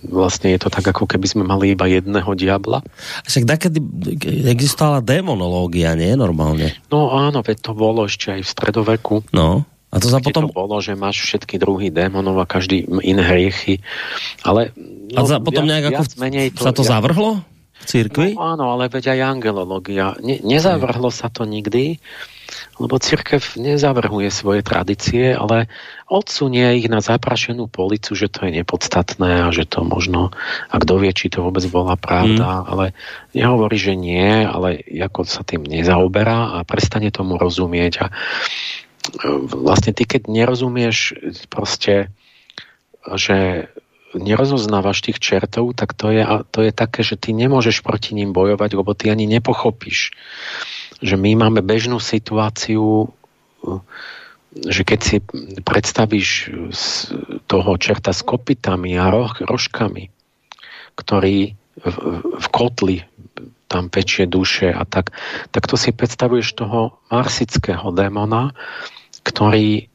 vlastne 0.00 0.52
je 0.56 0.60
to 0.60 0.68
tak, 0.72 0.88
ako 0.88 1.04
keby 1.04 1.26
sme 1.28 1.44
mali 1.44 1.76
iba 1.76 1.84
jedného 1.84 2.32
diabla. 2.32 2.80
Však 3.28 3.44
takedy 3.44 3.78
existovala 4.48 5.04
demonológia, 5.04 5.92
nie? 5.92 6.16
Normálne. 6.16 6.72
No 6.88 7.12
áno, 7.12 7.44
veď 7.44 7.58
to 7.60 7.72
bolo 7.76 8.08
ešte 8.08 8.32
aj 8.32 8.40
v 8.44 8.48
stredoveku. 8.48 9.16
No. 9.36 9.68
A 9.92 10.00
to 10.00 10.08
sa 10.08 10.24
potom... 10.24 10.48
to 10.48 10.56
bolo, 10.56 10.80
že 10.80 10.96
máš 10.96 11.20
všetky 11.20 11.60
druhy 11.60 11.92
démonov 11.92 12.40
a 12.40 12.48
každý 12.48 12.88
iné 13.04 13.20
hriechy. 13.20 13.84
Ale... 14.40 14.72
No, 15.12 15.20
a 15.20 15.28
za, 15.28 15.36
potom 15.36 15.68
viac, 15.68 15.72
nejak 15.76 15.84
ako 15.92 16.02
menej 16.16 16.46
to, 16.56 16.64
sa 16.64 16.72
to 16.72 16.80
ja... 16.80 16.96
zavrhlo? 16.96 17.44
V 17.82 17.84
církvi? 17.84 18.32
No, 18.32 18.56
áno, 18.56 18.72
ale 18.72 18.88
veď 18.88 19.12
aj 19.12 19.20
angelológia. 19.36 20.16
Ne, 20.24 20.40
nezavrhlo 20.40 21.12
sa 21.12 21.28
to 21.28 21.44
nikdy, 21.44 22.00
lebo 22.80 22.96
církev 22.96 23.44
nezavrhuje 23.60 24.32
svoje 24.32 24.64
tradície, 24.64 25.36
ale 25.36 25.68
odsunie 26.12 26.76
ich 26.76 26.92
na 26.92 27.00
zaprašenú 27.00 27.72
policu, 27.72 28.12
že 28.12 28.28
to 28.28 28.44
je 28.44 28.60
nepodstatné 28.60 29.48
a 29.48 29.48
že 29.48 29.64
to 29.64 29.80
možno, 29.80 30.28
a 30.68 30.76
kto 30.76 31.00
vie, 31.00 31.16
či 31.16 31.32
to 31.32 31.40
vôbec 31.40 31.64
bola 31.72 31.96
pravda, 31.96 32.60
mm. 32.60 32.64
ale 32.68 32.84
nehovorí, 33.32 33.80
že 33.80 33.96
nie, 33.96 34.44
ale 34.44 34.84
ako 34.84 35.24
sa 35.24 35.40
tým 35.40 35.64
nezaoberá 35.64 36.60
a 36.60 36.68
prestane 36.68 37.08
tomu 37.08 37.40
rozumieť 37.40 37.92
a 38.04 38.06
vlastne 39.48 39.96
ty, 39.96 40.04
keď 40.04 40.28
nerozumieš 40.28 41.16
proste, 41.48 42.12
že 43.16 43.66
nerozoznávaš 44.12 45.00
tých 45.00 45.18
čertov, 45.18 45.72
tak 45.72 45.96
to 45.96 46.12
je, 46.12 46.22
to 46.52 46.60
je 46.60 46.72
také, 46.72 47.00
že 47.00 47.16
ty 47.16 47.32
nemôžeš 47.32 47.80
proti 47.80 48.12
ním 48.12 48.36
bojovať, 48.36 48.70
lebo 48.76 48.92
ty 48.92 49.08
ani 49.08 49.24
nepochopíš. 49.24 50.12
Že 51.00 51.16
my 51.16 51.48
máme 51.48 51.64
bežnú 51.64 51.98
situáciu, 51.98 53.10
že 54.52 54.84
keď 54.84 55.00
si 55.00 55.16
predstavíš 55.64 56.52
toho 57.48 57.70
čerta 57.80 58.12
s 58.12 58.20
kopitami 58.20 59.00
a 59.00 59.08
roh, 59.08 59.32
rožkami, 59.32 60.12
ktorý 60.92 61.56
v, 61.80 61.96
v 62.36 62.46
kotli 62.52 62.96
tam 63.72 63.88
pečie 63.88 64.28
duše 64.28 64.68
a 64.68 64.84
tak, 64.84 65.16
tak 65.48 65.64
to 65.64 65.80
si 65.80 65.96
predstavuješ 65.96 66.52
toho 66.60 67.00
marsického 67.08 67.88
démona, 67.96 68.52
ktorý 69.24 69.88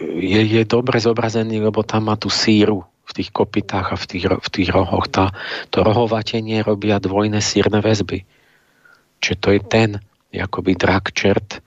je, 0.00 0.40
je 0.48 0.62
dobre 0.64 0.96
zobrazený, 0.96 1.60
lebo 1.60 1.84
tam 1.84 2.08
má 2.08 2.16
tú 2.16 2.32
síru 2.32 2.88
v 3.04 3.12
tých 3.20 3.28
kopitách 3.28 3.92
a 3.92 3.96
v 4.00 4.04
tých, 4.08 4.24
v 4.32 4.48
tých 4.48 4.68
rohoch. 4.72 5.12
Tá, 5.12 5.36
to 5.68 5.84
rohovatenie 5.84 6.64
robia 6.64 6.96
dvojné 6.96 7.44
sírne 7.44 7.84
väzby. 7.84 8.24
Čiže 9.20 9.36
to 9.36 9.48
je 9.52 9.60
ten 9.60 9.90
akoby 10.32 10.78
drak 10.78 11.12
čert, 11.12 11.60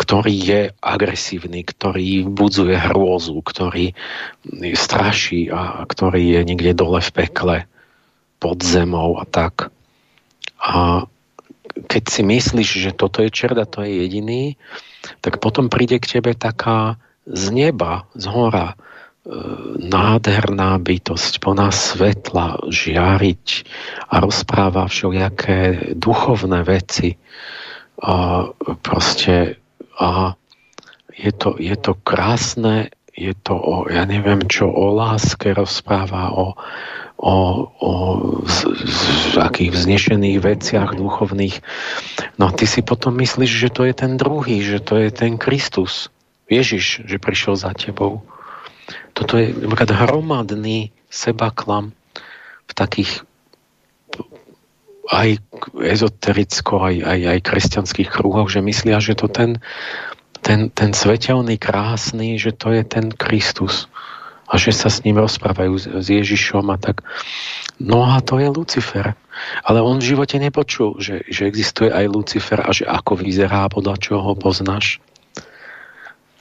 ktorý 0.00 0.32
je 0.32 0.60
agresívny, 0.80 1.60
ktorý 1.68 2.24
budzuje 2.24 2.80
hrôzu, 2.80 3.36
ktorý 3.44 3.92
straší 4.72 5.52
a 5.52 5.84
ktorý 5.84 6.40
je 6.40 6.40
niekde 6.48 6.72
dole 6.72 7.04
v 7.04 7.10
pekle 7.12 7.56
pod 8.40 8.64
zemou 8.64 9.20
a 9.20 9.28
tak. 9.28 9.68
A 10.56 11.04
keď 11.86 12.04
si 12.08 12.22
myslíš, 12.24 12.70
že 12.88 12.96
toto 12.96 13.20
je 13.20 13.30
čerda, 13.32 13.68
to 13.68 13.84
je 13.84 14.04
jediný, 14.04 14.56
tak 15.20 15.40
potom 15.44 15.68
príde 15.68 16.00
k 16.00 16.18
tebe 16.18 16.32
taká 16.32 16.96
z 17.28 17.52
neba, 17.52 18.08
z 18.16 18.26
hora, 18.28 18.72
e, 18.72 18.76
nádherná 19.76 20.80
bytosť, 20.80 21.40
plná 21.40 21.68
svetla, 21.68 22.64
žiariť 22.68 23.46
a 24.08 24.14
rozpráva 24.24 24.88
všelijaké 24.88 25.92
duchovné 25.96 26.64
veci. 26.64 27.16
A 28.00 28.48
proste 28.80 29.60
a 30.00 30.32
je 31.12 31.32
to, 31.36 31.60
je 31.60 31.76
to 31.76 31.92
krásne, 32.00 32.88
je 33.12 33.36
to 33.36 33.52
o, 33.52 33.84
ja 33.92 34.08
neviem 34.08 34.40
čo, 34.48 34.72
o 34.72 34.96
láske 34.96 35.52
rozpráva, 35.52 36.32
o, 36.32 36.56
o, 37.20 37.34
o 37.68 37.92
z, 38.48 38.58
z 38.88 39.36
akých 39.36 39.76
vznešených 39.76 40.38
veciach 40.40 40.96
duchovných. 40.96 41.60
No 42.40 42.48
ty 42.48 42.64
si 42.64 42.80
potom 42.80 43.20
myslíš, 43.20 43.52
že 43.52 43.68
to 43.68 43.84
je 43.84 43.92
ten 43.92 44.16
druhý, 44.16 44.64
že 44.64 44.80
to 44.80 44.96
je 44.96 45.12
ten 45.12 45.36
Kristus. 45.36 46.08
Ježiš, 46.48 47.04
že 47.04 47.20
prišiel 47.20 47.60
za 47.60 47.76
tebou. 47.76 48.24
Toto 49.12 49.36
je 49.36 49.52
napríklad 49.52 49.92
hromadný 49.92 50.90
sebaklam 51.12 51.92
v 52.66 52.72
takých 52.72 53.22
aj 55.10 55.42
ezotericko, 55.74 56.86
aj, 56.86 56.96
aj, 57.02 57.20
aj 57.36 57.38
kresťanských 57.42 58.08
kruhoch, 58.10 58.46
že 58.46 58.62
myslia, 58.62 59.02
že 59.02 59.18
to 59.18 59.26
ten, 59.26 59.58
ten, 60.40 60.70
ten 60.70 60.94
svetelný, 60.94 61.58
krásny, 61.58 62.38
že 62.38 62.54
to 62.54 62.70
je 62.70 62.86
ten 62.86 63.10
Kristus 63.10 63.90
a 64.50 64.58
že 64.58 64.74
sa 64.74 64.90
s 64.90 65.02
ním 65.06 65.18
rozprávajú 65.18 65.74
s, 65.78 65.86
s 65.86 66.06
Ježišom 66.10 66.70
a 66.70 66.76
tak. 66.78 67.02
No 67.78 68.06
a 68.06 68.18
to 68.22 68.38
je 68.38 68.50
Lucifer. 68.50 69.14
Ale 69.64 69.78
on 69.80 70.02
v 70.02 70.14
živote 70.14 70.36
nepočul, 70.36 70.98
že, 70.98 71.22
že 71.30 71.46
existuje 71.46 71.88
aj 71.88 72.10
Lucifer 72.10 72.60
a 72.60 72.70
že 72.74 72.84
ako 72.84 73.18
vyzerá, 73.18 73.70
podľa 73.70 73.96
čoho 74.02 74.20
ho 74.20 74.34
poznáš. 74.34 74.98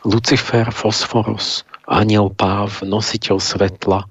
Lucifer, 0.04 0.72
Fosforos, 0.74 1.64
aniel 1.86 2.32
páv, 2.34 2.82
nositeľ 2.82 3.38
svetla, 3.40 4.10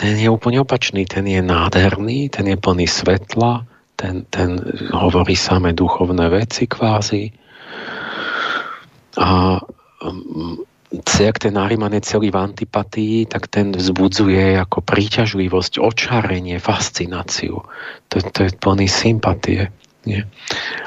ten 0.00 0.16
je 0.16 0.32
úplne 0.32 0.64
opačný, 0.64 1.04
ten 1.04 1.28
je 1.28 1.44
nádherný, 1.44 2.32
ten 2.32 2.48
je 2.48 2.56
plný 2.56 2.88
svetla, 2.88 3.68
ten, 4.00 4.24
ten 4.32 4.56
hovorí 4.96 5.36
samé 5.36 5.76
duchovné 5.76 6.32
veci 6.32 6.64
kvázi. 6.64 7.28
A 9.20 9.60
jak 11.20 11.36
ten 11.36 11.52
Nariman 11.52 11.92
je 12.00 12.08
celý 12.08 12.32
v 12.32 12.40
antipatii, 12.40 13.28
tak 13.28 13.52
ten 13.52 13.76
vzbudzuje 13.76 14.56
ako 14.56 14.80
príťažlivosť, 14.80 15.76
očarenie, 15.76 16.56
fascináciu. 16.56 17.60
To, 18.08 18.16
to 18.24 18.48
je 18.48 18.56
plný 18.56 18.88
sympatie. 18.88 19.68
Nie? 20.08 20.24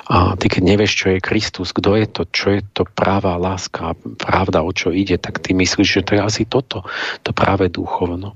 A 0.10 0.34
ty 0.34 0.50
keď 0.50 0.74
nevieš, 0.74 1.06
čo 1.06 1.08
je 1.14 1.22
Kristus, 1.22 1.70
kto 1.70 2.02
je 2.02 2.10
to, 2.10 2.26
čo 2.34 2.58
je 2.58 2.62
to 2.66 2.90
práva 2.90 3.38
láska, 3.38 3.94
pravda, 4.18 4.66
o 4.66 4.74
čo 4.74 4.90
ide, 4.90 5.22
tak 5.22 5.38
ty 5.38 5.54
myslíš, 5.54 6.02
že 6.02 6.02
to 6.02 6.12
je 6.18 6.22
asi 6.26 6.44
toto, 6.50 6.82
to 7.22 7.30
práve 7.30 7.70
duchovno. 7.70 8.34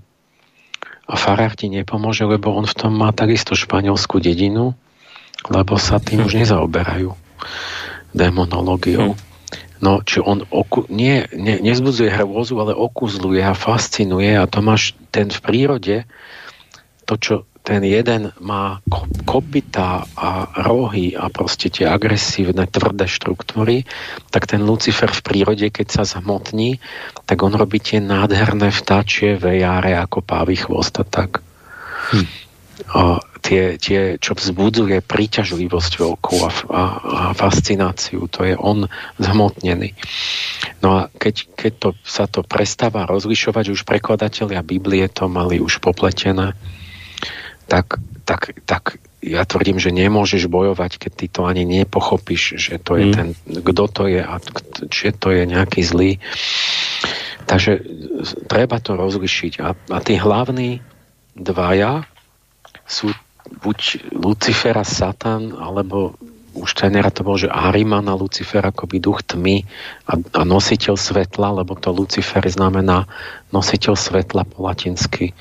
A 1.08 1.16
farár 1.16 1.56
ti 1.56 1.72
nepomôže, 1.72 2.28
lebo 2.28 2.52
on 2.52 2.68
v 2.68 2.76
tom 2.76 2.94
má 3.00 3.16
takisto 3.16 3.56
španielskú 3.56 4.20
dedinu, 4.20 4.76
lebo 5.48 5.80
sa 5.80 6.04
tým 6.04 6.28
už 6.28 6.44
nezaoberajú 6.44 7.16
demonológiou. 8.12 9.16
Hm. 9.16 9.26
No, 9.78 10.02
či 10.02 10.18
on 10.18 10.42
oku, 10.50 10.90
nie, 10.90 11.30
nie, 11.38 11.62
nezbudzuje 11.62 12.10
hrôzu, 12.10 12.58
ale 12.58 12.74
okuzluje 12.74 13.46
a 13.46 13.54
fascinuje 13.54 14.34
a 14.34 14.50
to 14.50 14.66
máš 14.66 14.98
ten 15.14 15.30
v 15.30 15.40
prírode, 15.40 15.96
to, 17.06 17.14
čo 17.16 17.34
ten 17.68 17.84
jeden 17.84 18.32
má 18.40 18.80
kopita 19.28 20.08
a 20.16 20.48
rohy 20.64 21.12
a 21.12 21.28
proste 21.28 21.68
tie 21.68 21.84
agresívne, 21.84 22.64
tvrdé 22.64 23.12
štruktúry, 23.12 23.84
tak 24.32 24.48
ten 24.48 24.64
Lucifer 24.64 25.12
v 25.12 25.20
prírode, 25.20 25.68
keď 25.68 25.88
sa 25.92 26.04
zhmotní, 26.08 26.80
tak 27.28 27.44
on 27.44 27.52
robí 27.52 27.84
tie 27.84 28.00
nádherné 28.00 28.72
vtáčie 28.72 29.36
vejáre 29.36 30.00
ako 30.00 30.24
pávy 30.24 30.56
chvost 30.56 30.96
a 30.96 31.04
tak. 31.04 31.44
Hm. 32.16 32.28
A 32.96 33.20
tie, 33.44 33.76
tie, 33.76 34.16
čo 34.16 34.32
vzbudzuje 34.32 35.04
príťažlivosť 35.04 35.92
veľkú 36.00 36.36
a, 36.48 36.52
a, 36.72 36.84
a 37.04 37.22
fascináciu. 37.36 38.32
To 38.32 38.48
je 38.48 38.56
on 38.56 38.88
zhmotnený. 39.20 39.92
No 40.80 41.04
a 41.04 41.12
keď, 41.20 41.52
keď 41.60 41.74
to, 41.84 41.90
sa 42.08 42.32
to 42.32 42.48
prestáva 42.48 43.04
rozlišovať, 43.12 43.76
už 43.76 43.84
prekladatelia 43.84 44.64
Biblie 44.64 45.04
to 45.12 45.28
mali 45.28 45.60
už 45.60 45.84
popletené, 45.84 46.56
tak, 47.68 48.00
tak, 48.24 48.56
tak 48.66 49.00
ja 49.22 49.44
tvrdím, 49.44 49.78
že 49.78 49.92
nemôžeš 49.92 50.48
bojovať, 50.48 50.98
keď 50.98 51.12
ty 51.12 51.26
to 51.28 51.42
ani 51.44 51.68
nepochopíš, 51.68 52.56
že 52.56 52.80
to 52.80 52.96
je 52.96 53.06
mm. 53.12 53.14
ten, 53.14 53.28
kto 53.44 53.84
to 53.92 54.04
je 54.08 54.22
a 54.24 54.36
či 54.88 55.12
to 55.12 55.36
je 55.36 55.44
nejaký 55.44 55.82
zlý. 55.84 56.12
Takže 57.48 57.80
treba 58.48 58.78
to 58.84 59.00
rozlišiť. 59.00 59.54
A, 59.64 59.76
a 59.76 59.98
tí 60.04 60.20
hlavní 60.20 60.84
dvaja 61.36 62.04
sú 62.84 63.12
buď 63.64 64.12
Lucifera 64.12 64.84
Satan, 64.84 65.56
alebo 65.56 66.20
už 66.58 66.74
trénera 66.74 67.14
to 67.14 67.22
bol, 67.22 67.38
že 67.38 67.48
Arimana 67.48 68.18
Lucifer 68.18 68.66
akoby 68.66 68.98
duch 68.98 69.22
tmy 69.24 69.62
a, 70.10 70.14
a 70.18 70.42
nositeľ 70.42 70.98
svetla, 70.98 71.62
lebo 71.62 71.78
to 71.78 71.94
Lucifer 71.94 72.42
znamená 72.50 73.06
nositeľ 73.54 73.94
svetla 73.94 74.44
po 74.44 74.66
latinsky. 74.66 75.38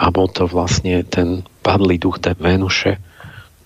A 0.00 0.08
bol 0.08 0.32
to 0.32 0.48
vlastne 0.48 1.04
ten 1.04 1.44
padlý 1.60 2.00
duch 2.00 2.24
tej 2.24 2.40
Venuše. 2.40 2.96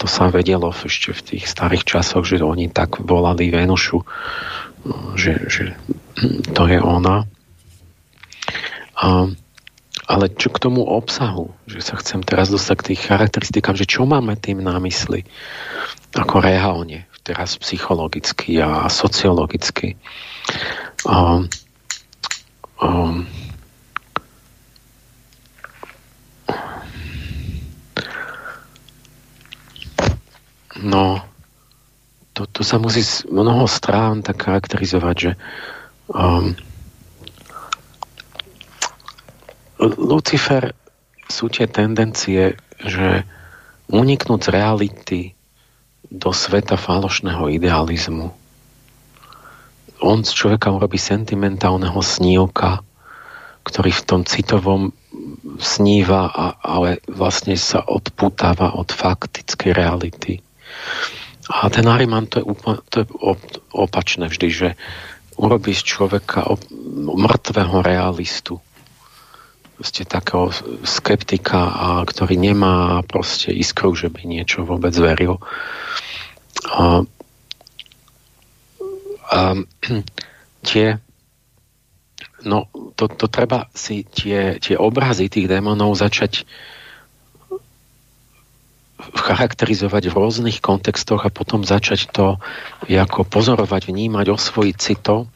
To 0.02 0.10
sa 0.10 0.26
vedelo 0.34 0.74
ešte 0.74 1.14
v 1.14 1.22
tých 1.22 1.44
starých 1.46 1.86
časoch, 1.86 2.26
že 2.26 2.42
oni 2.42 2.66
tak 2.74 2.98
volali 2.98 3.54
Venušu, 3.54 4.02
že, 5.14 5.46
že 5.46 5.78
to 6.50 6.66
je 6.66 6.82
ona. 6.82 7.22
A 8.98 9.30
ale 10.04 10.28
čo 10.28 10.52
k 10.52 10.60
tomu 10.60 10.84
obsahu, 10.84 11.48
že 11.64 11.80
sa 11.80 11.96
chcem 11.96 12.20
teraz 12.20 12.52
dostať 12.52 12.76
k 12.76 12.86
tých 12.92 13.00
charakteristikám, 13.08 13.72
že 13.72 13.88
čo 13.88 14.04
máme 14.04 14.36
tým 14.36 14.60
na 14.60 14.76
mysli, 14.84 15.24
ako 16.12 16.44
reálne, 16.44 17.08
teraz 17.24 17.56
psychologicky 17.56 18.60
a 18.60 18.84
sociologicky. 18.92 19.96
Um, 21.08 21.48
um, 22.84 23.24
no, 30.82 31.22
to, 32.34 32.46
to 32.50 32.66
sa 32.66 32.82
musí 32.82 33.06
z 33.06 33.30
mnoho 33.30 33.70
strán 33.70 34.26
tak 34.26 34.42
charakterizovať, 34.42 35.16
že 35.16 35.32
um, 36.10 36.54
Lucifer 39.78 40.74
sú 41.30 41.50
tie 41.50 41.66
tendencie, 41.70 42.58
že 42.82 43.26
uniknúť 43.90 44.40
z 44.42 44.48
reality 44.50 45.20
do 46.10 46.30
sveta 46.30 46.78
falošného 46.78 47.50
idealizmu. 47.54 48.28
On 50.04 50.18
z 50.20 50.30
človeka 50.36 50.68
urobí 50.68 51.00
sentimentálneho 51.00 51.96
snívka, 52.04 52.84
ktorý 53.64 53.90
v 53.90 54.04
tom 54.04 54.20
citovom 54.28 54.92
sníva, 55.56 56.28
a, 56.28 56.46
ale 56.60 57.00
vlastne 57.08 57.56
sa 57.56 57.80
odputáva 57.80 58.76
od 58.76 58.92
faktickej 58.92 59.72
reality. 59.72 60.43
A 61.44 61.68
ten 61.68 61.84
Ariman 61.84 62.24
to 62.24 62.40
je, 62.40 62.44
úplne, 62.44 62.80
to 62.88 63.04
je 63.04 63.06
opačné 63.76 64.32
vždy, 64.32 64.48
že 64.48 64.68
urobí 65.36 65.76
z 65.76 65.82
človeka 65.84 66.46
mŕtvého 67.04 67.84
realistu 67.84 68.62
proste 69.74 70.06
takého 70.06 70.54
skeptika, 70.86 71.60
a 71.66 71.86
ktorý 72.06 72.38
nemá 72.38 73.02
proste 73.04 73.50
iskru, 73.50 73.92
že 73.98 74.06
by 74.06 74.22
niečo 74.22 74.62
vôbec 74.62 74.94
veril. 74.94 75.42
A, 76.70 77.02
a 79.34 79.38
tie 80.68 81.02
no 82.44 82.68
to, 82.94 83.08
to 83.08 83.26
treba 83.26 83.66
si 83.74 84.04
tie, 84.04 84.60
tie 84.60 84.76
obrazy 84.76 85.32
tých 85.32 85.48
démonov 85.48 85.96
začať 85.98 86.44
charakterizovať 89.12 90.08
v 90.08 90.16
rôznych 90.16 90.58
kontextoch 90.64 91.28
a 91.28 91.34
potom 91.34 91.66
začať 91.66 92.08
to 92.08 92.40
ako 92.88 93.28
pozorovať, 93.28 93.92
vnímať, 93.92 94.32
osvojiť 94.32 94.76
si 94.80 94.94
to, 94.96 95.28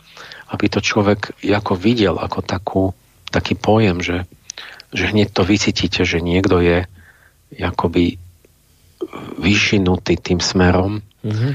aby 0.49 0.67
to 0.73 0.81
človek 0.81 1.37
ako 1.45 1.77
videl 1.77 2.17
ako 2.17 2.41
takú 2.41 2.85
taký 3.29 3.55
pojem, 3.55 4.01
že, 4.01 4.25
že 4.93 5.13
hneď 5.13 5.37
to 5.37 5.45
vycítite, 5.45 6.01
že 6.05 6.25
niekto 6.25 6.65
je 6.65 6.89
akoby 7.61 8.17
vyšinutý 9.39 10.17
tým 10.19 10.41
smerom. 10.41 11.05
Mm-hmm. 11.25 11.53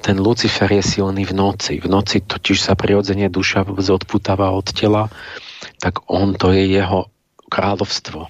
Ten 0.00 0.16
Lucifer 0.18 0.68
je 0.72 0.82
silný 0.82 1.28
v 1.28 1.34
noci. 1.36 1.78
V 1.78 1.86
noci 1.86 2.24
totiž 2.24 2.58
sa 2.58 2.74
prirodzene 2.74 3.28
duša 3.28 3.68
odputáva 3.68 4.50
od 4.50 4.66
tela, 4.72 5.12
tak 5.78 6.02
on 6.08 6.34
to 6.34 6.50
je 6.50 6.66
jeho 6.66 7.06
kráľovstvo. 7.52 8.26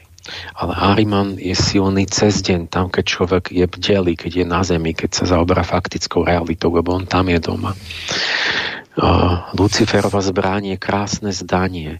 Ale 0.55 0.73
Ariman 0.79 1.35
je 1.35 1.55
silný 1.55 2.07
cez 2.07 2.43
deň, 2.47 2.71
tam 2.71 2.87
keď 2.89 3.05
človek 3.05 3.45
je 3.51 3.67
bdelý, 3.67 4.15
keď 4.15 4.33
je 4.43 4.47
na 4.47 4.63
zemi, 4.63 4.95
keď 4.95 5.11
sa 5.23 5.25
zaoberá 5.37 5.67
faktickou 5.67 6.23
realitou, 6.23 6.71
lebo 6.71 6.95
on 6.95 7.07
tam 7.07 7.27
je 7.27 7.43
doma. 7.43 7.75
Luciferova 9.57 10.21
zbranie 10.23 10.77
je 10.77 10.85
krásne 10.85 11.31
zdanie 11.35 11.99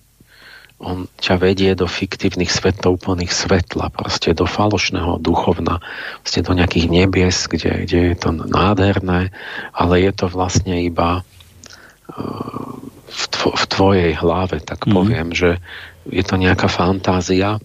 on 0.83 1.07
ťa 1.23 1.39
vedie 1.39 1.71
do 1.79 1.87
fiktívnych 1.87 2.51
svetov 2.51 2.99
plných 3.07 3.31
svetla, 3.31 3.95
proste 3.95 4.35
do 4.35 4.51
falošného 4.51 5.23
duchovna, 5.23 5.79
proste 6.27 6.43
do 6.43 6.53
nejakých 6.59 6.91
nebies, 6.91 7.47
kde, 7.47 7.87
kde 7.87 7.99
je 8.13 8.17
to 8.19 8.35
nádherné, 8.35 9.31
ale 9.71 9.95
je 10.03 10.13
to 10.13 10.27
vlastne 10.27 10.75
iba 10.83 11.23
uh, 11.23 12.75
v, 13.07 13.25
tvo, 13.31 13.55
v 13.55 13.65
tvojej 13.71 14.13
hlave, 14.19 14.59
tak 14.59 14.83
mm. 14.85 14.91
poviem, 14.91 15.29
že 15.31 15.63
je 16.11 16.23
to 16.27 16.35
nejaká 16.35 16.67
fantázia 16.67 17.63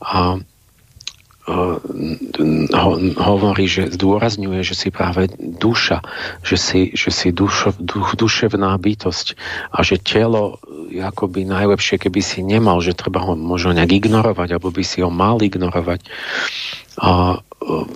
a 0.00 0.40
ho, 1.44 2.90
hovorí, 3.20 3.68
že 3.68 3.92
zdôrazňuje, 3.92 4.64
že 4.64 4.72
si 4.72 4.88
práve 4.88 5.28
duša, 5.36 6.00
že 6.40 6.56
si, 6.56 6.80
že 6.96 7.12
si 7.12 7.36
dušo, 7.36 7.76
duch, 7.76 8.16
duševná 8.16 8.72
bytosť 8.80 9.36
a 9.68 9.84
že 9.84 10.00
telo 10.00 10.56
akoby 10.88 11.44
najlepšie, 11.44 12.00
keby 12.00 12.20
si 12.24 12.40
nemal, 12.40 12.80
že 12.80 12.96
treba 12.96 13.20
ho 13.20 13.36
možno 13.36 13.76
nejak 13.76 13.92
ignorovať, 13.92 14.56
alebo 14.56 14.72
by 14.72 14.84
si 14.86 15.04
ho 15.04 15.12
mal 15.12 15.36
ignorovať. 15.44 16.00
A, 16.96 17.36
uh, 17.44 17.86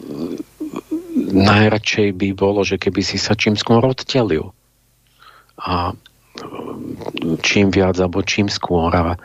najradšej 1.32 2.12
by 2.14 2.28
bolo, 2.36 2.66
že 2.66 2.76
keby 2.76 3.00
si 3.00 3.16
sa 3.16 3.32
čím 3.32 3.56
skôr 3.56 3.80
odtelil. 3.80 4.52
A 5.58 5.96
čím 7.42 7.70
viac, 7.74 7.98
alebo 7.98 8.22
čím 8.22 8.46
skôr. 8.46 8.90
A 8.94 9.18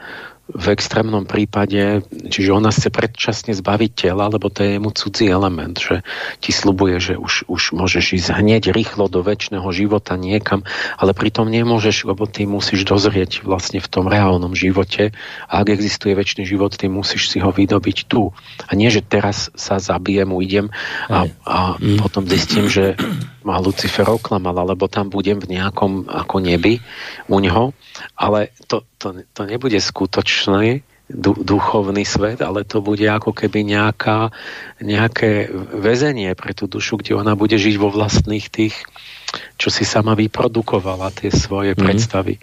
v 0.52 0.76
extrémnom 0.76 1.24
prípade, 1.24 2.04
čiže 2.28 2.52
ona 2.52 2.68
chce 2.68 2.92
predčasne 2.92 3.56
zbaviť 3.56 3.92
tela, 3.96 4.28
lebo 4.28 4.52
to 4.52 4.68
je 4.68 4.76
mu 4.76 4.92
cudzí 4.92 5.32
element, 5.32 5.80
že 5.80 6.04
ti 6.44 6.52
slubuje, 6.52 7.00
že 7.00 7.14
už, 7.16 7.48
už 7.48 7.72
môžeš 7.72 8.20
ísť 8.20 8.44
hneď 8.44 8.76
rýchlo 8.76 9.08
do 9.08 9.24
väčšného 9.24 9.66
života 9.72 10.20
niekam, 10.20 10.68
ale 11.00 11.16
pritom 11.16 11.48
nemôžeš, 11.48 12.04
lebo 12.12 12.28
ty 12.28 12.44
musíš 12.44 12.84
dozrieť 12.84 13.48
vlastne 13.48 13.80
v 13.80 13.88
tom 13.88 14.12
reálnom 14.12 14.52
živote 14.52 15.16
a 15.48 15.64
ak 15.64 15.72
existuje 15.72 16.12
väčší 16.12 16.44
život, 16.44 16.76
ty 16.76 16.92
musíš 16.92 17.32
si 17.32 17.40
ho 17.40 17.48
vydobiť 17.48 18.12
tu. 18.12 18.36
A 18.68 18.76
nie, 18.76 18.92
že 18.92 19.00
teraz 19.00 19.48
sa 19.56 19.80
zabijem, 19.80 20.28
ujdem 20.28 20.76
a, 21.08 21.32
a 21.48 21.80
mm. 21.80 22.04
potom 22.04 22.28
zistím, 22.28 22.68
že 22.68 23.00
ma 23.44 23.60
Lucifer 23.60 24.08
oklamal, 24.08 24.56
alebo 24.56 24.88
tam 24.88 25.12
budem 25.12 25.40
v 25.40 25.60
nejakom 25.60 26.08
ako 26.08 26.40
nebi 26.40 26.80
u 27.28 27.38
ňoho, 27.40 27.76
ale 28.18 28.56
to, 28.68 28.88
to, 28.98 29.24
to 29.36 29.42
nebude 29.46 29.78
skutočný 29.78 30.84
duchovný 31.14 32.08
svet, 32.08 32.40
ale 32.42 32.64
to 32.64 32.80
bude 32.80 33.04
ako 33.04 33.36
keby 33.36 33.68
nejaká, 33.68 34.32
nejaké 34.80 35.52
väzenie 35.76 36.32
pre 36.34 36.56
tú 36.56 36.66
dušu, 36.66 37.04
kde 37.04 37.20
ona 37.20 37.36
bude 37.36 37.60
žiť 37.60 37.76
vo 37.78 37.92
vlastných 37.92 38.48
tých, 38.48 38.76
čo 39.60 39.68
si 39.70 39.84
sama 39.84 40.16
vyprodukovala, 40.16 41.12
tie 41.14 41.30
svoje 41.30 41.76
mm. 41.76 41.80
predstavy. 41.80 42.40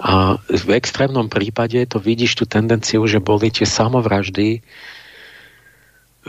A 0.00 0.40
v 0.40 0.70
extrémnom 0.72 1.28
prípade 1.28 1.76
to 1.84 2.00
vidíš 2.00 2.40
tú 2.40 2.44
tendenciu, 2.48 3.04
že 3.04 3.20
boli 3.20 3.52
tie 3.52 3.68
samovraždy, 3.68 4.64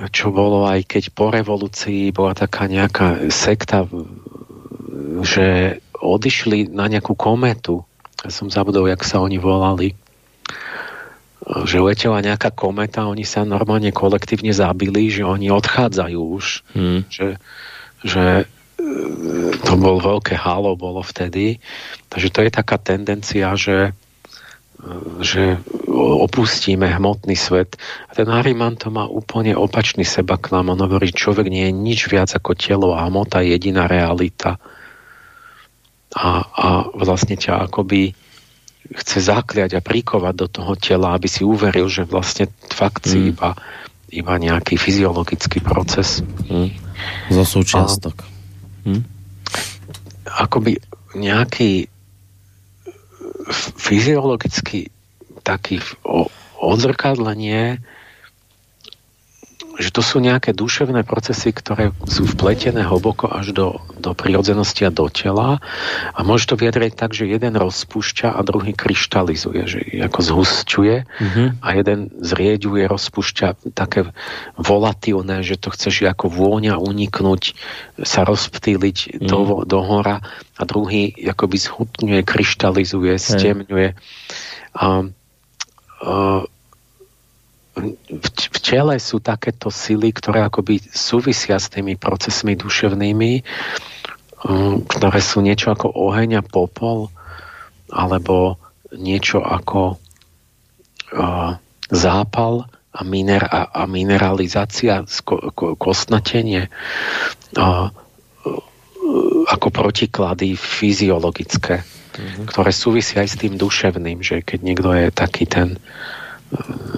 čo 0.09 0.33
bolo 0.33 0.65
aj 0.65 0.87
keď 0.89 1.03
po 1.13 1.29
revolúcii 1.29 2.09
bola 2.09 2.33
taká 2.33 2.65
nejaká 2.65 3.29
sekta, 3.29 3.85
že 5.21 5.77
odišli 6.01 6.73
na 6.73 6.89
nejakú 6.89 7.13
kometu 7.13 7.85
ja 8.21 8.29
som 8.29 8.53
zabudol, 8.53 8.85
jak 8.85 9.01
sa 9.01 9.17
oni 9.17 9.41
volali, 9.41 9.97
že 11.65 11.81
letela 11.81 12.21
nejaká 12.21 12.53
kometa, 12.53 13.09
oni 13.09 13.25
sa 13.25 13.41
normálne 13.41 13.89
kolektívne 13.89 14.53
zabili, 14.53 15.09
že 15.09 15.25
oni 15.25 15.49
odchádzajú 15.49 16.19
už, 16.21 16.45
hmm. 16.77 17.01
že, 17.09 17.41
že 18.05 18.45
e, 18.77 18.87
to 19.57 19.73
bol 19.81 19.97
veľké 19.97 20.37
halo, 20.37 20.77
bolo 20.77 21.01
vtedy. 21.01 21.57
Takže 22.13 22.29
to 22.29 22.39
je 22.45 22.51
taká 22.53 22.77
tendencia, 22.77 23.57
že, 23.57 23.97
e, 24.77 24.89
že 25.25 25.57
opustíme 26.01 26.89
hmotný 26.89 27.37
svet. 27.37 27.77
A 28.09 28.17
ten 28.17 28.27
Hariman 28.27 28.75
to 28.75 28.89
má 28.89 29.05
úplne 29.05 29.53
opačný 29.53 30.03
seba 30.03 30.35
k 30.35 30.51
nám. 30.51 30.73
On 30.73 30.81
hovorí, 30.81 31.13
človek 31.13 31.47
nie 31.47 31.69
je 31.69 31.73
nič 31.73 31.99
viac 32.09 32.33
ako 32.33 32.57
telo 32.57 32.97
a 32.97 33.05
hmota 33.07 33.45
je 33.45 33.55
jediná 33.55 33.85
realita 33.85 34.57
a, 36.11 36.29
a 36.43 36.67
vlastne 36.91 37.39
ťa 37.39 37.71
akoby 37.71 38.11
chce 38.91 39.31
zakliať 39.31 39.79
a 39.79 39.81
prikovať 39.85 40.33
do 40.35 40.47
toho 40.51 40.73
tela, 40.75 41.15
aby 41.15 41.31
si 41.31 41.47
uveril, 41.47 41.87
že 41.87 42.03
vlastne 42.03 42.51
fakt 42.67 43.07
si 43.07 43.19
mm. 43.19 43.29
iba, 43.31 43.49
iba 44.11 44.33
nejaký 44.35 44.75
fyziologický 44.75 45.63
proces. 45.63 46.19
Mm. 46.51 46.75
Zo 47.31 47.43
súčiastok. 47.47 48.27
Mm. 48.83 49.03
Akoby 50.27 50.75
nejaký 51.15 51.87
fyziologický 53.79 54.91
taký 55.41 55.83
odzrkadlenie 56.61 57.81
že 59.81 59.89
to 59.89 60.05
sú 60.05 60.21
nejaké 60.21 60.53
duševné 60.53 61.01
procesy, 61.01 61.49
ktoré 61.49 61.89
sú 62.05 62.29
vpletené 62.29 62.85
hlboko 62.85 63.31
až 63.31 63.55
do, 63.55 63.67
do 63.97 64.13
prirodzenosti 64.13 64.85
a 64.85 64.91
do 64.93 65.09
tela 65.09 65.57
a 66.13 66.19
môže 66.21 66.45
to 66.51 66.59
vyjadriť 66.59 66.93
tak, 66.93 67.17
že 67.17 67.25
jeden 67.25 67.57
rozpúšťa 67.57 68.35
a 68.35 68.39
druhý 68.45 68.77
kryštalizuje, 68.77 69.61
že 69.65 69.79
ako 70.05 70.19
zhusťuje 70.21 70.95
mm-hmm. 71.01 71.47
a 71.65 71.67
jeden 71.73 71.99
zrieďuje, 72.19 72.85
rozpúšťa 72.85 73.73
také 73.73 74.11
volatilné, 74.59 75.41
že 75.41 75.57
to 75.57 75.73
chceš 75.73 76.05
ako 76.05 76.29
vôňa 76.29 76.77
uniknúť, 76.77 77.57
sa 78.05 78.21
rozptýliť 78.27 79.21
mm. 79.21 79.27
do, 79.29 79.65
do 79.65 79.79
hora 79.81 80.21
a 80.57 80.61
druhý 80.65 81.13
akoby 81.25 81.57
zhutňuje, 81.57 82.21
kryštalizuje, 82.21 83.17
stemňuje. 83.17 83.97
A 84.77 84.85
v, 86.01 86.43
v 88.27 88.57
tele 88.59 88.99
sú 88.99 89.23
takéto 89.23 89.71
sily, 89.71 90.11
ktoré 90.11 90.43
akoby 90.43 90.83
súvisia 90.91 91.61
s 91.61 91.71
tými 91.71 91.95
procesmi 91.95 92.57
duševnými, 92.57 93.31
um, 94.43 94.83
ktoré 94.83 95.23
sú 95.23 95.39
niečo 95.39 95.71
ako 95.71 95.93
oheň 95.93 96.41
a 96.41 96.43
popol, 96.43 97.13
alebo 97.91 98.59
niečo 98.91 99.39
ako 99.39 99.95
uh, 101.15 101.55
zápal 101.87 102.67
a, 102.91 103.01
miner, 103.07 103.47
a, 103.47 103.71
a 103.71 103.87
mineralizácia, 103.87 105.07
ko, 105.23 105.55
ko, 105.55 105.79
kostnatenie 105.79 106.67
ako 109.47 109.67
protiklady 109.71 110.55
fyziologické, 110.55 111.83
mm-hmm. 112.21 112.45
ktoré 112.45 112.69
súvisia 112.69 113.25
aj 113.25 113.29
s 113.33 113.39
tým 113.41 113.57
duševným, 113.57 114.21
že 114.21 114.45
keď 114.45 114.59
niekto 114.61 114.89
je 114.93 115.07
taký 115.09 115.49
ten 115.49 115.81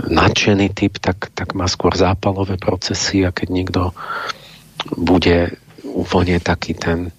nadšený 0.09 0.73
typ, 0.73 0.97
tak, 0.97 1.29
tak 1.31 1.53
má 1.53 1.69
skôr 1.69 1.93
zápalové 1.93 2.57
procesy 2.57 3.23
a 3.23 3.31
keď 3.31 3.47
niekto 3.53 3.81
bude 4.97 5.55
úplne 5.85 6.41
taký 6.41 6.73
ten 6.73 7.13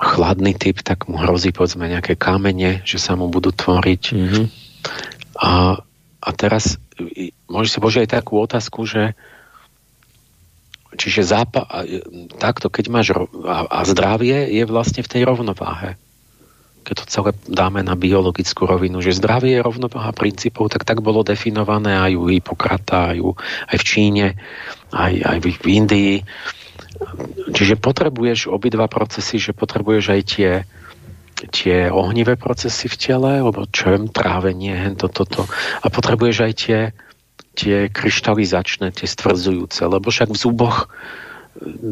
chladný 0.00 0.56
typ, 0.56 0.80
tak 0.80 1.04
mu 1.12 1.20
hrozí 1.20 1.52
povedzme 1.52 1.84
nejaké 1.84 2.16
kamene, 2.16 2.80
že 2.88 2.96
sa 2.96 3.12
mu 3.20 3.28
budú 3.28 3.52
tvoriť. 3.52 4.02
Mm-hmm. 4.16 4.44
A, 5.44 5.76
a 6.24 6.28
teraz 6.32 6.80
môže 7.44 7.68
sa 7.68 7.84
bože 7.84 8.00
aj 8.00 8.16
takú 8.16 8.40
otázku, 8.40 8.88
že 8.88 9.12
čiže 10.96 11.28
zápa- 11.28 11.68
takto, 12.40 12.72
keď 12.72 12.84
máš 12.88 13.12
a, 13.44 13.68
a 13.68 13.80
zdravie 13.84 14.48
je 14.48 14.64
vlastne 14.64 15.04
v 15.04 15.12
tej 15.12 15.22
rovnováhe 15.28 16.00
keď 16.80 16.94
to 16.96 17.04
celé 17.06 17.30
dáme 17.46 17.84
na 17.84 17.94
biologickú 17.94 18.64
rovinu, 18.64 19.04
že 19.04 19.16
zdravie 19.16 19.58
je 19.58 19.64
rovnováha 19.64 20.10
princípov, 20.16 20.72
tak 20.72 20.88
tak 20.88 21.04
bolo 21.04 21.20
definované 21.20 21.96
aj 21.96 22.12
u 22.16 22.24
Hipokrata, 22.28 23.14
aj, 23.14 23.18
u, 23.20 23.30
aj 23.68 23.76
v 23.76 23.84
Číne, 23.84 24.26
aj, 24.90 25.14
aj 25.20 25.38
v, 25.38 25.46
v 25.54 25.66
Indii. 25.68 26.14
Čiže 27.52 27.80
potrebuješ 27.80 28.48
obidva 28.48 28.88
procesy, 28.88 29.40
že 29.40 29.56
potrebuješ 29.56 30.04
aj 30.10 30.22
tie, 30.24 30.52
tie 31.48 31.88
ohnivé 31.88 32.36
procesy 32.36 32.88
v 32.88 32.96
tele, 32.96 33.32
lebo 33.40 33.64
čem, 33.68 34.08
trávenie, 34.08 34.76
hento, 34.76 35.08
toto. 35.08 35.48
A 35.80 35.86
potrebuješ 35.88 36.36
aj 36.44 36.52
tie, 36.56 36.80
tie 37.56 37.76
kryštalizačné, 37.88 38.92
tie 38.92 39.08
stvrdzujúce, 39.08 39.84
lebo 39.84 40.08
však 40.08 40.32
v 40.32 40.40
zuboch 40.40 40.88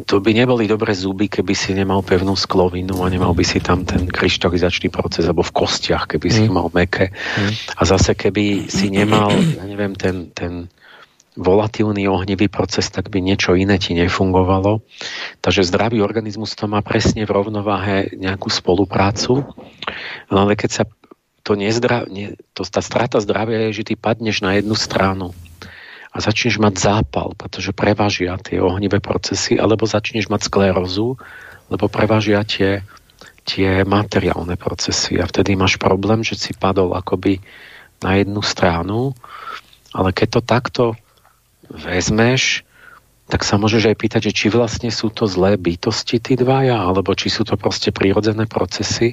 to 0.08 0.24
by 0.24 0.32
neboli 0.32 0.64
dobré 0.64 0.96
zuby, 0.96 1.28
keby 1.28 1.52
si 1.52 1.76
nemal 1.76 2.00
pevnú 2.00 2.32
sklovinu 2.32 3.04
a 3.04 3.12
nemal 3.12 3.36
by 3.36 3.44
si 3.44 3.60
tam 3.60 3.84
ten 3.84 4.08
kryštalizačný 4.08 4.88
proces, 4.88 5.28
alebo 5.28 5.44
v 5.44 5.52
kostiach, 5.52 6.08
keby 6.08 6.28
si 6.32 6.44
mm. 6.48 6.52
mal 6.52 6.72
meké. 6.72 7.12
Mm. 7.12 7.52
A 7.76 7.82
zase, 7.84 8.16
keby 8.16 8.72
si 8.72 8.88
nemal, 8.88 9.28
ja 9.30 9.64
neviem, 9.68 9.92
ten, 9.92 10.32
ten 10.32 10.72
volatilný 11.36 12.08
ohnivý 12.08 12.48
proces, 12.48 12.88
tak 12.88 13.12
by 13.12 13.20
niečo 13.20 13.54
iné 13.54 13.76
ti 13.76 13.92
nefungovalo. 13.92 14.80
Takže 15.44 15.68
zdravý 15.68 16.00
organizmus 16.00 16.56
to 16.56 16.66
má 16.66 16.80
presne 16.80 17.28
v 17.28 17.30
rovnováhe 17.30 18.16
nejakú 18.16 18.48
spoluprácu. 18.48 19.46
No 20.32 20.36
ale 20.42 20.56
keď 20.56 20.70
sa 20.72 20.84
to 21.44 21.54
nezdra, 21.54 22.08
nie, 22.08 22.34
to, 22.56 22.64
tá 22.64 22.80
strata 22.80 23.20
zdravia 23.20 23.68
je, 23.68 23.80
že 23.84 23.92
ty 23.92 23.94
padneš 23.94 24.40
na 24.40 24.58
jednu 24.58 24.74
stranu 24.74 25.36
a 26.08 26.16
začneš 26.18 26.56
mať 26.56 26.74
zápal, 26.80 27.36
pretože 27.36 27.76
prevažia 27.76 28.40
tie 28.40 28.58
ohnivé 28.58 28.98
procesy, 28.98 29.60
alebo 29.60 29.84
začneš 29.84 30.32
mať 30.32 30.48
sklerózu, 30.48 31.20
lebo 31.68 31.84
prevažia 31.92 32.40
tie, 32.48 32.80
tie 33.44 33.84
materiálne 33.84 34.56
procesy. 34.56 35.20
A 35.20 35.28
vtedy 35.28 35.52
máš 35.52 35.76
problém, 35.76 36.24
že 36.24 36.36
si 36.40 36.56
padol 36.56 36.96
akoby 36.96 37.44
na 38.00 38.16
jednu 38.16 38.40
stranu, 38.40 39.12
ale 39.92 40.16
keď 40.16 40.28
to 40.28 40.40
takto 40.40 40.84
vezmeš, 41.68 42.64
tak 43.28 43.44
sa 43.44 43.60
môžeš 43.60 43.92
aj 43.92 43.96
pýtať, 44.00 44.20
že 44.32 44.36
či 44.36 44.46
vlastne 44.48 44.88
sú 44.88 45.12
to 45.12 45.28
zlé 45.28 45.60
bytosti 45.60 46.16
tí 46.16 46.32
dvaja, 46.40 46.80
alebo 46.80 47.12
či 47.12 47.28
sú 47.28 47.44
to 47.44 47.60
proste 47.60 47.92
prírodzené 47.92 48.48
procesy, 48.48 49.12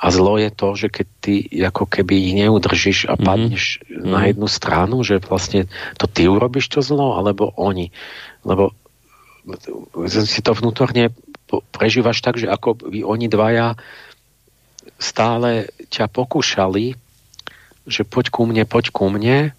a 0.00 0.06
zlo 0.08 0.40
je 0.40 0.48
to, 0.48 0.68
že 0.80 0.88
keď 0.88 1.06
ty 1.20 1.34
ako 1.60 1.84
keby 1.84 2.32
ich 2.32 2.34
neudržíš 2.40 3.12
a 3.12 3.20
mhm. 3.20 3.24
padneš 3.24 3.64
mm-hmm. 3.84 4.08
na 4.08 4.20
jednu 4.32 4.48
stranu, 4.48 4.96
že 5.04 5.20
vlastne 5.20 5.68
to 6.00 6.08
ty 6.08 6.24
urobíš 6.24 6.72
to 6.72 6.80
zlo, 6.80 7.20
alebo 7.20 7.52
oni. 7.60 7.92
Lebo 8.40 8.72
si 10.08 10.40
to 10.40 10.56
vnútorne 10.56 11.12
prežívaš 11.74 12.22
tak, 12.22 12.38
že 12.38 12.46
ako 12.46 12.78
by 12.88 13.02
oni 13.02 13.26
dvaja 13.26 13.74
stále 15.00 15.72
ťa 15.90 16.06
pokúšali, 16.06 16.94
že 17.88 18.06
poď 18.06 18.26
ku 18.30 18.46
mne, 18.46 18.62
poď 18.68 18.94
ku 18.94 19.10
mne, 19.10 19.50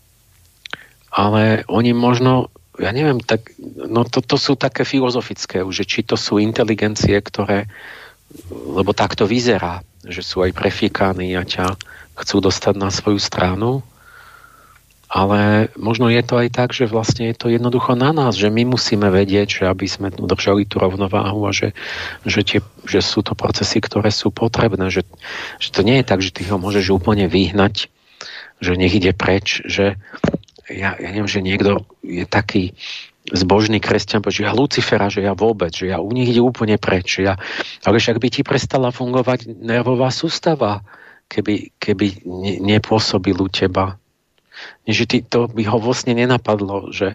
ale 1.12 1.68
oni 1.68 1.92
možno, 1.92 2.48
ja 2.80 2.96
neviem, 2.96 3.20
tak, 3.20 3.52
no 3.60 4.08
to, 4.08 4.24
to 4.24 4.40
sú 4.40 4.56
také 4.56 4.88
filozofické, 4.88 5.66
že 5.68 5.84
či 5.84 6.08
to 6.08 6.16
sú 6.16 6.40
inteligencie, 6.40 7.20
ktoré, 7.20 7.68
lebo 8.48 8.96
tak 8.96 9.20
to 9.20 9.28
vyzerá, 9.28 9.84
že 10.06 10.22
sú 10.26 10.42
aj 10.42 10.58
prefíkaní 10.58 11.38
a 11.38 11.46
ťa 11.46 11.78
chcú 12.18 12.38
dostať 12.42 12.76
na 12.78 12.90
svoju 12.90 13.22
stranu. 13.22 13.86
Ale 15.12 15.68
možno 15.76 16.08
je 16.08 16.24
to 16.24 16.40
aj 16.40 16.50
tak, 16.56 16.70
že 16.72 16.88
vlastne 16.88 17.28
je 17.28 17.36
to 17.36 17.52
jednoducho 17.52 18.00
na 18.00 18.16
nás, 18.16 18.40
že 18.40 18.48
my 18.48 18.64
musíme 18.64 19.12
vedieť, 19.12 19.48
že 19.60 19.64
aby 19.68 19.84
sme 19.84 20.08
udržali 20.08 20.64
tú 20.64 20.80
rovnováhu 20.80 21.44
a 21.44 21.52
že, 21.52 21.76
že, 22.24 22.48
tie, 22.48 22.60
že 22.88 23.04
sú 23.04 23.20
to 23.20 23.36
procesy, 23.36 23.84
ktoré 23.84 24.08
sú 24.08 24.32
potrebné. 24.32 24.88
Že, 24.88 25.04
že 25.60 25.70
to 25.76 25.84
nie 25.84 26.00
je 26.00 26.08
tak, 26.08 26.24
že 26.24 26.32
ty 26.32 26.48
ho 26.48 26.56
môžeš 26.56 26.96
úplne 26.96 27.28
vyhnať, 27.28 27.92
že 28.64 28.80
nech 28.80 28.96
ide 28.96 29.12
preč, 29.12 29.60
že 29.68 30.00
ja, 30.72 30.96
ja 30.96 31.10
neviem, 31.12 31.28
že 31.28 31.44
niekto 31.44 31.84
je 32.08 32.24
taký 32.24 32.72
zbožný 33.30 33.78
kresťan, 33.78 34.26
že 34.26 34.50
ja 34.50 34.58
Lucifera, 34.58 35.06
že 35.14 35.22
ja 35.22 35.38
vôbec, 35.38 35.70
že 35.70 35.94
ja 35.94 36.02
u 36.02 36.10
nich 36.10 36.34
ide 36.34 36.42
úplne 36.42 36.82
preč. 36.82 37.22
Ja, 37.22 37.38
ale 37.86 38.02
však 38.02 38.18
by 38.18 38.28
ti 38.34 38.42
prestala 38.42 38.90
fungovať 38.90 39.46
nervová 39.62 40.10
sústava, 40.10 40.82
keby, 41.30 41.78
keby 41.78 42.26
ne, 42.26 42.54
nepôsobil 42.76 43.38
u 43.38 43.48
teba. 43.48 44.02
Že 44.86 45.04
ty, 45.06 45.18
to 45.26 45.50
by 45.50 45.64
ho 45.70 45.78
vlastne 45.78 46.18
nenapadlo, 46.18 46.90
že, 46.90 47.14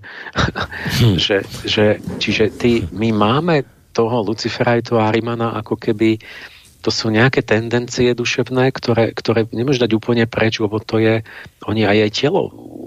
hm. 1.02 1.18
že, 1.26 1.42
že 1.66 1.98
čiže 2.22 2.54
ty, 2.54 2.86
my 2.94 3.10
máme 3.10 3.66
toho 3.90 4.22
Lucifera 4.22 4.76
aj 4.76 4.92
toho 4.92 5.00
Arimana 5.00 5.56
ako 5.56 5.80
keby 5.80 6.20
to 6.82 6.90
sú 6.94 7.10
nejaké 7.10 7.42
tendencie 7.42 8.14
duševné, 8.14 8.70
ktoré, 8.70 9.10
ktoré 9.10 9.48
nemôžeš 9.50 9.88
dať 9.88 9.92
úplne 9.96 10.24
preč, 10.30 10.62
lebo 10.62 10.78
to 10.78 11.02
je, 11.02 11.26
oni 11.66 11.82
aj 11.82 11.98
aj 12.06 12.10
telo 12.14 12.42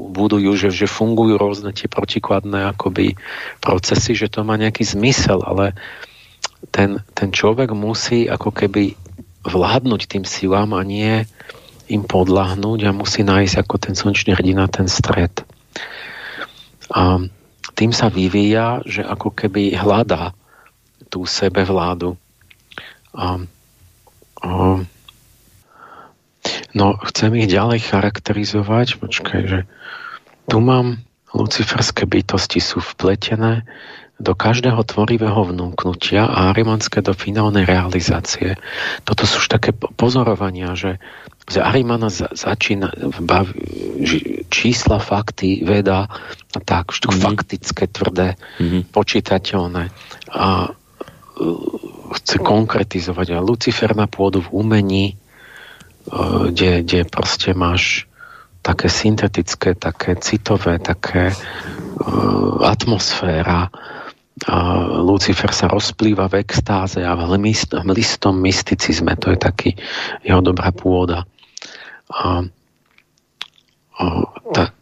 budujú, 0.10 0.56
že, 0.58 0.70
že 0.74 0.90
fungujú 0.90 1.38
rôzne 1.38 1.76
tie 1.76 1.86
protikladné 1.86 2.74
akoby 2.74 3.14
procesy, 3.62 4.18
že 4.18 4.32
to 4.32 4.42
má 4.42 4.58
nejaký 4.58 4.82
zmysel, 4.88 5.44
ale 5.46 5.78
ten, 6.74 7.00
ten 7.14 7.30
človek 7.30 7.72
musí 7.72 8.26
ako 8.26 8.52
keby 8.52 8.98
vládnuť 9.46 10.02
tým 10.10 10.24
silám 10.28 10.76
a 10.76 10.82
nie 10.84 11.24
im 11.90 12.06
podľahnúť 12.06 12.80
a 12.86 12.96
musí 12.96 13.26
nájsť 13.26 13.56
ako 13.66 13.76
ten 13.82 13.94
slnečný 13.98 14.38
hrdina 14.38 14.70
ten 14.70 14.86
stred. 14.86 15.34
A 16.94 17.24
tým 17.74 17.92
sa 17.96 18.12
vyvíja, 18.12 18.84
že 18.86 19.02
ako 19.02 19.34
keby 19.34 19.74
hľadá 19.78 20.36
tú 21.10 21.26
sebevládu. 21.26 22.20
A 23.16 23.42
No, 26.74 26.88
chcem 27.02 27.36
ich 27.36 27.50
ďalej 27.50 27.84
charakterizovať. 27.92 29.02
Počkaj, 29.02 29.42
že 29.48 29.60
tu 30.48 30.58
mám 30.62 31.02
luciferské 31.34 32.10
bytosti 32.10 32.58
sú 32.62 32.82
vpletené 32.82 33.66
do 34.20 34.36
každého 34.36 34.84
tvorivého 34.84 35.48
vnúknutia 35.48 36.28
a 36.28 36.52
arimanské 36.52 37.00
do 37.00 37.16
finálnej 37.16 37.64
realizácie. 37.64 38.60
Toto 39.08 39.24
sú 39.24 39.40
už 39.40 39.48
také 39.48 39.72
pozorovania, 39.72 40.76
že 40.76 41.00
z 41.50 41.64
Arimana 41.64 42.12
za, 42.12 42.30
začína 42.30 42.94
bav, 43.24 43.50
čísla, 44.54 45.00
fakty, 45.00 45.66
veda 45.66 46.06
a 46.54 46.60
tak, 46.62 46.94
mm-hmm. 46.94 47.24
faktické, 47.26 47.88
tvrdé, 47.90 48.36
mm-hmm. 48.60 48.92
počítateľné. 48.94 49.90
A 50.30 50.78
chce 52.20 52.38
konkretizovať. 52.42 53.28
A 53.36 53.44
Lucifer 53.44 53.96
na 53.96 54.08
pôdu 54.10 54.44
v 54.44 54.50
umení, 54.54 55.06
e, 55.12 55.16
kde, 56.52 56.84
kde 56.84 57.00
proste 57.08 57.56
máš 57.56 58.10
také 58.62 58.92
syntetické, 58.92 59.76
také 59.76 60.20
citové, 60.20 60.80
také 60.80 61.32
uh, 61.32 62.60
atmosféra. 62.68 63.72
Lucifer 65.04 65.52
sa 65.52 65.68
rozplýva 65.68 66.32
v 66.32 66.40
extáze 66.44 67.04
a 67.04 67.12
v 67.12 67.44
listom 67.92 68.40
mysticizme. 68.40 69.20
To 69.20 69.36
je 69.36 69.40
taký 69.40 69.70
jeho 70.24 70.40
dobrá 70.40 70.72
pôda. 70.72 71.28
A, 72.08 72.48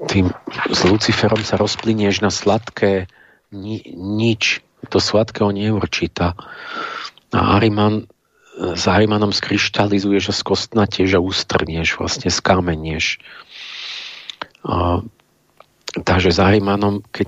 tým, 0.05 0.29
s 0.69 0.81
Luciferom 0.85 1.41
sa 1.41 1.57
rozplynieš 1.57 2.21
na 2.21 2.29
sladké 2.29 3.09
ni, 3.49 3.81
nič. 3.97 4.61
To 4.85 4.97
sladké 5.01 5.41
on 5.41 5.57
neurčíta. 5.57 6.37
A 7.33 7.39
Ariman, 7.57 8.05
s 8.57 8.85
Arimanom 8.85 9.33
skryštalizuješ 9.33 10.31
a 10.31 10.33
skostnatieš 10.33 11.17
a 11.17 11.23
ústrnieš, 11.23 11.97
vlastne 11.97 12.29
skamenieš. 12.29 13.19
A, 14.63 15.01
takže 16.01 16.29
s 16.33 16.39
Arimanom, 16.39 17.01
keď 17.09 17.27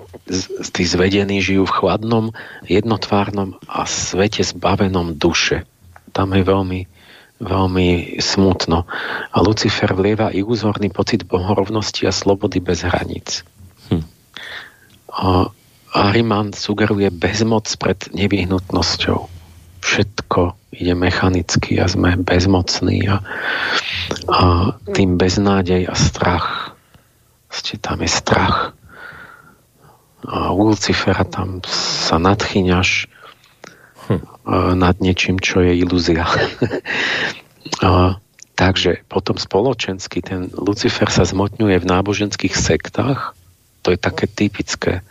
tí 0.72 0.84
zvedení 0.86 1.42
žijú 1.42 1.66
v 1.66 1.76
chladnom, 1.76 2.26
jednotvárnom 2.70 3.58
a 3.68 3.84
svete 3.90 4.46
zbavenom 4.46 5.18
duše, 5.18 5.66
tam 6.14 6.34
je 6.34 6.44
veľmi 6.46 6.82
veľmi 7.40 8.20
smutno. 8.20 8.84
A 9.32 9.38
Lucifer 9.40 9.96
vlieva 9.96 10.28
iluzórny 10.36 10.92
pocit 10.92 11.24
bohorovnosti 11.24 12.04
a 12.04 12.12
slobody 12.12 12.60
bez 12.60 12.84
hraníc. 12.84 13.48
Hm. 13.88 14.04
A 15.16 15.48
Ariman 15.94 16.54
sugeruje 16.54 17.10
bezmoc 17.10 17.66
pred 17.82 17.98
nevyhnutnosťou. 18.14 19.26
Všetko 19.80 20.42
ide 20.76 20.94
mechanicky 20.94 21.82
a 21.82 21.90
sme 21.90 22.14
bezmocní 22.20 23.10
a, 23.10 23.26
a 24.30 24.40
tým 24.94 25.18
beznádej 25.18 25.90
a 25.90 25.96
strach. 25.98 26.78
Ste 27.50 27.82
tam 27.82 28.06
je 28.06 28.10
strach. 28.12 28.78
A 30.30 30.54
u 30.54 30.62
Lucifera 30.70 31.26
tam 31.26 31.66
sa 31.66 32.22
nadchyňaš 32.22 33.10
hm. 34.06 34.22
nad 34.78 34.96
niečím, 35.02 35.42
čo 35.42 35.66
je 35.66 35.74
ilúzia. 35.74 36.30
a, 37.88 38.22
takže 38.54 39.02
potom 39.10 39.42
spoločensky 39.42 40.22
ten 40.22 40.54
Lucifer 40.54 41.10
sa 41.10 41.26
zmotňuje 41.26 41.82
v 41.82 41.90
náboženských 41.90 42.54
sektách. 42.54 43.34
To 43.82 43.96
je 43.96 43.98
také 43.98 44.28
typické, 44.30 45.02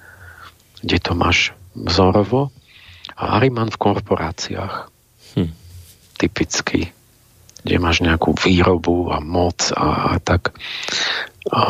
kde 0.82 0.98
to 1.02 1.12
máš 1.18 1.52
vzorovo. 1.74 2.54
A 3.18 3.40
Ariman 3.40 3.70
v 3.72 3.80
korporáciách. 3.80 4.90
Hm. 5.34 5.50
Typicky 6.18 6.94
kde 7.68 7.76
máš 7.84 8.00
nejakú 8.00 8.32
výrobu 8.32 9.12
a 9.12 9.20
moc 9.20 9.74
a, 9.76 10.16
a 10.16 10.22
tak. 10.22 10.56
A, 11.52 11.60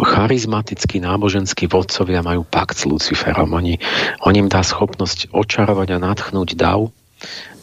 charizmatickí 0.00 1.00
náboženskí 1.00 1.64
vodcovia 1.64 2.20
majú 2.20 2.44
pakt 2.44 2.76
s 2.76 2.84
Luciferom. 2.84 3.48
Oni, 3.56 3.80
on 4.24 4.36
im 4.36 4.52
dá 4.52 4.60
schopnosť 4.60 5.32
očarovať 5.32 5.96
a 5.96 6.02
natchnúť 6.04 6.52
dav 6.52 6.92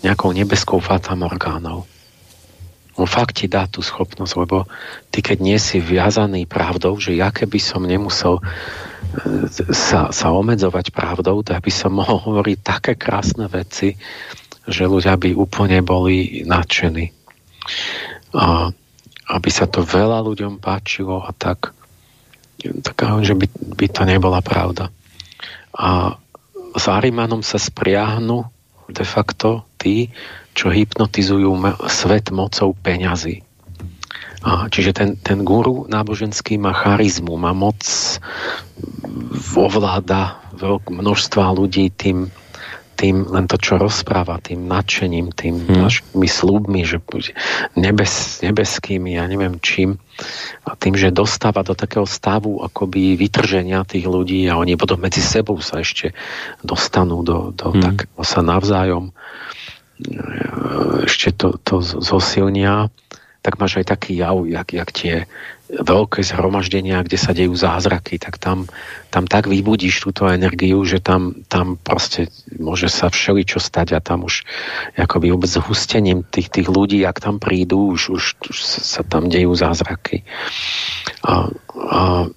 nejakou 0.01 0.33
nebeskou 0.33 0.81
fatamorgánou. 0.81 1.89
On 2.97 3.05
fakt 3.05 3.41
ti 3.41 3.45
dá 3.45 3.69
tú 3.69 3.85
schopnosť, 3.85 4.33
lebo 4.41 4.65
ty 5.13 5.21
keď 5.21 5.37
nie 5.37 5.57
si 5.61 5.77
viazaný 5.77 6.49
pravdou, 6.49 6.97
že 6.97 7.13
ja 7.13 7.29
keby 7.29 7.61
som 7.61 7.85
nemusel 7.85 8.41
sa, 9.71 10.11
sa 10.11 10.27
omedzovať 10.33 10.91
pravdou, 10.91 11.41
tak 11.41 11.63
by 11.63 11.71
som 11.71 11.95
mohol 11.99 12.19
hovoriť 12.21 12.57
také 12.61 12.93
krásne 12.95 13.47
veci, 13.47 13.95
že 14.67 14.83
ľudia 14.83 15.15
by 15.15 15.31
úplne 15.35 15.79
boli 15.81 16.43
nadšení. 16.43 17.05
A 18.35 18.71
aby 19.27 19.49
sa 19.51 19.67
to 19.67 19.83
veľa 19.83 20.23
ľuďom 20.23 20.63
páčilo 20.63 21.19
a 21.19 21.35
tak, 21.35 21.75
tak 22.83 22.97
že 23.23 23.35
by, 23.35 23.47
by 23.75 23.87
to 23.91 24.03
nebola 24.07 24.39
pravda. 24.39 24.87
A 25.75 26.15
s 26.75 26.85
Arimanom 26.87 27.43
sa 27.43 27.59
spriahnu 27.59 28.47
de 28.87 29.03
facto 29.03 29.67
tí, 29.75 30.07
čo 30.55 30.71
hypnotizujú 30.71 31.51
svet 31.91 32.31
mocou 32.31 32.71
peňazí. 32.71 33.46
Čiže 34.45 34.91
ten, 34.93 35.09
ten 35.17 35.41
guru 35.41 35.89
náboženský 35.89 36.61
má 36.61 36.69
charizmu, 36.69 37.33
má 37.41 37.57
moc, 37.57 37.81
ovláda 39.57 40.37
množstva 40.87 41.57
ľudí 41.57 41.89
tým, 41.89 42.29
tým 42.97 43.29
len 43.29 43.45
to, 43.45 43.61
čo 43.61 43.77
rozpráva, 43.77 44.41
tým 44.41 44.65
nadšením, 44.65 45.33
tým 45.33 45.69
hmm. 45.69 45.85
našimi 45.85 46.29
slúbmi, 46.29 46.81
že 46.81 46.97
nebes, 47.77 48.41
nebeskými, 48.41 49.17
ja 49.17 49.29
neviem 49.29 49.61
čím, 49.61 50.01
a 50.65 50.73
tým, 50.73 50.97
že 50.97 51.13
dostáva 51.13 51.61
do 51.61 51.77
takého 51.77 52.09
stavu 52.09 52.61
akoby 52.61 53.13
vytrženia 53.17 53.85
tých 53.85 54.09
ľudí 54.09 54.49
a 54.49 54.57
oni 54.57 54.73
potom 54.77 54.97
medzi 54.97 55.21
sebou 55.21 55.61
sa 55.61 55.81
ešte 55.81 56.13
dostanú 56.65 57.21
do, 57.21 57.53
do 57.53 57.73
hmm. 57.73 57.81
takého 57.81 58.21
sa 58.25 58.41
navzájom 58.41 59.13
ešte 61.09 61.33
to, 61.33 61.57
to 61.65 61.81
zosilnia 61.81 62.93
tak 63.47 63.63
máš 63.63 63.79
aj 63.79 63.95
taký 63.95 64.19
jav, 64.19 64.43
jak, 64.43 64.75
jak 64.75 64.89
tie 64.91 65.15
veľké 65.71 66.19
zhromaždenia, 66.19 66.99
kde 66.99 67.15
sa 67.15 67.31
dejú 67.31 67.55
zázraky, 67.55 68.19
tak 68.19 68.35
tam, 68.35 68.67
tam 69.07 69.23
tak 69.23 69.47
vybudíš 69.47 70.03
túto 70.03 70.27
energiu, 70.27 70.83
že 70.83 70.99
tam, 70.99 71.47
tam 71.47 71.79
proste 71.79 72.27
môže 72.59 72.91
sa 72.91 73.07
všeličo 73.07 73.63
stať 73.63 73.95
a 73.95 74.03
tam 74.03 74.27
už 74.27 74.43
akoby 74.99 75.31
vôbec 75.31 75.47
zhustením 75.47 76.27
tých, 76.27 76.51
tých 76.51 76.67
ľudí, 76.67 77.07
ak 77.07 77.23
tam 77.23 77.39
prídu, 77.39 77.95
už, 77.95 78.19
už, 78.19 78.23
už 78.51 78.57
sa 78.83 79.07
tam 79.07 79.31
dejú 79.31 79.55
zázraky. 79.55 80.27
A, 81.23 81.47
a 81.87 82.27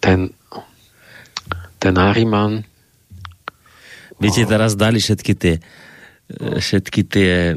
ten, 0.00 0.32
ten 1.76 1.94
Ariman 2.00 2.64
Vy 4.16 4.32
ti 4.32 4.48
teraz 4.48 4.78
dali 4.78 5.02
všetky 5.02 5.32
tie 5.36 5.60
všetky 6.40 7.00
tie 7.06 7.32
e, 7.52 7.54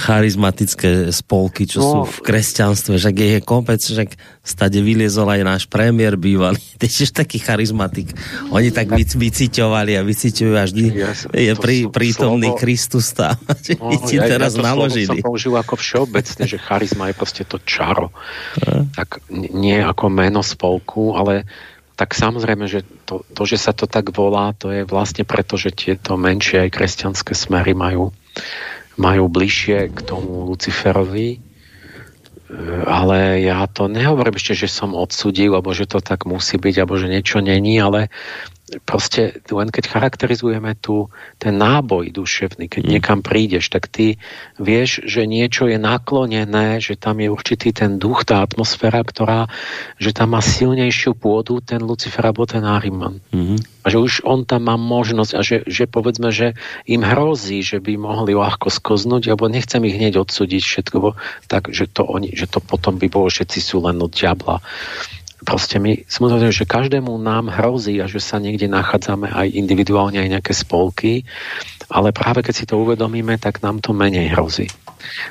charizmatické 0.00 1.12
spolky, 1.12 1.68
čo 1.68 1.78
no. 1.80 1.88
sú 1.88 1.98
v 2.08 2.18
kresťanstve, 2.24 2.96
že 2.96 3.10
je 3.12 3.40
kopec, 3.44 3.80
že 3.80 4.08
stade 4.44 4.76
vyliezol 4.80 5.28
aj 5.28 5.42
náš 5.44 5.62
premiér 5.68 6.20
bývalý, 6.20 6.60
je 6.80 6.88
taký 7.10 7.40
charizmatik. 7.40 8.12
Oni 8.52 8.68
tak 8.72 8.92
vyciťovali 8.92 9.92
a 9.96 10.02
vyciťujú 10.04 10.54
až 10.54 10.70
ja, 10.74 11.12
je 11.32 11.52
pri, 11.56 11.88
prítomný 11.88 12.52
slovo, 12.52 12.60
Kristus 12.60 13.06
tam. 13.12 13.36
No, 13.74 13.90
ti 14.06 14.16
ja, 14.20 14.28
teraz 14.28 14.54
ja 14.54 14.60
to 14.60 14.62
naložili. 14.64 15.08
som 15.08 15.24
použil 15.24 15.54
ako 15.56 15.74
všeobecne, 15.76 16.44
že 16.46 16.60
charizma 16.60 17.10
je 17.10 17.14
proste 17.16 17.42
to 17.44 17.58
čaro. 17.64 18.12
A? 18.60 18.86
Tak 18.92 19.24
nie 19.30 19.80
ako 19.80 20.12
meno 20.12 20.44
spolku, 20.44 21.16
ale 21.16 21.48
tak 21.94 22.14
samozrejme, 22.14 22.66
že 22.66 22.82
to, 23.04 23.22
to, 23.36 23.42
že 23.44 23.60
sa 23.60 23.72
to 23.76 23.84
tak 23.84 24.10
volá, 24.10 24.56
to 24.56 24.72
je 24.72 24.82
vlastne 24.88 25.22
preto, 25.28 25.60
že 25.60 25.76
tieto 25.76 26.16
menšie 26.16 26.66
aj 26.66 26.70
kresťanské 26.72 27.36
smery 27.36 27.76
majú, 27.76 28.10
majú 28.96 29.24
bližšie 29.28 29.92
k 29.92 29.98
tomu 30.02 30.48
Luciferovi, 30.48 31.36
e, 31.36 31.38
ale 32.88 33.44
ja 33.44 33.68
to 33.68 33.86
nehovorím 33.86 34.40
ešte, 34.40 34.66
že 34.66 34.72
som 34.72 34.96
odsudil, 34.96 35.52
alebo 35.52 35.76
že 35.76 35.84
to 35.84 36.00
tak 36.00 36.24
musí 36.24 36.56
byť, 36.56 36.74
alebo 36.80 36.96
že 36.96 37.12
niečo 37.12 37.44
není, 37.44 37.76
ale 37.76 38.08
proste 38.88 39.44
len 39.52 39.68
keď 39.68 39.92
charakterizujeme 39.92 40.72
tu 40.80 41.12
ten 41.36 41.52
náboj 41.60 42.08
duševný, 42.08 42.72
keď 42.72 42.82
mm. 42.82 42.90
niekam 42.96 43.20
prídeš, 43.20 43.68
tak 43.68 43.92
ty 43.92 44.16
vieš, 44.56 45.04
že 45.04 45.28
niečo 45.28 45.68
je 45.68 45.76
naklonené, 45.76 46.80
že 46.80 46.96
tam 46.96 47.20
je 47.20 47.28
určitý 47.28 47.76
ten 47.76 48.00
duch, 48.00 48.24
tá 48.24 48.40
atmosféra, 48.40 49.04
ktorá, 49.04 49.52
že 50.00 50.16
tam 50.16 50.32
má 50.32 50.40
silnejšiu 50.40 51.12
pôdu 51.12 51.60
ten 51.60 51.84
Lucifer 51.84 52.24
alebo 52.24 52.48
ten 52.48 52.64
Ariman. 52.64 53.20
Mm. 53.36 53.60
A 53.84 53.86
že 53.92 54.00
už 54.00 54.24
on 54.24 54.48
tam 54.48 54.64
má 54.64 54.80
možnosť 54.80 55.32
a 55.36 55.40
že, 55.44 55.60
že 55.68 55.84
povedzme, 55.84 56.32
že 56.32 56.56
im 56.88 57.04
hrozí, 57.04 57.60
že 57.60 57.84
by 57.84 58.00
mohli 58.00 58.32
ľahko 58.32 58.72
skoznúť, 58.72 59.28
alebo 59.28 59.52
nechcem 59.52 59.84
ich 59.84 60.00
hneď 60.00 60.24
odsúdiť 60.24 60.62
všetko, 60.64 61.12
tak, 61.52 61.68
že 61.68 61.84
to, 61.92 62.08
oni, 62.08 62.32
že 62.32 62.48
to 62.48 62.64
potom 62.64 62.96
by 62.96 63.12
bolo, 63.12 63.28
všetci 63.28 63.60
sú 63.60 63.84
len 63.84 64.00
od 64.00 64.08
diabla 64.08 64.64
proste 65.44 65.76
my 65.78 66.08
samozrejme, 66.08 66.50
že 66.50 66.64
každému 66.66 67.12
nám 67.20 67.52
hrozí 67.52 68.00
a 68.00 68.08
že 68.08 68.18
sa 68.18 68.40
niekde 68.40 68.66
nachádzame 68.66 69.30
aj 69.30 69.54
individuálne, 69.54 70.18
aj 70.18 70.40
nejaké 70.40 70.52
spolky, 70.56 71.28
ale 71.92 72.10
práve 72.10 72.42
keď 72.42 72.54
si 72.56 72.64
to 72.64 72.80
uvedomíme, 72.80 73.36
tak 73.36 73.60
nám 73.60 73.84
to 73.84 73.92
menej 73.92 74.32
hrozí. 74.32 74.66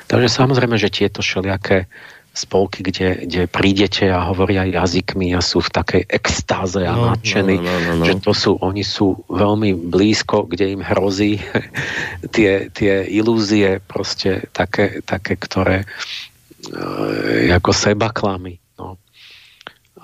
Takže 0.06 0.30
samozrejme, 0.30 0.78
že 0.78 0.94
tieto 0.94 1.20
všelijaké 1.20 1.90
spolky, 2.34 2.82
kde, 2.82 3.30
kde 3.30 3.42
prídete 3.46 4.10
a 4.10 4.26
hovoria 4.26 4.66
jazykmi 4.66 5.38
a 5.38 5.40
sú 5.40 5.62
v 5.62 5.70
takej 5.70 6.02
extáze 6.10 6.82
a 6.82 6.90
no, 6.90 7.14
nadšení, 7.14 7.62
no, 7.62 7.62
no, 7.62 7.78
no, 7.78 7.92
no. 8.02 8.04
že 8.10 8.18
to 8.18 8.34
sú, 8.34 8.58
oni 8.58 8.82
sú 8.82 9.22
veľmi 9.30 9.78
blízko, 9.78 10.50
kde 10.50 10.74
im 10.74 10.82
hrozí 10.82 11.38
tie, 12.34 12.74
tie 12.74 13.06
ilúzie 13.06 13.78
proste 13.78 14.50
také, 14.50 14.98
také 15.06 15.38
ktoré 15.38 15.86
e, 15.86 17.54
ako 17.54 17.70
seba 17.70 18.10
klamy 18.10 18.63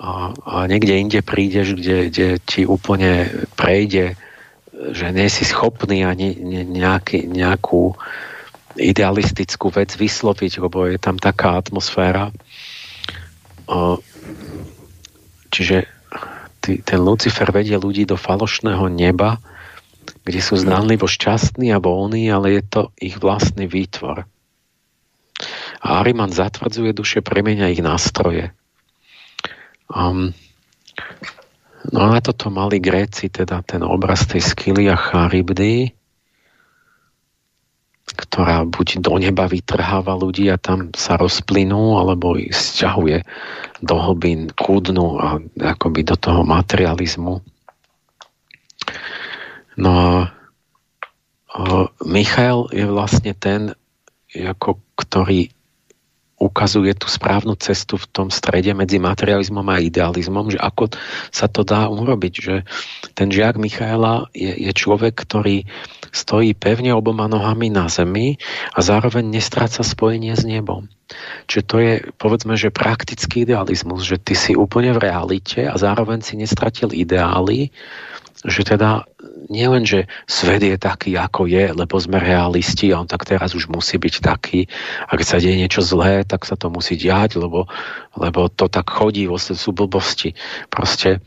a, 0.01 0.33
a 0.33 0.55
niekde 0.65 0.97
inde 0.97 1.21
prídeš, 1.21 1.77
kde, 1.77 2.09
kde 2.09 2.27
ti 2.41 2.65
úplne 2.65 3.29
prejde, 3.53 4.17
že 4.73 5.13
nie 5.13 5.29
si 5.29 5.45
schopný 5.45 6.01
ani 6.01 6.33
ne, 6.41 6.65
nejaký, 6.65 7.29
nejakú 7.29 7.93
idealistickú 8.81 9.69
vec 9.69 9.93
vysloviť, 9.93 10.57
lebo 10.57 10.89
je 10.89 10.97
tam 10.97 11.21
taká 11.21 11.61
atmosféra. 11.61 12.33
Čiže 15.53 15.85
ten 16.61 16.99
Lucifer 17.01 17.53
vedie 17.53 17.77
ľudí 17.77 18.09
do 18.09 18.17
falošného 18.17 18.89
neba, 18.89 19.37
kde 20.25 20.41
sú 20.41 20.57
zdánlivo 20.57 21.05
šťastní 21.05 21.69
a 21.69 21.77
voľní, 21.77 22.25
ale 22.33 22.57
je 22.57 22.63
to 22.65 22.81
ich 22.97 23.21
vlastný 23.21 23.69
výtvor. 23.69 24.25
A 25.81 25.87
Ariman 26.01 26.33
zatvrdzuje 26.33 26.93
duše, 26.93 27.21
premenia 27.21 27.69
ich 27.69 27.85
nástroje. 27.85 28.53
Um, 29.91 30.31
no 31.91 31.99
a 32.15 32.19
toto 32.23 32.47
mali 32.47 32.79
Gréci 32.79 33.27
teda 33.27 33.59
ten 33.67 33.83
obraz 33.83 34.23
tej 34.23 34.39
skily 34.39 34.87
a 34.87 34.95
charybdy, 34.95 35.91
ktorá 38.11 38.67
buď 38.67 39.03
do 39.03 39.15
neba 39.19 39.47
vytrháva 39.47 40.15
ľudí 40.15 40.47
a 40.51 40.59
tam 40.59 40.91
sa 40.95 41.15
rozplynú, 41.15 41.99
alebo 41.99 42.35
ich 42.35 42.55
sťahuje 42.55 43.23
do 43.83 43.95
hlbín 43.95 44.51
kúdnu 44.51 45.19
a 45.19 45.39
akoby 45.75 46.07
do 46.07 46.15
toho 46.15 46.43
materializmu. 46.43 47.43
No 49.79 49.91
a 51.51 51.59
Michael 52.03 52.71
je 52.71 52.85
vlastne 52.87 53.35
ten, 53.35 53.75
ako, 54.31 54.79
ktorý 54.95 55.51
ukazuje 56.41 56.97
tú 56.97 57.05
správnu 57.05 57.53
cestu 57.61 58.01
v 58.01 58.09
tom 58.09 58.27
strede 58.33 58.73
medzi 58.73 58.97
materializmom 58.97 59.63
a 59.69 59.77
idealizmom, 59.77 60.49
že 60.49 60.57
ako 60.57 60.89
sa 61.29 61.45
to 61.45 61.61
dá 61.61 61.85
urobiť, 61.85 62.33
že 62.33 62.55
ten 63.13 63.29
žiak 63.29 63.61
Michaela 63.61 64.25
je, 64.33 64.49
je 64.49 64.71
človek, 64.73 65.13
ktorý 65.13 65.69
stojí 66.09 66.57
pevne 66.57 66.97
oboma 66.97 67.29
nohami 67.29 67.69
na 67.69 67.85
zemi 67.87 68.41
a 68.73 68.81
zároveň 68.81 69.29
nestráca 69.29 69.85
spojenie 69.85 70.33
s 70.33 70.43
nebom. 70.43 70.89
Čiže 71.47 71.63
to 71.67 71.75
je, 71.79 71.93
povedzme, 72.17 72.55
že 72.55 72.71
praktický 72.71 73.43
idealizmus, 73.43 74.07
že 74.07 74.17
ty 74.17 74.33
si 74.33 74.55
úplne 74.55 74.95
v 74.95 75.11
realite 75.11 75.67
a 75.67 75.75
zároveň 75.75 76.23
si 76.23 76.39
nestratil 76.39 76.95
ideály, 76.95 77.69
že 78.41 78.65
teda 78.65 79.05
nie 79.49 79.67
len, 79.69 79.85
že 79.85 80.09
svet 80.25 80.65
je 80.65 80.77
taký, 80.77 81.13
ako 81.17 81.45
je, 81.45 81.73
lebo 81.73 81.97
sme 82.01 82.17
realisti 82.17 82.89
a 82.89 83.01
on 83.01 83.09
tak 83.09 83.25
teraz 83.25 83.53
už 83.53 83.69
musí 83.69 84.01
byť 84.01 84.15
taký 84.21 84.65
a 85.05 85.11
keď 85.13 85.25
sa 85.27 85.37
deje 85.37 85.57
niečo 85.57 85.81
zlé, 85.85 86.25
tak 86.25 86.45
sa 86.49 86.57
to 86.57 86.73
musí 86.73 86.97
diať, 86.97 87.37
lebo, 87.37 87.69
lebo 88.17 88.49
to 88.49 88.65
tak 88.71 88.89
chodí, 88.89 89.29
vlastne 89.29 89.53
sú 89.53 89.73
blbosti. 89.73 90.33
Proste 90.73 91.21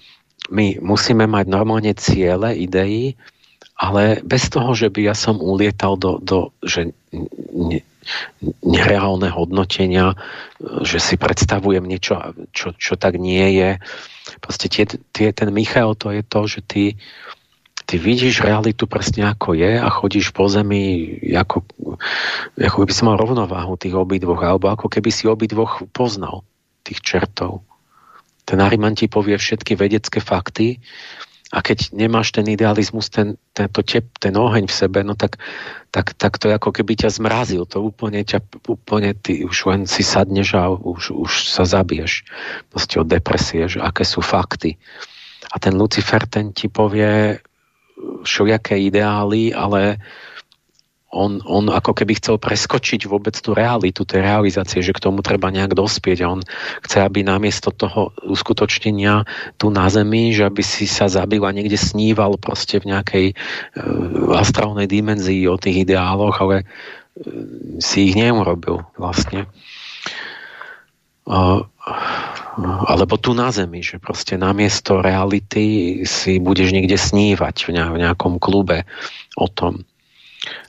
my 0.51 0.83
musíme 0.83 1.25
mať 1.25 1.47
normálne 1.47 1.95
ciele, 1.97 2.57
idei, 2.59 3.15
ale 3.75 4.23
bez 4.23 4.49
toho, 4.51 4.71
že 4.75 4.91
by 4.91 5.11
ja 5.11 5.15
som 5.19 5.43
ulietal 5.43 5.99
do, 5.99 6.23
do 6.23 6.55
že 6.63 6.95
ne, 7.51 7.83
nereálne 8.63 9.29
hodnotenia, 9.33 10.15
že 10.87 11.03
si 11.03 11.19
predstavujem 11.19 11.83
niečo, 11.83 12.37
čo, 12.55 12.77
čo 12.79 12.95
tak 12.95 13.19
nie 13.19 13.59
je, 13.59 13.71
Proste 14.41 14.73
tie, 14.73 14.89
tie, 14.89 15.29
ten 15.37 15.53
Michal 15.53 15.93
to 15.97 16.09
je 16.09 16.23
to, 16.25 16.41
že 16.49 16.61
ty, 16.65 16.85
ty 17.85 17.95
vidíš 18.01 18.41
realitu 18.41 18.89
presne 18.89 19.29
ako 19.29 19.53
je 19.53 19.77
a 19.77 19.89
chodíš 19.93 20.33
po 20.33 20.49
zemi 20.49 21.17
ako, 21.37 21.65
ako 22.57 22.77
keby 22.85 22.93
si 22.93 23.03
mal 23.05 23.21
rovnováhu 23.21 23.77
tých 23.77 23.93
obidvoch, 23.93 24.41
alebo 24.41 24.73
ako 24.73 24.89
keby 24.89 25.13
si 25.13 25.29
obidvoch 25.29 25.85
poznal 25.93 26.41
tých 26.85 27.05
čertov. 27.05 27.65
Ten 28.45 28.61
Ariman 28.61 28.97
ti 28.97 29.09
povie 29.09 29.37
všetky 29.37 29.77
vedecké 29.77 30.21
fakty 30.21 30.81
a 31.55 31.63
keď 31.63 31.95
nemáš 31.95 32.35
ten 32.35 32.51
idealizmus, 32.51 33.07
ten, 33.15 33.39
ten, 33.55 33.71
to 33.71 33.87
tep, 33.87 34.11
ten 34.19 34.35
oheň 34.35 34.67
v 34.67 34.75
sebe, 34.75 35.07
no 35.07 35.15
tak, 35.15 35.39
tak, 35.95 36.11
tak 36.19 36.43
to 36.43 36.51
je 36.51 36.59
ako 36.59 36.75
keby 36.75 36.99
ťa 36.99 37.15
zmrazil. 37.15 37.63
To 37.71 37.79
úplne 37.79 38.27
ťa, 38.27 38.43
úplne 38.67 39.15
ty 39.15 39.47
už 39.47 39.71
len 39.71 39.87
si 39.87 40.03
sadneš 40.03 40.59
a 40.59 40.67
už, 40.75 41.15
už 41.15 41.33
sa 41.47 41.63
zabiješ. 41.63 42.27
Proste 42.75 42.99
od 42.99 43.07
depresie, 43.07 43.71
že 43.71 43.79
aké 43.79 44.03
sú 44.03 44.19
fakty. 44.19 44.75
A 45.55 45.63
ten 45.63 45.79
Lucifer, 45.79 46.27
ten 46.27 46.51
ti 46.51 46.67
povie 46.67 47.39
všelijaké 48.27 48.75
ideály, 48.91 49.55
ale 49.55 50.03
on, 51.15 51.39
on 51.47 51.71
ako 51.71 51.95
keby 51.95 52.19
chcel 52.19 52.43
preskočiť 52.43 53.07
vôbec 53.07 53.39
tú 53.39 53.55
realitu, 53.55 54.03
tej 54.03 54.27
realizácie, 54.27 54.83
že 54.83 54.91
k 54.91 54.99
tomu 54.99 55.23
treba 55.23 55.55
nejak 55.55 55.79
dospieť 55.79 56.27
on 56.27 56.43
chce, 56.83 56.99
aby 56.99 57.23
namiesto 57.23 57.71
toho 57.71 58.11
uskutočnenia 58.27 59.23
tu 59.57 59.71
na 59.71 59.87
Zemi, 59.87 60.35
že 60.35 60.51
aby 60.51 60.67
si 60.67 60.91
sa 60.91 61.07
zabil 61.07 61.41
a 61.47 61.55
niekde 61.55 61.79
sníval 61.79 62.35
proste 62.37 62.83
v 62.83 62.91
nejakej 62.91 63.27
uh, 63.33 64.35
astrálnej 64.35 64.91
dimenzii 64.91 65.47
o 65.47 65.55
tých 65.55 65.87
ideáloch, 65.87 66.43
ale 66.43 66.67
uh, 66.67 67.79
si 67.79 68.11
ich 68.11 68.15
neurobil 68.19 68.83
vlastne. 68.99 69.47
Uh, 71.25 71.65
alebo 72.85 73.17
tu 73.17 73.33
na 73.33 73.49
Zemi, 73.49 73.81
že 73.81 73.97
proste 73.97 74.37
namiesto 74.37 75.01
reality 75.01 76.03
si 76.05 76.37
budeš 76.39 76.71
niekde 76.71 77.01
snívať 77.01 77.57
v 77.67 77.97
nejakom 78.03 78.39
klube 78.39 78.85
o 79.35 79.47
tom. 79.49 79.83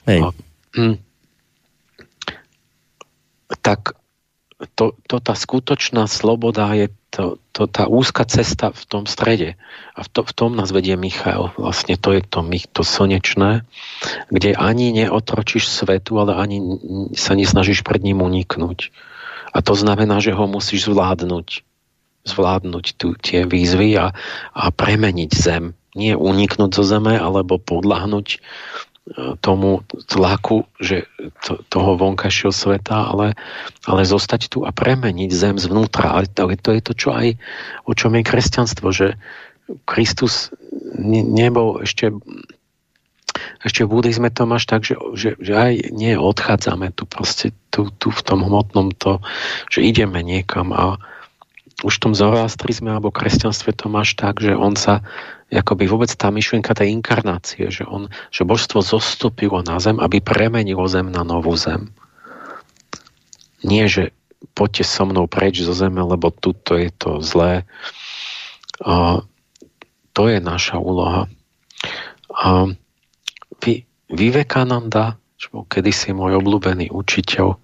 Hej. 0.08 0.20
A, 0.22 0.28
hm, 0.76 0.96
tak 3.60 3.98
to, 4.74 4.96
to 5.04 5.16
tá 5.20 5.36
skutočná 5.36 6.08
sloboda 6.08 6.72
je 6.72 6.88
to, 7.12 7.40
to, 7.52 7.68
tá 7.68 7.88
úzka 7.88 8.24
cesta 8.28 8.72
v 8.72 8.84
tom 8.88 9.04
strede. 9.08 9.56
A 9.96 10.04
v, 10.04 10.08
to, 10.08 10.20
v 10.24 10.32
tom 10.32 10.52
nás 10.56 10.72
vedie 10.72 10.96
Michal. 10.96 11.52
Vlastne 11.56 11.96
to 11.96 12.12
je 12.12 12.20
to, 12.24 12.44
to 12.72 12.82
slnečné, 12.84 13.64
kde 14.32 14.50
ani 14.56 14.92
neotročíš 14.92 15.68
svetu, 15.68 16.20
ale 16.20 16.36
ani 16.36 16.60
sa 17.16 17.32
nesnažíš 17.32 17.84
pred 17.84 18.04
ním 18.04 18.20
uniknúť. 18.20 18.92
A 19.56 19.64
to 19.64 19.72
znamená, 19.72 20.20
že 20.20 20.36
ho 20.36 20.44
musíš 20.44 20.88
zvládnuť. 20.92 21.64
Zvládnuť 22.28 22.84
tu, 23.00 23.16
tie 23.16 23.48
výzvy 23.48 23.96
a, 23.96 24.12
a 24.52 24.64
premeniť 24.68 25.30
zem. 25.32 25.72
Nie 25.96 26.12
uniknúť 26.12 26.76
zo 26.76 26.84
zeme, 26.84 27.16
alebo 27.16 27.56
podľahnuť 27.56 28.26
tomu 29.38 29.86
tlaku 30.10 30.66
že 30.82 31.06
to, 31.46 31.62
toho 31.70 31.94
vonkajšieho 31.94 32.50
sveta, 32.50 33.14
ale, 33.14 33.38
ale 33.86 34.02
zostať 34.02 34.50
tu 34.50 34.58
a 34.66 34.74
premeniť 34.74 35.30
zem 35.30 35.56
zvnútra. 35.62 36.10
Ale 36.10 36.26
to, 36.26 36.50
to 36.58 36.70
je 36.74 36.82
to, 36.82 36.92
čo 36.92 37.08
aj, 37.14 37.38
o 37.86 37.92
čom 37.94 38.18
je 38.18 38.22
kresťanstvo, 38.26 38.90
že 38.90 39.14
Kristus 39.86 40.50
ne, 40.98 41.22
nebol 41.22 41.82
ešte 41.82 42.10
ešte 43.60 43.84
v 43.84 43.92
buddhizme 43.92 44.32
to 44.32 44.48
máš 44.48 44.64
tak, 44.64 44.86
že, 44.86 44.96
že, 45.12 45.36
že 45.36 45.52
aj 45.52 45.92
nie 45.92 46.16
odchádzame 46.16 46.88
tu 46.96 47.04
proste 47.04 47.52
tu, 47.68 47.92
tu 48.00 48.08
v 48.08 48.22
tom 48.24 48.40
hmotnom 48.40 48.96
to, 48.96 49.20
že 49.68 49.84
ideme 49.84 50.24
niekam 50.24 50.72
a 50.72 50.96
už 51.84 52.00
v 52.00 52.02
tom 52.08 52.14
zoroastrizme 52.16 52.88
alebo 52.88 53.12
kresťanstve 53.12 53.76
to 53.76 53.92
máš 53.92 54.16
tak, 54.16 54.40
že 54.40 54.56
on 54.56 54.76
sa 54.78 55.04
akoby 55.52 55.84
vôbec 55.84 56.08
tá 56.08 56.32
myšlienka 56.32 56.72
tej 56.72 56.96
inkarnácie, 56.96 57.68
že, 57.68 57.84
on, 57.84 58.08
že 58.32 58.48
božstvo 58.48 58.80
zostúpilo 58.80 59.60
na 59.60 59.76
zem, 59.76 60.00
aby 60.00 60.24
premenilo 60.24 60.88
zem 60.88 61.12
na 61.12 61.20
novú 61.20 61.52
zem. 61.54 61.92
Nie, 63.60 63.92
že 63.92 64.16
poďte 64.56 64.84
so 64.88 65.04
mnou 65.04 65.28
preč 65.28 65.60
zo 65.60 65.76
zeme, 65.76 66.00
lebo 66.00 66.32
tuto 66.32 66.80
je 66.80 66.88
to 66.96 67.20
zlé. 67.20 67.68
A 68.80 69.20
to 70.16 70.22
je 70.32 70.40
naša 70.40 70.80
úloha. 70.80 71.28
A 72.32 72.72
Vivekananda, 74.06 75.18
čo 75.34 75.50
bol 75.50 75.64
kedysi 75.66 76.14
môj 76.14 76.38
obľúbený 76.38 76.94
učiteľ, 76.94 77.58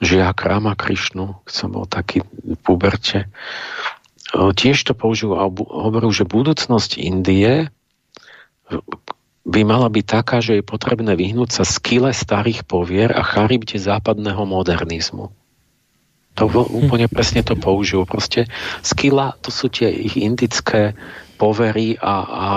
žiak 0.00 0.36
Rama 0.44 0.76
Krišnu, 0.76 1.40
som 1.48 1.68
bol 1.72 1.88
taký 1.88 2.20
v 2.20 2.58
puberte, 2.60 3.28
tiež 4.34 4.82
to 4.84 4.92
použil 4.92 5.32
a 5.38 5.48
hovoril, 5.48 6.12
že 6.12 6.28
budúcnosť 6.28 7.00
Indie 7.00 7.70
by 9.46 9.60
mala 9.62 9.86
byť 9.86 10.04
taká, 10.04 10.42
že 10.42 10.58
je 10.58 10.64
potrebné 10.66 11.14
vyhnúť 11.14 11.62
sa 11.62 11.64
skyle 11.64 12.10
starých 12.10 12.66
povier 12.66 13.14
a 13.14 13.22
charybte 13.22 13.78
západného 13.78 14.42
modernizmu. 14.42 15.30
To 16.36 16.44
bol, 16.52 16.68
úplne 16.68 17.08
presne 17.08 17.40
to 17.40 17.56
použil. 17.56 18.04
Proste 18.04 18.50
skila, 18.84 19.38
to 19.40 19.48
sú 19.48 19.72
tie 19.72 19.88
ich 19.88 20.20
indické 20.20 20.92
povery 21.40 21.96
a, 21.96 22.14
a 22.26 22.48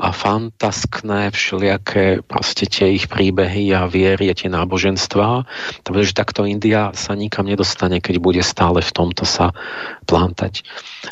a 0.00 0.16
fantaskné 0.16 1.28
všelijaké 1.28 2.24
proste 2.24 2.64
tie 2.64 2.96
ich 2.96 3.04
príbehy 3.04 3.76
a 3.76 3.84
viery 3.84 4.32
a 4.32 4.34
tie 4.34 4.48
náboženstvá. 4.48 5.44
Takže 5.84 6.16
takto 6.16 6.48
India 6.48 6.88
sa 6.96 7.12
nikam 7.12 7.44
nedostane, 7.44 8.00
keď 8.00 8.16
bude 8.16 8.40
stále 8.40 8.80
v 8.80 8.92
tomto 8.96 9.28
sa 9.28 9.52
plantať. 10.08 10.64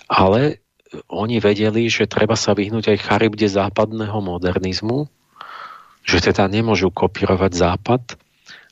Ale 0.09 0.65
oni 1.13 1.37
vedeli, 1.37 1.93
že 1.93 2.09
treba 2.09 2.33
sa 2.33 2.57
vyhnúť 2.57 2.97
aj 2.97 3.05
charybde 3.05 3.45
západného 3.53 4.25
modernizmu, 4.25 5.05
že 6.09 6.25
teda 6.25 6.49
nemôžu 6.49 6.89
kopírovať 6.89 7.53
západ, 7.53 8.03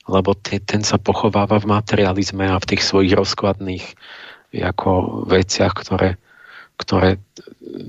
lebo 0.09 0.33
ten 0.41 0.81
sa 0.81 0.97
pochováva 0.97 1.61
v 1.61 1.69
materializme 1.69 2.49
a 2.49 2.57
v 2.57 2.73
tých 2.73 2.81
svojich 2.81 3.13
rozkladných 3.13 3.85
ako 4.49 5.23
veciach, 5.29 5.77
ktoré 5.77 6.17
ktoré 6.77 7.17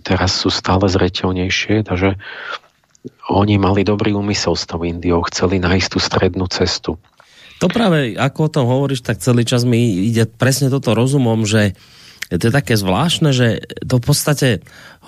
teraz 0.03 0.41
sú 0.41 0.49
stále 0.49 0.89
zreteľnejšie, 0.89 1.87
takže 1.87 2.19
oni 3.29 3.61
mali 3.61 3.85
dobrý 3.85 4.17
úmysel 4.17 4.57
s 4.57 4.65
tou 4.65 4.83
Indiou, 4.83 5.23
chceli 5.29 5.61
nájsť 5.61 5.89
tú 5.93 5.99
strednú 6.01 6.49
cestu. 6.51 6.97
To 7.59 7.67
práve, 7.67 8.15
ako 8.15 8.41
o 8.47 8.53
tom 8.53 8.67
hovoríš, 8.71 9.03
tak 9.03 9.19
celý 9.19 9.43
čas 9.43 9.67
mi 9.67 10.07
ide 10.07 10.31
presne 10.31 10.71
toto 10.71 10.95
rozumom, 10.95 11.43
že 11.43 11.75
to 12.37 12.53
je 12.53 12.53
také 12.53 12.77
zvláštne, 12.77 13.33
že 13.33 13.65
to 13.89 13.97
v 13.97 14.05
podstate 14.05 14.49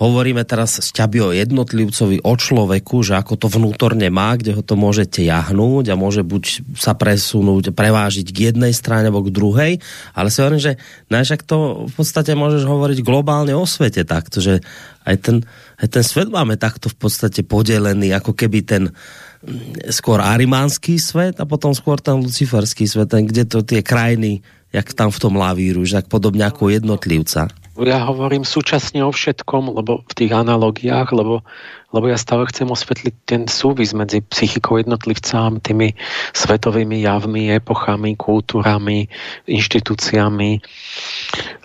hovoríme 0.01 0.41
teraz 0.41 0.81
z 0.81 0.89
ťaby 0.89 1.17
o 1.21 1.29
jednotlivcovi, 1.29 2.25
o 2.25 2.33
človeku, 2.33 3.05
že 3.05 3.13
ako 3.13 3.37
to 3.37 3.45
vnútorne 3.45 4.09
má, 4.09 4.33
kde 4.33 4.57
ho 4.57 4.65
to 4.65 4.73
môžete 4.73 5.21
jahnúť 5.21 5.93
a 5.93 5.99
môže 5.99 6.25
buď 6.25 6.73
sa 6.73 6.97
presunúť, 6.97 7.77
prevážiť 7.77 8.25
k 8.25 8.49
jednej 8.49 8.73
strane 8.73 9.13
alebo 9.13 9.29
k 9.29 9.35
druhej, 9.37 9.73
ale 10.17 10.33
si 10.33 10.41
hovorím, 10.41 10.65
že 10.65 10.73
najšak 11.13 11.45
to 11.45 11.85
v 11.85 11.93
podstate 11.93 12.33
môžeš 12.33 12.65
hovoriť 12.65 13.05
globálne 13.05 13.53
o 13.53 13.69
svete 13.69 14.01
takto, 14.01 14.41
že 14.41 14.65
aj 15.05 15.15
ten, 15.21 15.37
aj 15.77 15.87
ten 15.93 16.01
svet 16.01 16.33
máme 16.33 16.57
takto 16.57 16.89
v 16.89 16.97
podstate 16.97 17.45
podelený, 17.45 18.17
ako 18.17 18.33
keby 18.33 18.65
ten 18.65 18.89
mm, 18.89 19.93
skôr 19.93 20.17
arimánsky 20.17 20.97
svet 20.97 21.37
a 21.37 21.45
potom 21.45 21.77
skôr 21.77 22.01
ten 22.01 22.17
luciferský 22.17 22.89
svet, 22.89 23.13
ten, 23.13 23.29
kde 23.29 23.45
to 23.45 23.61
tie 23.61 23.85
krajiny 23.85 24.41
jak 24.71 24.95
tam 24.95 25.11
v 25.11 25.21
tom 25.21 25.35
lavíru, 25.35 25.83
že 25.83 25.99
tak 26.01 26.07
podobne 26.07 26.47
ako 26.47 26.71
jednotlivca. 26.71 27.51
ja 27.95 28.03
hovorím 28.07 28.43
súčasne 28.43 29.03
o 29.03 29.11
všetkom, 29.11 29.71
lebo 29.75 30.03
v 30.07 30.13
tých 30.15 30.31
analogiách, 30.31 31.11
lebo, 31.15 31.43
lebo 31.91 32.05
ja 32.07 32.19
stále 32.19 32.47
chcem 32.51 32.67
osvetliť 32.67 33.15
ten 33.27 33.41
súvis 33.47 33.91
medzi 33.91 34.23
psychikou 34.23 34.79
jednotlivca 34.79 35.47
a 35.47 35.55
tými 35.55 35.95
svetovými 36.35 37.03
javmi, 37.03 37.51
epochami, 37.51 38.15
kultúrami, 38.15 39.07
inštitúciami, 39.47 40.51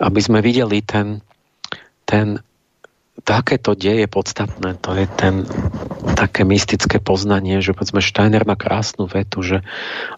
aby 0.02 0.20
sme 0.22 0.38
videli 0.42 0.82
ten, 0.82 1.22
ten 2.06 2.42
takéto 3.24 3.72
deje 3.72 4.04
podstatné, 4.10 4.76
to 4.84 4.92
je 4.92 5.06
ten 5.16 5.48
také 6.16 6.44
mystické 6.44 7.00
poznanie, 7.00 7.60
že 7.64 7.72
povedzme 7.72 8.00
Steiner 8.00 8.44
má 8.44 8.56
krásnu 8.56 9.08
vetu, 9.08 9.44
že 9.44 9.58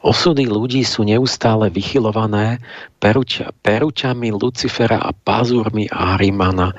osudy 0.03 0.47
ľudí 0.47 0.83
sú 0.83 1.07
neustále 1.07 1.71
vychylované 1.71 2.63
peruťa, 2.99 3.55
peruťami 3.63 4.35
Lucifera 4.35 4.99
a 4.99 5.15
pazúrmi 5.15 5.87
Arimana. 5.91 6.75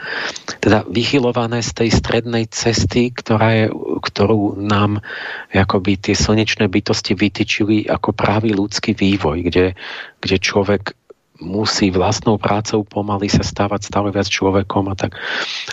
Teda 0.60 0.84
vychylované 0.88 1.64
z 1.64 1.72
tej 1.84 1.90
strednej 1.96 2.52
cesty, 2.52 3.16
ktorá 3.16 3.50
je, 3.56 3.66
ktorú 4.04 4.60
nám 4.60 5.00
akoby 5.56 5.96
tie 6.00 6.16
slnečné 6.16 6.68
bytosti 6.68 7.16
vytyčili 7.16 7.88
ako 7.88 8.12
právý 8.12 8.56
ľudský 8.56 8.92
vývoj, 8.96 9.48
kde, 9.48 9.66
kde 10.20 10.38
človek 10.40 10.99
musí 11.40 11.92
vlastnou 11.92 12.36
prácou 12.38 12.84
pomaly 12.84 13.32
sa 13.32 13.44
stávať 13.44 13.88
stále 13.88 14.12
viac 14.12 14.28
človekom 14.28 14.92
a 14.92 14.96
tak. 14.96 15.16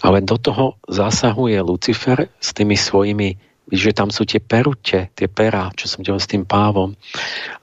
Ale 0.01 0.22
do 0.22 0.38
toho 0.38 0.78
zasahuje 0.86 1.59
Lucifer 1.62 2.30
s 2.38 2.51
tými 2.55 2.78
svojimi 2.78 3.36
že 3.66 3.90
tam 3.90 4.14
sú 4.14 4.22
tie 4.22 4.38
perute, 4.38 5.10
tie 5.10 5.26
perá, 5.26 5.74
čo 5.74 5.90
som 5.90 6.06
delal 6.06 6.22
s 6.22 6.30
tým 6.30 6.47
pávom 6.47 6.94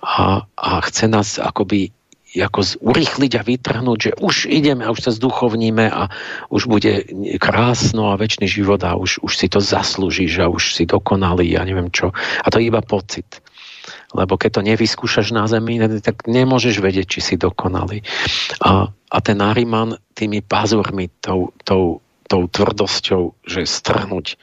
a, 0.03 0.43
a 0.43 0.69
chce 0.84 1.07
nás 1.07 1.39
akoby 1.39 1.95
ako 2.34 2.65
urychliť 2.81 3.31
a 3.38 3.45
vytrhnúť, 3.45 3.99
že 4.01 4.11
už 4.17 4.49
ideme 4.49 4.81
a 4.81 4.89
už 4.89 5.05
sa 5.05 5.11
zduchovníme 5.13 5.85
a 5.85 6.09
už 6.49 6.65
bude 6.65 7.05
krásno 7.38 8.09
a 8.09 8.17
väčší 8.17 8.49
život 8.49 8.81
a 8.81 8.97
už, 8.97 9.21
už 9.21 9.34
si 9.38 9.45
to 9.45 9.61
zaslúžiš 9.61 10.41
a 10.41 10.49
už 10.49 10.73
si 10.73 10.89
dokonalý 10.89 11.53
a 11.53 11.61
neviem 11.61 11.93
čo. 11.93 12.09
A 12.41 12.47
to 12.49 12.57
je 12.57 12.73
iba 12.73 12.81
pocit 12.81 13.43
lebo 14.14 14.38
keď 14.38 14.61
to 14.61 14.61
nevyskúšaš 14.61 15.34
na 15.34 15.49
zemi, 15.49 15.81
tak 15.99 16.30
nemôžeš 16.30 16.80
vedieť, 16.80 17.18
či 17.18 17.19
si 17.19 17.35
dokonalý. 17.35 18.06
A, 18.61 18.94
a 18.94 19.18
ten 19.19 19.41
Nariman 19.41 19.98
tými 20.14 20.45
pazurmi, 20.45 21.10
tou, 21.19 21.52
tou, 21.65 22.06
tou 22.30 22.41
tvrdosťou, 22.45 23.34
že 23.44 23.65
strhnúť 23.65 24.38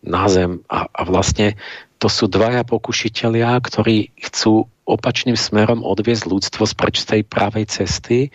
na 0.00 0.24
zem 0.32 0.64
a, 0.72 0.88
a 0.88 1.00
vlastne 1.04 1.60
to 2.00 2.08
sú 2.08 2.32
dvaja 2.32 2.64
pokušitelia, 2.64 3.60
ktorí 3.60 4.16
chcú 4.16 4.64
opačným 4.88 5.36
smerom 5.36 5.84
odviezť 5.84 6.24
ľudstvo 6.24 6.64
spreč 6.64 7.04
z 7.04 7.06
tej 7.06 7.22
pravej 7.28 7.68
cesty, 7.68 8.32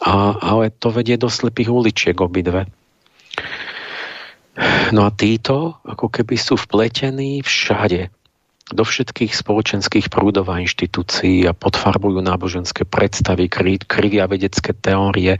a, 0.00 0.32
ale 0.40 0.72
to 0.72 0.88
vedie 0.88 1.20
do 1.20 1.28
slepých 1.28 1.68
uličiek 1.68 2.16
obidve. 2.16 2.64
No 4.90 5.04
a 5.04 5.12
títo 5.12 5.76
ako 5.84 6.08
keby 6.08 6.40
sú 6.40 6.56
vpletení 6.56 7.44
všade 7.44 8.08
do 8.70 8.84
všetkých 8.86 9.34
spoločenských 9.34 10.06
prúdov 10.08 10.48
a 10.50 10.62
inštitúcií 10.62 11.46
a 11.46 11.52
podfarbujú 11.52 12.22
náboženské 12.22 12.86
predstavy, 12.86 13.50
krivia 13.84 14.30
vedecké 14.30 14.72
teórie, 14.74 15.38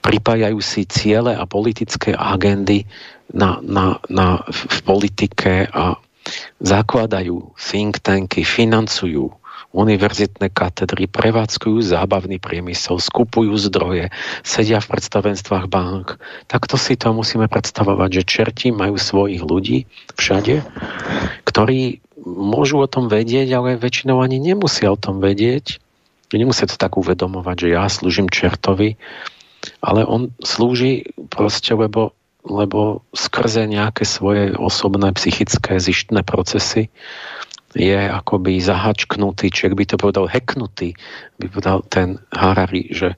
pripájajú 0.00 0.58
si 0.64 0.88
ciele 0.88 1.36
a 1.36 1.44
politické 1.44 2.16
agendy 2.16 2.88
na, 3.32 3.60
na, 3.60 4.00
na, 4.08 4.40
v 4.48 4.78
politike 4.86 5.68
a 5.70 5.98
zakladajú 6.58 7.54
think 7.58 8.02
tanky, 8.02 8.42
financujú 8.42 9.30
univerzitné 9.76 10.48
katedry, 10.56 11.04
prevádzkujú 11.04 11.84
zábavný 11.84 12.40
priemysel, 12.40 12.96
skupujú 12.96 13.52
zdroje, 13.68 14.08
sedia 14.40 14.80
v 14.80 14.88
predstavenstvách 14.88 15.66
bank. 15.68 16.16
Takto 16.48 16.80
si 16.80 16.96
to 16.96 17.12
musíme 17.12 17.44
predstavovať, 17.44 18.10
že 18.22 18.22
čerti 18.24 18.68
majú 18.72 18.96
svojich 18.96 19.44
ľudí 19.44 19.84
všade, 20.16 20.64
ktorí 21.44 22.05
môžu 22.26 22.82
o 22.82 22.90
tom 22.90 23.06
vedieť, 23.06 23.54
ale 23.54 23.78
väčšinou 23.78 24.18
ani 24.18 24.42
nemusia 24.42 24.90
o 24.90 24.98
tom 24.98 25.22
vedieť. 25.22 25.78
Nemusia 26.34 26.66
to 26.66 26.74
tak 26.74 26.98
uvedomovať, 26.98 27.56
že 27.56 27.68
ja 27.70 27.86
slúžim 27.86 28.26
čertovi, 28.26 28.98
ale 29.78 30.02
on 30.02 30.34
slúži 30.42 31.06
proste, 31.30 31.70
lebo, 31.78 32.10
lebo 32.42 33.06
skrze 33.14 33.70
nejaké 33.70 34.02
svoje 34.02 34.50
osobné 34.58 35.14
psychické 35.14 35.78
zištné 35.78 36.26
procesy 36.26 36.90
je 37.76 37.94
akoby 37.94 38.58
zahačknutý, 38.58 39.52
či 39.52 39.70
by 39.70 39.84
to 39.86 40.00
povedal 40.00 40.26
heknutý, 40.26 40.98
by 41.38 41.46
povedal 41.46 41.84
ten 41.86 42.18
Harari, 42.34 42.90
že 42.90 43.14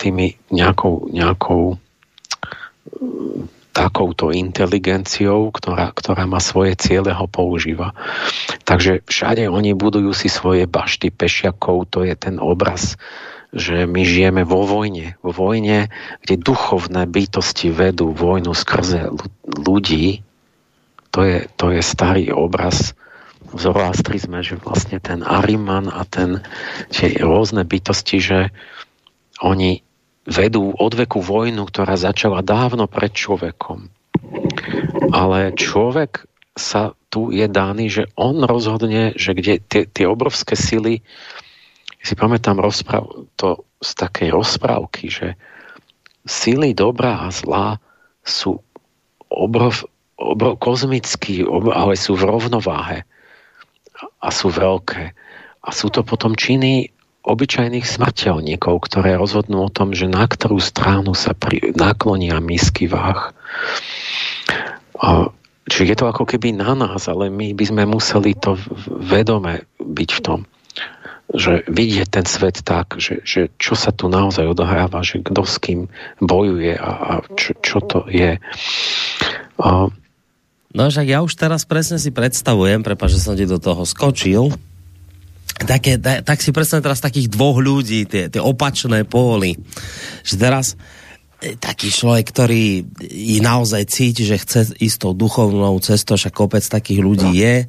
tými 0.00 0.34
nejakou, 0.50 1.06
nejakou 1.12 1.78
takouto 3.76 4.32
inteligenciou, 4.32 5.52
ktorá, 5.52 5.92
ktorá 5.92 6.24
má 6.24 6.40
svoje 6.40 6.80
ciele, 6.80 7.12
ho 7.12 7.28
používa. 7.28 7.92
Takže 8.64 9.04
všade 9.04 9.52
oni 9.52 9.76
budujú 9.76 10.16
si 10.16 10.32
svoje 10.32 10.64
bašty 10.64 11.12
pešiakov, 11.12 11.92
to 11.92 12.08
je 12.08 12.16
ten 12.16 12.40
obraz, 12.40 12.96
že 13.52 13.84
my 13.84 14.00
žijeme 14.00 14.48
vo 14.48 14.64
vojne. 14.64 15.20
Vo 15.20 15.36
vojne, 15.36 15.92
kde 16.24 16.40
duchovné 16.40 17.04
bytosti 17.04 17.68
vedú 17.68 18.16
vojnu 18.16 18.56
skrze 18.56 19.12
ľudí. 19.44 20.24
To 21.12 21.20
je, 21.20 21.44
to 21.60 21.76
je 21.76 21.80
starý 21.84 22.32
obraz 22.32 22.96
v 23.46 23.60
zoroastrizme, 23.60 24.40
že 24.40 24.58
vlastne 24.58 24.98
ten 24.98 25.20
Ariman 25.20 25.92
a 25.92 26.02
ten, 26.08 26.40
tie 26.90 27.12
rôzne 27.20 27.62
bytosti, 27.62 28.18
že 28.18 28.38
oni 29.38 29.85
vedú 30.26 30.74
odveku 30.74 31.22
vojnu, 31.22 31.70
ktorá 31.70 31.94
začala 31.94 32.42
dávno 32.42 32.90
pred 32.90 33.14
človekom. 33.14 33.88
Ale 35.14 35.54
človek 35.54 36.26
sa 36.58 36.98
tu 37.08 37.30
je 37.30 37.46
daný, 37.46 37.88
že 37.88 38.04
on 38.18 38.42
rozhodne, 38.42 39.14
že 39.14 39.32
kde 39.32 39.62
tie, 39.62 39.86
tie 39.86 40.04
obrovské 40.04 40.58
sily, 40.58 41.00
si 42.02 42.14
pamätám 42.14 42.58
rozpráv, 42.62 43.26
to 43.34 43.66
z 43.82 43.90
takej 43.98 44.30
rozprávky, 44.30 45.10
že 45.10 45.28
sily 46.26 46.74
dobrá 46.74 47.26
a 47.26 47.34
zlá 47.34 47.82
sú 48.22 48.62
obrov, 49.30 49.86
obrov, 50.18 50.58
kozmický, 50.58 51.42
obrov, 51.46 51.74
ale 51.74 51.94
sú 51.98 52.14
v 52.14 52.26
rovnováhe 52.26 52.98
a 54.22 54.28
sú 54.30 54.50
veľké. 54.50 55.14
A 55.66 55.68
sú 55.74 55.90
to 55.90 56.06
potom 56.06 56.38
činy 56.38 56.94
obyčajných 57.26 57.82
smrteľníkov, 57.82 58.86
ktoré 58.86 59.18
rozhodnú 59.18 59.66
o 59.66 59.72
tom, 59.72 59.90
že 59.90 60.06
na 60.06 60.24
ktorú 60.24 60.62
stranu 60.62 61.12
sa 61.18 61.34
pri, 61.34 61.74
naklonia 61.74 62.38
misky 62.38 62.86
váh. 62.86 63.34
čiže 65.66 65.84
je 65.90 65.96
to 65.98 66.06
ako 66.06 66.22
keby 66.22 66.54
na 66.54 66.78
nás, 66.78 67.10
ale 67.10 67.26
my 67.26 67.50
by 67.52 67.64
sme 67.66 67.82
museli 67.84 68.38
to 68.38 68.54
vedome 68.86 69.66
byť 69.82 70.10
v 70.14 70.22
tom 70.22 70.40
že 71.34 71.66
vidieť 71.66 72.06
ten 72.06 72.22
svet 72.22 72.62
tak, 72.62 73.02
že, 73.02 73.18
že 73.26 73.50
čo 73.58 73.74
sa 73.74 73.90
tu 73.90 74.06
naozaj 74.06 74.46
odohráva, 74.46 75.02
že 75.02 75.26
kto 75.26 75.42
s 75.42 75.58
kým 75.58 75.90
bojuje 76.22 76.78
a, 76.78 76.92
a 76.94 77.12
čo, 77.34 77.50
čo 77.58 77.78
to 77.82 78.06
je. 78.06 78.38
A... 79.58 79.90
No 80.70 80.82
však 80.86 81.06
ja 81.10 81.26
už 81.26 81.34
teraz 81.34 81.66
presne 81.66 81.98
si 81.98 82.14
predstavujem, 82.14 82.86
prepáč, 82.86 83.18
že 83.18 83.24
som 83.26 83.34
ti 83.34 83.42
do 83.42 83.58
toho 83.58 83.82
skočil, 83.82 84.54
také, 85.64 85.96
tak, 85.96 86.26
tak 86.26 86.38
si 86.44 86.52
predstavím 86.52 86.84
teraz 86.84 87.00
takých 87.00 87.32
dvoch 87.32 87.56
ľudí, 87.62 88.04
tie, 88.04 88.28
tie 88.28 88.42
opačné 88.42 89.08
póly. 89.08 89.56
Že 90.26 90.34
teraz 90.36 90.76
e, 91.40 91.56
taký 91.56 91.88
človek, 91.88 92.26
ktorý 92.28 92.84
i 93.08 93.40
naozaj 93.40 93.88
cíti, 93.88 94.28
že 94.28 94.36
chce 94.36 94.76
ísť 94.76 94.98
tou 95.00 95.12
duchovnou 95.16 95.80
cestou, 95.80 96.20
však 96.20 96.34
kopec 96.36 96.64
takých 96.66 97.00
ľudí 97.00 97.32
je. 97.40 97.64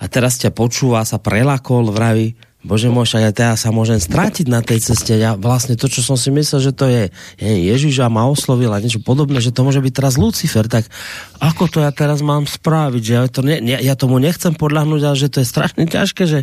A 0.00 0.04
teraz 0.12 0.36
ťa 0.36 0.52
počúva, 0.52 1.08
sa 1.08 1.16
prelakol, 1.16 1.88
vraví, 1.88 2.36
Bože 2.66 2.90
môj, 2.90 3.06
ja 3.22 3.30
teraz 3.30 3.62
sa 3.62 3.70
môžem 3.70 4.02
strátiť 4.02 4.50
na 4.50 4.58
tej 4.58 4.82
ceste. 4.82 5.14
Ja 5.14 5.38
vlastne 5.38 5.78
to, 5.78 5.86
čo 5.86 6.02
som 6.02 6.18
si 6.18 6.34
myslel, 6.34 6.58
že 6.58 6.72
to 6.74 6.90
je, 6.90 7.14
je 7.38 7.54
Ježiš 7.70 8.02
a 8.02 8.10
ma 8.10 8.26
oslovil 8.26 8.74
a 8.74 8.82
niečo 8.82 8.98
podobné, 8.98 9.38
že 9.38 9.54
to 9.54 9.62
môže 9.62 9.78
byť 9.78 9.92
teraz 9.94 10.18
Lucifer, 10.18 10.66
tak 10.66 10.90
ako 11.38 11.70
to 11.70 11.78
ja 11.86 11.94
teraz 11.94 12.26
mám 12.26 12.42
spraviť? 12.42 13.02
Že 13.06 13.12
ja, 13.14 13.22
to 13.30 13.40
ne, 13.46 13.62
ne, 13.62 13.78
ja 13.78 13.94
tomu 13.94 14.18
nechcem 14.18 14.50
podľahnúť, 14.58 15.02
ale 15.06 15.14
že 15.14 15.30
to 15.30 15.38
je 15.38 15.46
strašne 15.46 15.86
ťažké, 15.86 16.22
že 16.26 16.42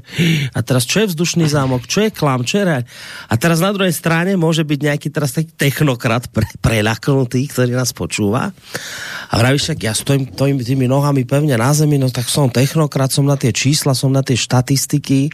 a 0.56 0.60
teraz 0.64 0.88
čo 0.88 1.04
je 1.04 1.12
vzdušný 1.12 1.52
zámok, 1.52 1.84
čo 1.92 2.08
je 2.08 2.16
klam, 2.16 2.48
čo 2.48 2.64
je? 2.64 2.88
A 3.28 3.34
teraz 3.36 3.60
na 3.60 3.76
druhej 3.76 3.92
strane 3.92 4.40
môže 4.40 4.64
byť 4.64 4.80
nejaký 4.80 5.08
teraz 5.12 5.36
taký 5.36 5.52
technokrat 5.52 6.32
pre, 6.32 6.48
preľaknutý, 6.64 7.44
ktorý 7.52 7.76
nás 7.76 7.92
počúva 7.92 8.56
a 9.28 9.34
vraví 9.36 9.58
však, 9.58 9.82
ja 9.82 9.98
stojím 9.98 10.30
tými, 10.30 10.62
tými 10.62 10.86
nohami 10.86 11.26
pevne 11.26 11.58
na 11.58 11.74
zemi, 11.74 11.98
no 11.98 12.08
tak 12.14 12.30
som 12.30 12.54
technokrat, 12.54 13.10
som 13.10 13.26
na 13.26 13.34
tie 13.34 13.50
čísla, 13.50 13.98
som 13.98 14.14
na 14.14 14.22
tie 14.22 14.38
štatistiky, 14.38 15.34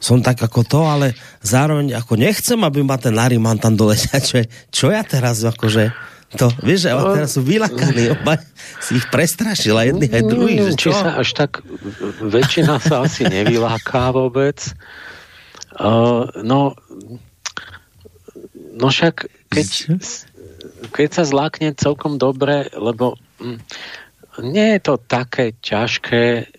som 0.00 0.23
tak 0.24 0.40
ako 0.40 0.64
to, 0.64 0.80
ale 0.80 1.12
zároveň 1.44 2.00
ako 2.00 2.16
nechcem, 2.16 2.56
aby 2.64 2.80
ma 2.80 2.96
ten 2.96 3.12
Nariman 3.12 3.60
tam 3.60 3.76
dole, 3.76 3.94
čo, 4.28 4.40
čo 4.72 4.86
ja 4.88 5.04
teraz 5.04 5.44
akože 5.44 5.92
to, 6.34 6.50
vieš, 6.66 6.88
že 6.88 6.90
teraz 6.90 7.30
sú 7.38 7.46
vylakaní, 7.46 8.10
oba 8.10 8.42
si 8.82 8.98
ich 8.98 9.06
prestrašila 9.06 9.86
jedných 9.86 10.10
aj 10.18 10.22
druhých. 10.26 10.60
Že 10.66 10.74
čo? 10.74 10.90
Či 10.90 10.98
sa 10.98 11.12
až 11.14 11.30
tak, 11.30 11.62
väčšina 12.26 12.82
sa 12.82 13.06
asi 13.06 13.22
nevyláká 13.30 14.10
vôbec. 14.10 14.58
Uh, 15.78 16.26
no, 16.42 16.74
no 18.74 18.86
však, 18.90 19.30
keď 19.46 19.66
keď 20.90 21.08
sa 21.10 21.24
zlákne 21.24 21.72
celkom 21.74 22.20
dobre, 22.20 22.68
lebo 22.74 23.16
hm, 23.40 23.58
nie 24.42 24.74
je 24.74 24.80
to 24.82 24.94
také 24.98 25.54
ťažké, 25.62 26.50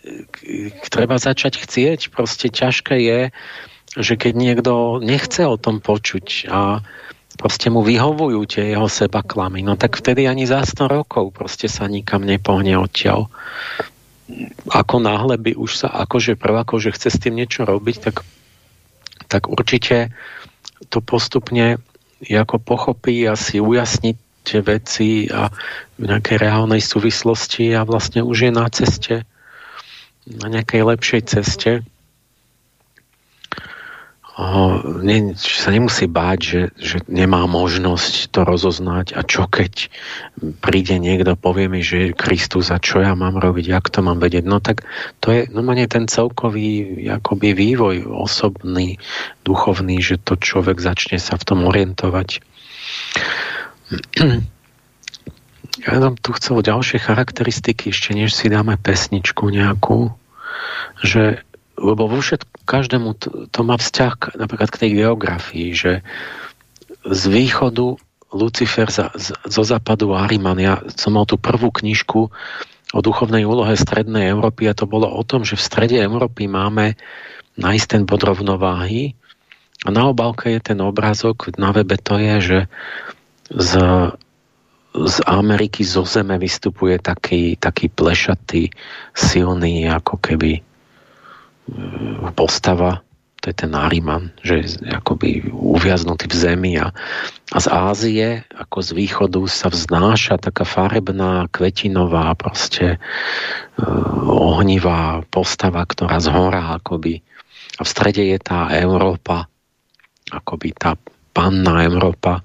treba 0.88 1.20
začať 1.20 1.64
chcieť, 1.66 2.00
proste 2.14 2.48
ťažké 2.48 2.96
je, 3.02 3.22
že 3.96 4.14
keď 4.16 4.34
niekto 4.36 4.74
nechce 5.04 5.44
o 5.44 5.60
tom 5.60 5.84
počuť 5.84 6.48
a 6.52 6.84
proste 7.36 7.68
mu 7.68 7.84
vyhovujú 7.84 8.48
tie 8.48 8.76
jeho 8.76 8.88
seba 8.88 9.24
klamy, 9.24 9.64
no 9.64 9.76
tak 9.76 10.00
vtedy 10.00 10.28
ani 10.28 10.48
za 10.48 10.64
100 10.64 10.88
rokov 10.88 11.36
proste 11.36 11.68
sa 11.68 11.88
nikam 11.88 12.24
nepohne 12.24 12.80
odtiaľ. 12.80 13.28
Ako 14.72 15.04
náhle 15.04 15.38
by 15.38 15.52
už 15.54 15.86
sa 15.86 15.88
akože 15.92 16.40
prvako, 16.40 16.80
že 16.82 16.96
chce 16.96 17.10
s 17.12 17.22
tým 17.22 17.38
niečo 17.38 17.68
robiť, 17.68 17.96
tak, 18.02 18.26
tak 19.28 19.52
určite 19.52 20.16
to 20.90 21.04
postupne 21.04 21.78
ako 22.26 22.58
pochopí 22.58 23.22
a 23.28 23.36
si 23.36 23.60
ujasní 23.60 24.18
tie 24.46 24.62
veci 24.62 25.26
a 25.34 25.50
v 25.98 26.04
nejakej 26.06 26.38
reálnej 26.38 26.80
súvislosti 26.80 27.74
a 27.74 27.82
vlastne 27.82 28.22
už 28.22 28.38
je 28.48 28.52
na 28.54 28.70
ceste, 28.70 29.26
na 30.30 30.48
nejakej 30.54 30.82
lepšej 30.86 31.22
ceste. 31.26 31.72
O, 34.36 34.84
ne, 35.00 35.32
sa 35.40 35.72
nemusí 35.72 36.12
báť, 36.12 36.40
že, 36.44 36.62
že 36.76 36.98
nemá 37.08 37.48
možnosť 37.48 38.36
to 38.36 38.44
rozoznať 38.44 39.16
a 39.16 39.24
čo 39.24 39.48
keď 39.48 39.88
príde 40.60 41.00
niekto, 41.00 41.40
povie 41.40 41.72
mi, 41.72 41.80
že 41.80 42.12
Kristus 42.12 42.68
a 42.68 42.84
čo 42.84 43.00
ja 43.00 43.16
mám 43.16 43.40
robiť, 43.40 43.72
jak 43.72 43.88
to 43.88 44.04
mám 44.04 44.20
vedieť. 44.20 44.44
No 44.44 44.60
tak 44.60 44.84
to 45.24 45.32
je 45.32 45.48
normálne 45.56 45.88
ten 45.88 46.12
celkový 46.12 47.08
akoby 47.08 47.56
vývoj 47.56 48.12
osobný, 48.12 49.00
duchovný, 49.48 50.04
že 50.04 50.20
to 50.20 50.36
človek 50.36 50.84
začne 50.84 51.16
sa 51.16 51.40
v 51.40 51.48
tom 51.48 51.64
orientovať. 51.64 52.44
Ja 55.86 56.02
som 56.02 56.16
tu 56.18 56.32
chcel 56.34 56.66
ďalšie 56.66 57.04
charakteristiky, 57.04 57.92
ešte 57.92 58.16
než 58.16 58.34
si 58.34 58.50
dáme 58.50 58.80
pesničku 58.80 59.52
nejakú, 59.52 60.16
že 61.04 61.46
lebo 61.76 62.08
vo 62.08 62.24
všetku, 62.24 62.64
každému 62.64 63.10
to, 63.20 63.28
to 63.52 63.60
má 63.68 63.76
vzťah 63.76 64.40
napríklad 64.40 64.70
k 64.72 64.80
tej 64.80 64.92
geografii, 65.04 65.70
že 65.76 65.94
z 67.04 67.22
východu 67.28 68.00
Lucifer 68.32 68.88
za, 68.88 69.12
z, 69.16 69.36
zo 69.44 69.64
západu 69.64 70.16
Ariman. 70.16 70.56
Ja 70.56 70.80
som 70.96 71.20
mal 71.20 71.28
tú 71.28 71.36
prvú 71.36 71.76
knižku 71.76 72.32
o 72.96 73.00
duchovnej 73.04 73.44
úlohe 73.44 73.76
Strednej 73.76 74.32
Európy 74.32 74.72
a 74.72 74.78
to 74.78 74.88
bolo 74.88 75.12
o 75.12 75.22
tom, 75.28 75.44
že 75.44 75.60
v 75.60 75.68
strede 75.68 75.98
Európy 76.00 76.48
máme 76.48 76.96
nájsť 77.60 77.86
ten 77.88 78.04
bod 78.08 78.24
rovnováhy 78.24 79.16
a 79.84 79.92
na 79.92 80.08
obálke 80.08 80.56
je 80.56 80.62
ten 80.64 80.80
obrázok, 80.80 81.56
na 81.60 81.76
webe 81.76 82.00
to 82.00 82.16
je, 82.16 82.36
že 82.40 82.60
z, 83.50 83.72
z 84.94 85.16
Ameriky 85.26 85.86
zo 85.86 86.08
zeme 86.08 86.38
vystupuje 86.42 86.98
taký, 86.98 87.60
taký 87.60 87.90
plešatý, 87.92 88.70
silný, 89.14 89.86
ako 89.90 90.18
keby 90.18 90.52
e, 90.58 90.62
postava, 92.34 93.06
to 93.46 93.54
je 93.54 93.62
ten 93.62 93.78
Nariman, 93.78 94.34
že 94.42 94.66
je 94.66 94.90
akoby 94.90 95.54
uviaznutý 95.54 96.26
v 96.26 96.34
zemi 96.34 96.74
a, 96.82 96.90
a 97.54 97.58
z 97.62 97.68
Ázie, 97.70 98.28
ako 98.58 98.82
z 98.82 98.90
východu 98.98 99.46
sa 99.46 99.70
vznáša 99.70 100.42
taká 100.42 100.66
farebná, 100.66 101.46
kvetinová, 101.54 102.34
proste 102.34 102.98
uh, 102.98 103.86
ohnivá 104.26 105.22
postava, 105.30 105.86
ktorá 105.86 106.18
zhorá 106.18 106.74
akoby. 106.82 107.22
A 107.78 107.86
v 107.86 107.90
strede 107.94 108.26
je 108.34 108.42
tá 108.42 108.74
Európa, 108.74 109.46
akoby 110.34 110.74
tá 110.74 110.98
panna 111.30 111.86
Európa, 111.86 112.42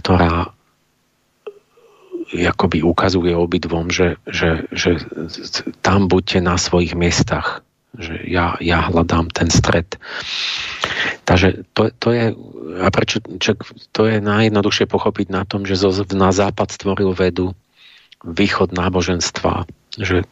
ktorá 0.00 0.50
akoby 2.30 2.86
ukazuje 2.86 3.34
obidvom, 3.34 3.90
že, 3.90 4.16
že, 4.30 4.70
že 4.70 5.02
tam 5.82 6.06
buďte 6.06 6.38
na 6.46 6.54
svojich 6.54 6.94
miestach, 6.94 7.66
že 7.98 8.22
ja, 8.22 8.54
ja 8.62 8.86
hľadám 8.86 9.34
ten 9.34 9.50
stred. 9.50 9.98
Takže 11.26 11.66
to, 11.74 11.90
to 11.98 12.08
je, 12.14 12.24
a 12.78 12.88
prečo, 12.94 13.18
čo, 13.42 13.58
to 13.90 14.06
je 14.06 14.22
najjednoduchšie 14.22 14.86
pochopiť 14.86 15.26
na 15.34 15.42
tom, 15.42 15.66
že 15.66 15.74
zo, 15.74 15.90
na 16.14 16.30
západ 16.30 16.70
stvoril 16.70 17.10
vedu 17.18 17.58
východ 18.22 18.70
náboženstva, 18.70 19.66
že 19.98 20.22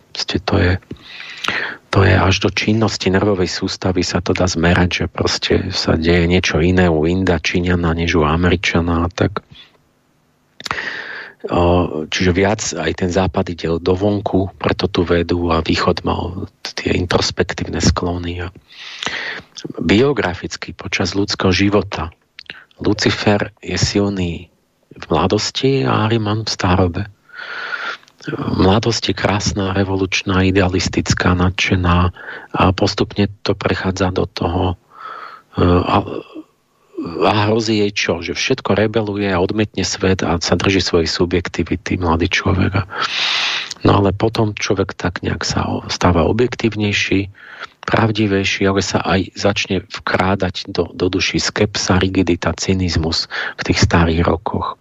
to 0.46 0.54
je, 0.54 0.72
to 1.98 2.06
je 2.06 2.14
až 2.14 2.46
do 2.46 2.50
činnosti 2.54 3.10
nervovej 3.10 3.50
sústavy 3.50 4.06
sa 4.06 4.22
to 4.22 4.30
dá 4.30 4.46
zmerať, 4.46 5.02
že 5.02 5.04
proste 5.10 5.54
sa 5.74 5.98
deje 5.98 6.30
niečo 6.30 6.62
iné 6.62 6.86
u 6.86 7.02
Inda, 7.10 7.42
Číňana, 7.42 7.90
než 7.90 8.14
u 8.14 8.22
Američana, 8.22 9.10
tak 9.10 9.42
Čiže 12.10 12.30
viac 12.34 12.60
aj 12.74 12.92
ten 12.98 13.10
západ 13.14 13.54
ide 13.54 13.70
do 13.78 13.94
vonku, 13.94 14.58
preto 14.58 14.90
tu 14.90 15.06
vedú 15.06 15.48
a 15.54 15.62
východ 15.62 16.02
mal 16.02 16.50
tie 16.62 16.98
introspektívne 16.98 17.78
sklony. 17.78 18.46
A 18.46 18.54
biograficky 19.78 20.74
počas 20.74 21.14
ľudského 21.14 21.54
života 21.54 22.10
Lucifer 22.82 23.54
je 23.62 23.78
silný 23.78 24.50
v 24.94 25.04
mladosti 25.10 25.86
a 25.86 26.10
Ariman 26.10 26.42
v 26.42 26.50
starobe. 26.50 27.02
V 28.28 28.56
mladosti 28.60 29.16
krásna, 29.16 29.72
revolučná, 29.72 30.44
idealistická, 30.44 31.32
nadšená 31.32 32.12
a 32.52 32.62
postupne 32.76 33.32
to 33.40 33.56
prechádza 33.56 34.12
do 34.12 34.28
toho 34.28 34.76
a 35.58 37.30
hrozí 37.46 37.78
jej 37.82 37.92
čo? 37.94 38.12
Že 38.22 38.34
všetko 38.34 38.70
rebeluje 38.74 39.30
a 39.30 39.38
odmetne 39.38 39.86
svet 39.86 40.22
a 40.26 40.38
sa 40.42 40.54
drží 40.58 40.82
svojej 40.82 41.06
subjektivity, 41.06 41.98
mladý 41.98 42.26
človek. 42.30 42.84
No 43.86 44.02
ale 44.02 44.10
potom 44.10 44.58
človek 44.58 44.98
tak 44.98 45.22
nejak 45.22 45.46
sa 45.46 45.86
stáva 45.86 46.26
objektívnejší, 46.26 47.30
pravdivejší, 47.86 48.66
ale 48.66 48.82
sa 48.82 48.98
aj 49.00 49.32
začne 49.38 49.86
vkrádať 49.86 50.68
do, 50.68 50.90
do 50.90 51.06
duši 51.08 51.38
skepsa, 51.38 52.02
rigidita, 52.02 52.52
cynizmus 52.58 53.30
v 53.56 53.62
tých 53.70 53.78
starých 53.78 54.26
rokoch. 54.26 54.76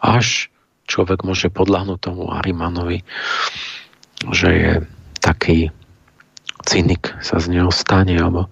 Až 0.00 0.48
človek 0.88 1.22
môže 1.22 1.52
podľahnúť 1.52 1.98
tomu 2.00 2.32
Arimanovi, 2.32 3.04
že 4.32 4.48
je 4.48 4.72
taký 5.20 5.68
cynik 6.64 7.14
sa 7.20 7.38
z 7.38 7.52
neho 7.54 7.70
stane, 7.70 8.16
alebo 8.16 8.48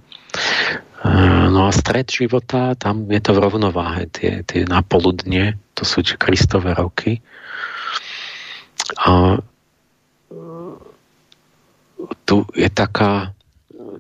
No 1.06 1.68
a 1.68 1.70
stred 1.70 2.10
života, 2.10 2.74
tam 2.74 3.06
je 3.06 3.20
to 3.22 3.36
v 3.36 3.42
rovnováhe, 3.42 4.10
tie, 4.10 4.42
tie 4.42 4.66
napoludne, 4.66 5.60
to 5.78 5.86
sú 5.86 6.02
Kristové 6.02 6.74
roky. 6.74 7.22
A 8.98 9.38
tu 12.26 12.36
je 12.58 12.68
taká, 12.70 13.36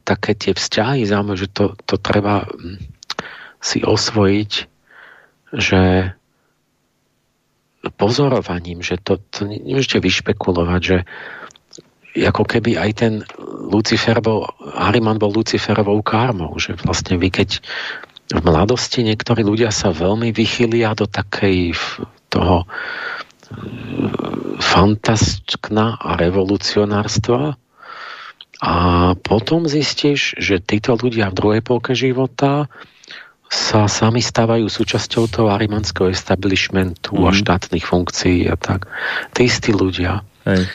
také 0.02 0.34
tie 0.34 0.52
vzťahy, 0.56 1.06
zaujímavé, 1.06 1.38
že 1.38 1.48
to, 1.52 1.78
to 1.86 1.94
treba 2.00 2.48
hm, 2.50 2.82
si 3.62 3.86
osvojiť, 3.86 4.52
že 5.54 6.10
pozorovaním, 7.94 8.82
že 8.82 8.98
to, 8.98 9.22
to 9.30 9.46
nemôžete 9.46 10.02
vyšpekulovať, 10.02 10.80
že 10.82 10.98
ako 12.16 12.48
keby 12.48 12.80
aj 12.80 12.90
ten 12.96 13.12
Lucifer 13.68 14.16
bol, 14.24 14.48
Hariman 14.72 15.20
bol 15.20 15.36
Luciferovou 15.36 16.00
karmou, 16.00 16.56
že 16.56 16.72
vlastne 16.80 17.20
vy 17.20 17.28
keď 17.28 17.60
v 18.32 18.40
mladosti 18.42 19.04
niektorí 19.06 19.46
ľudia 19.46 19.70
sa 19.70 19.94
veľmi 19.94 20.32
vychylia 20.32 20.96
do 20.98 21.06
takej 21.06 21.76
toho 22.32 22.64
e, 22.64 22.66
fantastkna 24.58 26.00
a 26.00 26.10
revolucionárstva 26.18 27.54
a 28.56 28.74
potom 29.20 29.68
zistíš, 29.68 30.40
že 30.40 30.64
títo 30.64 30.96
ľudia 30.96 31.28
v 31.28 31.38
druhej 31.38 31.62
polke 31.62 31.92
života 31.92 32.72
sa 33.46 33.86
sami 33.86 34.18
stávajú 34.18 34.66
súčasťou 34.66 35.30
toho 35.30 35.48
arimanského 35.54 36.10
establishmentu 36.10 37.14
mm. 37.14 37.26
a 37.26 37.30
mhm. 37.30 37.38
štátnych 37.42 37.84
funkcií 37.86 38.50
a 38.50 38.58
tak. 38.58 38.90
Tí 39.34 39.46
istí 39.46 39.70
ľudia. 39.70 40.26
Hej. 40.46 40.66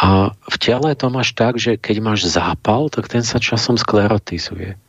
A 0.00 0.32
v 0.32 0.56
tele 0.56 0.96
to 0.96 1.12
máš 1.12 1.36
tak, 1.36 1.60
že 1.60 1.76
keď 1.76 1.96
máš 2.00 2.24
zápal, 2.30 2.88
tak 2.88 3.10
ten 3.10 3.20
sa 3.20 3.36
časom 3.36 3.76
sklerotizuje. 3.76 4.80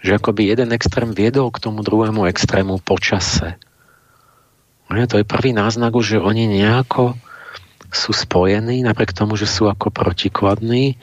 Že 0.00 0.10
akoby 0.16 0.48
jeden 0.48 0.72
extrém 0.72 1.12
viedol 1.12 1.52
k 1.52 1.60
tomu 1.60 1.84
druhému 1.84 2.24
extrému 2.24 2.80
počase. 2.80 3.60
To 4.88 5.16
je 5.20 5.26
prvý 5.26 5.52
náznak, 5.52 5.92
že 6.00 6.16
oni 6.16 6.48
nejako 6.48 7.18
sú 7.92 8.16
spojení, 8.16 8.80
napriek 8.80 9.12
tomu, 9.12 9.36
že 9.36 9.44
sú 9.44 9.68
ako 9.68 9.92
protikladní. 9.92 10.96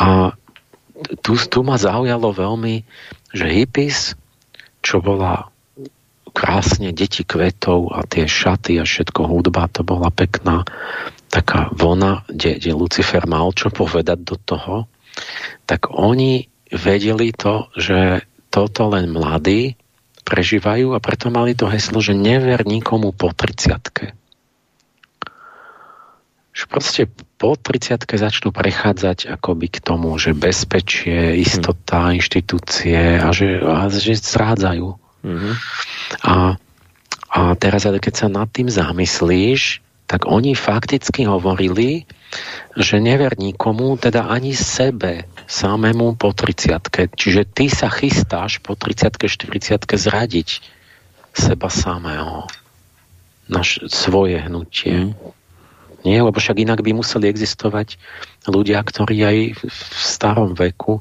A 0.00 0.32
tu, 1.20 1.36
tu 1.36 1.60
ma 1.60 1.76
zaujalo 1.76 2.32
veľmi, 2.32 2.84
že 3.36 3.44
hippies, 3.44 4.16
čo 4.84 5.00
bola 5.00 5.48
krásne 6.34 6.92
deti 6.92 7.24
kvetov 7.24 7.94
a 7.96 8.04
tie 8.04 8.28
šaty 8.28 8.76
a 8.76 8.84
všetko 8.84 9.24
hudba, 9.24 9.72
to 9.72 9.80
bola 9.80 10.12
pekná 10.12 10.66
taká 11.32 11.72
vlna, 11.72 12.28
kde, 12.28 12.60
kde 12.60 12.70
Lucifer 12.76 13.22
mal 13.24 13.50
čo 13.56 13.72
povedať 13.72 14.18
do 14.22 14.36
toho, 14.36 14.76
tak 15.64 15.88
oni 15.88 16.50
vedeli 16.68 17.30
to, 17.32 17.70
že 17.78 18.26
toto 18.50 18.90
len 18.92 19.10
mladí 19.10 19.78
prežívajú 20.26 20.94
a 20.94 21.02
preto 21.02 21.30
mali 21.30 21.54
to 21.54 21.70
heslo, 21.70 22.02
že 22.02 22.16
never 22.16 22.66
nikomu 22.66 23.14
po 23.14 23.30
30 23.30 24.23
že 26.54 26.70
proste 26.70 27.02
po 27.34 27.58
30 27.58 28.06
začnú 28.06 28.54
prechádzať 28.54 29.26
akoby 29.26 29.74
k 29.74 29.78
tomu, 29.82 30.14
že 30.22 30.38
bezpečie, 30.38 31.34
istota, 31.42 32.08
hmm. 32.08 32.22
inštitúcie 32.22 33.18
a 33.18 33.34
že, 33.34 33.58
a 33.58 33.90
že 33.90 34.14
zrádzajú. 34.14 34.88
Hmm. 35.26 35.58
A, 36.22 36.54
a 37.34 37.40
teraz 37.58 37.90
keď 37.90 38.14
sa 38.14 38.28
nad 38.30 38.46
tým 38.54 38.70
zamyslíš, 38.70 39.82
tak 40.06 40.30
oni 40.30 40.54
fakticky 40.54 41.26
hovorili, 41.26 42.06
že 42.78 43.02
never 43.02 43.34
nikomu, 43.34 43.98
teda 43.98 44.30
ani 44.30 44.54
sebe, 44.54 45.26
samému 45.50 46.14
po 46.14 46.30
30 46.30 47.18
Čiže 47.18 47.42
ty 47.50 47.66
sa 47.66 47.90
chystáš 47.90 48.62
po 48.62 48.78
30 48.78 49.10
40 49.18 49.90
zradiť 49.90 50.48
seba 51.34 51.66
samého. 51.66 52.46
Naš, 53.50 53.90
svoje 53.90 54.38
hnutie. 54.38 55.10
Mm. 55.10 55.34
Nie, 56.04 56.20
lebo 56.20 56.36
však 56.36 56.60
inak 56.60 56.84
by 56.84 56.92
museli 56.92 57.32
existovať 57.32 57.96
ľudia, 58.44 58.76
ktorí 58.84 59.16
aj 59.24 59.38
v 59.56 59.64
starom 59.96 60.52
veku 60.52 61.00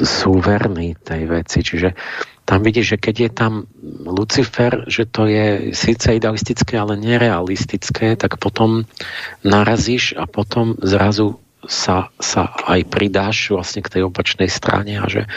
sú 0.00 0.30
verní 0.40 0.96
tej 1.00 1.28
veci. 1.28 1.60
Čiže 1.64 1.92
tam 2.48 2.64
vidíš, 2.64 2.96
že 2.96 2.98
keď 3.00 3.16
je 3.20 3.30
tam 3.32 3.52
Lucifer, 4.08 4.88
že 4.88 5.04
to 5.04 5.28
je 5.28 5.76
síce 5.76 6.08
idealistické, 6.08 6.80
ale 6.80 6.96
nerealistické, 6.96 8.16
tak 8.16 8.40
potom 8.40 8.88
narazíš 9.44 10.16
a 10.16 10.24
potom 10.24 10.80
zrazu 10.80 11.36
sa, 11.68 12.08
sa 12.16 12.56
aj 12.68 12.88
pridáš 12.88 13.52
vlastne 13.52 13.84
k 13.84 14.00
tej 14.00 14.02
opačnej 14.08 14.48
strane 14.48 14.96
a 14.96 15.04
že 15.12 15.28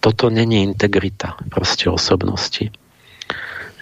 toto 0.00 0.32
není 0.32 0.64
integrita 0.64 1.36
proste 1.52 1.92
osobnosti 1.92 2.72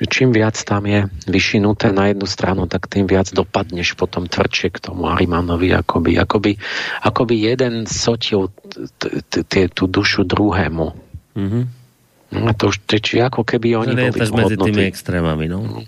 čím 0.08 0.32
viac 0.32 0.56
tam 0.64 0.86
je 0.86 1.06
vyšinuté 1.28 1.92
na 1.92 2.10
jednu 2.10 2.26
stranu, 2.26 2.66
tak 2.66 2.88
tým 2.88 3.06
viac 3.06 3.30
dopadneš 3.30 3.94
potom 3.94 4.26
tvrdšie 4.26 4.68
k 4.74 4.78
tomu 4.78 5.06
Arimanovi, 5.10 5.74
akoby, 5.74 6.18
akoby, 6.18 6.52
akoby 7.02 7.34
jeden 7.38 7.84
sotil 7.86 8.50
tú 9.72 9.84
dušu 9.86 10.24
druhému. 10.24 10.86
Mm-hmm. 11.36 11.64
No 12.32 12.50
to 12.56 12.72
už 12.72 12.80
či 12.88 13.20
ako 13.20 13.44
keby 13.44 13.76
oni 13.76 13.92
boli 13.92 14.16
medzi 14.16 14.56
tými 14.56 14.82
extrémami, 14.88 15.52
no. 15.52 15.84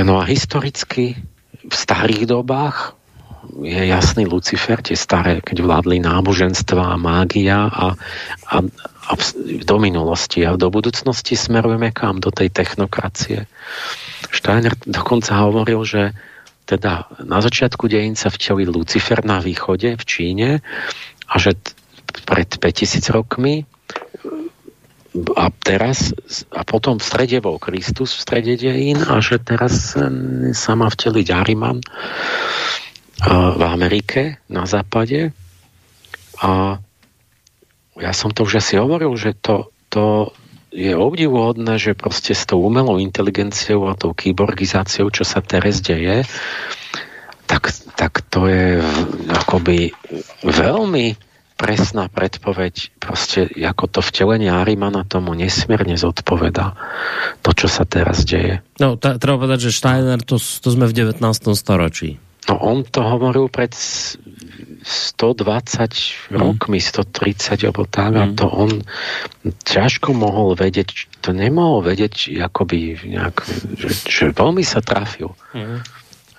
no. 0.00 0.14
a 0.16 0.24
historicky 0.24 1.20
v 1.64 1.74
starých 1.74 2.24
dobách 2.24 2.96
je 3.62 3.82
jasný 3.86 4.26
Lucifer, 4.26 4.82
tie 4.82 4.98
staré, 4.98 5.38
keď 5.38 5.62
vládli 5.62 6.02
náboženstva 6.02 6.94
a 6.94 6.96
mágia 6.98 7.70
a, 7.70 7.94
a, 8.50 8.56
a 9.06 9.12
do 9.62 9.76
minulosti 9.78 10.42
a 10.42 10.58
do 10.58 10.72
budúcnosti 10.72 11.38
smerujeme 11.38 11.94
kam? 11.94 12.18
Do 12.18 12.34
tej 12.34 12.50
technokracie. 12.50 13.46
Steiner 14.34 14.74
dokonca 14.82 15.38
hovoril, 15.38 15.86
že 15.86 16.02
teda 16.64 17.06
na 17.22 17.38
začiatku 17.44 17.86
dejín 17.86 18.16
sa 18.16 18.32
vtelil 18.32 18.72
Lucifer 18.72 19.20
na 19.22 19.38
východe 19.38 19.94
v 19.94 20.04
Číne 20.08 20.48
a 21.28 21.34
že 21.36 21.54
pred 22.24 22.48
5000 22.48 23.04
rokmi 23.12 23.68
a 25.38 25.46
teraz 25.62 26.10
a 26.50 26.66
potom 26.66 26.98
v 26.98 27.06
strede 27.06 27.38
bol 27.38 27.62
Kristus 27.62 28.18
v 28.18 28.24
strede 28.24 28.54
dejín 28.58 28.98
a 29.06 29.22
že 29.22 29.38
teraz 29.38 29.94
sa 30.58 30.72
má 30.74 30.90
vteliť 30.90 31.26
Ariman 31.30 31.78
v 33.22 33.62
Amerike, 33.62 34.42
na 34.50 34.66
západe. 34.66 35.30
A 36.42 36.82
ja 37.98 38.12
som 38.12 38.34
to 38.34 38.42
už 38.42 38.58
asi 38.58 38.74
hovoril, 38.74 39.14
že 39.14 39.38
to, 39.38 39.70
to 39.90 40.34
je 40.74 40.90
obdivuhodné, 40.90 41.78
že 41.78 41.94
proste 41.94 42.34
s 42.34 42.42
tou 42.50 42.58
umelou 42.66 42.98
inteligenciou 42.98 43.86
a 43.86 43.94
tou 43.94 44.10
kyborgizáciou, 44.10 45.06
čo 45.14 45.22
sa 45.22 45.38
teraz 45.38 45.78
deje, 45.78 46.26
tak, 47.46 47.70
tak 47.94 48.26
to 48.26 48.50
je 48.50 48.82
akoby 49.30 49.94
veľmi 50.42 51.14
presná 51.54 52.10
predpoveď, 52.10 52.98
proste 52.98 53.46
ako 53.46 53.86
to 53.86 54.00
vtelenie 54.02 54.50
Arimana 54.50 55.06
tomu 55.06 55.38
nesmierne 55.38 55.94
zodpoveda 55.94 56.74
to, 57.46 57.50
čo 57.54 57.70
sa 57.70 57.86
teraz 57.86 58.26
deje. 58.26 58.58
No, 58.82 58.98
t- 58.98 59.14
treba 59.22 59.38
povedať, 59.38 59.70
že 59.70 59.78
Steiner, 59.78 60.18
to, 60.18 60.42
to 60.42 60.68
sme 60.74 60.90
v 60.90 61.14
19. 61.14 61.22
storočí. 61.54 62.18
No 62.44 62.60
on 62.60 62.84
to 62.84 63.00
hovoril 63.00 63.48
pred 63.48 63.72
120 63.72 64.84
mm. 64.84 66.36
rokmi, 66.36 66.76
130 66.76 67.64
alebo 67.64 67.88
tak 67.88 68.12
mm. 68.12 68.20
a 68.20 68.24
to 68.36 68.46
on 68.52 68.70
ťažko 69.64 70.12
mohol 70.12 70.52
vedieť, 70.52 71.08
to 71.24 71.32
nemohol 71.32 71.80
vedieť 71.80 72.36
akoby 72.44 73.00
nejak, 73.00 73.48
že, 73.80 73.88
že 74.04 74.24
veľmi 74.36 74.60
sa 74.60 74.84
trafil 74.84 75.32
mm. 75.56 75.80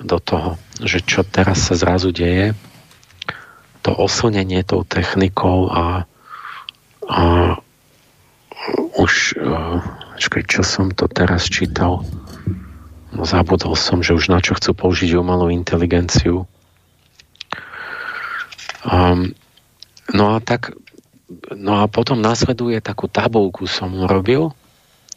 do 0.06 0.18
toho, 0.22 0.61
že 0.77 1.02
čo 1.02 1.26
teraz 1.26 1.73
sa 1.73 1.73
zrazu 1.73 2.14
deje, 2.14 2.53
to 3.82 3.90
oslnenie 3.94 4.61
tou 4.61 4.86
technikou 4.86 5.69
a, 5.73 6.06
a 7.06 7.22
už 8.98 9.38
uh, 9.38 9.82
čo 10.18 10.61
som 10.65 10.90
to 10.94 11.06
teraz 11.06 11.45
čítal 11.49 12.02
No 13.16 13.24
zabudol 13.24 13.80
som, 13.80 14.04
že 14.04 14.12
už 14.12 14.28
na 14.28 14.44
čo 14.44 14.60
chcú 14.60 14.76
použiť 14.76 15.16
umelú 15.16 15.48
inteligenciu. 15.48 16.44
Um, 18.84 19.32
no 20.12 20.36
a 20.36 20.44
tak 20.44 20.76
no 21.56 21.82
a 21.82 21.88
potom 21.88 22.22
nasleduje 22.22 22.78
takú 22.84 23.08
tabulku 23.08 23.66
som 23.66 23.96
urobil, 23.96 24.54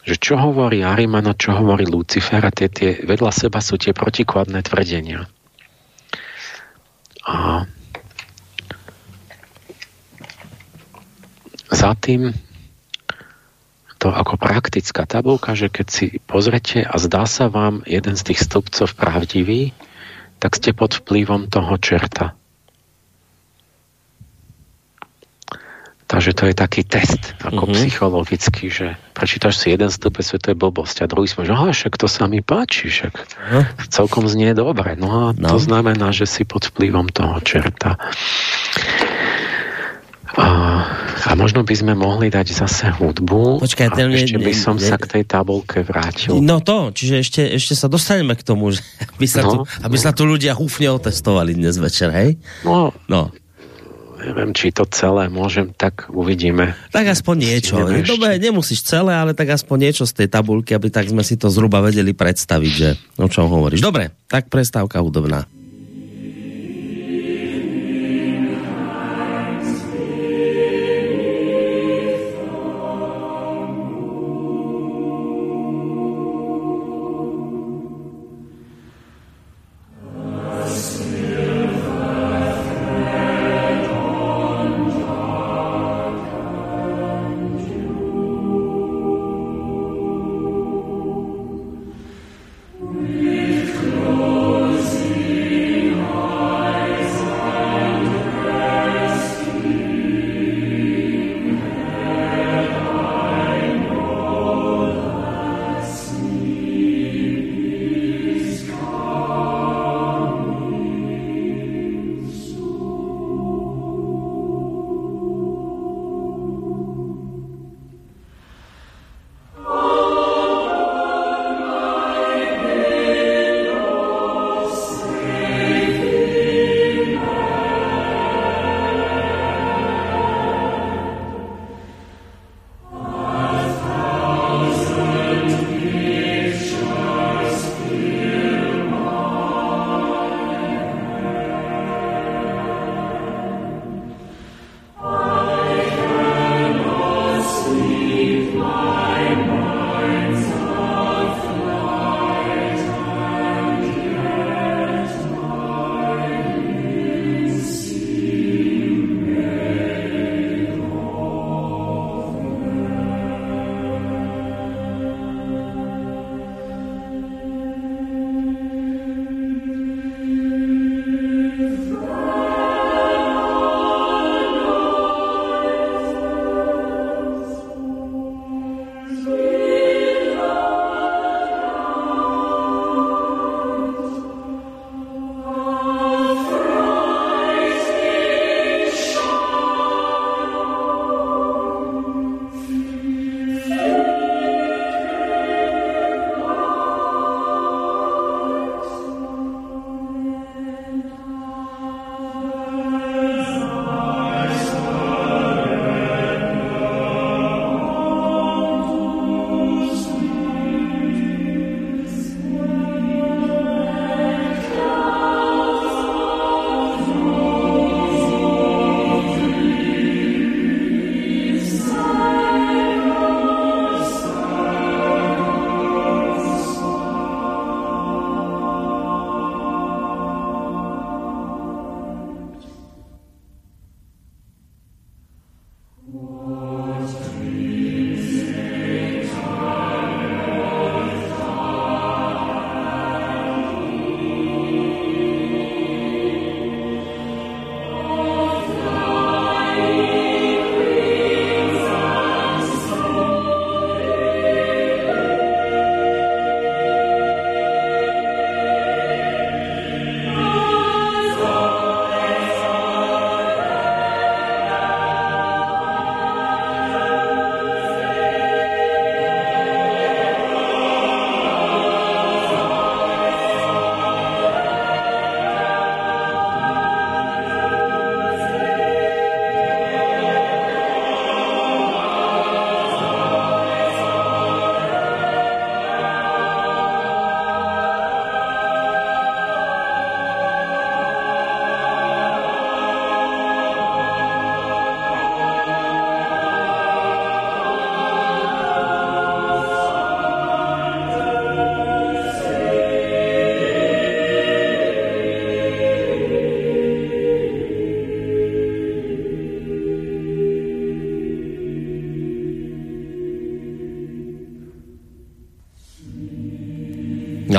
že 0.07 0.17
čo 0.17 0.41
hovorí 0.41 0.81
Ariman 0.81 1.29
a 1.29 1.37
čo 1.37 1.53
hovorí 1.53 1.85
Lucifer 1.85 2.41
a 2.41 2.55
tie, 2.55 2.73
tie 2.73 3.03
vedľa 3.05 3.35
seba 3.35 3.61
sú 3.61 3.77
tie 3.77 3.93
protikladné 3.93 4.65
tvrdenia. 4.65 5.29
A 7.29 7.69
za 11.69 11.93
tým 12.01 12.33
to 13.99 14.15
ako 14.15 14.39
praktická 14.39 15.05
tabulka, 15.05 15.59
že 15.59 15.67
keď 15.67 15.87
si 15.91 16.07
pozrete 16.23 16.87
a 16.87 16.95
zdá 17.03 17.27
sa 17.27 17.51
vám 17.51 17.83
jeden 17.85 18.15
z 18.15 18.33
tých 18.33 18.47
stĺpcov 18.47 18.95
pravdivý, 18.95 19.75
tak 20.39 20.55
ste 20.55 20.71
pod 20.71 20.95
vplyvom 21.03 21.51
toho 21.51 21.75
čerta. 21.83 22.39
Takže 26.09 26.33
to 26.33 26.49
je 26.49 26.55
taký 26.57 26.89
test, 26.89 27.37
ako 27.45 27.69
mm-hmm. 27.69 27.77
psychologický, 27.85 28.73
že 28.73 28.97
prečítaš 29.13 29.61
si 29.61 29.69
jeden 29.69 29.93
stĺpec, 29.93 30.25
to 30.41 30.49
je 30.49 30.57
blbosť 30.57 31.05
a 31.05 31.11
druhý 31.11 31.29
sme, 31.29 31.45
že 31.45 31.53
aha, 31.53 31.69
však 31.77 32.01
to 32.01 32.09
sa 32.09 32.25
mi 32.25 32.41
páči, 32.41 32.89
však 32.89 33.13
uh-huh. 33.13 33.65
celkom 33.93 34.25
znie 34.25 34.57
dobre. 34.57 34.97
No 34.97 35.13
a 35.13 35.25
no. 35.37 35.53
to 35.53 35.61
znamená, 35.61 36.09
že 36.17 36.25
si 36.25 36.49
pod 36.49 36.65
vplyvom 36.65 37.13
toho 37.13 37.37
čerta. 37.45 38.01
A, 40.39 40.49
a 41.27 41.31
možno 41.35 41.67
by 41.67 41.75
sme 41.75 41.93
mohli 41.99 42.31
dať 42.31 42.55
zase 42.55 42.95
hudbu. 42.95 43.59
Počkaj, 43.59 43.89
ten, 43.91 44.07
ešte 44.15 44.39
by 44.39 44.55
som 44.55 44.79
ne, 44.79 44.87
sa 44.87 44.95
k 44.95 45.19
tej 45.19 45.25
tabulke 45.27 45.83
vrátil. 45.83 46.39
No 46.39 46.63
to, 46.63 46.95
čiže 46.95 47.15
ešte, 47.27 47.43
ešte 47.59 47.75
sa 47.75 47.91
dostaneme 47.91 48.39
k 48.39 48.47
tomu, 48.47 48.71
že 48.71 48.87
aby 49.19 49.27
sa, 49.27 49.43
no, 49.43 49.51
tu, 49.51 49.57
aby 49.83 49.97
no. 49.99 50.03
sa 50.03 50.15
tu 50.15 50.23
ľudia 50.23 50.55
húfne 50.55 50.95
otestovali 50.95 51.59
dnes 51.59 51.75
večer, 51.83 52.15
hej? 52.15 52.39
No, 52.63 52.95
no. 53.11 53.35
Neviem, 54.19 54.51
či 54.51 54.75
to 54.75 54.83
celé 54.87 55.31
môžem, 55.31 55.71
tak 55.75 56.11
uvidíme. 56.11 56.75
Tak 56.91 57.07
aspoň 57.15 57.35
niečo. 57.39 57.79
Dobre, 58.03 58.39
nemusíš 58.43 58.83
celé, 58.83 59.15
ale 59.15 59.31
tak 59.31 59.55
aspoň 59.55 59.91
niečo 59.91 60.05
z 60.07 60.23
tej 60.23 60.29
tabulky, 60.31 60.75
aby 60.75 60.91
tak 60.91 61.07
sme 61.07 61.23
si 61.23 61.39
to 61.39 61.47
zhruba 61.51 61.79
vedeli 61.79 62.15
predstaviť, 62.15 62.73
že 62.75 62.99
o 63.15 63.31
čom 63.31 63.47
hovoríš. 63.47 63.79
Dobre, 63.79 64.11
tak 64.27 64.51
prestávka 64.51 64.99
hudobná. 64.99 65.47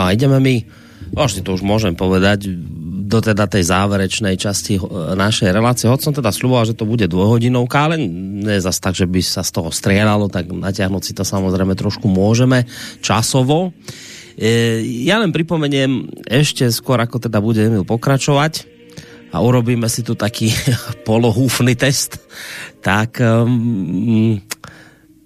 A 0.10 0.18
ideme 0.18 0.42
mi, 0.42 0.66
vlastne 1.14 1.46
to 1.46 1.54
už 1.54 1.62
môžem 1.62 1.94
povedať, 1.94 2.50
do 3.10 3.22
teda 3.22 3.50
tej 3.50 3.66
záverečnej 3.66 4.38
časti 4.38 4.78
eh, 4.78 4.82
našej 5.14 5.50
relácie. 5.50 5.90
Hoď 5.90 6.02
som 6.10 6.14
teda 6.14 6.30
sluboval, 6.34 6.70
že 6.70 6.78
to 6.78 6.90
bude 6.90 7.06
dvojhodinovka, 7.06 7.78
ale 7.78 8.02
nie 8.02 8.58
zase 8.58 8.82
tak, 8.82 8.98
že 8.98 9.06
by 9.06 9.22
sa 9.22 9.42
z 9.42 9.52
toho 9.54 9.70
strieľalo, 9.70 10.30
tak 10.30 10.50
natiahnuť 10.50 11.04
si 11.06 11.14
to 11.14 11.22
samozrejme 11.22 11.74
trošku 11.74 12.10
môžeme 12.10 12.66
časovo. 13.06 13.74
E, 14.38 14.82
ja 15.06 15.22
len 15.22 15.30
pripomeniem 15.30 16.10
ešte 16.26 16.70
skôr, 16.74 17.02
ako 17.02 17.22
teda 17.30 17.42
bude 17.42 17.62
Emil 17.62 17.86
pokračovať 17.86 18.66
a 19.30 19.42
urobíme 19.42 19.86
si 19.90 20.02
tu 20.02 20.18
taký 20.18 20.50
polohúfny 21.10 21.78
test, 21.78 22.18
tak 22.82 23.22
um, 23.22 24.42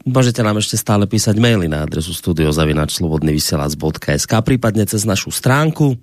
môžete 0.03 0.43
nám 0.43 0.59
ešte 0.59 0.75
stále 0.79 1.07
písať 1.07 1.39
maily 1.39 1.67
na 1.71 1.83
adresu 1.87 2.13
studiozavinačslobodnyvysielac.sk 2.15 4.33
prípadne 4.43 4.85
cez 4.87 5.05
našu 5.07 5.31
stránku 5.31 5.97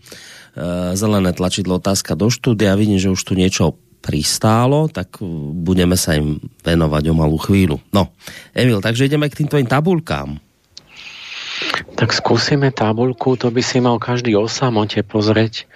Eh, 0.51 0.99
zelené 0.99 1.31
tlačidlo 1.31 1.79
otázka 1.79 2.19
do 2.19 2.27
štúdia. 2.27 2.75
Vidím, 2.75 2.99
že 2.99 3.15
už 3.15 3.23
tu 3.23 3.39
niečo 3.39 3.79
pristálo, 4.03 4.91
tak 4.91 5.23
budeme 5.55 5.95
sa 5.95 6.19
im 6.19 6.43
venovať 6.67 7.05
o 7.07 7.15
malú 7.15 7.39
chvíľu. 7.39 7.79
No, 7.95 8.11
Emil, 8.51 8.83
takže 8.83 9.07
ideme 9.07 9.31
k 9.31 9.45
tým 9.45 9.49
tvojim 9.53 9.69
tabulkám. 9.71 10.43
Tak 11.95 12.17
skúsime 12.17 12.73
tabulku, 12.73 13.37
to 13.37 13.53
by 13.53 13.61
si 13.61 13.79
mal 13.79 14.01
každý 14.01 14.33
o 14.35 14.49
samote 14.51 15.07
pozrieť. 15.07 15.71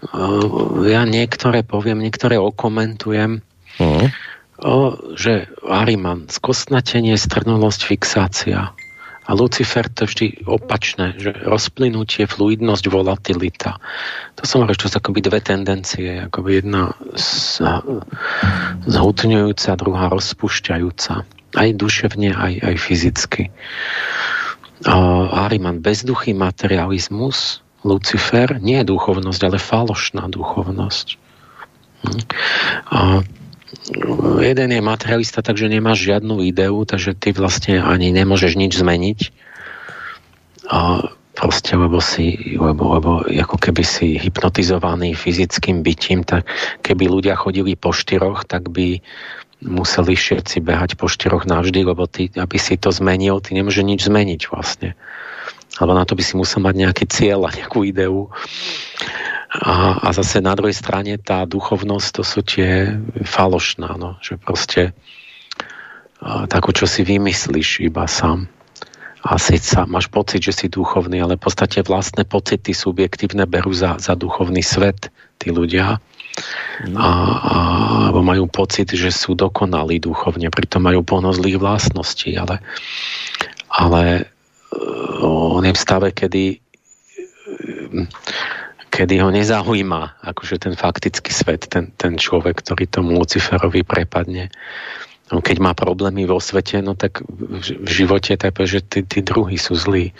Eh, 0.00 0.88
ja 0.88 1.04
niektoré 1.04 1.60
poviem, 1.60 2.00
niektoré 2.00 2.40
okomentujem. 2.40 3.44
Uh-huh. 3.76 4.08
O, 4.64 4.96
že 5.12 5.52
Ariman, 5.68 6.32
skosnatenie, 6.32 7.20
strnulosť, 7.20 7.80
fixácia. 7.84 8.72
A 9.26 9.34
Lucifer 9.34 9.90
to 9.90 10.06
vždy 10.06 10.46
opačné, 10.46 11.18
že 11.18 11.34
rozplynutie, 11.34 12.30
fluidnosť, 12.30 12.84
volatilita. 12.86 13.74
To 14.38 14.42
som 14.46 14.62
hovoril, 14.62 14.78
čo 14.78 14.86
sú 14.86 15.02
akoby 15.02 15.18
dve 15.18 15.42
tendencie, 15.42 16.22
akoby 16.30 16.62
jedna 16.62 16.94
zhutňujúca, 18.86 19.70
druhá 19.74 20.06
rozpušťajúca. 20.14 21.14
Aj 21.58 21.68
duševne, 21.74 22.38
aj, 22.38 22.54
aj 22.70 22.74
fyzicky. 22.78 23.50
Uh, 24.86 25.26
Ariman, 25.34 25.82
bezduchý 25.82 26.30
materializmus, 26.30 27.66
Lucifer, 27.82 28.62
nie 28.62 28.78
je 28.78 28.94
duchovnosť, 28.94 29.40
ale 29.42 29.58
falošná 29.58 30.30
duchovnosť. 30.30 31.06
Hm. 32.06 32.20
Uh, 32.94 33.20
jeden 34.42 34.68
je 34.72 34.80
materialista, 34.82 35.42
takže 35.42 35.70
nemáš 35.70 36.02
žiadnu 36.02 36.42
ideu, 36.42 36.82
takže 36.82 37.14
ty 37.14 37.30
vlastne 37.30 37.78
ani 37.78 38.10
nemôžeš 38.10 38.58
nič 38.58 38.78
zmeniť. 38.78 39.20
A 40.66 41.10
proste, 41.36 41.76
lebo 41.78 42.02
si, 42.02 42.56
lebo, 42.56 42.96
lebo 42.98 43.10
ako 43.22 43.56
keby 43.60 43.84
si 43.86 44.16
hypnotizovaný 44.18 45.14
fyzickým 45.14 45.84
bytím, 45.84 46.24
tak 46.26 46.48
keby 46.82 47.06
ľudia 47.06 47.38
chodili 47.38 47.76
po 47.78 47.92
štyroch, 47.94 48.48
tak 48.48 48.72
by 48.72 48.98
museli 49.62 50.16
všetci 50.16 50.60
behať 50.64 50.98
po 50.98 51.06
štyroch 51.06 51.44
navždy, 51.44 51.86
lebo 51.86 52.08
ty, 52.08 52.32
aby 52.34 52.56
si 52.56 52.76
to 52.76 52.92
zmenil, 52.92 53.40
ty 53.40 53.56
nemôže 53.56 53.84
nič 53.84 54.08
zmeniť 54.08 54.40
vlastne. 54.50 54.98
Alebo 55.76 55.92
na 55.92 56.08
to 56.08 56.16
by 56.16 56.24
si 56.24 56.34
musel 56.40 56.64
mať 56.64 56.74
nejaký 56.76 57.04
cieľ 57.08 57.48
a 57.48 57.54
nejakú 57.54 57.84
ideu. 57.84 58.32
A, 59.56 60.04
a 60.04 60.08
zase 60.12 60.44
na 60.44 60.52
druhej 60.52 60.76
strane 60.76 61.16
tá 61.16 61.48
duchovnosť, 61.48 62.08
to 62.12 62.22
sú 62.26 62.40
tie 62.44 62.92
falošná, 63.24 63.96
no, 63.96 64.20
že 64.20 64.36
proste 64.36 64.92
takú, 66.48 66.72
čo 66.72 66.88
si 66.88 67.04
vymyslíš 67.04 67.84
iba 67.84 68.04
sám. 68.08 68.48
A 69.26 69.42
síca 69.42 69.88
máš 69.90 70.06
pocit, 70.06 70.38
že 70.38 70.54
si 70.54 70.66
duchovný, 70.70 71.18
ale 71.18 71.34
v 71.34 71.42
podstate 71.42 71.82
vlastné 71.82 72.22
pocity 72.28 72.70
subjektívne 72.70 73.42
berú 73.48 73.74
za, 73.74 73.98
za 73.98 74.14
duchovný 74.14 74.62
svet 74.62 75.10
tí 75.40 75.50
ľudia. 75.50 75.98
A, 76.94 77.08
a, 77.08 77.56
alebo 78.06 78.20
majú 78.20 78.44
pocit, 78.46 78.92
že 78.92 79.08
sú 79.08 79.32
dokonalí 79.32 79.98
duchovne, 79.98 80.52
pritom 80.52 80.84
majú 80.84 81.00
plno 81.00 81.32
zlých 81.32 81.56
vlastností, 81.56 82.36
ale, 82.36 82.60
ale 83.72 84.28
on 85.24 85.64
je 85.64 85.72
v 85.72 85.80
stave, 85.80 86.08
kedy 86.12 86.60
kedy 88.96 89.20
ho 89.20 89.28
nezaujíma 89.28 90.24
akože 90.24 90.56
ten 90.56 90.72
faktický 90.72 91.28
svet, 91.28 91.68
ten, 91.68 91.92
ten 91.92 92.16
človek, 92.16 92.64
ktorý 92.64 92.88
tomu 92.88 93.20
Luciferovi 93.20 93.84
prepadne. 93.84 94.48
No, 95.28 95.44
keď 95.44 95.56
má 95.60 95.76
problémy 95.76 96.24
vo 96.24 96.40
svete, 96.40 96.80
no 96.80 96.96
tak 96.96 97.20
v, 97.28 97.60
živote 97.84 98.40
tak, 98.40 98.56
že 98.64 98.80
tí, 98.80 99.04
tí 99.04 99.20
druhí 99.20 99.60
sú 99.60 99.76
zlí. 99.76 100.16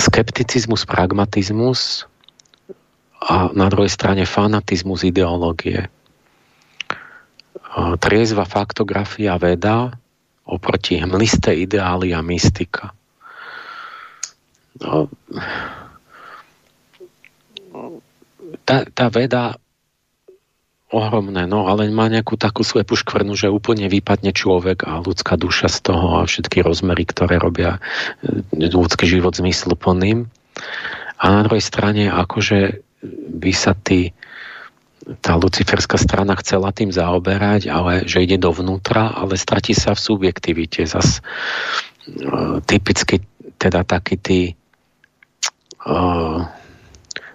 Skepticizmus, 0.00 0.88
pragmatizmus 0.88 2.08
a 3.20 3.52
na 3.52 3.68
druhej 3.68 3.92
strane 3.92 4.24
fanatizmus 4.24 5.04
ideológie. 5.04 5.92
Triezva 8.00 8.48
faktografia 8.48 9.36
veda 9.36 9.92
oproti 10.48 10.96
hmlisté 10.96 11.52
ideály 11.60 12.14
a 12.14 12.24
mystika. 12.24 12.94
No, 14.80 15.10
tá, 18.64 18.88
tá 18.88 19.06
veda 19.12 19.60
ohromné, 20.94 21.50
no 21.50 21.66
ale 21.66 21.90
má 21.90 22.06
nejakú 22.06 22.38
takú 22.38 22.62
slepú 22.62 22.94
škvrnu, 22.94 23.34
že 23.34 23.50
úplne 23.50 23.90
vypadne 23.90 24.30
človek 24.30 24.86
a 24.86 25.02
ľudská 25.02 25.34
duša 25.34 25.66
z 25.66 25.90
toho 25.90 26.22
a 26.22 26.28
všetky 26.28 26.62
rozmery, 26.62 27.02
ktoré 27.08 27.42
robia 27.42 27.82
e, 28.22 28.70
ľudský 28.70 29.10
život 29.10 29.34
zmysluplným. 29.34 30.30
A 31.18 31.24
na 31.26 31.40
druhej 31.42 31.64
strane, 31.64 32.06
akože 32.06 32.84
by 33.42 33.52
sa 33.52 33.74
ty, 33.74 34.14
tá 35.20 35.36
luciferská 35.36 35.98
strana 35.98 36.38
chcela 36.40 36.70
tým 36.70 36.94
zaoberať, 36.94 37.68
ale 37.68 38.06
že 38.08 38.24
ide 38.24 38.40
dovnútra, 38.40 39.12
ale 39.12 39.36
stratí 39.36 39.76
sa 39.76 39.92
v 39.92 40.00
subjektivite. 40.00 40.88
Zas 40.88 41.20
uh, 41.20 42.62
typicky 42.64 43.20
teda 43.60 43.84
taký 43.84 44.16
tí 44.16 44.40
uh, 45.84 46.48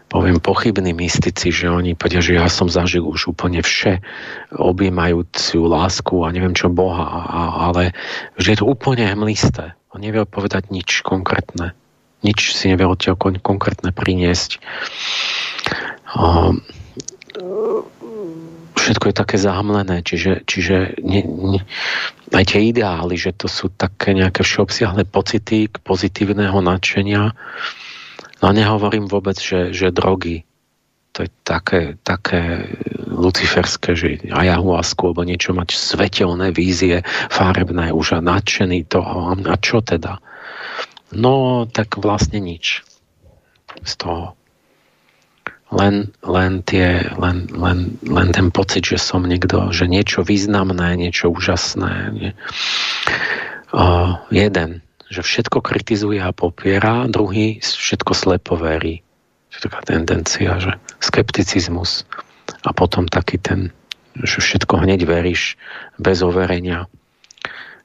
poviem, 0.10 0.42
pochybní 0.42 0.92
mystici, 0.98 1.54
že 1.54 1.70
oni 1.70 1.94
povedia, 1.94 2.20
že 2.20 2.34
ja 2.34 2.50
som 2.50 2.66
zažil 2.66 3.06
už 3.06 3.38
úplne 3.38 3.62
vše, 3.62 4.02
objímajúcu 4.58 5.58
lásku 5.70 6.16
a 6.26 6.34
neviem 6.34 6.58
čo 6.58 6.74
Boha, 6.74 7.06
a, 7.30 7.42
ale 7.70 7.94
že 8.42 8.58
je 8.58 8.60
to 8.60 8.66
úplne 8.66 9.06
hmlisté. 9.06 9.78
On 9.94 10.02
nevie 10.02 10.26
povedať 10.26 10.74
nič 10.74 11.06
konkrétne. 11.06 11.78
Nič 12.26 12.58
si 12.58 12.68
nevie 12.68 12.90
odtiaľ 12.90 13.16
kon- 13.16 13.40
konkrétne 13.40 13.94
priniesť. 13.94 14.60
Všetko 18.76 19.06
je 19.14 19.16
také 19.16 19.38
zahamlené, 19.38 20.02
čiže, 20.02 20.44
čiže 20.50 21.00
ne, 21.06 21.22
ne, 21.24 21.62
aj 22.34 22.44
tie 22.50 22.74
ideály, 22.74 23.16
že 23.16 23.38
to 23.38 23.46
sú 23.46 23.70
také 23.70 24.18
nejaké 24.18 24.42
všeobsiahle 24.42 25.06
pocity 25.06 25.70
k 25.70 25.76
pozitívneho 25.86 26.58
nadšenia, 26.58 27.38
No 28.40 28.56
nehovorím 28.56 29.12
vôbec, 29.12 29.36
že, 29.36 29.76
že 29.76 29.92
drogy, 29.92 30.48
to 31.12 31.28
je 31.28 31.30
také, 31.44 32.00
také 32.08 32.72
luciferské, 33.10 33.92
že 33.98 34.24
ayahuasku 34.32 35.12
alebo 35.12 35.28
niečo 35.28 35.52
mať 35.52 35.76
svetelné 35.76 36.56
vízie, 36.56 37.04
farebné, 37.28 37.92
už 37.92 38.16
a 38.16 38.24
nadšený 38.24 38.88
toho. 38.88 39.36
A 39.36 39.56
čo 39.60 39.84
teda? 39.84 40.24
No, 41.12 41.66
tak 41.68 42.00
vlastne 42.00 42.40
nič 42.40 42.86
z 43.84 43.94
toho. 44.00 44.40
Len, 45.70 46.10
len, 46.26 46.66
tie, 46.66 47.06
len, 47.14 47.46
len, 47.54 48.02
len 48.02 48.28
ten 48.34 48.50
pocit, 48.50 48.90
že 48.90 48.98
som 48.98 49.22
niekto, 49.22 49.70
že 49.70 49.86
niečo 49.86 50.26
významné, 50.26 50.98
niečo 50.98 51.30
úžasné. 51.30 51.94
Nie? 52.10 52.32
Uh, 53.70 54.18
jeden 54.34 54.82
že 55.10 55.26
všetko 55.26 55.66
kritizuje 55.66 56.22
a 56.22 56.30
popiera, 56.30 57.10
druhý 57.10 57.58
všetko 57.60 58.14
slepo 58.14 58.54
verí. 58.56 59.02
Je 59.50 59.58
taká 59.58 59.82
tendencia, 59.82 60.62
že 60.62 60.78
skepticizmus 61.02 62.06
a 62.62 62.70
potom 62.70 63.10
taký 63.10 63.42
ten, 63.42 63.74
že 64.14 64.38
všetko 64.38 64.86
hneď 64.86 65.10
veríš 65.10 65.58
bez 65.98 66.22
overenia. 66.22 66.86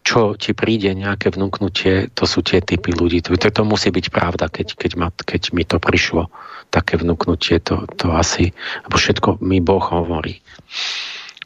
Čo 0.05 0.37
ti 0.37 0.53
príde 0.53 0.93
nejaké 0.93 1.33
vnúknutie, 1.33 2.13
to 2.13 2.29
sú 2.29 2.45
tie 2.45 2.61
typy 2.61 2.93
ľudí. 2.93 3.25
To, 3.25 3.33
to 3.33 3.63
musí 3.65 3.89
byť 3.89 4.13
pravda, 4.13 4.53
keď, 4.53 4.77
keď, 4.77 4.93
ma, 5.01 5.09
keď 5.09 5.57
mi 5.57 5.65
to 5.65 5.81
prišlo, 5.81 6.29
také 6.69 7.01
vnúknutie, 7.01 7.57
to, 7.65 7.89
to 7.97 8.13
asi, 8.13 8.53
lebo 8.85 9.01
všetko 9.01 9.41
mi 9.41 9.65
Boh 9.65 9.81
hovorí. 9.81 10.45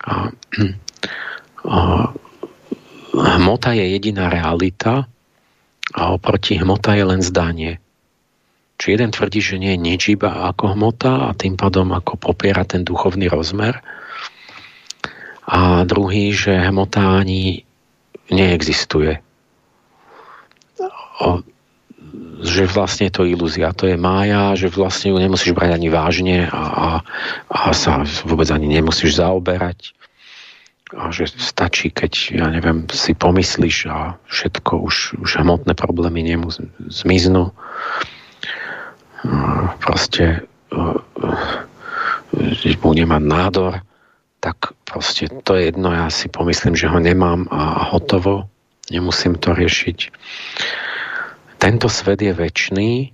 A, 0.03 0.35
a, 1.71 1.79
hmota 3.15 3.79
je 3.79 3.85
jediná 3.95 4.27
realita, 4.27 5.07
a 5.94 6.12
oproti 6.12 6.60
hmota 6.60 6.93
je 6.97 7.05
len 7.05 7.20
zdanie. 7.24 7.81
Či 8.78 8.94
jeden 8.94 9.10
tvrdí, 9.10 9.40
že 9.43 9.59
nie 9.59 9.74
je 9.74 9.81
nič 9.81 10.02
iba 10.15 10.52
ako 10.52 10.78
hmota 10.78 11.32
a 11.32 11.35
tým 11.35 11.59
pádom 11.59 11.90
ako 11.90 12.20
popiera 12.20 12.62
ten 12.62 12.86
duchovný 12.86 13.27
rozmer 13.27 13.81
a 15.48 15.82
druhý, 15.89 16.31
že 16.36 16.52
hmota 16.52 17.24
ani 17.24 17.65
neexistuje. 18.28 19.19
O, 21.19 21.43
že 22.39 22.70
vlastne 22.70 23.10
je 23.10 23.16
to 23.19 23.27
ilúzia, 23.27 23.74
to 23.74 23.90
je 23.90 23.98
mája, 23.98 24.55
že 24.55 24.70
vlastne 24.70 25.10
ju 25.10 25.19
nemusíš 25.19 25.51
brať 25.51 25.74
ani 25.74 25.89
vážne 25.90 26.47
a, 26.47 26.62
a, 26.62 26.89
a 27.51 27.59
sa 27.74 28.06
vôbec 28.23 28.47
ani 28.55 28.70
nemusíš 28.70 29.19
zaoberať 29.19 29.98
a 30.97 31.12
že 31.12 31.28
stačí, 31.28 31.93
keď, 31.93 32.12
ja 32.32 32.47
neviem, 32.48 32.89
si 32.89 33.12
pomyslíš 33.12 33.93
a 33.93 34.16
všetko, 34.31 34.73
už, 34.81 34.97
už 35.20 35.31
hmotné 35.44 35.77
problémy 35.77 36.24
nemu 36.24 36.48
zmiznú. 36.89 37.52
Proste 39.82 40.48
bude 42.78 43.05
mať 43.05 43.23
nádor, 43.24 43.73
tak 44.39 44.73
proste 44.86 45.28
to 45.43 45.59
je 45.59 45.74
jedno, 45.74 45.90
ja 45.90 46.09
si 46.09 46.31
pomyslím, 46.31 46.78
že 46.78 46.89
ho 46.89 46.98
nemám 47.02 47.51
a 47.51 47.90
hotovo, 47.90 48.47
nemusím 48.89 49.35
to 49.36 49.52
riešiť. 49.52 49.98
Tento 51.59 51.90
svet 51.90 52.23
je 52.23 52.31
väčší 52.31 53.10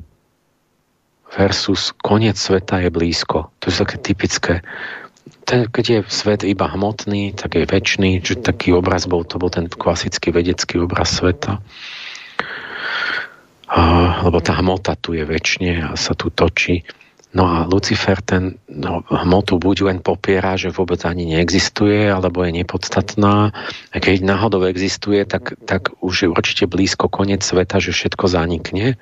versus 1.35 1.91
koniec 2.05 2.39
sveta 2.39 2.79
je 2.85 2.91
blízko. 2.93 3.51
To 3.59 3.65
je 3.67 3.75
také 3.75 3.97
typické 3.99 4.55
ten, 5.45 5.69
keď 5.69 5.85
je 5.85 5.99
svet 6.09 6.41
iba 6.43 6.67
hmotný, 6.67 7.37
tak 7.37 7.55
je 7.61 7.69
väčší, 7.69 8.25
že 8.25 8.41
taký 8.41 8.73
obraz 8.73 9.05
bol, 9.05 9.23
to 9.23 9.37
bol 9.37 9.53
ten 9.53 9.69
klasický 9.69 10.33
vedecký 10.33 10.81
obraz 10.81 11.21
sveta. 11.21 11.61
A, 13.69 13.81
lebo 14.25 14.41
tá 14.41 14.57
hmota 14.57 14.97
tu 14.97 15.13
je 15.13 15.25
väčšine 15.25 15.73
a 15.85 15.91
sa 15.97 16.17
tu 16.17 16.33
točí. 16.33 16.85
No 17.35 17.51
a 17.51 17.67
Lucifer 17.67 18.23
ten 18.23 18.63
no, 18.71 19.03
hmotu 19.11 19.59
buď 19.59 19.91
len 19.91 19.99
popiera, 19.99 20.55
že 20.55 20.71
vôbec 20.71 21.03
ani 21.03 21.27
neexistuje, 21.35 22.07
alebo 22.07 22.47
je 22.47 22.63
nepodstatná. 22.63 23.51
A 23.91 23.97
keď 23.99 24.23
náhodou 24.23 24.63
existuje, 24.71 25.27
tak, 25.27 25.59
tak 25.67 25.91
už 25.99 26.15
je 26.25 26.29
určite 26.31 26.65
blízko 26.71 27.11
koniec 27.11 27.43
sveta, 27.43 27.83
že 27.83 27.91
všetko 27.91 28.31
zanikne 28.31 28.95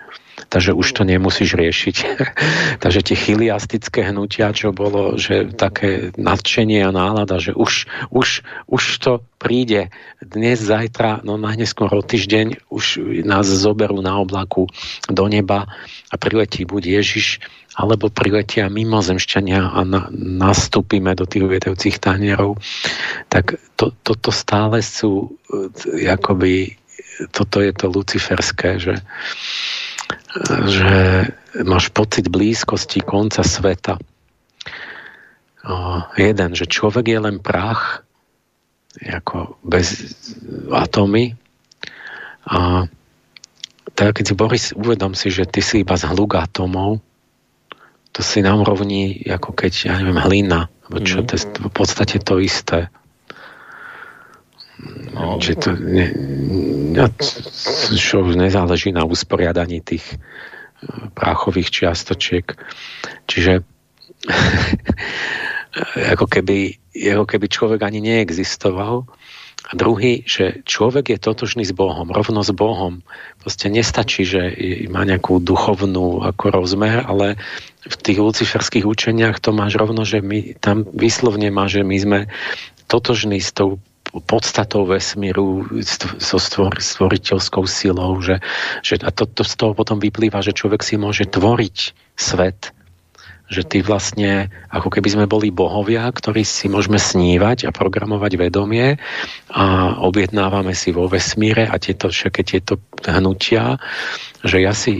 takže 0.49 0.73
už 0.73 0.89
to 0.95 1.03
nemusíš 1.05 1.55
riešiť. 1.55 1.97
takže 2.83 3.01
tie 3.03 3.17
chiliastické 3.17 4.09
hnutia, 4.09 4.55
čo 4.55 4.75
bolo, 4.75 5.19
že 5.19 5.53
také 5.55 6.11
nadšenie 6.17 6.83
a 6.83 6.95
nálada, 6.95 7.39
že 7.39 7.53
už, 7.55 7.87
už, 8.11 8.43
už 8.67 8.83
to 8.99 9.13
príde 9.43 9.91
dnes, 10.23 10.63
zajtra, 10.63 11.27
no 11.27 11.35
najneskôr 11.35 11.91
o 11.91 12.03
týždeň 12.03 12.71
už 12.71 13.03
nás 13.27 13.47
zoberú 13.51 13.99
na 13.99 14.15
oblaku 14.23 14.71
do 15.11 15.25
neba 15.27 15.67
a 16.11 16.15
priletí 16.15 16.63
buď 16.63 17.03
Ježiš, 17.03 17.43
alebo 17.75 18.13
priletia 18.13 18.69
mimozemšťania 18.69 19.75
a 19.75 19.81
na, 19.83 20.07
nastúpime 20.15 21.17
do 21.19 21.25
tých 21.27 21.49
viedevcích 21.49 21.99
tanierov, 21.99 22.61
tak 23.33 23.59
to, 23.75 23.91
toto 24.05 24.29
stále 24.31 24.85
sú 24.85 25.35
e, 25.49 26.07
akoby 26.07 26.79
toto 27.31 27.61
je 27.61 27.73
to 27.77 27.87
luciferské, 27.93 28.81
že 28.81 28.95
že 30.67 30.93
máš 31.63 31.93
pocit 31.93 32.29
blízkosti 32.29 33.05
konca 33.05 33.45
sveta. 33.45 34.01
O, 35.63 36.03
jeden, 36.19 36.59
že 36.59 36.67
človek 36.67 37.07
je 37.07 37.19
len 37.23 37.37
prach, 37.39 38.03
ako 38.99 39.57
bez 39.63 40.17
atómy. 40.73 41.39
A 42.49 42.91
tak 43.95 44.19
keď 44.19 44.25
si 44.25 44.35
Boris, 44.35 44.65
uvedom 44.75 45.15
si, 45.15 45.31
že 45.31 45.47
ty 45.47 45.63
si 45.63 45.87
iba 45.87 45.95
z 45.95 46.09
hluk 46.11 46.35
atómov, 46.35 46.99
to 48.13 48.21
si 48.21 48.45
nám 48.45 48.65
rovní, 48.67 49.25
ako 49.25 49.57
keď, 49.57 49.73
ja 49.89 49.95
neviem, 49.97 50.21
hlina, 50.21 50.69
čo 51.01 51.25
mm. 51.25 51.27
to 51.29 51.33
je 51.37 51.43
v 51.49 51.73
podstate 51.73 52.21
to 52.21 52.37
isté. 52.43 52.93
No. 55.13 55.39
Čiže 55.39 55.57
to, 55.63 55.71
ne, 55.79 56.07
ne, 56.97 57.07
čo 57.95 58.27
nezáleží 58.27 58.91
na 58.91 59.07
usporiadaní 59.07 59.79
tých 59.79 60.03
e, 60.11 60.17
práchových 61.15 61.71
čiastočiek. 61.71 62.47
Čiže 63.31 63.63
ako 66.13 66.27
keby, 66.27 66.83
ako 67.15 67.25
keby 67.29 67.47
človek 67.47 67.81
ani 67.87 68.03
neexistoval. 68.03 69.07
A 69.63 69.79
druhý, 69.79 70.27
že 70.27 70.67
človek 70.67 71.15
je 71.15 71.19
totožný 71.23 71.63
s 71.63 71.71
Bohom, 71.71 72.11
rovno 72.11 72.43
s 72.43 72.51
Bohom. 72.51 73.07
Proste 73.39 73.71
nestačí, 73.71 74.27
že 74.27 74.59
má 74.91 75.07
nejakú 75.07 75.39
duchovnú 75.39 76.27
ako 76.27 76.51
rozmer, 76.51 77.07
ale 77.07 77.39
v 77.87 77.97
tých 78.03 78.19
luciferských 78.19 78.83
učeniach 78.83 79.39
to 79.39 79.55
máš 79.55 79.79
rovno, 79.79 80.03
že 80.03 80.19
my 80.19 80.59
tam 80.59 80.83
vyslovne 80.91 81.55
má, 81.55 81.71
že 81.71 81.87
my 81.87 81.95
sme 81.95 82.21
totožní 82.91 83.39
s 83.39 83.55
tou 83.55 83.79
podstatou 84.21 84.85
vesmíru, 84.85 85.65
so 86.21 86.37
stvor, 86.37 86.77
stvoriteľskou 86.77 87.65
silou, 87.65 88.21
že, 88.21 88.45
že 88.85 89.01
a 89.01 89.09
to, 89.09 89.25
to 89.25 89.41
z 89.41 89.55
toho 89.57 89.73
potom 89.73 89.97
vyplýva, 89.97 90.45
že 90.45 90.53
človek 90.53 90.85
si 90.85 91.01
môže 91.01 91.25
tvoriť 91.25 91.97
svet, 92.21 92.77
že 93.53 93.65
ty 93.69 93.85
vlastne, 93.85 94.49
ako 94.73 94.89
keby 94.89 95.09
sme 95.13 95.27
boli 95.29 95.53
bohovia, 95.53 96.09
ktorí 96.09 96.41
si 96.45 96.73
môžeme 96.73 96.97
snívať 96.97 97.69
a 97.69 97.71
programovať 97.71 98.33
vedomie 98.41 98.97
a 99.53 99.97
objednávame 100.01 100.73
si 100.73 100.93
vo 100.93 101.05
vesmíre 101.09 101.69
a 101.69 101.77
tieto, 101.77 102.09
všetky 102.09 102.43
tieto 102.45 102.81
hnutia, 103.05 103.77
že 104.41 104.61
ja 104.61 104.73
si 104.73 104.93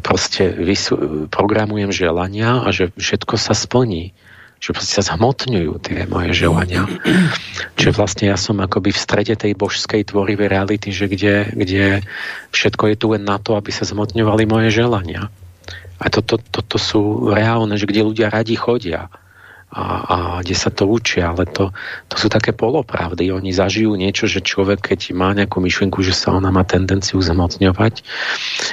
proste 0.00 0.48
vysu, 0.56 1.28
programujem 1.28 1.92
želania 1.92 2.64
a 2.64 2.72
že 2.72 2.92
všetko 2.96 3.36
sa 3.36 3.52
splní 3.52 4.16
že 4.62 4.78
sa 4.78 5.02
zhmotňujú 5.02 5.72
tie 5.82 6.06
moje 6.06 6.30
želania. 6.38 6.86
Čiže 7.74 7.90
vlastne 7.98 8.30
ja 8.30 8.38
som 8.38 8.62
akoby 8.62 8.94
v 8.94 9.02
strede 9.02 9.34
tej 9.34 9.58
božskej 9.58 10.06
tvorivej 10.14 10.46
reality, 10.46 10.94
že 10.94 11.10
kde, 11.10 11.50
kde 11.50 12.06
všetko 12.54 12.94
je 12.94 12.96
tu 12.96 13.10
len 13.10 13.26
na 13.26 13.42
to, 13.42 13.58
aby 13.58 13.74
sa 13.74 13.82
zhmotňovali 13.82 14.46
moje 14.46 14.70
želania. 14.70 15.34
A 15.98 16.06
toto 16.14 16.38
to, 16.38 16.62
to, 16.62 16.78
to 16.78 16.78
sú 16.78 17.02
reálne, 17.34 17.74
že 17.74 17.90
kde 17.90 18.06
ľudia 18.06 18.30
radi 18.30 18.54
chodia 18.54 19.10
a, 19.72 19.84
a 20.04 20.16
kde 20.44 20.52
sa 20.52 20.68
to 20.68 20.84
učia, 20.84 21.32
ale 21.32 21.48
to, 21.48 21.72
to 22.12 22.16
sú 22.20 22.28
také 22.28 22.52
polopravdy. 22.52 23.32
Oni 23.32 23.56
zažijú 23.56 23.96
niečo, 23.96 24.28
že 24.28 24.44
človek, 24.44 24.92
keď 24.92 25.16
má 25.16 25.32
nejakú 25.32 25.64
myšlienku, 25.64 26.04
že 26.04 26.12
sa 26.12 26.36
ona 26.36 26.52
má 26.52 26.60
tendenciu 26.68 27.16
zmocňovať, 27.24 28.04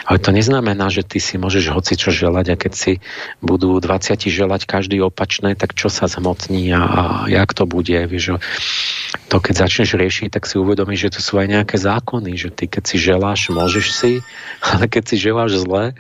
ale 0.04 0.18
to 0.20 0.30
neznamená, 0.36 0.92
že 0.92 1.08
ty 1.08 1.24
si 1.24 1.40
môžeš 1.40 1.72
hoci 1.72 1.96
čo 1.96 2.12
želať 2.12 2.46
a 2.52 2.60
keď 2.60 2.74
si 2.76 2.92
budú 3.40 3.80
20 3.80 4.20
želať 4.28 4.68
každý 4.68 5.00
opačné, 5.00 5.56
tak 5.56 5.72
čo 5.72 5.88
sa 5.88 6.12
zmocní 6.12 6.76
a, 6.76 6.84
a 6.84 7.04
jak 7.32 7.56
to 7.56 7.64
bude. 7.64 7.96
Vieš, 7.96 8.44
to 9.32 9.38
keď 9.40 9.70
začneš 9.70 9.96
riešiť, 9.96 10.36
tak 10.36 10.44
si 10.44 10.60
uvedomíš, 10.60 11.08
že 11.08 11.14
to 11.16 11.22
sú 11.24 11.40
aj 11.40 11.48
nejaké 11.48 11.80
zákony, 11.80 12.36
že 12.36 12.50
ty 12.52 12.68
keď 12.68 12.84
si 12.84 12.98
želáš, 13.00 13.48
môžeš 13.56 13.88
si, 13.96 14.12
ale 14.68 14.92
keď 14.92 15.04
si 15.08 15.16
želáš 15.16 15.64
zle, 15.64 15.96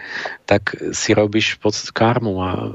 tak 0.49 0.73
si 0.97 1.13
robíš 1.13 1.61
pod 1.61 1.77
karmu 1.93 2.33
a 2.41 2.73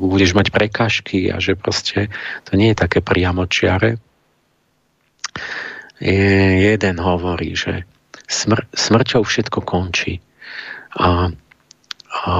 budeš 0.00 0.32
mať 0.32 0.48
prekážky 0.48 1.28
a 1.28 1.36
že 1.36 1.52
proste 1.52 2.08
to 2.48 2.56
nie 2.56 2.72
je 2.72 2.80
také 2.80 3.04
priamočiare. 3.04 4.00
Jeden 6.00 6.96
hovorí, 6.96 7.52
že 7.52 7.84
smr- 8.24 8.64
smrťou 8.72 9.20
všetko 9.20 9.60
končí 9.60 10.24
a, 10.96 11.28
a 12.24 12.32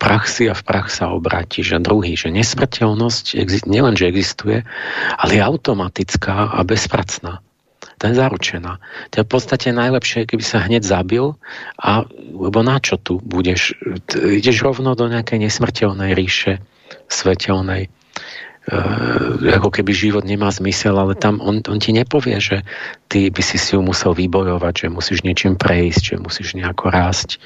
prach 0.00 0.24
si 0.32 0.48
a 0.48 0.56
v 0.56 0.64
prach 0.64 0.88
sa 0.88 1.12
obráti, 1.12 1.60
že 1.60 1.76
druhý, 1.76 2.16
že 2.16 2.32
nesmrteľnosť 2.32 3.36
nielen, 3.68 4.00
že 4.00 4.08
existuje, 4.08 4.64
ale 5.20 5.30
je 5.36 5.42
automatická 5.44 6.56
a 6.56 6.64
bezpracná 6.64 7.44
to 7.98 8.04
je 8.06 8.14
zaručená. 8.14 8.78
To 9.10 9.14
je 9.20 9.24
v 9.26 9.30
podstate 9.30 9.68
najlepšie, 9.74 10.30
keby 10.30 10.44
sa 10.46 10.62
hneď 10.62 10.86
zabil, 10.86 11.34
a, 11.74 12.06
lebo 12.30 12.62
na 12.62 12.78
čo 12.78 12.94
tu 12.94 13.18
budeš? 13.18 13.74
Ideš 14.14 14.62
rovno 14.62 14.94
do 14.94 15.10
nejakej 15.10 15.42
nesmrteľnej 15.42 16.14
ríše 16.14 16.62
svetelnej. 17.10 17.90
E, 18.68 18.78
ako 19.50 19.74
keby 19.74 19.90
život 19.90 20.22
nemá 20.22 20.54
zmysel, 20.54 20.94
ale 20.94 21.18
tam 21.18 21.42
on, 21.42 21.64
on 21.66 21.78
ti 21.82 21.90
nepovie, 21.90 22.38
že 22.38 22.62
ty 23.10 23.34
by 23.34 23.42
si 23.42 23.58
si 23.58 23.74
ju 23.74 23.82
musel 23.82 24.14
vybojovať, 24.14 24.86
že 24.86 24.94
musíš 24.94 25.26
niečím 25.26 25.58
prejsť, 25.58 26.02
že 26.14 26.16
musíš 26.22 26.54
nejako 26.54 26.94
rásť. 26.94 27.42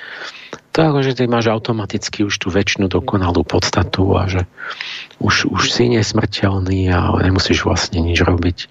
To 0.72 0.76
je 0.80 0.88
ako, 0.88 1.00
že 1.04 1.16
ty 1.16 1.24
máš 1.28 1.48
automaticky 1.48 2.28
už 2.28 2.34
tú 2.36 2.52
väčšinu 2.52 2.92
dokonalú 2.92 3.44
podstatu 3.44 4.08
a 4.16 4.28
že 4.28 4.44
už, 5.20 5.48
už 5.48 5.62
si 5.72 5.88
nesmrteľný 5.88 6.92
a 6.92 7.12
nemusíš 7.24 7.64
vlastne 7.64 8.04
nič 8.04 8.20
robiť 8.20 8.68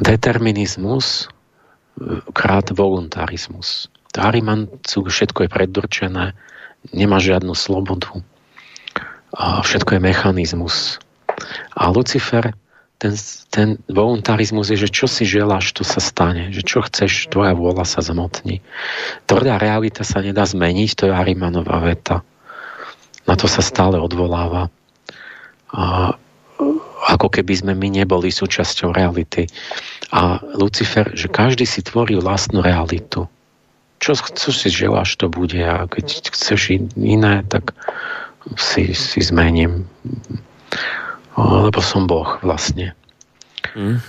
determinizmus 0.00 1.26
e, 1.26 2.24
krát 2.32 2.70
voluntarizmus. 2.72 3.92
Arimancu 4.12 5.08
všetko 5.08 5.48
je 5.48 5.50
predurčené, 5.50 6.24
nemá 6.92 7.16
žiadnu 7.16 7.56
slobodu, 7.56 8.20
a 9.32 9.64
všetko 9.64 9.96
je 9.96 10.00
mechanizmus. 10.04 11.00
A 11.72 11.88
Lucifer, 11.88 12.52
ten, 13.00 13.16
ten 13.48 13.68
voluntarizmus 13.88 14.68
je, 14.68 14.84
že 14.84 14.92
čo 14.92 15.08
si 15.08 15.24
želáš, 15.24 15.72
to 15.72 15.82
sa 15.82 15.98
stane. 16.04 16.52
Že 16.52 16.62
čo 16.62 16.78
chceš, 16.84 17.32
tvoja 17.32 17.56
vôľa 17.56 17.88
sa 17.88 18.04
zmotní. 18.04 18.60
Tvrdá 19.24 19.56
realita 19.56 20.04
sa 20.04 20.20
nedá 20.20 20.44
zmeniť, 20.44 20.90
to 20.92 21.02
je 21.08 21.16
Arimanová 21.16 21.80
veta. 21.80 22.20
Na 23.24 23.34
to 23.34 23.48
sa 23.48 23.64
stále 23.64 23.96
odvoláva. 23.96 24.68
A 25.72 26.14
ako 27.02 27.26
keby 27.32 27.58
sme 27.58 27.72
my 27.74 27.88
neboli 28.02 28.30
súčasťou 28.30 28.94
reality. 28.94 29.50
A 30.14 30.38
Lucifer, 30.54 31.10
že 31.16 31.26
každý 31.26 31.66
si 31.66 31.82
tvorí 31.82 32.14
vlastnú 32.20 32.62
realitu. 32.62 33.26
čo, 34.02 34.18
čo 34.18 34.50
si 34.50 34.66
želáš, 34.66 35.14
to 35.14 35.30
bude 35.30 35.62
a 35.62 35.86
keď 35.86 36.34
chceš 36.34 36.74
iné, 36.98 37.46
tak 37.46 37.70
si, 38.58 38.90
si 38.98 39.20
zmením. 39.22 39.86
Lebo 41.38 41.78
som 41.78 42.10
Boh 42.10 42.42
vlastne. 42.42 42.98
Mm. 43.78 44.02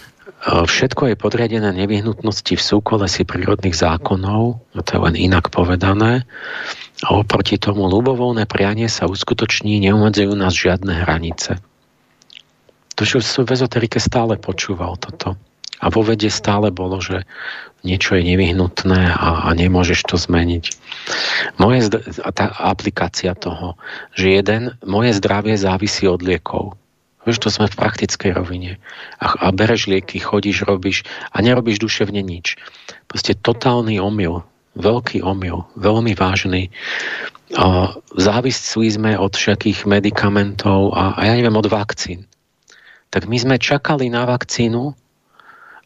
Všetko 0.44 1.14
je 1.14 1.16
podriadené 1.16 1.72
nevyhnutnosti 1.72 2.60
v 2.60 2.64
súkolesi 2.64 3.24
prírodných 3.24 3.78
zákonov, 3.78 4.60
no 4.60 4.80
to 4.84 4.92
je 4.92 5.00
len 5.00 5.16
inak 5.16 5.48
povedané, 5.48 6.28
a 7.00 7.08
oproti 7.16 7.56
tomu 7.56 7.88
ľubovolné 7.88 8.44
prianie 8.44 8.92
sa 8.92 9.08
uskutoční, 9.08 9.80
neumedzujú 9.88 10.36
nás 10.36 10.52
žiadne 10.52 11.00
hranice. 11.06 11.64
To, 12.96 13.04
čo 13.06 13.22
som 13.24 13.48
v 13.48 13.58
ezoterike 13.58 13.98
stále 13.98 14.38
počúval 14.38 14.98
toto. 15.02 15.34
A 15.84 15.92
vo 15.92 16.00
vede 16.00 16.32
stále 16.32 16.72
bolo, 16.72 17.04
že 17.04 17.28
niečo 17.84 18.16
je 18.16 18.24
nevyhnutné 18.24 19.12
a, 19.12 19.48
a 19.48 19.50
nemôžeš 19.52 20.08
to 20.08 20.16
zmeniť. 20.16 20.72
Moje, 21.60 21.92
tá 22.32 22.46
aplikácia 22.56 23.36
toho, 23.36 23.76
že 24.16 24.40
jeden, 24.40 24.80
moje 24.88 25.12
zdravie 25.20 25.60
závisí 25.60 26.08
od 26.08 26.24
liekov. 26.24 26.80
Vieš, 27.28 27.40
to 27.44 27.50
sme 27.52 27.72
v 27.72 27.80
praktickej 27.80 28.32
rovine. 28.36 28.80
A, 29.20 29.48
a 29.48 29.52
bereš 29.52 29.88
lieky, 29.92 30.20
chodíš, 30.20 30.64
robíš 30.68 31.08
a 31.32 31.40
nerobíš 31.44 31.84
duševne 31.84 32.20
nič. 32.24 32.60
Proste 33.08 33.36
totálny 33.36 34.00
omyl, 34.00 34.44
veľký 34.80 35.24
omyl, 35.24 35.68
veľmi 35.80 36.16
vážny. 36.16 36.72
A 37.56 37.96
závisli 38.16 38.88
sme 38.92 39.16
od 39.16 39.36
všetkých 39.36 39.88
medikamentov 39.88 40.96
a, 40.96 41.16
a 41.16 41.22
ja 41.28 41.34
neviem, 41.36 41.56
od 41.56 41.68
vakcín. 41.68 42.28
Tak 43.14 43.30
my 43.30 43.38
sme 43.38 43.56
čakali 43.62 44.10
na 44.10 44.26
vakcínu 44.26 44.98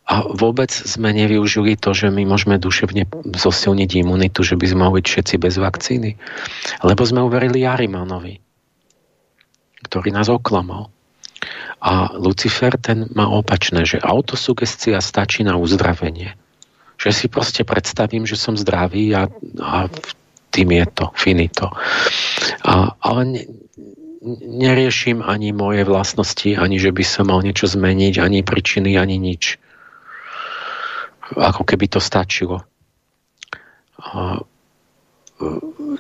a 0.08 0.24
vôbec 0.32 0.72
sme 0.72 1.12
nevyužili 1.12 1.76
to, 1.76 1.92
že 1.92 2.08
my 2.08 2.24
môžeme 2.24 2.56
duševne 2.56 3.04
zosilniť 3.36 4.00
imunitu, 4.00 4.40
že 4.48 4.56
by 4.56 4.66
sme 4.72 4.88
mohli 4.88 5.04
byť 5.04 5.08
všetci 5.12 5.36
bez 5.36 5.60
vakcíny. 5.60 6.16
Lebo 6.88 7.04
sme 7.04 7.20
uverili 7.20 7.68
Jarimanovi, 7.68 8.40
ktorý 9.84 10.16
nás 10.16 10.32
oklamal. 10.32 10.88
A 11.84 12.16
Lucifer 12.16 12.80
ten 12.80 13.12
má 13.12 13.28
opačné, 13.28 13.84
že 13.84 14.00
autosugestia 14.00 15.04
stačí 15.04 15.44
na 15.44 15.60
uzdravenie. 15.60 16.40
Že 16.96 17.12
si 17.12 17.26
proste 17.28 17.68
predstavím, 17.68 18.24
že 18.24 18.40
som 18.40 18.56
zdravý 18.56 19.12
a, 19.12 19.28
a 19.60 19.92
tým 20.56 20.72
je 20.72 20.86
to, 20.88 21.06
finito. 21.20 21.68
A, 22.64 22.96
ale 23.04 23.46
neriešim 24.42 25.22
ani 25.22 25.54
moje 25.54 25.86
vlastnosti, 25.86 26.58
ani 26.58 26.82
že 26.82 26.90
by 26.90 27.04
som 27.06 27.30
mal 27.30 27.46
niečo 27.46 27.70
zmeniť, 27.70 28.18
ani 28.18 28.42
príčiny, 28.42 28.98
ani 28.98 29.22
nič. 29.22 29.62
Ako 31.38 31.68
keby 31.68 31.92
to 31.92 32.00
stačilo. 32.02 32.66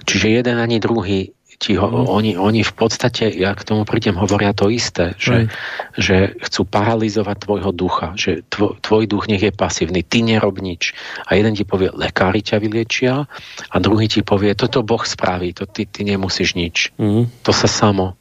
Čiže 0.08 0.28
jeden 0.42 0.58
ani 0.58 0.82
druhý 0.82 1.37
ti 1.58 1.74
ho, 1.74 1.90
mm. 1.90 2.06
oni, 2.06 2.32
oni 2.38 2.62
v 2.62 2.74
podstate, 2.78 3.34
ja 3.34 3.58
k 3.58 3.66
tomu 3.66 3.82
prídem, 3.82 4.14
hovoria 4.14 4.54
to 4.54 4.70
isté, 4.70 5.18
že, 5.18 5.50
mm. 5.50 5.52
že 5.98 6.18
chcú 6.38 6.70
paralizovať 6.70 7.50
tvojho 7.50 7.72
ducha, 7.74 8.14
že 8.14 8.46
tvoj, 8.46 8.78
tvoj 8.78 9.04
duch 9.10 9.26
nech 9.26 9.42
je 9.42 9.50
pasívny, 9.50 10.06
ty 10.06 10.22
nerob 10.22 10.62
nič. 10.62 10.94
A 11.26 11.34
jeden 11.34 11.58
ti 11.58 11.66
povie, 11.66 11.90
lekári 11.90 12.46
ťa 12.46 12.62
vyliečia 12.62 13.26
a 13.74 13.76
druhý 13.82 14.06
ti 14.06 14.22
povie, 14.22 14.54
toto 14.54 14.86
Boh 14.86 15.02
spraví, 15.02 15.58
to 15.58 15.66
ty, 15.66 15.90
ty 15.90 16.06
nemusíš 16.06 16.54
nič. 16.54 16.94
Mm. 17.02 17.26
To 17.42 17.52
sa 17.52 17.66
samo. 17.66 18.14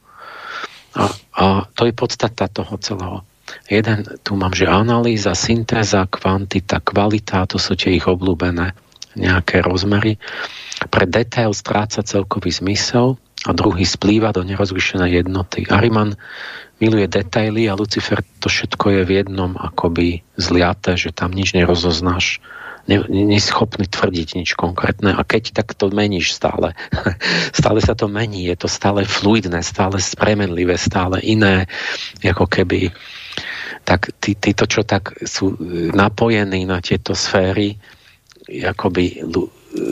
A, 0.97 1.13
a 1.37 1.45
to 1.77 1.85
je 1.85 1.93
podstata 1.93 2.49
toho 2.49 2.73
celého. 2.81 3.21
Jeden, 3.69 4.01
tu 4.25 4.33
mám, 4.33 4.51
že 4.51 4.65
analýza, 4.65 5.37
syntéza, 5.37 6.09
kvantita, 6.09 6.81
kvalita, 6.81 7.45
to 7.45 7.61
sú 7.61 7.77
tie 7.77 7.95
ich 7.95 8.09
obľúbené 8.09 8.73
nejaké 9.13 9.61
rozmery. 9.61 10.17
Pre 10.89 11.05
detail 11.05 11.53
stráca 11.53 12.01
celkový 12.01 12.49
zmysel 12.49 13.21
a 13.47 13.55
druhý 13.55 13.87
splýva 13.87 14.35
do 14.35 14.43
nerozlišenej 14.43 15.23
jednoty. 15.23 15.63
Ariman 15.71 16.19
miluje 16.83 17.07
detaily 17.07 17.71
a 17.71 17.79
Lucifer 17.79 18.19
to 18.43 18.51
všetko 18.51 18.91
je 18.91 19.01
v 19.07 19.11
jednom 19.23 19.55
akoby 19.55 20.21
zliaté, 20.35 20.99
že 20.99 21.15
tam 21.15 21.31
nič 21.31 21.55
nerozoznáš 21.55 22.43
nie 22.87 23.35
si 23.43 23.51
schopný 23.51 23.83
tvrdiť 23.83 24.39
nič 24.39 24.55
konkrétne 24.55 25.11
a 25.11 25.21
keď 25.27 25.59
tak 25.59 25.75
to 25.75 25.91
meníš 25.91 26.31
stále. 26.31 26.71
stále 27.59 27.83
sa 27.83 27.99
to 27.99 28.07
mení, 28.07 28.47
je 28.47 28.55
to 28.55 28.71
stále 28.71 29.03
fluidné, 29.03 29.59
stále 29.59 29.99
spremenlivé, 29.99 30.79
stále 30.79 31.19
iné, 31.19 31.67
ako 32.23 32.47
keby 32.47 32.95
tak 33.83 34.11
tí, 34.23 34.39
títo, 34.39 34.67
čo 34.67 34.87
tak 34.87 35.15
sú 35.27 35.55
napojení 35.91 36.63
na 36.63 36.79
tieto 36.79 37.11
sféry, 37.11 37.75
akoby 38.47 39.23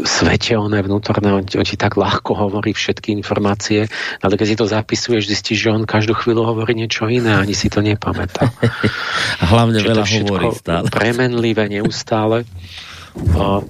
svetelné 0.06 0.82
vnútorné, 0.82 1.30
on, 1.30 1.46
on 1.46 1.66
ti 1.66 1.78
tak 1.78 1.96
ľahko 1.96 2.34
hovorí 2.34 2.74
všetky 2.74 3.14
informácie, 3.14 3.86
ale 4.20 4.34
keď 4.36 4.48
si 4.50 4.56
to 4.58 4.66
zapisuješ, 4.66 5.30
zistíš, 5.30 5.70
že 5.70 5.74
on 5.74 5.84
každú 5.86 6.18
chvíľu 6.18 6.46
hovorí 6.46 6.74
niečo 6.74 7.06
iné, 7.06 7.38
ani 7.38 7.54
si 7.54 7.70
to 7.70 7.86
nepamätá. 7.86 8.50
A 9.42 9.44
hlavne 9.46 9.80
že 9.82 9.88
veľa 9.90 10.06
hovorí 10.06 10.50
stále. 10.58 10.86
Premenlivé 10.90 11.70
neustále. 11.70 12.44
O, 13.16 13.64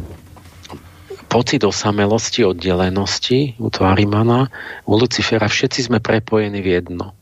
pocit 1.30 1.62
osamelosti, 1.62 2.42
oddelenosti 2.42 3.54
u 3.62 3.70
Tvarimana, 3.70 4.50
u 4.90 4.98
Lucifera, 4.98 5.46
všetci 5.46 5.86
sme 5.86 6.02
prepojení 6.02 6.66
v 6.66 6.82
jedno. 6.82 7.14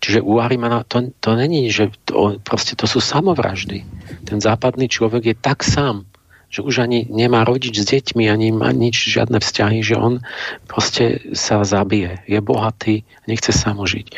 Čiže 0.00 0.24
u 0.24 0.40
Arimana 0.40 0.80
to, 0.84 1.12
to 1.20 1.36
není, 1.36 1.68
že 1.68 1.92
to, 2.08 2.40
proste 2.40 2.72
to 2.72 2.88
sú 2.88 3.04
samovraždy. 3.04 3.84
Ten 4.24 4.38
západný 4.40 4.88
človek 4.88 5.22
je 5.32 5.36
tak 5.36 5.60
sám, 5.60 6.08
že 6.50 6.66
už 6.66 6.82
ani 6.82 7.06
nemá 7.06 7.46
rodič 7.46 7.78
s 7.78 7.86
deťmi, 7.86 8.26
ani 8.26 8.50
má 8.50 8.74
nič, 8.74 9.06
žiadne 9.06 9.38
vzťahy, 9.38 9.86
že 9.86 9.94
on 9.94 10.18
proste 10.66 11.30
sa 11.32 11.62
zabije. 11.62 12.26
Je 12.26 12.42
bohatý, 12.42 13.06
nechce 13.30 13.54
samožiť. 13.54 14.12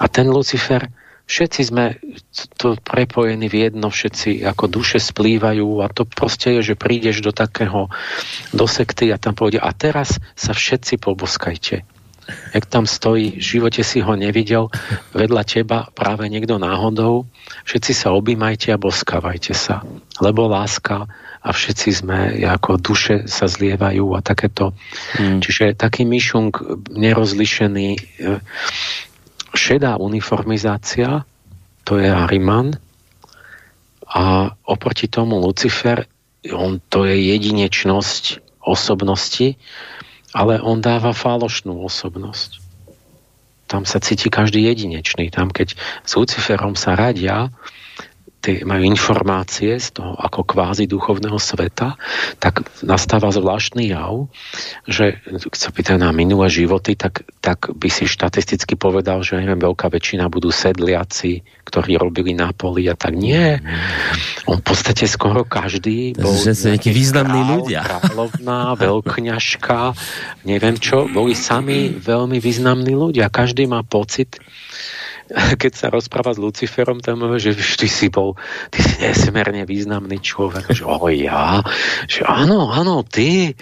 A 0.00 0.08
ten 0.08 0.32
Lucifer, 0.32 0.88
všetci 1.28 1.60
sme 1.68 2.00
to 2.56 2.80
prepojení 2.80 3.52
v 3.52 3.68
jedno, 3.68 3.92
všetci 3.92 4.48
ako 4.48 4.64
duše 4.72 4.96
splývajú 4.96 5.84
a 5.84 5.92
to 5.92 6.08
proste 6.08 6.56
je, 6.58 6.72
že 6.72 6.80
prídeš 6.80 7.20
do 7.20 7.36
takého, 7.36 7.92
do 8.56 8.64
sekty 8.64 9.12
a 9.12 9.20
tam 9.20 9.36
povede 9.36 9.60
a 9.60 9.68
teraz 9.76 10.16
sa 10.40 10.56
všetci 10.56 10.96
poboskajte. 11.04 11.84
Jak 12.28 12.64
tam 12.68 12.84
stojí, 12.84 13.40
v 13.40 13.44
živote 13.44 13.80
si 13.80 14.04
ho 14.04 14.12
nevidel, 14.12 14.68
vedľa 15.16 15.42
teba 15.48 15.88
práve 15.96 16.28
niekto 16.28 16.60
náhodou, 16.60 17.24
všetci 17.64 17.92
sa 17.96 18.12
objímajte 18.12 18.68
a 18.72 18.80
boskávajte 18.80 19.56
sa. 19.56 19.80
Lebo 20.20 20.44
láska 20.48 21.08
a 21.38 21.48
všetci 21.54 21.88
sme 21.94 22.18
ako 22.42 22.82
duše 22.82 23.30
sa 23.30 23.46
zlievajú 23.46 24.18
a 24.18 24.20
takéto. 24.20 24.74
Mm. 25.16 25.38
Čiže 25.38 25.78
taký 25.78 26.02
myšung 26.02 26.50
nerozlišený 26.90 27.88
e, 27.94 28.00
šedá 29.54 29.96
uniformizácia, 29.96 31.22
to 31.86 31.96
je 31.96 32.10
Ariman 32.10 32.76
a 34.08 34.52
oproti 34.66 35.08
tomu 35.08 35.40
Lucifer, 35.40 36.04
on, 36.52 36.80
to 36.88 37.04
je 37.04 37.16
jedinečnosť 37.16 38.44
osobnosti, 38.64 39.56
ale 40.36 40.60
on 40.60 40.84
dáva 40.84 41.16
falošnú 41.16 41.80
osobnosť. 41.84 42.60
Tam 43.68 43.84
sa 43.84 44.00
cíti 44.00 44.32
každý 44.32 44.64
jedinečný. 44.64 45.28
Tam, 45.28 45.52
keď 45.52 45.76
s 46.04 46.12
Luciferom 46.16 46.72
sa 46.72 46.96
radia, 46.96 47.52
tie, 48.40 48.62
majú 48.62 48.82
informácie 48.86 49.76
z 49.78 49.98
toho 49.98 50.14
ako 50.14 50.46
kvázi 50.46 50.86
duchovného 50.86 51.36
sveta, 51.36 51.98
tak 52.38 52.66
nastáva 52.86 53.34
zvláštny 53.34 53.90
jav, 53.90 54.30
že 54.86 55.18
keď 55.26 55.58
sa 55.58 55.70
pýtajú 55.74 55.98
na 55.98 56.10
minulé 56.14 56.46
životy, 56.48 56.94
tak, 56.94 57.26
tak 57.42 57.70
by 57.74 57.88
si 57.90 58.06
štatisticky 58.06 58.78
povedal, 58.78 59.26
že 59.26 59.38
neviem, 59.38 59.58
veľká 59.58 59.90
väčšina 59.90 60.30
budú 60.30 60.54
sedliaci, 60.54 61.42
ktorí 61.66 61.98
robili 61.98 62.32
na 62.32 62.54
poli 62.54 62.86
a 62.88 62.94
tak 62.94 63.18
nie. 63.18 63.58
On 64.48 64.56
v 64.56 64.64
podstate 64.64 65.04
skoro 65.04 65.44
každý 65.44 66.16
bol 66.16 66.32
že 66.38 66.54
sú 66.54 66.72
nejakí 66.72 66.90
významní 66.94 67.40
král, 67.42 67.50
ľudia. 67.58 67.82
Kráľovná, 67.84 68.60
veľkňažka, 68.78 69.80
neviem 70.46 70.76
čo, 70.78 71.10
boli 71.10 71.34
sami 71.36 71.92
veľmi 71.92 72.38
významní 72.40 72.94
ľudia. 72.94 73.28
Každý 73.28 73.68
má 73.68 73.84
pocit, 73.84 74.40
keď 75.62 75.72
sa 75.76 75.86
rozpráva 75.92 76.32
s 76.32 76.40
Luciferom, 76.40 77.04
tam 77.04 77.36
že 77.36 77.52
ty 77.54 77.88
si 77.88 78.08
bol, 78.08 78.34
ty 78.72 78.80
si 78.80 78.96
nesmierne 79.00 79.68
významný 79.68 80.18
človek. 80.20 80.72
Že 80.72 80.84
o 80.88 81.08
ja? 81.12 81.60
Že 82.08 82.24
áno, 82.24 82.72
áno, 82.72 83.04
ty. 83.04 83.52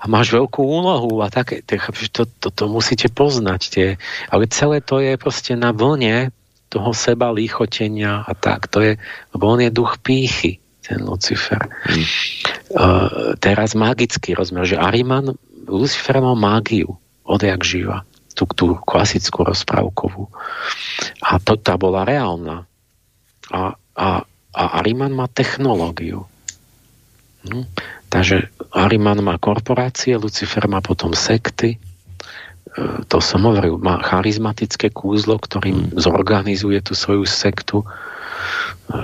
A 0.00 0.04
máš 0.08 0.32
veľkú 0.32 0.60
úlohu 0.64 1.20
a 1.20 1.28
také. 1.28 1.60
To, 1.64 2.24
to, 2.24 2.48
to 2.48 2.64
musíte 2.68 3.12
poznať. 3.12 3.60
Tie. 3.68 3.88
Ale 4.32 4.48
celé 4.48 4.80
to 4.80 5.00
je 5.00 5.20
proste 5.20 5.52
na 5.56 5.76
vlne 5.76 6.32
toho 6.70 6.90
seba 6.94 7.34
líchotenia 7.34 8.24
a 8.24 8.32
tak. 8.32 8.70
To 8.72 8.80
je, 8.80 8.92
lebo 9.36 9.44
on 9.44 9.60
je 9.60 9.70
duch 9.74 9.98
pýchy, 10.00 10.62
ten 10.86 11.02
Lucifer. 11.02 11.60
Hmm. 11.84 12.06
Uh, 12.70 13.34
teraz 13.42 13.74
magický 13.74 14.38
rozmer, 14.38 14.62
že 14.64 14.78
Ariman, 14.78 15.34
Lucifer 15.66 16.22
mal 16.22 16.38
mágiu 16.38 16.94
odjak 17.26 17.62
živa 17.62 18.06
tú, 18.40 18.48
tú 18.56 18.66
klasickú 18.88 19.44
rozprávkovú. 19.44 20.32
A 21.20 21.36
to 21.36 21.60
tá 21.60 21.76
bola 21.76 22.08
reálna. 22.08 22.64
A, 23.52 23.76
a, 23.92 24.08
a 24.56 24.64
Ariman 24.80 25.12
má 25.12 25.28
technológiu. 25.28 26.24
Hm? 27.44 27.68
Takže 28.08 28.48
Ariman 28.72 29.20
má 29.20 29.36
korporácie, 29.36 30.16
Lucifer 30.16 30.64
má 30.66 30.80
potom 30.80 31.12
sekty, 31.12 31.76
e, 31.76 31.78
to 33.06 33.20
som 33.20 33.44
hovoril, 33.44 33.78
má 33.78 34.00
charizmatické 34.02 34.90
kúzlo, 34.90 35.38
ktorým 35.38 35.92
mm. 35.92 36.00
zorganizuje 36.00 36.80
tú 36.82 36.96
svoju 36.96 37.24
sektu, 37.28 37.84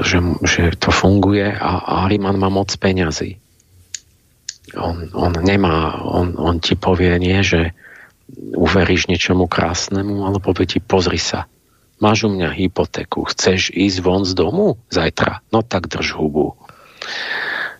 že, 0.02 0.18
že 0.42 0.74
to 0.74 0.90
funguje 0.90 1.47
a 1.47 2.02
Ariman 2.06 2.40
má 2.40 2.50
moc 2.50 2.74
peňazí. 2.74 3.39
On, 4.74 5.06
on 5.15 5.32
nemá, 5.47 6.02
on, 6.02 6.34
on 6.34 6.58
ti 6.58 6.74
povie 6.74 7.15
nie, 7.23 7.39
že 7.47 7.70
uveríš 8.35 9.07
niečomu 9.07 9.47
krásnemu, 9.47 10.27
ale 10.27 10.43
povie 10.43 10.67
ti, 10.67 10.79
pozri 10.83 11.19
sa, 11.19 11.47
máš 12.03 12.27
u 12.27 12.31
mňa 12.35 12.51
hypotéku, 12.53 13.27
chceš 13.31 13.71
ísť 13.71 13.99
von 14.03 14.27
z 14.27 14.35
domu 14.35 14.79
zajtra? 14.91 15.47
No 15.55 15.63
tak 15.63 15.87
drž 15.87 16.19
hubu 16.19 16.59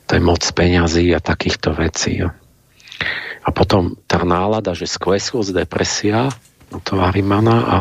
to 0.07 0.15
je 0.15 0.23
moc 0.23 0.43
peňazí 0.55 1.11
a 1.11 1.21
takýchto 1.21 1.75
vecí. 1.75 2.23
A 3.47 3.49
potom 3.51 3.99
tá 4.07 4.23
nálada, 4.23 4.75
že 4.75 4.87
skleslosť, 4.87 5.67
depresia, 5.67 6.31
u 6.71 6.83
toho 6.83 7.03
Arimana 7.03 7.57
a 7.63 7.77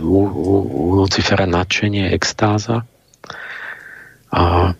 u, 0.00 0.20
u, 0.24 0.54
u 0.64 0.82
Lucifera 0.96 1.44
nadšenie, 1.44 2.08
extáza. 2.12 2.88
A 4.32 4.72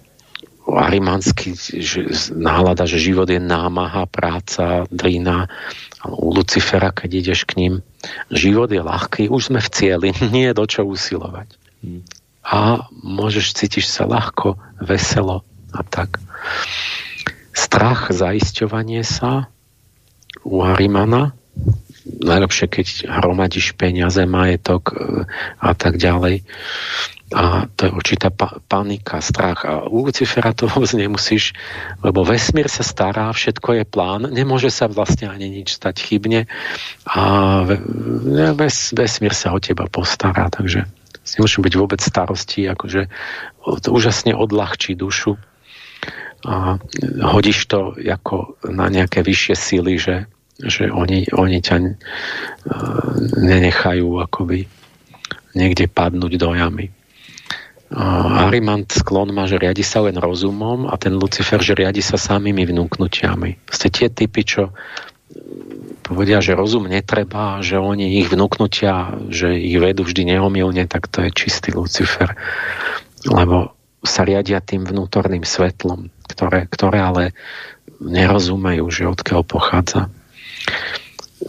arimanský 0.71 1.59
že, 1.59 2.33
nálada, 2.33 2.87
že 2.89 3.03
život 3.03 3.29
je 3.29 3.43
námaha, 3.43 4.09
práca, 4.09 4.89
drina. 4.89 5.51
U 6.09 6.33
Lucifera, 6.33 6.93
keď 6.95 7.11
ideš 7.27 7.45
k 7.45 7.61
ním, 7.61 7.75
život 8.33 8.73
je 8.73 8.81
ľahký, 8.81 9.29
už 9.29 9.53
sme 9.53 9.61
v 9.61 9.69
cieli, 9.69 10.09
nie 10.35 10.49
je 10.49 10.57
do 10.57 10.65
čo 10.65 10.85
usilovať. 10.85 11.49
Hmm. 11.85 12.03
A 12.41 12.89
môžeš, 13.05 13.53
cítiš 13.53 13.93
sa 13.93 14.09
ľahko, 14.09 14.57
veselo 14.81 15.45
a 15.71 15.85
tak 15.85 16.19
strach, 17.53 18.11
zaisťovanie 18.11 19.05
sa 19.05 19.53
u 20.43 20.65
Harimana, 20.65 21.37
najlepšie, 22.07 22.67
keď 22.67 22.87
hromadíš 23.07 23.77
peniaze, 23.77 24.25
majetok 24.25 24.83
e, 24.91 24.95
a 25.61 25.71
tak 25.77 26.01
ďalej. 26.01 26.43
A 27.31 27.71
to 27.79 27.87
je 27.87 27.91
určitá 27.95 28.35
pa- 28.35 28.59
panika, 28.67 29.23
strach. 29.23 29.63
A 29.63 29.87
u 29.87 30.03
Lucifera 30.03 30.51
to 30.51 30.67
vôbec 30.67 30.91
nemusíš, 30.99 31.55
lebo 32.03 32.27
vesmír 32.27 32.67
sa 32.67 32.83
stará, 32.83 33.31
všetko 33.31 33.81
je 33.81 33.85
plán, 33.87 34.27
nemôže 34.35 34.71
sa 34.75 34.91
vlastne 34.91 35.31
ani 35.31 35.47
nič 35.47 35.79
stať 35.79 36.03
chybne 36.03 36.51
a 37.07 37.23
ves, 38.59 38.91
vesmír 38.91 39.31
sa 39.31 39.55
o 39.55 39.63
teba 39.63 39.87
postará, 39.87 40.51
takže 40.51 40.91
si 41.23 41.39
nemusíš 41.39 41.63
byť 41.63 41.75
vôbec 41.79 42.01
starosti, 42.03 42.67
akože 42.67 43.07
to 43.63 43.89
úžasne 43.95 44.35
odľahčí 44.35 44.99
dušu 44.99 45.39
a 46.45 46.81
hodíš 47.21 47.69
to 47.69 47.93
ako 48.01 48.57
na 48.65 48.89
nejaké 48.89 49.21
vyššie 49.21 49.55
síly, 49.55 50.01
že, 50.01 50.25
že 50.57 50.89
oni, 50.89 51.29
oni 51.37 51.59
ťa 51.61 51.77
uh, 51.77 51.91
nenechajú 53.37 54.09
akoby 54.25 54.65
niekde 55.53 55.85
padnúť 55.91 56.41
do 56.41 56.57
jamy. 56.57 56.89
Uh, 57.91 58.47
Arimant 58.47 58.87
sklon 58.87 59.35
má, 59.35 59.51
že 59.51 59.59
riadi 59.59 59.83
sa 59.83 60.07
len 60.07 60.15
rozumom 60.15 60.87
a 60.87 60.95
ten 60.95 61.11
Lucifer, 61.19 61.59
že 61.59 61.75
riadi 61.75 61.99
sa 61.99 62.15
samými 62.15 62.63
vnúknutiami. 62.71 63.67
Ste 63.67 63.91
tie 63.91 64.07
typy, 64.07 64.47
čo 64.47 64.71
povedia, 66.07 66.39
že 66.39 66.55
rozum 66.55 66.87
netreba, 66.87 67.59
že 67.63 67.83
oni 67.83 68.23
ich 68.23 68.31
vnúknutia, 68.31 69.15
že 69.31 69.59
ich 69.59 69.79
vedú 69.79 70.07
vždy 70.07 70.35
neomilne, 70.35 70.87
tak 70.87 71.11
to 71.11 71.27
je 71.27 71.31
čistý 71.35 71.75
Lucifer. 71.75 72.35
Lebo 73.27 73.75
sa 74.07 74.23
riadia 74.23 74.63
tým 74.63 74.87
vnútorným 74.87 75.43
svetlom, 75.43 76.15
ktoré, 76.31 76.71
ktoré 76.71 76.99
ale 77.03 77.25
nerozumejú, 78.01 78.87
že 78.89 79.11
odkiaľ 79.11 79.43
pochádza. 79.45 80.09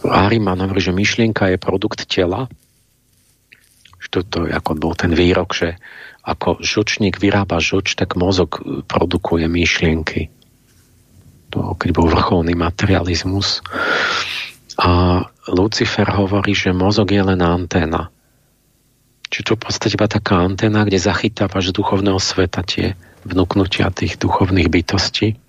Ariman 0.04 0.60
hovorí, 0.60 0.80
že 0.82 0.92
myšlienka 0.92 1.48
je 1.52 1.58
produkt 1.60 2.04
tela. 2.08 2.48
Že 4.02 4.08
to 4.28 4.38
ako 4.52 4.70
bol 4.76 4.92
ten 4.92 5.14
výrok, 5.16 5.56
že 5.56 5.80
ako 6.22 6.62
žočník 6.62 7.18
vyrába 7.18 7.58
žoč, 7.58 7.98
tak 7.98 8.14
mozog 8.14 8.62
produkuje 8.86 9.50
myšlienky. 9.50 10.30
To, 11.50 11.74
keď 11.76 11.90
bol 11.92 12.06
vrcholný 12.08 12.54
materializmus. 12.56 13.60
A 14.80 15.22
Lucifer 15.52 16.08
hovorí, 16.08 16.56
že 16.56 16.72
mozog 16.72 17.12
je 17.12 17.20
len 17.20 17.42
anténa 17.42 18.08
Čiže 19.32 19.48
to 19.48 19.56
v 19.56 19.64
podstate 19.64 19.96
iba 19.96 20.12
taká 20.12 20.44
antena, 20.44 20.84
kde 20.84 21.00
zachytávaš 21.00 21.72
z 21.72 21.76
duchovného 21.80 22.20
sveta 22.20 22.60
tie 22.60 22.92
vnúknutia 23.24 23.88
tých 23.88 24.20
duchovných 24.20 24.68
bytostí. 24.68 25.40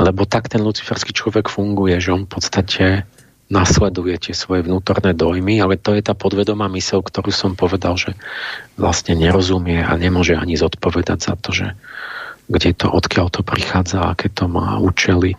Lebo 0.00 0.24
tak 0.24 0.48
ten 0.48 0.64
luciferský 0.64 1.12
človek 1.12 1.52
funguje, 1.52 2.00
že 2.00 2.16
on 2.16 2.24
v 2.24 2.32
podstate 2.32 3.04
nasleduje 3.48 4.20
tie 4.20 4.34
svoje 4.36 4.68
vnútorné 4.68 5.16
dojmy, 5.16 5.60
ale 5.64 5.80
to 5.80 5.96
je 5.96 6.04
tá 6.04 6.12
podvedomá 6.12 6.68
mysel, 6.76 7.00
ktorú 7.00 7.32
som 7.32 7.56
povedal, 7.56 7.96
že 7.96 8.12
vlastne 8.76 9.16
nerozumie 9.16 9.80
a 9.80 9.96
nemôže 9.96 10.36
ani 10.36 10.60
zodpovedať 10.60 11.18
za 11.18 11.34
to, 11.40 11.50
že 11.56 11.66
kde 12.48 12.76
to, 12.76 12.88
odkiaľ 12.88 13.28
to 13.32 13.40
prichádza, 13.44 14.04
aké 14.04 14.32
to 14.32 14.48
má 14.48 14.80
účely. 14.80 15.36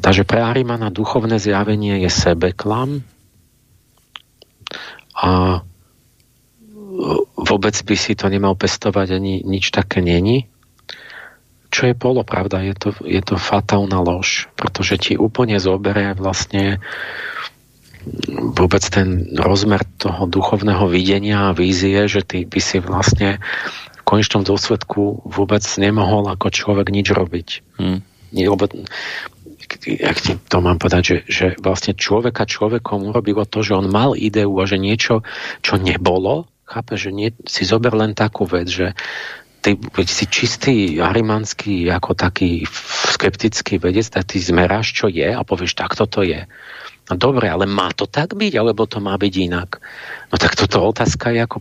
Takže 0.00 0.24
pre 0.24 0.40
Arimana 0.40 0.92
duchovné 0.92 1.40
zjavenie 1.40 2.04
je 2.04 2.10
sebeklam 2.12 3.04
a 5.16 5.60
vôbec 7.36 7.74
by 7.84 7.96
si 7.96 8.12
to 8.16 8.28
nemal 8.32 8.54
pestovať 8.56 9.16
ani 9.16 9.44
nič 9.44 9.72
také 9.74 10.00
není. 10.00 10.46
Čo 11.78 11.86
je 11.86 11.94
polopravda, 11.94 12.58
je 12.66 12.74
to, 12.74 12.90
je 13.06 13.22
to 13.22 13.38
fatálna 13.38 14.02
lož, 14.02 14.50
pretože 14.58 14.98
ti 14.98 15.12
úplne 15.14 15.62
zoberie 15.62 16.10
vlastne 16.18 16.82
vôbec 18.34 18.82
ten 18.82 19.30
rozmer 19.38 19.86
toho 20.02 20.26
duchovného 20.26 20.90
videnia 20.90 21.46
a 21.46 21.54
vízie, 21.54 22.10
že 22.10 22.26
ty 22.26 22.42
by 22.42 22.58
si 22.58 22.82
vlastne 22.82 23.38
v 23.94 24.02
konečnom 24.02 24.42
dôsledku 24.42 25.22
vôbec 25.22 25.62
nemohol 25.78 26.26
ako 26.26 26.50
človek 26.50 26.90
nič 26.90 27.14
robiť. 27.14 27.48
Hmm. 27.78 28.02
Lebo, 28.34 28.66
ak 30.02 30.18
ti 30.18 30.34
to 30.34 30.58
mám 30.58 30.82
povedať, 30.82 31.02
že, 31.06 31.16
že 31.30 31.46
vlastne 31.62 31.94
človeka 31.94 32.42
človekom 32.42 33.06
urobilo 33.06 33.46
to, 33.46 33.62
že 33.62 33.78
on 33.78 33.86
mal 33.86 34.18
ideu 34.18 34.50
a 34.58 34.66
že 34.66 34.82
niečo, 34.82 35.22
čo 35.62 35.78
nebolo, 35.78 36.50
Chápe, 36.68 37.00
že 37.00 37.08
nie, 37.16 37.32
si 37.48 37.64
zober 37.64 37.96
len 37.96 38.12
takú 38.12 38.44
vec, 38.44 38.68
že 38.68 38.92
ty, 39.68 39.72
keď 39.76 40.06
si 40.08 40.24
čistý 40.24 40.76
arimanský, 40.96 41.92
ako 41.92 42.16
taký 42.16 42.64
skeptický 43.12 43.76
vedec, 43.76 44.08
tak 44.08 44.24
ty 44.32 44.40
zmeráš, 44.40 44.96
čo 44.96 45.12
je 45.12 45.28
a 45.28 45.42
povieš, 45.44 45.76
tak 45.76 45.92
toto 45.92 46.24
je. 46.24 46.48
No 47.08 47.14
dobre, 47.16 47.48
ale 47.48 47.64
má 47.64 47.92
to 47.92 48.04
tak 48.04 48.36
byť, 48.36 48.52
alebo 48.56 48.84
to 48.88 49.00
má 49.00 49.16
byť 49.16 49.34
inak? 49.36 49.80
No 50.32 50.36
tak 50.36 50.56
toto 50.56 50.84
otázka 50.84 51.32
je, 51.32 51.40
ako, 51.44 51.56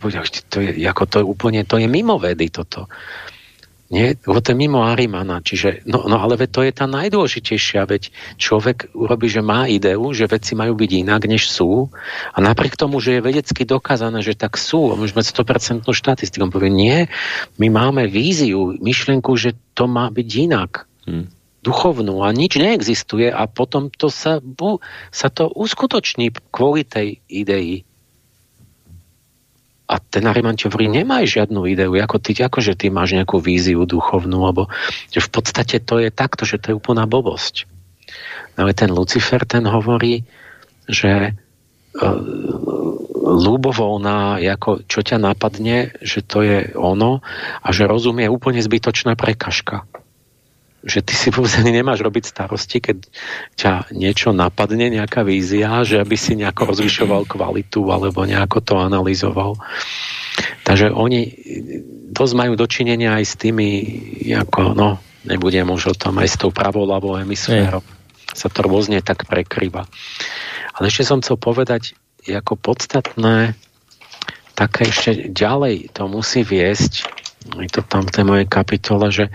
to 0.47 0.57
je, 0.63 0.71
ako 0.87 1.03
to 1.07 1.15
je 1.23 1.25
úplne, 1.25 1.61
to 1.67 1.79
je 1.79 1.87
mimo 1.87 2.19
vedy 2.19 2.51
toto. 2.51 2.87
Nie? 3.87 4.19
To 4.19 4.35
je 4.35 4.55
mimo 4.55 4.83
Arimana. 4.83 5.39
Čiže, 5.39 5.87
no, 5.87 6.03
no 6.11 6.19
ale 6.19 6.35
to 6.47 6.59
je 6.59 6.75
tá 6.75 6.83
najdôležitejšia, 6.91 7.87
veď 7.87 8.11
človek 8.35 8.91
urobí, 8.91 9.31
že 9.31 9.39
má 9.39 9.63
ideu, 9.71 10.03
že 10.11 10.27
veci 10.27 10.59
majú 10.59 10.75
byť 10.75 10.91
inak, 11.07 11.23
než 11.23 11.47
sú 11.47 11.87
a 12.35 12.37
napriek 12.43 12.75
tomu, 12.75 12.99
že 12.99 13.19
je 13.19 13.25
vedecky 13.25 13.63
dokázané, 13.63 14.19
že 14.19 14.35
tak 14.35 14.59
sú, 14.59 14.91
a 14.91 14.99
môžeme 14.99 15.23
100% 15.23 15.87
štatistiku, 15.87 16.43
on 16.43 16.51
povie, 16.51 16.67
nie, 16.67 16.97
my 17.55 17.67
máme 17.71 18.11
víziu, 18.11 18.75
myšlienku, 18.75 19.31
že 19.39 19.55
to 19.71 19.87
má 19.87 20.11
byť 20.11 20.29
inak. 20.51 20.83
Hmm 21.07 21.31
duchovnú 21.67 22.23
a 22.23 22.31
nič 22.31 22.55
neexistuje 22.55 23.27
a 23.27 23.43
potom 23.43 23.91
to 23.91 24.07
sa, 24.07 24.39
bu, 24.39 24.79
sa 25.11 25.27
to 25.27 25.51
uskutoční 25.51 26.31
kvôli 26.47 26.87
tej 26.87 27.19
idei. 27.27 27.83
A 29.87 30.03
ten 30.03 30.27
Ariman 30.27 30.59
ti 30.59 30.67
hovorí, 30.67 30.91
nemáš 30.91 31.39
žiadnu 31.39 31.63
ideu, 31.63 31.95
ako 31.95 32.19
ty, 32.19 32.35
ako 32.35 32.59
že 32.59 32.75
ty 32.75 32.91
máš 32.91 33.15
nejakú 33.15 33.39
víziu 33.39 33.87
duchovnú, 33.87 34.43
lebo 34.43 34.67
že 35.11 35.23
v 35.23 35.29
podstate 35.31 35.79
to 35.79 36.03
je 36.03 36.11
takto, 36.11 36.43
že 36.43 36.59
to 36.59 36.71
je 36.71 36.77
úplná 36.79 37.07
blbosť. 37.07 37.63
No 38.59 38.67
ale 38.67 38.75
ten 38.75 38.91
Lucifer, 38.91 39.47
ten 39.47 39.63
hovorí, 39.63 40.27
že 40.91 41.31
uh, 41.31 42.19
ľubovoľná, 43.27 44.43
ako 44.59 44.83
čo 44.91 44.99
ťa 45.03 45.23
napadne, 45.23 45.95
že 46.03 46.19
to 46.19 46.43
je 46.43 46.57
ono 46.75 47.23
a 47.63 47.67
že 47.71 47.87
rozum 47.87 48.19
je 48.19 48.27
úplne 48.27 48.59
zbytočná 48.59 49.15
prekažka 49.15 49.87
že 50.85 51.01
ty 51.01 51.13
si 51.17 51.33
vôbec 51.33 51.51
nemáš 51.65 52.05
robiť 52.05 52.23
starosti, 52.29 52.77
keď 52.81 52.97
ťa 53.57 53.71
niečo 53.93 54.29
napadne, 54.33 54.93
nejaká 54.93 55.25
vízia, 55.25 55.81
že 55.81 55.97
aby 55.97 56.13
si 56.13 56.37
nejako 56.37 56.73
rozlišoval 56.73 57.25
kvalitu 57.25 57.81
alebo 57.89 58.27
nejako 58.27 58.59
to 58.61 58.73
analyzoval. 58.77 59.57
Takže 60.61 60.93
oni 60.93 61.33
dosť 62.13 62.33
majú 62.37 62.53
dočinenia 62.53 63.17
aj 63.17 63.25
s 63.25 63.33
tými, 63.39 63.67
ako, 64.37 64.77
no, 64.77 65.01
nebudem 65.25 65.65
už 65.71 65.91
o 65.91 65.95
tom, 65.97 66.21
aj 66.21 66.29
s 66.29 66.37
tou 66.37 66.53
pravou 66.53 66.85
ľavou 66.85 67.17
hemisférou. 67.17 67.81
Sa 68.37 68.51
to 68.51 68.61
rôzne 68.67 69.01
tak 69.01 69.25
prekryva. 69.25 69.89
Ale 70.77 70.93
ešte 70.93 71.09
som 71.09 71.23
chcel 71.25 71.41
povedať, 71.41 71.97
ako 72.27 72.59
podstatné, 72.59 73.57
také 74.53 74.91
ešte 74.91 75.31
ďalej 75.31 75.95
to 75.95 76.05
musí 76.11 76.43
viesť 76.43 77.17
je 77.55 77.69
to 77.71 77.81
tam 77.85 78.03
v 78.03 78.13
tej 78.13 78.23
mojej 78.27 78.47
kapitole, 78.49 79.07
že 79.07 79.31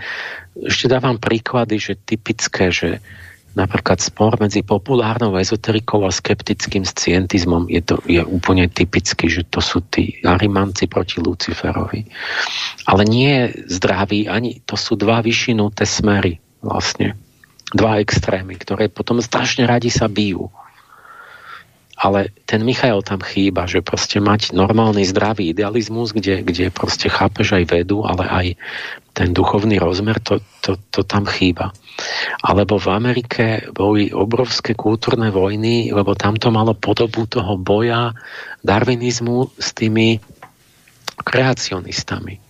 ešte 0.57 0.85
dávam 0.89 1.17
príklady, 1.17 1.81
že 1.81 1.93
typické, 1.97 2.69
že 2.69 3.01
napríklad 3.53 4.01
spor 4.01 4.37
medzi 4.41 4.65
populárnou 4.65 5.37
ezoterikou 5.37 6.05
a 6.05 6.13
skeptickým 6.13 6.85
scientizmom 6.85 7.69
je, 7.69 7.81
to, 7.85 8.01
je 8.09 8.21
úplne 8.25 8.65
typický, 8.69 9.29
že 9.29 9.45
to 9.45 9.61
sú 9.61 9.85
tí 9.93 10.17
arimanci 10.25 10.89
proti 10.89 11.21
Luciferovi. 11.21 12.05
Ale 12.89 13.01
nie 13.05 13.29
je 13.29 13.45
zdravý, 13.77 14.25
ani 14.25 14.61
to 14.65 14.73
sú 14.73 14.97
dva 14.97 15.21
vyšinuté 15.21 15.85
smery 15.85 16.41
vlastne. 16.65 17.13
Dva 17.73 18.01
extrémy, 18.01 18.57
ktoré 18.57 18.89
potom 18.89 19.21
strašne 19.21 19.65
radi 19.65 19.89
sa 19.89 20.05
bijú 20.09 20.49
ale 21.97 22.33
ten 22.49 22.65
Michael 22.65 23.05
tam 23.05 23.21
chýba, 23.21 23.69
že 23.69 23.85
proste 23.85 24.17
mať 24.17 24.57
normálny 24.57 25.05
zdravý 25.05 25.53
idealizmus, 25.53 26.09
kde, 26.09 26.41
kde 26.41 26.73
proste 26.73 27.05
chápeš 27.05 27.53
aj 27.53 27.69
vedu, 27.69 28.01
ale 28.01 28.25
aj 28.25 28.47
ten 29.13 29.29
duchovný 29.29 29.77
rozmer, 29.77 30.17
to, 30.17 30.41
to, 30.65 30.73
to 30.89 31.05
tam 31.05 31.29
chýba. 31.29 31.69
Alebo 32.41 32.81
v 32.81 32.89
Amerike 32.89 33.69
boli 33.69 34.09
obrovské 34.09 34.73
kultúrne 34.73 35.29
vojny, 35.29 35.93
lebo 35.93 36.17
tam 36.17 36.33
to 36.41 36.49
malo 36.49 36.73
podobu 36.73 37.29
toho 37.29 37.53
boja 37.61 38.17
darwinizmu 38.65 39.53
s 39.53 39.77
tými 39.77 40.17
kreacionistami. 41.21 42.41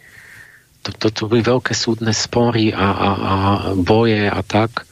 To, 0.87 0.89
to, 0.95 1.07
to 1.11 1.21
boli 1.27 1.43
veľké 1.43 1.75
súdne 1.75 2.15
spory 2.15 2.71
a, 2.71 2.87
a, 2.95 3.09
a 3.11 3.35
boje 3.75 4.23
a 4.27 4.39
tak. 4.43 4.87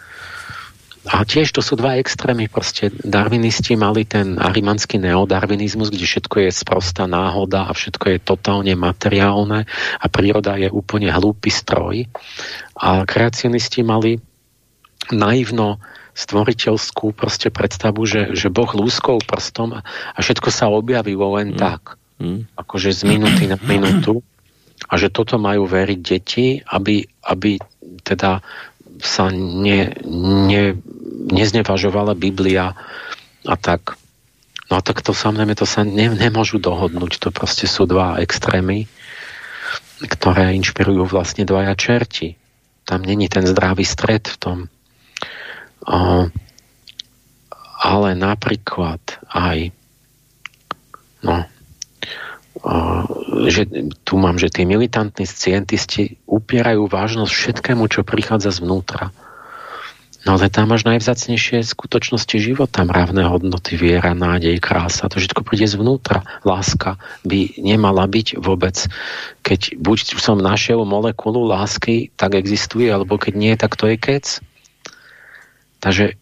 A 1.10 1.26
tiež 1.26 1.50
to 1.50 1.66
sú 1.66 1.74
dva 1.74 1.98
extrémy. 1.98 2.46
Proste 2.46 2.94
darwinisti 2.94 3.74
mali 3.74 4.06
ten 4.06 4.38
arimanský 4.38 5.02
neodarvinizmus, 5.02 5.90
kde 5.90 6.06
všetko 6.06 6.36
je 6.46 6.52
sprostá 6.54 7.10
náhoda 7.10 7.66
a 7.66 7.74
všetko 7.74 8.06
je 8.06 8.18
totálne 8.22 8.74
materiálne 8.78 9.66
a 9.98 10.06
príroda 10.14 10.62
je 10.62 10.70
úplne 10.70 11.10
hlúpy 11.10 11.50
stroj. 11.50 12.06
A 12.78 13.02
kreacionisti 13.10 13.82
mali 13.82 14.22
naivno 15.10 15.82
stvoriteľskú 16.14 17.18
proste 17.18 17.50
predstavu, 17.50 18.06
že, 18.06 18.38
že 18.38 18.54
Boh 18.54 18.70
lúskou 18.70 19.18
prstom 19.26 19.80
a, 19.80 19.88
a 20.14 20.20
všetko 20.22 20.54
sa 20.54 20.70
objavilo 20.70 21.34
len 21.40 21.56
mm. 21.56 21.58
tak. 21.58 21.98
Mm. 22.22 22.46
Akože 22.54 22.94
z 22.94 23.02
minúty 23.10 23.50
na 23.50 23.58
minútu. 23.58 24.22
A 24.86 24.98
že 24.98 25.14
toto 25.14 25.42
majú 25.42 25.66
veriť 25.66 26.00
deti, 26.02 26.62
aby, 26.62 27.06
aby 27.26 27.58
teda 28.02 28.42
sa 29.02 29.34
ne, 29.34 29.94
ne, 30.06 30.78
neznevažovala 31.30 32.14
Biblia 32.14 32.78
a 33.46 33.56
tak. 33.58 33.98
No 34.72 34.80
a 34.80 34.82
tak 34.82 35.04
to 35.04 35.12
samozrejme, 35.12 35.58
to 35.58 35.68
sa 35.68 35.84
ne, 35.84 36.08
nemôžu 36.14 36.62
dohodnúť. 36.62 37.20
To 37.22 37.30
proste 37.34 37.68
sú 37.68 37.84
dva 37.84 38.22
extrémy, 38.24 38.88
ktoré 40.06 40.56
inšpirujú 40.56 41.10
vlastne 41.10 41.44
dvaja 41.44 41.76
čerti. 41.76 42.40
Tam 42.88 43.04
není 43.04 43.28
ten 43.28 43.46
zdravý 43.46 43.84
stred 43.84 44.26
v 44.32 44.38
tom. 44.40 44.58
O, 45.86 46.30
ale 47.82 48.10
napríklad 48.14 49.02
aj 49.34 49.74
no, 51.26 51.46
že 53.50 53.66
tu 54.06 54.14
mám, 54.22 54.38
že 54.38 54.54
tí 54.54 54.70
militantní 54.70 55.26
scientisti 55.26 56.22
upierajú 56.30 56.86
vážnosť 56.86 57.34
všetkému, 57.34 57.90
čo 57.90 58.06
prichádza 58.06 58.54
zvnútra. 58.54 59.10
No 60.22 60.38
ale 60.38 60.54
tam 60.54 60.70
máš 60.70 60.86
najvzácnejšie 60.86 61.66
skutočnosti 61.66 62.38
života, 62.38 62.86
mravné 62.86 63.26
hodnoty, 63.26 63.74
viera, 63.74 64.14
nádej, 64.14 64.62
krása. 64.62 65.10
To 65.10 65.18
všetko 65.18 65.42
príde 65.42 65.66
zvnútra. 65.66 66.22
Láska 66.46 67.02
by 67.26 67.58
nemala 67.58 68.06
byť 68.06 68.38
vôbec. 68.38 68.86
Keď 69.42 69.82
buď 69.82 70.22
som 70.22 70.38
našiel 70.38 70.86
molekulu 70.86 71.42
lásky, 71.50 72.14
tak 72.14 72.38
existuje, 72.38 72.94
alebo 72.94 73.18
keď 73.18 73.34
nie, 73.34 73.54
tak 73.58 73.74
to 73.74 73.90
je 73.90 73.98
kec. 73.98 74.26
Takže, 75.82 76.14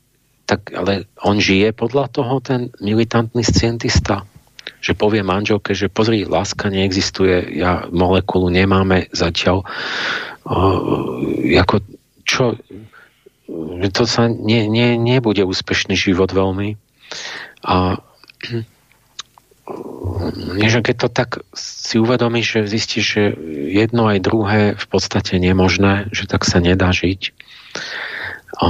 tak, 0.47 0.71
ale 0.71 1.03
on 1.19 1.43
žije 1.43 1.75
podľa 1.75 2.07
toho, 2.07 2.39
ten 2.39 2.71
militantný 2.79 3.43
scientista 3.43 4.23
že 4.79 4.93
povie 4.93 5.25
manželke, 5.25 5.73
že 5.73 5.89
pozri, 5.89 6.23
láska 6.23 6.69
neexistuje, 6.69 7.57
ja 7.57 7.89
molekulu 7.89 8.53
nemáme 8.53 9.09
zatiaľ. 9.11 9.65
Uh, 10.45 11.57
ako, 11.57 11.81
čo, 12.23 12.57
to 13.89 14.03
sa 14.05 14.29
ne, 14.29 14.69
ne, 14.69 14.95
nebude 14.95 15.41
úspešný 15.45 15.97
život 15.97 16.29
veľmi. 16.31 16.77
A 17.65 17.99
že 20.69 20.79
keď 20.81 20.95
to 20.97 21.09
tak 21.09 21.29
si 21.53 22.01
uvedomíš, 22.01 22.45
že 22.57 22.71
zistíš, 22.73 23.05
že 23.05 23.23
jedno 23.69 24.09
aj 24.09 24.19
druhé 24.25 24.61
v 24.77 24.85
podstate 24.89 25.37
nemožné, 25.37 26.09
že 26.09 26.25
tak 26.25 26.45
sa 26.45 26.57
nedá 26.61 26.89
žiť, 26.89 27.33
a 28.57 28.67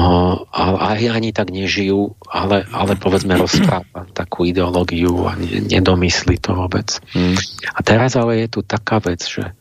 aj 0.91 1.08
ani 1.08 1.32
tak 1.32 1.56
nežijú, 1.56 2.19
ale, 2.27 2.67
ale 2.75 2.99
povedzme 2.99 3.40
rozpráva 3.40 4.03
takú 4.11 4.43
ideológiu 4.43 5.24
a 5.24 5.40
nedomyslí 5.40 6.35
to 6.43 6.51
vôbec. 6.51 6.99
Hmm. 7.16 7.40
A 7.74 7.80
teraz 7.80 8.19
ale 8.19 8.43
je 8.43 8.48
tu 8.51 8.61
taká 8.61 8.99
vec, 8.99 9.24
že, 9.24 9.56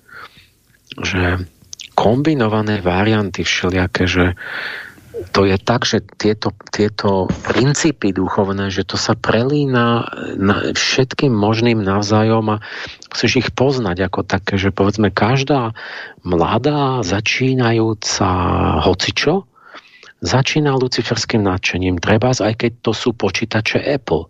že 0.99 1.39
kombinované 1.95 2.83
varianty 2.83 3.47
všelijaké, 3.47 4.11
že 4.11 4.35
to 5.35 5.43
je 5.43 5.59
tak, 5.59 5.83
že 5.83 5.99
tieto, 6.15 6.55
tieto 6.71 7.27
princípy 7.43 8.15
duchovné, 8.15 8.71
že 8.71 8.87
to 8.87 8.95
sa 8.95 9.19
prelína 9.19 10.07
na 10.39 10.57
všetkým 10.71 11.35
možným 11.35 11.83
navzájom 11.83 12.59
a 12.59 12.63
musíš 13.11 13.47
ich 13.47 13.51
poznať 13.51 14.07
ako 14.07 14.21
také, 14.23 14.55
že 14.55 14.71
povedzme 14.71 15.11
každá 15.11 15.75
mladá, 16.23 17.03
začínajúca 17.03 18.31
hocičo, 18.87 19.48
začína 20.21 20.75
luciferským 20.75 21.43
nadšením, 21.47 22.03
treba 22.03 22.35
aj 22.35 22.55
keď 22.59 22.73
to 22.83 22.93
sú 22.95 23.15
počítače 23.15 23.79
Apple. 23.83 24.27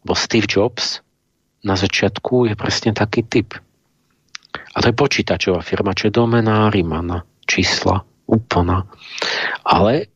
Bo 0.00 0.14
Steve 0.16 0.48
Jobs 0.48 1.04
na 1.60 1.76
začiatku 1.76 2.48
je 2.48 2.54
presne 2.56 2.96
taký 2.96 3.20
typ. 3.28 3.52
A 4.50 4.76
to 4.80 4.90
je 4.90 4.96
počítačová 4.96 5.60
firma, 5.60 5.92
čo 5.92 6.08
je 6.08 6.16
domená 6.16 6.72
Rimana, 6.72 7.22
čísla, 7.44 8.02
úplná. 8.24 8.88
Ale 9.68 10.08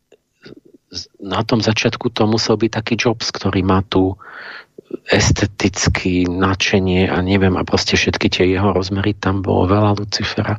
na 1.21 1.43
tom 1.45 1.61
začiatku 1.61 2.11
to 2.15 2.25
musel 2.25 2.57
byť 2.57 2.71
taký 2.71 2.95
Jobs, 2.97 3.29
ktorý 3.29 3.61
má 3.61 3.85
tu 3.85 4.17
estetický 5.11 6.31
nadšenie 6.31 7.11
a 7.11 7.19
neviem, 7.21 7.59
a 7.59 7.67
proste 7.67 7.99
všetky 7.99 8.31
tie 8.31 8.45
jeho 8.47 8.71
rozmery, 8.73 9.13
tam 9.19 9.43
bolo 9.43 9.69
veľa 9.69 9.99
Lucifera. 9.99 10.57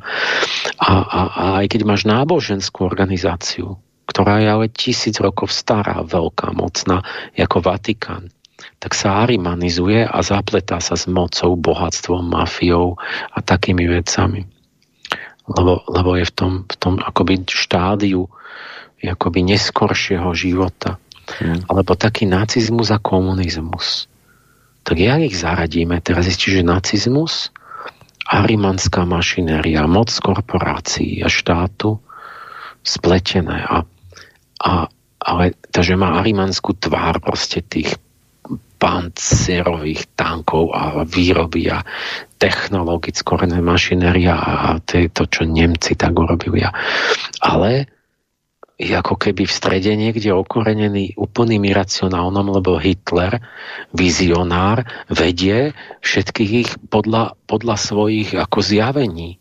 A, 0.82 0.92
a, 0.92 1.22
a 1.32 1.43
aj 1.64 1.66
keď 1.72 1.82
máš 1.88 2.03
náboženskú 2.03 2.84
organizáciu, 2.84 3.80
ktorá 4.06 4.42
je 4.42 4.48
ale 4.48 4.66
tisíc 4.72 5.17
rokov 5.17 5.51
stará, 5.51 6.01
veľká, 6.06 6.53
mocná, 6.53 7.01
ako 7.35 7.58
Vatikán, 7.61 8.34
tak 8.80 8.95
sa 8.95 9.25
arimanizuje 9.25 10.06
a 10.06 10.17
zapletá 10.22 10.80
sa 10.80 10.95
s 10.95 11.09
mocou, 11.09 11.58
bohatstvom, 11.58 12.24
mafiou 12.24 12.95
a 13.34 13.40
takými 13.42 13.90
vecami. 13.90 14.48
Lebo, 15.45 15.85
lebo 15.92 16.17
je 16.17 16.25
v 16.25 16.34
tom, 16.34 16.53
v 16.66 16.75
tom 16.80 16.98
akoby 16.98 17.45
štádiu 17.45 18.25
akoby 19.06 19.45
neskoršieho 19.45 20.34
života. 20.34 20.98
Hmm. 21.42 21.61
Alebo 21.69 21.98
taký 21.98 22.30
nacizmus 22.30 22.93
a 22.93 23.01
komunizmus. 23.01 24.09
Tak 24.85 24.98
jak 25.01 25.22
ich 25.25 25.38
zaradíme? 25.38 25.98
Teraz 26.01 26.30
zistíš, 26.30 26.61
že 26.61 26.64
nacizmus, 26.66 27.50
arimanská 28.30 29.06
mašinéria, 29.06 29.90
moc 29.90 30.14
korporácií 30.14 31.25
a 31.25 31.30
štátu 31.30 31.98
spletené 32.85 33.66
a 33.66 33.82
a, 34.61 34.88
ale 35.19 35.45
takže 35.74 36.00
má 36.00 36.19
arimanskú 36.22 36.77
tvár 36.77 37.19
proste 37.19 37.66
tých 37.66 37.98
pancerových 38.75 40.14
tankov 40.14 40.69
a 40.75 41.08
výroby 41.08 41.72
a 41.74 41.82
technologickú 42.38 43.40
mašinéria 43.64 44.35
a 44.35 44.77
to 44.84 45.09
to, 45.09 45.24
čo 45.25 45.42
Nemci 45.48 45.98
tak 45.98 46.14
urobili. 46.14 46.61
Ale 47.42 47.90
je 48.75 48.92
ako 48.92 49.16
keby 49.16 49.48
v 49.48 49.56
strede 49.56 49.95
niekde 49.95 50.35
okorenený 50.35 51.16
úplným 51.16 51.64
iracionálnom, 51.64 52.59
lebo 52.59 52.75
Hitler, 52.75 53.40
vizionár, 53.95 54.84
vedie 55.08 55.72
všetkých 56.03 56.51
ich 56.51 56.72
podľa, 56.92 57.40
podľa 57.48 57.75
svojich 57.80 58.35
ako 58.35 58.59
zjavení. 58.59 59.40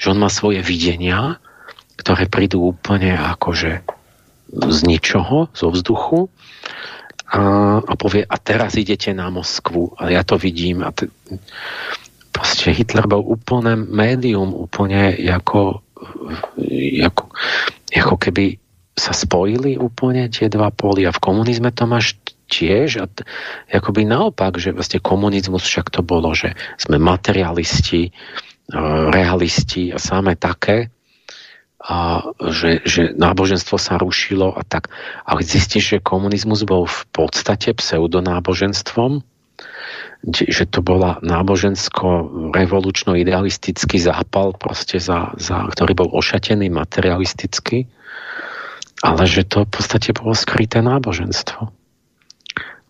Že 0.00 0.16
on 0.16 0.18
má 0.24 0.32
svoje 0.32 0.64
videnia, 0.64 1.36
ktoré 2.00 2.24
prídu 2.24 2.72
úplne 2.72 3.14
akože 3.14 3.84
z 4.52 4.78
ničoho, 4.84 5.48
zo 5.56 5.72
vzduchu 5.72 6.28
a, 7.32 7.40
a 7.80 7.92
povie, 7.96 8.28
a 8.28 8.36
teraz 8.36 8.76
idete 8.76 9.16
na 9.16 9.32
Moskvu. 9.32 9.96
A 9.96 10.12
ja 10.12 10.20
to 10.20 10.36
vidím. 10.36 10.84
A 10.84 10.92
t- 10.92 11.08
proste 12.28 12.76
Hitler 12.76 13.08
bol 13.08 13.24
úplne 13.24 13.80
médium, 13.80 14.52
úplne 14.52 15.16
ako, 15.32 15.80
ako, 17.00 17.24
ako 17.88 18.14
keby 18.20 18.60
sa 18.92 19.16
spojili 19.16 19.80
úplne 19.80 20.28
tie 20.28 20.52
dva 20.52 20.68
póly 20.68 21.08
a 21.08 21.16
v 21.16 21.22
komunizme 21.24 21.72
to 21.72 21.88
máš 21.88 22.20
tiež 22.52 23.00
a 23.00 23.08
t- 23.08 23.24
akoby 23.72 24.04
naopak, 24.04 24.60
že 24.60 24.76
vlastne 24.76 25.00
komunizmus 25.00 25.64
však 25.64 25.88
to 25.88 26.04
bolo, 26.04 26.36
že 26.36 26.52
sme 26.76 27.00
materialisti, 27.00 28.12
realisti 29.08 29.88
a 29.88 29.96
samé 29.96 30.36
také, 30.36 30.92
a 31.82 32.30
že, 32.38 32.86
že 32.86 33.10
náboženstvo 33.18 33.74
sa 33.74 33.98
rušilo 33.98 34.54
a 34.54 34.62
tak. 34.62 34.86
Ale 35.26 35.42
zistíš, 35.42 35.98
že 35.98 35.98
komunizmus 35.98 36.62
bol 36.62 36.86
v 36.86 37.02
podstate 37.10 37.74
pseudonáboženstvom, 37.74 39.26
že 40.30 40.70
to 40.70 40.78
bola 40.78 41.18
nábožensko-revolučno-idealistický 41.26 43.98
zápal, 43.98 44.54
proste 44.54 45.02
za, 45.02 45.34
za, 45.34 45.66
ktorý 45.66 45.98
bol 45.98 46.06
ošatený 46.14 46.70
materialisticky, 46.70 47.90
ale 49.02 49.26
že 49.26 49.42
to 49.42 49.66
v 49.66 49.70
podstate 49.74 50.14
bolo 50.14 50.38
skryté 50.38 50.78
náboženstvo. 50.78 51.66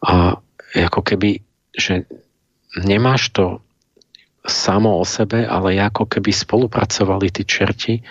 A 0.05 0.37
ako 0.77 1.01
keby, 1.01 1.41
že 1.73 2.05
nemáš 2.77 3.33
to 3.33 3.65
samo 4.43 4.99
o 4.99 5.05
sebe, 5.07 5.47
ale 5.47 5.79
ako 5.79 6.11
keby 6.11 6.35
spolupracovali 6.35 7.31
tí 7.31 7.47
čerti. 7.47 8.03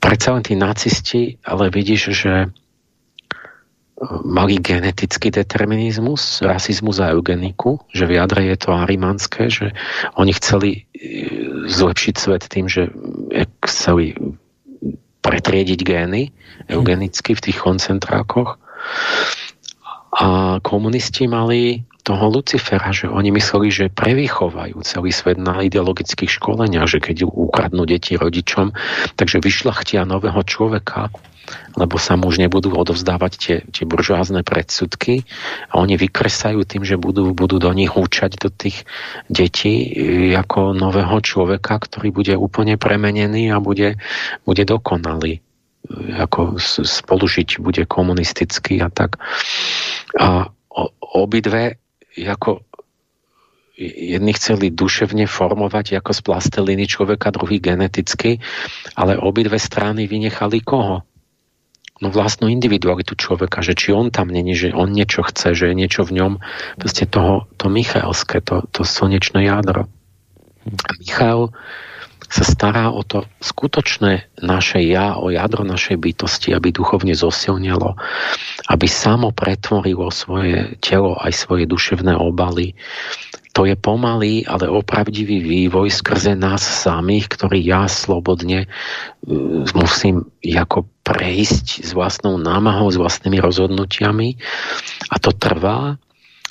Predsa 0.00 0.28
len 0.32 0.42
tí 0.46 0.54
nacisti, 0.54 1.36
ale 1.42 1.68
vidíš, 1.68 2.02
že 2.14 2.34
e, 2.44 2.48
mali 4.22 4.62
genetický 4.62 5.34
determinizmus, 5.34 6.40
rasizmus 6.46 7.02
a 7.02 7.12
eugeniku, 7.12 7.82
že 7.90 8.06
v 8.06 8.16
jadre 8.16 8.46
je 8.48 8.56
to 8.56 8.70
arimanské, 8.72 9.50
že 9.50 9.74
oni 10.14 10.32
chceli 10.38 10.70
e, 10.72 10.80
zlepšiť 11.66 12.14
svet 12.16 12.46
tým, 12.46 12.70
že 12.70 12.88
chceli 13.66 14.14
pretriediť 15.20 15.80
gény 15.84 16.32
eugenicky 16.70 17.36
v 17.36 17.44
tých 17.50 17.58
koncentrákoch. 17.60 18.56
A 20.10 20.58
komunisti 20.64 21.30
mali 21.30 21.84
toho 22.10 22.26
Lucifera, 22.26 22.90
že 22.90 23.06
oni 23.06 23.30
mysleli, 23.30 23.70
že 23.70 23.86
prevychovajú 23.86 24.82
celý 24.82 25.14
svet 25.14 25.38
na 25.38 25.62
ideologických 25.62 26.26
školeniach, 26.42 26.90
že 26.90 26.98
keď 26.98 27.30
ukradnú 27.30 27.86
deti 27.86 28.18
rodičom, 28.18 28.74
takže 29.14 29.38
vyšlachtia 29.38 30.02
nového 30.02 30.42
človeka, 30.42 31.14
lebo 31.78 32.02
sa 32.02 32.18
mu 32.18 32.26
už 32.26 32.42
nebudú 32.42 32.74
odovzdávať 32.74 33.32
tie, 33.38 33.56
tie 33.70 33.86
buržoázne 33.86 34.42
predsudky 34.42 35.22
a 35.70 35.78
oni 35.78 35.94
vykresajú 36.02 36.66
tým, 36.66 36.82
že 36.82 36.98
budú, 36.98 37.30
budú 37.30 37.62
do 37.62 37.70
nich 37.70 37.94
húčať 37.94 38.42
do 38.42 38.50
tých 38.50 38.82
detí 39.30 39.86
e, 39.86 40.34
ako 40.34 40.74
nového 40.74 41.14
človeka, 41.22 41.78
ktorý 41.78 42.10
bude 42.10 42.34
úplne 42.34 42.74
premenený 42.74 43.54
a 43.54 43.62
bude, 43.62 44.02
bude 44.42 44.62
dokonalý 44.66 45.38
e, 45.38 45.40
ako 46.18 46.58
spolužiť 46.82 47.62
bude 47.62 47.86
komunistický 47.86 48.82
a 48.82 48.90
tak. 48.90 49.18
A 50.18 50.50
obidve 51.14 51.79
ako 52.18 52.64
jedni 53.80 54.32
chceli 54.36 54.68
duševne 54.68 55.24
formovať 55.24 55.96
ako 55.96 56.12
z 56.12 56.20
plasteliny 56.20 56.84
človeka, 56.84 57.32
druhý 57.32 57.62
geneticky, 57.62 58.44
ale 58.92 59.16
obidve 59.16 59.56
strany 59.56 60.04
vynechali 60.04 60.60
koho? 60.60 61.00
No 62.00 62.08
vlastnú 62.08 62.48
individualitu 62.48 63.12
človeka, 63.12 63.60
že 63.60 63.76
či 63.76 63.92
on 63.92 64.08
tam 64.08 64.32
není, 64.32 64.56
že 64.56 64.72
on 64.72 64.88
niečo 64.88 65.20
chce, 65.20 65.52
že 65.52 65.68
je 65.72 65.74
niečo 65.76 66.00
v 66.08 66.16
ňom, 66.16 66.32
proste 66.80 67.04
toho, 67.04 67.44
to 67.60 67.68
Michalské, 67.68 68.40
to, 68.40 68.64
to 68.72 68.88
slnečné 68.88 69.44
jadro. 69.44 69.84
A 70.64 70.90
Michal 70.96 71.52
sa 72.28 72.44
stará 72.44 72.92
o 72.92 73.00
to 73.00 73.24
skutočné 73.40 74.28
naše 74.44 74.84
ja, 74.84 75.16
o 75.16 75.32
jadro 75.32 75.64
našej 75.64 75.96
bytosti, 75.96 76.52
aby 76.52 76.74
duchovne 76.74 77.16
zosilnilo, 77.16 77.96
aby 78.68 78.86
samo 78.86 79.32
pretvorilo 79.32 80.12
svoje 80.12 80.76
telo 80.84 81.16
aj 81.16 81.32
svoje 81.32 81.64
duševné 81.64 82.12
obaly. 82.14 82.76
To 83.58 83.66
je 83.66 83.74
pomalý, 83.74 84.46
ale 84.46 84.70
opravdivý 84.70 85.42
vývoj 85.42 85.90
skrze 85.90 86.38
nás 86.38 86.62
samých, 86.62 87.34
ktorý 87.34 87.58
ja 87.58 87.90
slobodne 87.90 88.70
uh, 88.70 89.66
musím 89.74 90.30
ako 90.46 90.86
prejsť 91.02 91.82
s 91.82 91.90
vlastnou 91.90 92.38
námahou, 92.38 92.94
s 92.94 93.00
vlastnými 93.00 93.42
rozhodnutiami. 93.42 94.38
A 95.10 95.16
to 95.18 95.34
trvá. 95.34 95.98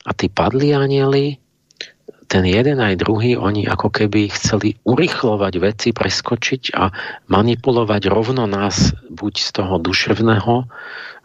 A 0.04 0.12
tí 0.12 0.28
padli 0.28 0.76
anieli, 0.76 1.40
ten 2.30 2.46
jeden 2.46 2.78
aj 2.78 3.02
druhý, 3.02 3.34
oni 3.34 3.66
ako 3.66 3.90
keby 3.90 4.30
chceli 4.30 4.78
urychlovať 4.86 5.54
veci, 5.58 5.90
preskočiť 5.90 6.78
a 6.78 6.94
manipulovať 7.26 8.06
rovno 8.06 8.46
nás 8.46 8.94
buď 9.10 9.34
z 9.34 9.50
toho 9.58 9.82
duševného, 9.82 10.70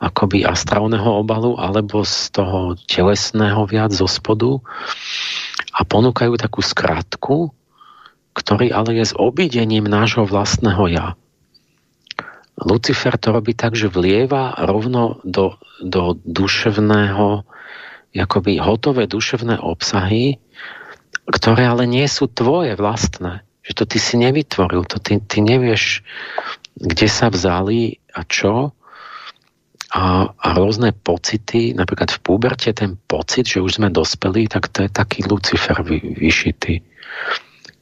akoby 0.00 0.48
astrálneho 0.48 1.20
obalu, 1.20 1.60
alebo 1.60 2.08
z 2.08 2.32
toho 2.32 2.72
telesného 2.88 3.68
viac 3.68 3.92
zo 3.92 4.08
spodu 4.08 4.64
a 5.76 5.84
ponúkajú 5.84 6.40
takú 6.40 6.64
skratku, 6.64 7.52
ktorý 8.32 8.72
ale 8.72 8.96
je 8.96 9.12
s 9.12 9.14
obidením 9.14 9.84
nášho 9.84 10.24
vlastného 10.24 10.88
ja. 10.88 11.06
Lucifer 12.64 13.20
to 13.20 13.34
robí 13.34 13.52
tak, 13.52 13.76
že 13.76 13.92
vlieva 13.92 14.56
rovno 14.56 15.20
do, 15.20 15.60
do 15.84 16.16
duševného, 16.24 17.44
akoby 18.14 18.62
hotové 18.62 19.10
duševné 19.10 19.58
obsahy, 19.58 20.38
ktoré 21.28 21.68
ale 21.68 21.88
nie 21.88 22.04
sú 22.04 22.28
tvoje 22.28 22.76
vlastné. 22.76 23.44
Že 23.64 23.72
to 23.80 23.84
ty 23.88 23.98
si 24.00 24.14
nevytvoril, 24.20 24.84
to 24.84 25.00
ty, 25.00 25.16
ty 25.24 25.40
nevieš, 25.40 26.04
kde 26.76 27.08
sa 27.08 27.32
vzali 27.32 27.96
a 28.12 28.20
čo. 28.28 28.76
A, 29.94 30.26
a 30.26 30.48
rôzne 30.58 30.90
pocity, 30.90 31.70
napríklad 31.70 32.10
v 32.10 32.18
púberte 32.18 32.74
ten 32.74 32.98
pocit, 33.06 33.46
že 33.46 33.62
už 33.62 33.78
sme 33.78 33.94
dospeli, 33.94 34.50
tak 34.50 34.66
to 34.74 34.84
je 34.84 34.90
taký 34.90 35.22
Lucifer 35.22 35.78
vy, 35.86 36.02
vyšitý. 36.18 36.82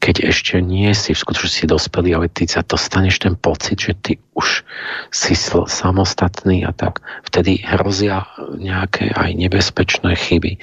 Keď 0.03 0.29
ešte 0.29 0.61
nie 0.61 0.93
si 0.93 1.17
v 1.17 1.23
skutočnosti 1.25 1.73
dospelý, 1.73 2.11
ale 2.13 2.29
ty 2.29 2.45
sa 2.45 2.61
dostaneš 2.61 3.23
ten 3.23 3.35
pocit, 3.39 3.81
že 3.81 3.97
ty 3.97 4.13
už 4.37 4.61
si 5.09 5.33
samostatný 5.33 6.69
a 6.69 6.75
tak 6.77 7.01
vtedy 7.25 7.65
hrozia 7.65 8.29
nejaké 8.61 9.09
aj 9.15 9.31
nebezpečné 9.33 10.13
chyby. 10.13 10.61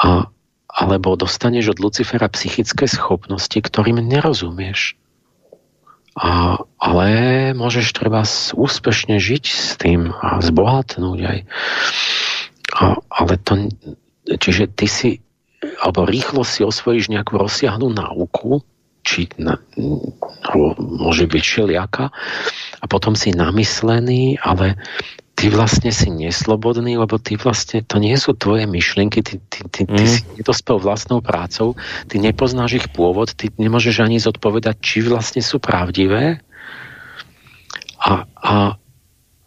A, 0.00 0.32
alebo 0.72 1.20
dostaneš 1.20 1.76
od 1.76 1.78
Lucifera 1.84 2.32
psychické 2.32 2.88
schopnosti, 2.88 3.56
ktorým 3.56 4.00
nerozumieš. 4.00 4.96
A, 6.12 6.60
ale 6.76 7.08
môžeš 7.56 7.96
treba 7.96 8.24
úspešne 8.52 9.16
žiť 9.16 9.44
s 9.48 9.80
tým 9.80 10.12
a 10.12 10.40
zbohatnúť 10.44 11.18
aj. 11.24 11.38
A, 12.72 12.84
ale 13.08 13.32
to, 13.40 13.68
čiže 14.28 14.72
ty 14.76 14.88
si, 14.88 15.10
alebo 15.80 16.04
rýchlo 16.04 16.44
si 16.44 16.64
osvojíš 16.64 17.12
nejakú 17.12 17.40
rozsiahnu 17.40 17.92
náuku, 17.92 18.60
či 19.02 19.28
na, 19.40 19.58
môže 20.78 21.26
byť 21.26 21.42
šeliaka, 21.42 22.12
a 22.82 22.84
potom 22.86 23.14
si 23.18 23.34
namyslený, 23.34 24.38
ale 24.42 24.78
ty 25.34 25.50
vlastne 25.50 25.90
si 25.90 26.12
neslobodný, 26.12 27.00
lebo 27.00 27.18
ty 27.18 27.34
vlastne, 27.40 27.82
to 27.82 27.98
nie 27.98 28.14
sú 28.14 28.36
tvoje 28.36 28.68
myšlienky, 28.68 29.24
ty, 29.24 29.40
ty, 29.50 29.58
ty, 29.66 29.82
ty 29.88 30.02
mm. 30.04 30.10
si 30.10 30.20
nedospel 30.38 30.78
vlastnou 30.78 31.24
prácou, 31.24 31.74
ty 32.06 32.22
nepoznáš 32.22 32.84
ich 32.84 32.86
pôvod, 32.92 33.32
ty 33.34 33.50
nemôžeš 33.56 34.04
ani 34.04 34.20
zodpovedať, 34.20 34.76
či 34.78 35.02
vlastne 35.02 35.40
sú 35.40 35.58
pravdivé. 35.58 36.38
A, 38.02 38.26
a, 38.28 38.54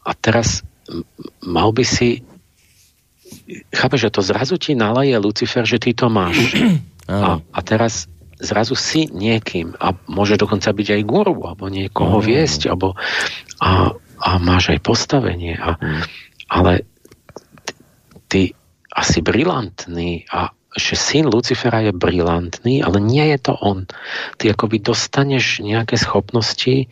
a 0.03 0.11
teraz 0.19 0.65
mal 1.43 1.69
by 1.71 1.83
si 1.85 2.25
chápeš, 3.73 4.09
že 4.09 4.13
to 4.13 4.21
zrazu 4.23 4.55
ti 4.57 4.73
nalaje 4.73 5.15
Lucifer, 5.17 5.63
že 5.67 5.81
ty 5.81 5.91
to 5.93 6.09
máš. 6.11 6.37
A, 7.05 7.37
a 7.37 7.59
teraz 7.61 8.09
zrazu 8.41 8.73
si 8.73 9.05
niekým 9.13 9.77
a 9.77 9.93
môže 10.09 10.41
dokonca 10.41 10.73
byť 10.73 10.87
aj 10.97 11.01
guru, 11.05 11.37
alebo 11.37 11.69
niekoho 11.69 12.17
viesť, 12.17 12.73
alebo 12.73 12.97
a, 13.61 13.93
a 14.19 14.39
máš 14.39 14.75
aj 14.75 14.79
postavenie. 14.83 15.55
A, 15.57 15.75
mm. 15.79 16.01
Ale 16.51 16.85
ty 18.31 18.55
asi 18.95 19.19
brilantný 19.19 20.27
a 20.31 20.55
že 20.75 20.99
syn 20.99 21.31
Lucifera 21.31 21.79
je 21.87 21.95
brilantný, 21.95 22.83
ale 22.83 22.99
nie 22.99 23.23
je 23.31 23.39
to 23.39 23.53
on. 23.55 23.87
Ty 24.35 24.51
akoby 24.51 24.83
dostaneš 24.83 25.63
nejaké 25.63 25.95
schopnosti, 25.95 26.91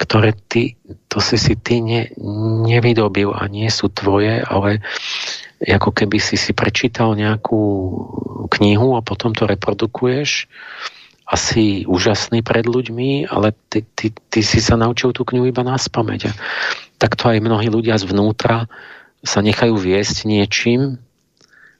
ktoré 0.00 0.32
ty, 0.48 0.80
to 1.12 1.20
si 1.20 1.36
si 1.36 1.52
ty 1.60 1.84
ne, 1.84 2.08
nevydobil 2.64 3.28
a 3.36 3.44
nie 3.52 3.68
sú 3.68 3.92
tvoje, 3.92 4.40
ale 4.40 4.80
ako 5.60 5.90
keby 5.92 6.16
si 6.22 6.40
si 6.40 6.56
prečítal 6.56 7.18
nejakú 7.18 7.60
knihu 8.56 8.96
a 8.96 9.04
potom 9.04 9.36
to 9.36 9.44
reprodukuješ 9.44 10.48
asi 11.28 11.84
úžasný 11.84 12.40
pred 12.40 12.64
ľuďmi, 12.64 13.28
ale 13.28 13.52
ty, 13.68 13.84
ty, 13.92 14.08
ty 14.32 14.40
si 14.40 14.64
sa 14.64 14.80
naučil 14.80 15.12
tú 15.12 15.28
knihu 15.28 15.44
iba 15.44 15.60
na 15.60 15.76
spameť. 15.76 16.32
Takto 16.96 17.28
aj 17.28 17.44
mnohí 17.44 17.68
ľudia 17.68 18.00
zvnútra 18.00 18.64
sa 19.20 19.44
nechajú 19.44 19.76
viesť 19.76 20.24
niečím 20.24 20.96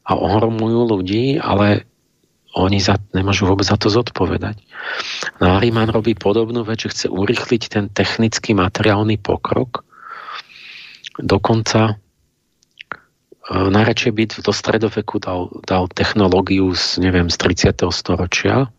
a 0.05 0.13
ohromujú 0.13 0.81
ľudí, 0.93 1.41
ale 1.41 1.89
oni 2.57 2.77
za, 2.81 3.01
nemôžu 3.17 3.49
vôbec 3.49 3.65
za 3.65 3.81
to 3.81 3.89
zodpovedať. 3.89 4.61
No 5.41 5.57
Ariman 5.57 5.89
robí 5.89 6.13
podobnú 6.13 6.65
vec, 6.65 6.85
že 6.85 6.93
chce 6.93 7.07
urychliť 7.09 7.63
ten 7.73 7.85
technický 7.89 8.53
materiálny 8.53 9.17
pokrok. 9.21 9.85
Dokonca 11.21 11.93
e, 11.93 11.95
najradšej 13.53 14.13
byť 14.13 14.31
do 14.45 14.53
stredoveku 14.53 15.21
dal, 15.21 15.53
dal 15.65 15.89
technológiu 15.93 16.73
z, 16.73 17.01
neviem, 17.05 17.29
z 17.29 17.37
30. 17.37 17.85
storočia, 17.93 18.73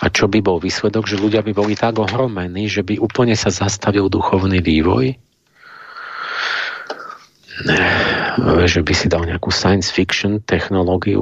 A 0.00 0.08
čo 0.08 0.26
by 0.26 0.40
bol 0.40 0.56
výsledok, 0.56 1.04
že 1.04 1.20
ľudia 1.20 1.44
by 1.44 1.52
boli 1.52 1.76
tak 1.76 2.00
ohromení, 2.00 2.66
že 2.72 2.80
by 2.80 2.96
úplne 2.96 3.36
sa 3.36 3.52
zastavil 3.52 4.08
duchovný 4.08 4.64
vývoj? 4.64 5.20
že 8.64 8.80
by 8.80 8.94
si 8.96 9.06
dal 9.10 9.28
nejakú 9.28 9.52
science 9.52 9.92
fiction 9.92 10.40
technológiu 10.40 11.20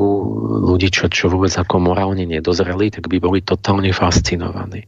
ľudí, 0.70 0.92
čo, 0.92 1.10
čo 1.10 1.26
vôbec 1.26 1.50
ako 1.50 1.82
morálne 1.82 2.23
nedozreli, 2.23 2.94
tak 2.94 3.10
by 3.10 3.18
boli 3.18 3.42
totálne 3.42 3.90
fascinovaní. 3.90 4.86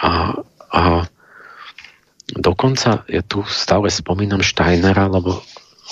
A, 0.00 0.32
a 0.72 0.82
dokonca 2.32 3.04
ja 3.04 3.20
tu 3.20 3.44
stále 3.44 3.92
spomínam 3.92 4.40
Steinera, 4.40 5.06
lebo 5.12 5.44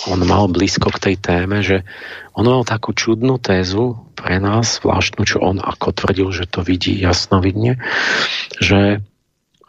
on 0.09 0.19
mal 0.25 0.49
blízko 0.49 0.89
k 0.89 1.11
tej 1.11 1.15
téme, 1.21 1.61
že 1.61 1.85
on 2.33 2.49
mal 2.49 2.65
takú 2.65 2.97
čudnú 2.97 3.37
tézu 3.37 4.09
pre 4.17 4.41
nás, 4.41 4.81
zvláštnu, 4.81 5.21
čo 5.23 5.41
on 5.41 5.61
ako 5.61 5.93
tvrdil, 5.93 6.29
že 6.33 6.45
to 6.49 6.65
vidí 6.65 6.97
jasnovidne, 6.97 7.77
že, 8.57 9.05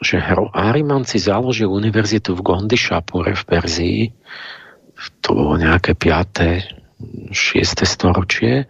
že 0.01 0.17
Ariman 0.57 1.05
si 1.05 1.21
založil 1.21 1.69
univerzitu 1.69 2.33
v 2.33 2.41
Gondishapure 2.41 3.37
v 3.37 3.45
Perzii, 3.45 4.01
to 5.21 5.29
bolo 5.37 5.61
nejaké 5.61 5.93
5. 5.93 6.85
6. 7.35 7.85
storočie 7.85 8.65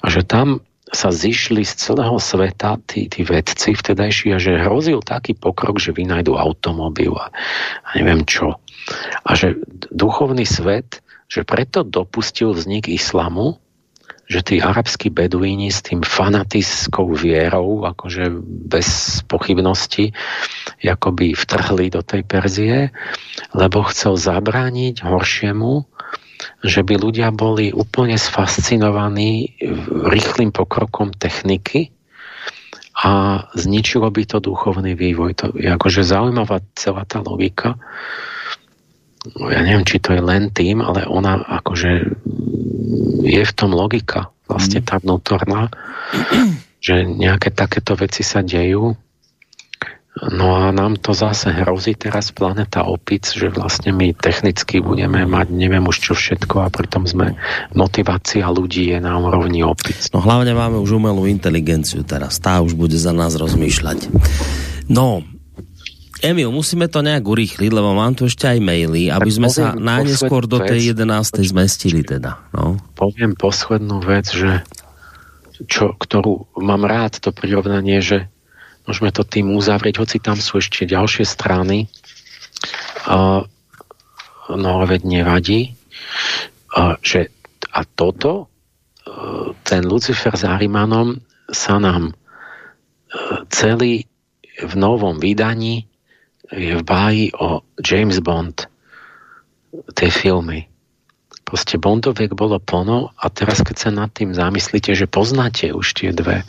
a 0.00 0.06
že 0.08 0.24
tam 0.24 0.64
sa 0.94 1.10
zišli 1.10 1.66
z 1.66 1.74
celého 1.74 2.16
sveta 2.22 2.78
tí, 2.86 3.10
tí 3.10 3.26
vedci 3.26 3.74
vtedajší 3.74 4.32
a 4.32 4.38
že 4.38 4.62
hrozil 4.62 5.02
taký 5.02 5.34
pokrok, 5.34 5.82
že 5.82 5.90
vynajdu 5.90 6.38
automobil 6.38 7.12
a, 7.18 7.34
a 7.84 7.88
neviem 7.98 8.22
čo. 8.24 8.56
A 9.26 9.30
že 9.34 9.58
duchovný 9.90 10.46
svet, 10.46 11.02
že 11.26 11.42
preto 11.42 11.82
dopustil 11.82 12.54
vznik 12.54 12.86
islamu, 12.86 13.58
že 14.24 14.40
tí 14.40 14.56
arabskí 14.56 15.12
beduíni 15.12 15.68
s 15.68 15.84
tým 15.84 16.00
fanatickou 16.00 17.12
vierou, 17.12 17.84
akože 17.84 18.32
bez 18.72 19.20
pochybnosti, 19.28 20.16
akoby 20.80 21.36
vtrhli 21.36 21.92
do 21.92 22.00
tej 22.00 22.24
Perzie, 22.24 22.88
lebo 23.52 23.84
chcel 23.84 24.16
zabrániť 24.16 25.04
horšiemu, 25.04 25.84
že 26.64 26.80
by 26.82 26.94
ľudia 26.98 27.28
boli 27.34 27.70
úplne 27.70 28.16
sfascinovaní 28.16 29.58
rýchlým 30.08 30.50
pokrokom 30.50 31.12
techniky 31.14 31.94
a 32.94 33.42
zničilo 33.58 34.06
by 34.08 34.22
to 34.24 34.38
duchovný 34.38 34.94
vývoj. 34.94 35.30
To 35.42 35.46
je 35.58 35.66
akože 35.66 36.06
zaujímavá 36.06 36.62
celá 36.78 37.02
tá 37.04 37.18
logika. 37.18 37.74
Ja 39.34 39.60
neviem, 39.64 39.88
či 39.88 39.98
to 39.98 40.12
je 40.12 40.20
len 40.20 40.52
tým, 40.52 40.84
ale 40.84 41.08
ona 41.08 41.40
akože 41.40 41.90
je 43.24 43.42
v 43.42 43.56
tom 43.56 43.72
logika, 43.72 44.28
vlastne 44.44 44.84
tá 44.84 45.00
vnútorná, 45.00 45.72
že 46.78 47.08
nejaké 47.08 47.48
takéto 47.48 47.96
veci 47.96 48.20
sa 48.20 48.44
dejú 48.44 48.92
No 50.14 50.54
a 50.54 50.70
nám 50.70 50.94
to 51.02 51.10
zase 51.10 51.50
hrozí 51.50 51.98
teraz 51.98 52.30
planeta 52.30 52.86
opic, 52.86 53.34
že 53.34 53.50
vlastne 53.50 53.90
my 53.90 54.14
technicky 54.14 54.78
budeme 54.78 55.26
mať 55.26 55.50
neviem 55.50 55.82
už 55.82 55.98
čo 55.98 56.12
všetko 56.14 56.62
a 56.62 56.70
pritom 56.70 57.02
sme 57.02 57.34
motivácia 57.74 58.46
ľudí 58.46 58.94
je 58.94 59.02
na 59.02 59.18
úrovni 59.18 59.66
opic. 59.66 60.14
No 60.14 60.22
hlavne 60.22 60.54
máme 60.54 60.78
už 60.78 61.02
umelú 61.02 61.26
inteligenciu 61.26 62.06
teraz, 62.06 62.38
tá 62.38 62.62
už 62.62 62.78
bude 62.78 62.94
za 62.94 63.10
nás 63.10 63.34
rozmýšľať. 63.34 64.06
No, 64.86 65.26
Emil, 66.22 66.54
musíme 66.54 66.86
to 66.86 67.02
nejak 67.02 67.26
urýchliť, 67.26 67.68
lebo 67.74 67.92
mám 67.98 68.14
tu 68.14 68.30
ešte 68.30 68.46
aj 68.48 68.62
maily, 68.62 69.10
aby 69.10 69.28
tak 69.28 69.36
sme 69.36 69.48
sa 69.50 69.74
najneskôr 69.74 70.46
do 70.46 70.62
tej 70.62 70.94
11. 70.94 71.10
Vec, 71.10 71.50
zmestili 71.52 72.00
teda. 72.06 72.38
No. 72.54 72.78
Poviem 72.94 73.34
poslednú 73.34 73.98
vec, 73.98 74.30
že 74.30 74.62
čo, 75.66 75.92
ktorú 75.92 76.54
mám 76.62 76.86
rád, 76.86 77.18
to 77.18 77.34
prirovnanie, 77.34 77.98
že 78.00 78.32
Môžeme 78.84 79.08
to 79.12 79.24
tým 79.24 79.56
uzavrieť, 79.56 80.00
hoci 80.00 80.20
tam 80.20 80.36
sú 80.36 80.60
ešte 80.60 80.84
ďalšie 80.84 81.24
strany. 81.24 81.88
Uh, 83.08 83.44
no 84.52 84.68
ale 84.80 84.96
veď 84.96 85.02
nevadí. 85.08 85.72
Uh, 86.74 87.00
že, 87.00 87.32
a 87.72 87.88
toto, 87.88 88.46
uh, 89.08 89.56
ten 89.64 89.88
Lucifer 89.88 90.36
s 90.36 90.44
Arimanom 90.44 91.20
sa 91.48 91.80
nám 91.80 92.12
uh, 92.12 93.44
celý 93.48 94.04
v 94.60 94.72
novom 94.78 95.18
vydaní 95.18 95.88
je 96.52 96.76
v 96.78 96.84
báji 96.84 97.34
o 97.34 97.64
James 97.80 98.20
Bond 98.20 98.68
tie 99.98 100.10
filmy. 100.12 100.70
Proste 101.44 101.76
Bondoviek 101.76 102.32
bolo 102.32 102.62
plno 102.62 103.10
a 103.18 103.26
teraz 103.28 103.60
keď 103.60 103.76
sa 103.76 103.90
nad 103.90 104.10
tým 104.14 104.32
zamyslíte, 104.32 104.94
že 104.94 105.10
poznáte 105.10 105.74
už 105.74 105.92
tie 105.92 106.10
dve 106.14 106.46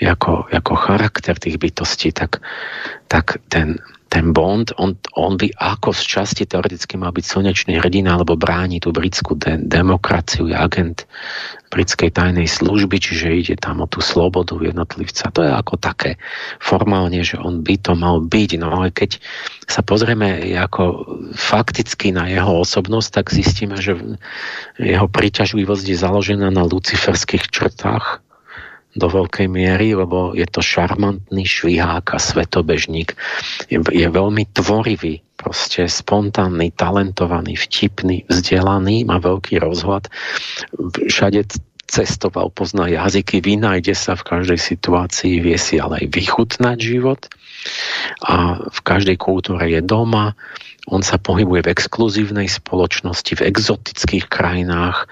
ako, 0.00 0.48
ako 0.48 0.72
charakter 0.74 1.36
tých 1.36 1.60
bytostí, 1.60 2.10
tak, 2.16 2.40
tak 3.12 3.38
ten, 3.52 3.78
ten 4.12 4.36
Bond, 4.36 4.76
on, 4.76 4.92
on 5.16 5.40
by 5.40 5.48
ako 5.56 5.96
z 5.96 6.04
časti 6.04 6.44
teoreticky 6.44 7.00
mal 7.00 7.16
byť 7.16 7.24
slnečný 7.24 7.80
hrdina, 7.80 8.20
alebo 8.20 8.36
bráni 8.36 8.76
tú 8.76 8.92
britskú 8.92 9.40
de- 9.40 9.56
demokraciu, 9.56 10.52
je 10.52 10.56
agent 10.56 11.08
britskej 11.72 12.12
tajnej 12.12 12.44
služby, 12.44 13.00
čiže 13.00 13.32
ide 13.32 13.56
tam 13.56 13.80
o 13.80 13.88
tú 13.88 14.04
slobodu 14.04 14.60
jednotlivca. 14.60 15.32
To 15.32 15.40
je 15.40 15.48
ako 15.48 15.80
také 15.80 16.20
formálne, 16.60 17.24
že 17.24 17.40
on 17.40 17.64
by 17.64 17.80
to 17.80 17.96
mal 17.96 18.20
byť, 18.20 18.50
no 18.60 18.68
ale 18.68 18.92
keď 18.92 19.16
sa 19.64 19.80
pozrieme 19.80 20.44
ako 20.60 21.08
fakticky 21.32 22.12
na 22.12 22.28
jeho 22.28 22.60
osobnosť, 22.60 23.08
tak 23.16 23.32
zistíme, 23.32 23.80
že 23.80 23.96
jeho 24.76 25.08
príťažlivosť 25.08 25.84
je 25.88 25.96
založená 25.96 26.52
na 26.52 26.68
luciferských 26.68 27.48
črtách, 27.48 28.20
do 28.92 29.06
veľkej 29.08 29.48
miery, 29.48 29.96
lebo 29.96 30.36
je 30.36 30.44
to 30.48 30.60
šarmantný 30.60 31.48
švihák 31.48 32.12
a 32.12 32.18
svetobežník. 32.20 33.16
Je, 33.72 33.80
je 33.80 34.06
veľmi 34.08 34.44
tvorivý, 34.52 35.24
proste 35.40 35.88
spontánny, 35.88 36.70
talentovaný, 36.76 37.56
vtipný, 37.56 38.28
vzdelaný, 38.28 39.08
má 39.08 39.18
veľký 39.18 39.58
rozhľad. 39.58 40.12
Všade 41.08 41.48
cestoval, 41.92 42.48
pozná 42.52 42.88
jazyky, 42.88 43.44
vynájde 43.44 43.92
sa 43.92 44.16
v 44.16 44.24
každej 44.24 44.60
situácii, 44.60 45.44
vie 45.44 45.58
si 45.60 45.76
ale 45.76 46.04
aj 46.04 46.06
vychutnať 46.08 46.76
život 46.80 47.20
a 48.24 48.64
v 48.64 48.80
každej 48.80 49.20
kultúre 49.20 49.68
je 49.68 49.84
doma, 49.84 50.32
on 50.90 51.04
sa 51.04 51.20
pohybuje 51.20 51.62
v 51.62 51.72
exkluzívnej 51.78 52.48
spoločnosti, 52.50 53.38
v 53.38 53.44
exotických 53.44 54.26
krajinách, 54.26 55.06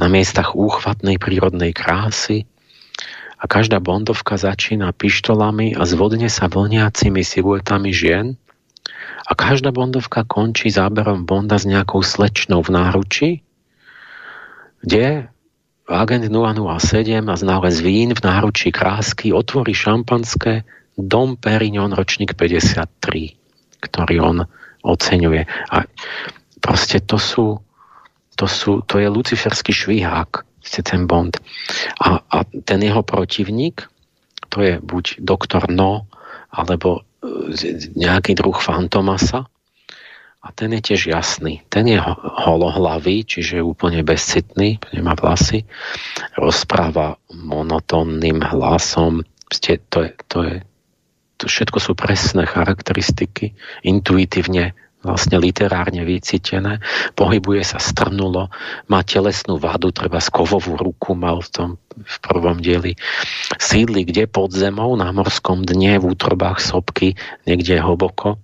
na 0.00 0.06
miestach 0.08 0.56
úchvatnej 0.56 1.20
prírodnej 1.20 1.76
krásy, 1.76 2.48
a 3.40 3.44
každá 3.48 3.80
bondovka 3.80 4.36
začína 4.36 4.92
pištolami 4.92 5.72
a 5.72 5.88
zvodne 5.88 6.28
sa 6.28 6.52
vlniacimi 6.52 7.24
siluetami 7.24 7.88
žien 7.88 8.36
a 9.24 9.32
každá 9.32 9.72
bondovka 9.72 10.28
končí 10.28 10.68
záberom 10.68 11.24
Bonda 11.24 11.56
s 11.56 11.64
nejakou 11.64 12.04
slečnou 12.04 12.60
v 12.60 12.70
náruči, 12.76 13.30
kde 14.84 15.32
agent 15.88 16.28
007 16.28 17.24
a 17.26 17.34
znález 17.34 17.80
vín 17.80 18.12
v 18.12 18.20
náručí 18.20 18.70
krásky 18.70 19.32
otvorí 19.32 19.72
šampanské 19.72 20.68
Dom 21.00 21.40
Perignon 21.40 21.96
ročník 21.96 22.36
53, 22.36 23.80
ktorý 23.80 24.16
on 24.20 24.38
oceňuje. 24.84 25.42
A 25.72 25.76
proste 26.60 27.00
to 27.00 27.16
sú, 27.16 27.64
to 28.36 28.44
sú, 28.44 28.84
to 28.84 29.00
je 29.00 29.08
luciferský 29.08 29.72
švihák 29.72 30.49
ste 30.60 30.80
ten 30.84 31.08
Bond. 31.08 31.40
A, 32.00 32.20
a 32.20 32.38
ten 32.44 32.80
jeho 32.84 33.02
protivník, 33.02 33.88
to 34.48 34.62
je 34.62 34.78
buď 34.80 35.20
doktor 35.20 35.68
No, 35.72 36.06
alebo 36.50 37.02
e, 37.22 37.86
nejaký 37.96 38.36
druh 38.36 38.56
Fantomasa, 38.56 39.48
a 40.40 40.56
ten 40.56 40.72
je 40.72 40.80
tiež 40.80 41.12
jasný. 41.12 41.60
Ten 41.68 41.84
je 41.84 42.00
holohlavý, 42.48 43.28
čiže 43.28 43.60
úplne 43.60 44.00
bezcitný, 44.00 44.80
nemá 44.96 45.12
vlasy. 45.12 45.68
Rozpráva 46.32 47.20
monotónnym 47.28 48.40
hlasom. 48.40 49.20
To 49.52 49.98
je, 50.00 50.10
to 50.32 50.38
je, 50.48 50.54
to 51.36 51.44
všetko 51.44 51.78
sú 51.84 51.92
presné 51.92 52.48
charakteristiky. 52.48 53.52
Intuitívne 53.84 54.72
vlastne 55.00 55.40
literárne 55.40 56.04
vycítené, 56.04 56.84
pohybuje 57.16 57.64
sa 57.64 57.80
strnulo, 57.80 58.52
má 58.88 59.00
telesnú 59.00 59.56
vadu, 59.56 59.92
treba 59.92 60.20
kovovú 60.20 60.76
ruku 60.76 61.16
mal 61.16 61.40
v 61.40 61.48
tom 61.50 61.70
v 62.00 62.16
prvom 62.22 62.60
dieli. 62.62 62.96
Sídli 63.58 64.06
kde 64.06 64.30
pod 64.30 64.54
zemou, 64.54 64.94
na 64.96 65.10
morskom 65.12 65.66
dne, 65.66 66.00
v 66.00 66.14
útrobách 66.16 66.62
sopky, 66.62 67.18
niekde 67.44 67.80
hlboko. 67.80 68.40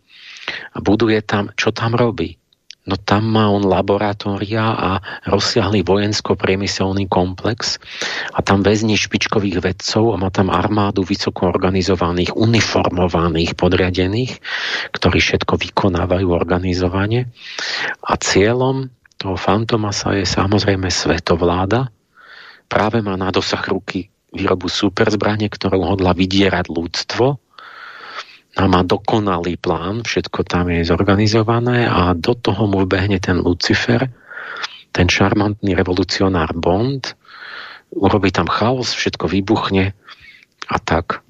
A 0.75 0.79
buduje 0.79 1.23
tam, 1.25 1.51
čo 1.59 1.73
tam 1.73 1.97
robí? 1.97 2.39
No 2.87 2.95
tam 2.95 3.35
má 3.35 3.51
on 3.51 3.67
laboratória 3.67 4.63
a 4.63 4.91
rozsiahly 5.27 5.83
vojensko-priemyselný 5.83 7.11
komplex 7.11 7.83
a 8.31 8.39
tam 8.47 8.63
väzní 8.63 8.95
špičkových 8.95 9.59
vedcov 9.59 10.15
a 10.15 10.17
má 10.23 10.31
tam 10.31 10.55
armádu 10.55 11.03
vysoko 11.03 11.51
organizovaných, 11.51 12.39
uniformovaných, 12.39 13.59
podriadených, 13.59 14.39
ktorí 14.95 15.19
všetko 15.19 15.59
vykonávajú 15.59 16.31
organizovane. 16.31 17.27
A 18.07 18.13
cieľom 18.23 18.87
toho 19.19 19.35
Fantomasa 19.35 20.15
je 20.15 20.23
samozrejme 20.23 20.87
svetovláda. 20.87 21.91
Práve 22.71 23.03
má 23.03 23.19
na 23.19 23.35
dosah 23.35 23.63
ruky 23.67 24.07
výrobu 24.31 24.71
superzbranie, 24.71 25.51
ktorou 25.51 25.97
hodla 25.97 26.15
vydierať 26.15 26.71
ľudstvo 26.71 27.46
a 28.57 28.63
má 28.65 28.81
dokonalý 28.81 29.61
plán, 29.61 30.01
všetko 30.01 30.49
tam 30.49 30.73
je 30.73 30.89
zorganizované 30.89 31.85
a 31.85 32.17
do 32.17 32.33
toho 32.33 32.65
mu 32.65 32.89
vbehne 32.89 33.21
ten 33.21 33.37
Lucifer, 33.37 34.09
ten 34.97 35.13
šarmantný 35.13 35.77
revolucionár 35.77 36.57
Bond, 36.57 37.13
urobí 37.93 38.33
tam 38.33 38.49
chaos, 38.49 38.97
všetko 38.97 39.29
vybuchne 39.29 39.93
a 40.73 40.77
tak. 40.81 41.21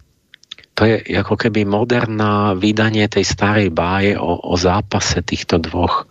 To 0.79 0.87
je 0.87 1.03
ako 1.19 1.35
keby 1.35 1.67
moderná 1.67 2.55
vydanie 2.55 3.11
tej 3.11 3.27
starej 3.27 3.75
báje 3.75 4.15
o, 4.15 4.39
o 4.39 4.55
zápase 4.55 5.19
týchto 5.27 5.59
dvoch 5.59 6.07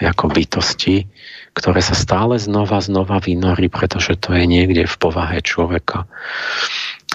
ako 0.00 0.32
bytostí, 0.32 1.08
ktoré 1.52 1.84
sa 1.84 1.92
stále 1.92 2.40
znova, 2.40 2.80
znova 2.80 3.20
vynorí, 3.20 3.68
pretože 3.68 4.16
to 4.16 4.32
je 4.32 4.48
niekde 4.48 4.88
v 4.88 4.96
povahe 4.96 5.44
človeka. 5.44 6.08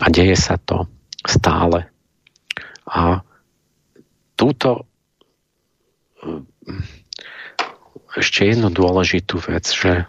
A 0.02 0.06
deje 0.14 0.38
sa 0.38 0.62
to 0.62 0.86
stále. 1.26 1.90
A 2.86 3.26
túto 4.36 4.88
hm, 6.24 6.46
ešte 8.16 8.48
jednu 8.48 8.72
dôležitú 8.72 9.40
vec, 9.44 9.68
že 9.68 10.08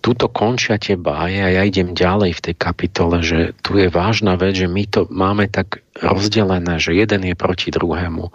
túto 0.00 0.26
končia 0.28 0.80
tie 0.80 0.98
báje 0.98 1.38
a 1.40 1.48
ja 1.48 1.62
idem 1.62 1.94
ďalej 1.94 2.36
v 2.36 2.44
tej 2.50 2.54
kapitole, 2.56 3.20
že 3.22 3.54
tu 3.62 3.78
je 3.78 3.88
vážna 3.92 4.34
vec, 4.34 4.56
že 4.56 4.68
my 4.68 4.84
to 4.88 5.06
máme 5.12 5.46
tak 5.48 5.84
rozdelené, 6.00 6.80
že 6.80 6.96
jeden 6.96 7.22
je 7.22 7.36
proti 7.36 7.70
druhému. 7.70 8.32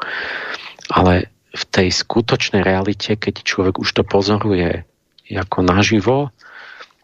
Ale 0.94 1.30
v 1.50 1.64
tej 1.70 1.90
skutočnej 1.90 2.62
realite, 2.62 3.18
keď 3.18 3.42
človek 3.42 3.82
už 3.82 3.90
to 3.92 4.04
pozoruje 4.06 4.86
ako 5.30 5.60
naživo, 5.66 6.18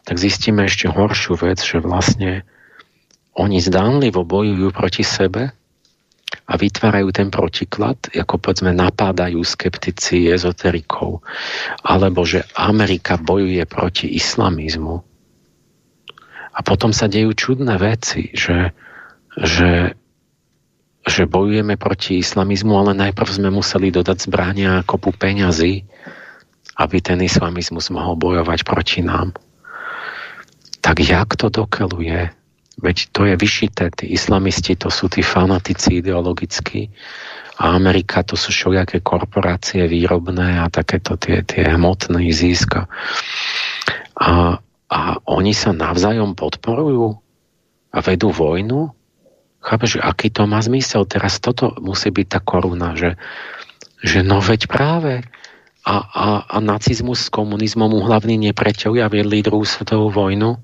tak 0.06 0.22
zistíme 0.22 0.66
ešte 0.66 0.86
horšiu 0.90 1.34
vec, 1.38 1.58
že 1.58 1.82
vlastne 1.82 2.46
oni 3.34 3.58
zdánlivo 3.58 4.22
bojujú 4.22 4.70
proti 4.70 5.02
sebe, 5.02 5.50
a 6.46 6.54
vytvárajú 6.54 7.10
ten 7.10 7.28
protiklad, 7.28 7.98
ako 8.14 8.38
povedzme 8.38 8.70
napádajú 8.70 9.42
skeptici 9.42 10.30
ezoterikov, 10.30 11.26
alebo 11.82 12.22
že 12.22 12.46
Amerika 12.54 13.18
bojuje 13.18 13.66
proti 13.66 14.14
islamizmu. 14.14 15.02
A 16.56 16.58
potom 16.62 16.94
sa 16.94 17.10
dejú 17.10 17.34
čudné 17.34 17.76
veci, 17.82 18.30
že, 18.32 18.70
že, 19.36 19.92
že 21.02 21.22
bojujeme 21.26 21.74
proti 21.76 22.22
islamizmu, 22.22 22.72
ale 22.78 22.96
najprv 22.96 23.28
sme 23.28 23.50
museli 23.50 23.90
dodať 23.90 24.30
zbrania 24.30 24.80
a 24.80 24.86
kopu 24.86 25.12
peňazí, 25.12 25.82
aby 26.78 26.96
ten 27.02 27.20
islamizmus 27.20 27.90
mohol 27.90 28.14
bojovať 28.16 28.62
proti 28.62 29.02
nám. 29.02 29.34
Tak 30.80 31.02
jak 31.02 31.34
to 31.34 31.50
dokeluje? 31.50 32.45
Veď 32.76 32.96
to 33.08 33.24
je 33.24 33.34
vyšité, 33.40 33.88
tí 33.88 34.12
islamisti 34.12 34.76
to 34.76 34.92
sú 34.92 35.08
tí 35.08 35.24
fanatici 35.24 36.04
ideologickí 36.04 36.92
a 37.56 37.72
Amerika 37.72 38.20
to 38.20 38.36
sú 38.36 38.52
všelijaké 38.52 39.00
korporácie 39.00 39.88
výrobné 39.88 40.60
a 40.60 40.68
takéto 40.68 41.16
tie, 41.16 41.40
tie 41.40 41.72
hmotné 41.72 42.28
získa. 42.28 42.84
A, 44.20 44.60
a 44.92 45.00
oni 45.24 45.56
sa 45.56 45.72
navzájom 45.72 46.36
podporujú 46.36 47.16
a 47.96 47.98
vedú 48.04 48.28
vojnu. 48.28 48.92
Chápeš, 49.64 49.96
aký 50.04 50.28
to 50.28 50.44
má 50.44 50.60
zmysel? 50.60 51.08
Teraz 51.08 51.40
toto 51.40 51.72
musí 51.80 52.12
byť 52.12 52.26
tá 52.28 52.40
koruna, 52.44 52.92
že, 52.92 53.16
že 54.04 54.20
no 54.20 54.44
veď 54.44 54.68
práve 54.68 55.24
a, 55.80 55.96
a, 55.96 56.26
a 56.44 56.56
nacizmus 56.60 57.24
s 57.24 57.32
komunizmom 57.32 58.04
hlavní 58.04 58.36
nepreťovia 58.52 59.08
viedli 59.08 59.40
druhú 59.40 59.64
svetovú 59.64 60.12
vojnu 60.12 60.60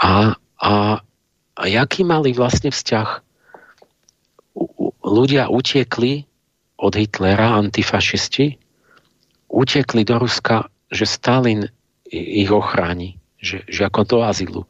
a, 0.00 0.32
a, 0.58 1.00
a 1.54 1.62
jaký 1.66 2.02
mali 2.02 2.34
vlastne 2.34 2.74
vzťah? 2.74 3.08
Ľudia 5.08 5.48
utiekli 5.48 6.26
od 6.78 6.92
Hitlera, 6.94 7.58
antifašisti, 7.58 8.58
utiekli 9.48 10.02
do 10.04 10.18
Ruska, 10.20 10.68
že 10.90 11.06
Stalin 11.08 11.66
ich 12.10 12.50
ochráni, 12.50 13.16
že, 13.40 13.64
že 13.66 13.86
ako 13.86 14.02
do 14.04 14.18
azylu. 14.24 14.62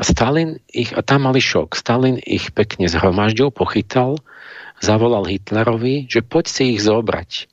A 0.00 0.02
Stalin 0.02 0.58
ich, 0.72 0.90
a 0.96 1.04
tam 1.04 1.28
mali 1.28 1.38
šok. 1.38 1.76
Stalin 1.76 2.16
ich 2.24 2.50
pekne 2.56 2.88
zhromaždil, 2.88 3.52
pochytal, 3.52 4.18
zavolal 4.80 5.28
Hitlerovi, 5.28 6.10
že 6.10 6.24
poď 6.24 6.44
si 6.48 6.62
ich 6.74 6.80
zobrať, 6.82 7.46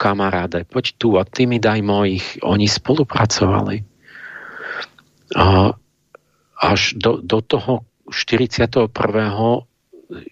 kamaráde, 0.00 0.66
poď 0.66 0.98
tu 0.98 1.14
a 1.20 1.22
ty 1.22 1.46
mi 1.46 1.62
daj 1.62 1.80
mojich. 1.84 2.26
Oni 2.42 2.66
spolupracovali. 2.66 3.84
A 5.36 5.76
až 6.58 6.98
do, 6.98 7.22
do 7.22 7.38
toho 7.40 7.86
41. 8.10 8.90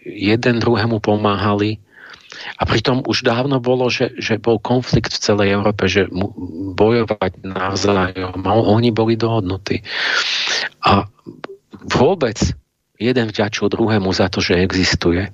jeden 0.03 0.57
druhému 0.59 0.99
pomáhali 0.99 1.79
a 2.59 2.63
pritom 2.67 3.07
už 3.07 3.23
dávno 3.25 3.63
bolo, 3.63 3.89
že, 3.89 4.13
že 4.19 4.37
bol 4.37 4.61
konflikt 4.61 5.15
v 5.15 5.23
celej 5.23 5.49
Európe, 5.57 5.89
že 5.89 6.11
bojovať 6.77 7.47
navzájom. 7.47 8.45
Oni 8.45 8.91
boli 8.93 9.17
dohodnutí. 9.17 9.87
A 10.85 11.09
vôbec 11.87 12.37
jeden 12.99 13.27
vďačil 13.31 13.71
druhému 13.71 14.11
za 14.13 14.29
to, 14.29 14.43
že 14.43 14.59
existuje. 14.59 15.33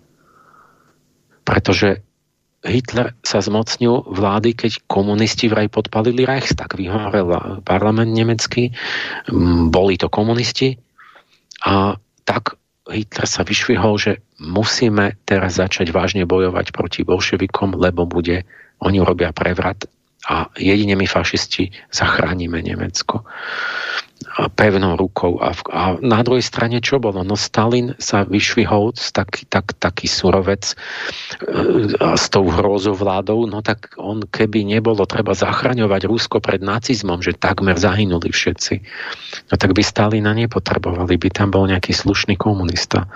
Pretože 1.43 2.05
Hitler 2.63 3.19
sa 3.27 3.43
zmocnil 3.43 4.07
vlády, 4.07 4.55
keď 4.55 4.87
komunisti 4.87 5.51
vraj 5.51 5.67
podpalili 5.67 6.23
Reichstag, 6.23 6.79
vyhorel 6.79 7.27
parlament 7.67 8.15
nemecký, 8.15 8.71
boli 9.69 9.99
to 9.99 10.07
komunisti. 10.07 10.79
A 11.67 11.99
tak 12.23 12.55
Hitler 12.87 13.27
sa 13.27 13.43
vyšvihol, 13.43 13.99
že 13.99 14.13
musíme 14.39 15.19
teraz 15.27 15.59
začať 15.59 15.91
vážne 15.91 16.23
bojovať 16.23 16.71
proti 16.71 17.03
bolševikom, 17.03 17.75
lebo 17.79 18.07
bude, 18.07 18.47
oni 18.79 18.99
robia 19.03 19.35
prevrat 19.35 19.91
a 20.31 20.47
jedine 20.55 20.95
my 20.95 21.07
fašisti 21.07 21.75
zachránime 21.91 22.63
Nemecko 22.63 23.27
pevnou 24.57 24.97
rukou. 24.97 25.39
A, 25.43 25.55
v, 25.55 25.61
a 25.71 25.83
na 26.01 26.21
druhej 26.25 26.45
strane 26.45 26.79
čo 26.81 26.99
bolo? 27.03 27.23
No 27.23 27.35
Stalin 27.39 27.95
sa 27.99 28.25
vyšvihol 28.27 28.95
taký, 28.97 29.47
tak, 29.47 29.77
taký 29.79 30.07
surovec 30.09 30.73
e, 30.73 30.75
s 31.97 32.25
tou 32.33 32.47
hrozou 32.49 32.97
vládou, 32.97 33.45
no 33.47 33.61
tak 33.61 33.95
on 33.99 34.25
keby 34.25 34.65
nebolo 34.67 35.05
treba 35.05 35.37
zachraňovať 35.37 36.09
Rusko 36.09 36.39
pred 36.41 36.63
nacizmom, 36.65 37.21
že 37.21 37.37
takmer 37.37 37.77
zahynuli 37.77 38.31
všetci, 38.31 38.75
no 39.51 39.55
tak 39.59 39.75
by 39.75 39.83
Stalina 39.85 40.33
nepotrebovali, 40.35 41.19
by 41.19 41.29
tam 41.31 41.49
bol 41.53 41.65
nejaký 41.67 41.93
slušný 41.95 42.39
komunista. 42.39 43.07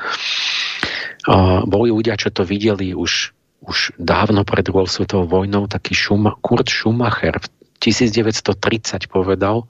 A 1.26 1.66
boli 1.66 1.90
ľudia, 1.90 2.14
čo 2.14 2.30
to 2.30 2.46
videli 2.46 2.94
už 2.94 3.34
už 3.66 3.98
dávno 3.98 4.46
pred 4.46 4.62
druhou 4.62 4.86
svetovou 4.86 5.42
vojnou 5.42 5.66
taký 5.66 5.96
Schuma, 5.96 6.38
Kurt 6.38 6.70
Schumacher 6.70 7.34
v 7.40 7.46
1930 7.82 9.10
povedal, 9.10 9.66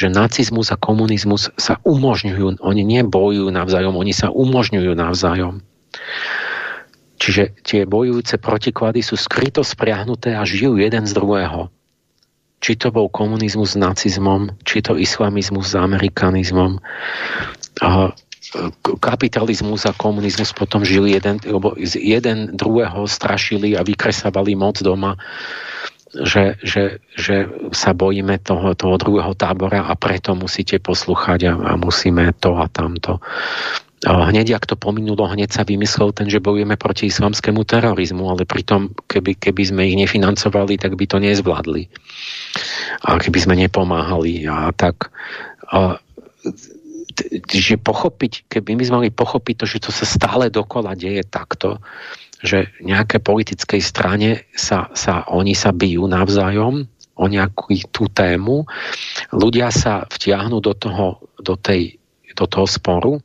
že 0.00 0.08
nacizmus 0.08 0.72
a 0.72 0.80
komunizmus 0.80 1.52
sa 1.60 1.76
umožňujú, 1.84 2.64
oni 2.64 2.82
nebojujú 2.88 3.52
navzájom, 3.52 3.92
oni 4.00 4.16
sa 4.16 4.32
umožňujú 4.32 4.96
navzájom. 4.96 5.60
Čiže 7.20 7.52
tie 7.60 7.84
bojujúce 7.84 8.40
protiklady 8.40 9.04
sú 9.04 9.20
skryto 9.20 9.60
spriahnuté 9.60 10.32
a 10.32 10.48
žijú 10.48 10.80
jeden 10.80 11.04
z 11.04 11.12
druhého. 11.12 11.68
Či 12.64 12.80
to 12.80 12.88
bol 12.88 13.12
komunizmus 13.12 13.76
s 13.76 13.80
nacizmom, 13.80 14.56
či 14.64 14.80
to 14.80 14.96
islamizmus 14.96 15.76
s 15.76 15.76
amerikanizmom. 15.76 16.80
A 17.84 18.16
kapitalizmus 19.04 19.84
a 19.84 19.92
komunizmus 19.92 20.56
potom 20.56 20.80
žili 20.80 21.20
jeden, 21.20 21.36
lebo 21.44 21.76
jeden 21.76 22.56
druhého 22.56 23.04
strašili 23.04 23.76
a 23.76 23.84
vykresávali 23.84 24.56
moc 24.56 24.80
doma 24.80 25.20
že, 26.10 26.58
že, 26.66 26.98
že 27.14 27.46
sa 27.70 27.94
bojíme 27.94 28.42
toho, 28.42 28.74
toho 28.74 28.98
druhého 28.98 29.34
tábora 29.38 29.86
a 29.86 29.94
preto 29.94 30.34
musíte 30.34 30.82
poslúchať 30.82 31.46
a, 31.46 31.52
a 31.54 31.72
musíme 31.78 32.34
to 32.42 32.58
a 32.58 32.66
tamto. 32.66 33.22
Hneď, 34.00 34.56
ak 34.56 34.64
to 34.64 34.80
pominulo, 34.80 35.28
hneď 35.28 35.52
sa 35.52 35.62
vymyslel 35.62 36.16
ten, 36.16 36.32
že 36.32 36.40
bojujeme 36.40 36.80
proti 36.80 37.12
islamskému 37.12 37.68
terorizmu, 37.68 38.32
ale 38.32 38.48
pritom, 38.48 38.96
keby, 39.04 39.36
keby 39.36 39.62
sme 39.68 39.82
ich 39.92 39.96
nefinancovali, 40.00 40.80
tak 40.80 40.96
by 40.96 41.04
to 41.04 41.20
nezvládli. 41.20 41.84
A 43.04 43.20
keby 43.20 43.38
sme 43.44 43.54
nepomáhali 43.60 44.48
a 44.48 44.72
tak. 44.72 45.12
A, 45.68 46.00
že 47.52 47.76
pochopiť, 47.76 48.48
keby 48.48 48.72
my 48.72 48.82
sme 48.88 48.96
mali 49.04 49.10
pochopiť 49.12 49.54
to, 49.60 49.66
že 49.68 49.78
to 49.84 49.90
sa 49.92 50.08
stále 50.08 50.48
dokola 50.48 50.96
deje 50.96 51.20
takto, 51.28 51.76
že 52.40 52.72
nejaké 52.80 53.20
politickej 53.20 53.80
strane 53.84 54.48
sa, 54.56 54.88
sa, 54.96 55.28
oni 55.28 55.52
sa 55.52 55.76
bijú 55.76 56.08
navzájom 56.08 56.88
o 57.20 57.24
nejakú 57.28 57.76
tú 57.92 58.08
tému, 58.08 58.64
ľudia 59.28 59.68
sa 59.68 60.08
vtiahnu 60.08 60.64
do 60.64 60.72
toho, 60.72 61.20
do, 61.36 61.54
tej, 61.60 62.00
do 62.32 62.48
toho 62.48 62.64
sporu, 62.64 63.20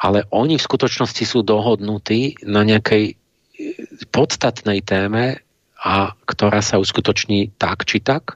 ale 0.00 0.24
oni 0.32 0.56
v 0.56 0.64
skutočnosti 0.64 1.24
sú 1.28 1.44
dohodnutí 1.44 2.40
na 2.48 2.64
nejakej 2.64 3.16
podstatnej 4.08 4.80
téme, 4.80 5.44
a 5.78 6.10
ktorá 6.26 6.58
sa 6.58 6.82
uskutoční 6.82 7.54
tak 7.54 7.86
či 7.86 8.02
tak. 8.02 8.34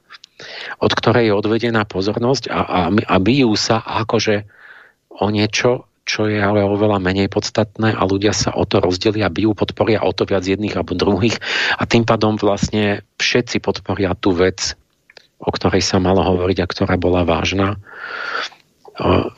od 0.82 0.90
ktorej 0.90 1.30
je 1.30 1.38
odvedená 1.38 1.86
pozornosť 1.86 2.50
a, 2.50 2.60
a, 2.66 2.80
a 2.90 3.16
bijú 3.22 3.54
sa 3.54 3.78
akože 3.78 4.42
o 5.22 5.30
niečo, 5.30 5.86
čo 6.02 6.26
je 6.26 6.38
ale 6.38 6.66
oveľa 6.66 6.98
menej 6.98 7.30
podstatné 7.30 7.94
a 7.94 8.02
ľudia 8.02 8.34
sa 8.34 8.50
o 8.52 8.66
to 8.66 8.82
rozdelia, 8.82 9.30
bijú, 9.30 9.54
podporia 9.54 10.02
o 10.02 10.10
to 10.10 10.26
viac 10.26 10.42
jedných 10.42 10.74
alebo 10.74 10.98
druhých 10.98 11.38
a 11.78 11.86
tým 11.86 12.02
pádom 12.02 12.34
vlastne 12.34 13.06
všetci 13.22 13.62
podporia 13.62 14.18
tú 14.18 14.34
vec, 14.34 14.74
o 15.38 15.50
ktorej 15.50 15.82
sa 15.82 16.02
malo 16.02 16.22
hovoriť 16.26 16.58
a 16.62 16.70
ktorá 16.70 16.94
bola 16.98 17.22
vážna. 17.22 17.78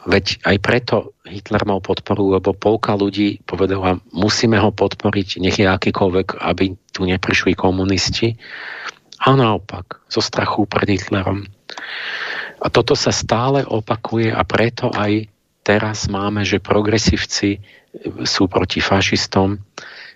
Veď 0.08 0.42
aj 0.42 0.56
preto 0.60 0.94
Hitler 1.24 1.62
mal 1.62 1.78
podporu, 1.78 2.36
lebo 2.36 2.52
polka 2.56 2.98
ľudí 2.98 3.40
povedala, 3.46 4.02
musíme 4.10 4.58
ho 4.58 4.74
podporiť, 4.74 5.40
nech 5.40 5.56
je 5.62 5.68
akýkoľvek, 5.68 6.42
aby 6.42 6.74
tu 6.90 7.06
neprišli 7.06 7.54
komunisti. 7.54 8.34
A 9.24 9.32
naopak, 9.32 10.04
zo 10.10 10.20
strachu 10.20 10.68
pred 10.68 10.98
Hitlerom. 10.98 11.48
A 12.60 12.66
toto 12.68 12.92
sa 12.92 13.08
stále 13.14 13.64
opakuje 13.64 14.28
a 14.28 14.42
preto 14.44 14.92
aj 14.92 15.32
teraz 15.64 16.06
máme, 16.12 16.44
že 16.44 16.60
progresívci 16.60 17.58
sú 18.28 18.46
proti 18.46 18.84
fašistom, 18.84 19.56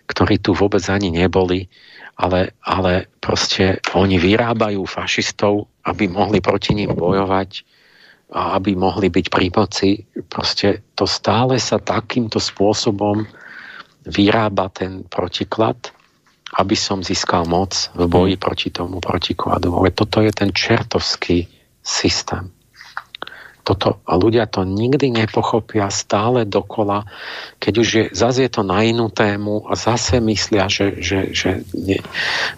ktorí 0.04 0.38
tu 0.44 0.52
vôbec 0.52 0.84
ani 0.92 1.08
neboli, 1.08 1.66
ale, 2.20 2.52
ale 2.60 3.08
proste 3.18 3.80
oni 3.96 4.20
vyrábajú 4.20 4.84
fašistov, 4.84 5.72
aby 5.88 6.06
mohli 6.06 6.44
proti 6.44 6.76
ním 6.76 6.92
bojovať 6.92 7.64
a 8.28 8.60
aby 8.60 8.76
mohli 8.76 9.08
byť 9.08 9.26
pri 9.32 9.46
moci. 9.48 10.04
Proste 10.28 10.84
to 10.92 11.08
stále 11.08 11.56
sa 11.56 11.80
takýmto 11.80 12.36
spôsobom 12.36 13.24
vyrába 14.04 14.68
ten 14.68 15.06
protiklad, 15.08 15.78
aby 16.60 16.76
som 16.76 17.00
získal 17.00 17.48
moc 17.48 17.92
v 17.96 18.04
boji 18.08 18.34
hmm. 18.36 18.42
proti 18.42 18.68
tomu 18.72 19.00
protikladu. 19.00 19.72
Ale 19.76 19.92
toto 19.96 20.20
je 20.20 20.32
ten 20.32 20.52
čertovský 20.52 21.48
systém 21.80 22.52
toto, 23.68 24.00
a 24.08 24.16
ľudia 24.16 24.48
to 24.48 24.64
nikdy 24.64 25.12
nepochopia 25.12 25.92
stále 25.92 26.48
dokola, 26.48 27.04
keď 27.60 27.74
už 27.76 27.88
je, 27.92 28.04
zase 28.16 28.48
je 28.48 28.50
to 28.56 28.64
na 28.64 28.80
inú 28.80 29.12
tému 29.12 29.68
a 29.68 29.76
zase 29.76 30.24
myslia, 30.24 30.72
že, 30.72 30.96
že, 31.04 31.36
že 31.36 31.68
nie, 31.76 32.00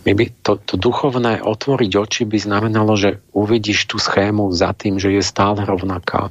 my 0.06 0.12
by 0.14 0.24
to, 0.47 0.62
to 0.62 0.78
duchovné 0.78 1.42
otvoriť 1.42 1.90
oči 1.98 2.22
by 2.30 2.39
znamenalo, 2.39 2.94
že 2.94 3.18
uvidíš 3.34 3.90
tú 3.90 3.98
schému 3.98 4.55
za 4.55 4.70
tým, 4.70 5.02
že 5.02 5.10
je 5.10 5.22
stále 5.26 5.66
rovnaká. 5.66 6.30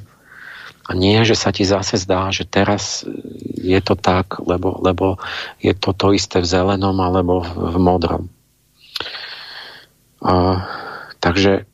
A 0.88 0.90
nie, 0.96 1.22
že 1.22 1.38
sa 1.38 1.52
ti 1.52 1.62
zase 1.62 2.00
zdá, 2.00 2.32
že 2.32 2.48
teraz 2.48 3.06
je 3.60 3.78
to 3.84 3.94
tak, 3.94 4.40
lebo, 4.42 4.80
lebo 4.82 5.20
je 5.60 5.76
to 5.76 5.92
to 5.92 6.16
isté 6.16 6.40
v 6.42 6.50
zelenom 6.50 6.96
alebo 6.98 7.44
v, 7.44 7.50
v 7.52 7.76
modrom. 7.78 8.22
A, 10.24 10.64
takže 11.22 11.69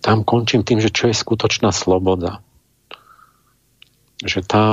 tam 0.00 0.22
končím 0.22 0.62
tým, 0.62 0.80
že 0.80 0.92
čo 0.92 1.10
je 1.10 1.16
skutočná 1.16 1.72
sloboda. 1.72 2.40
Že 4.22 4.40
tá 4.46 4.66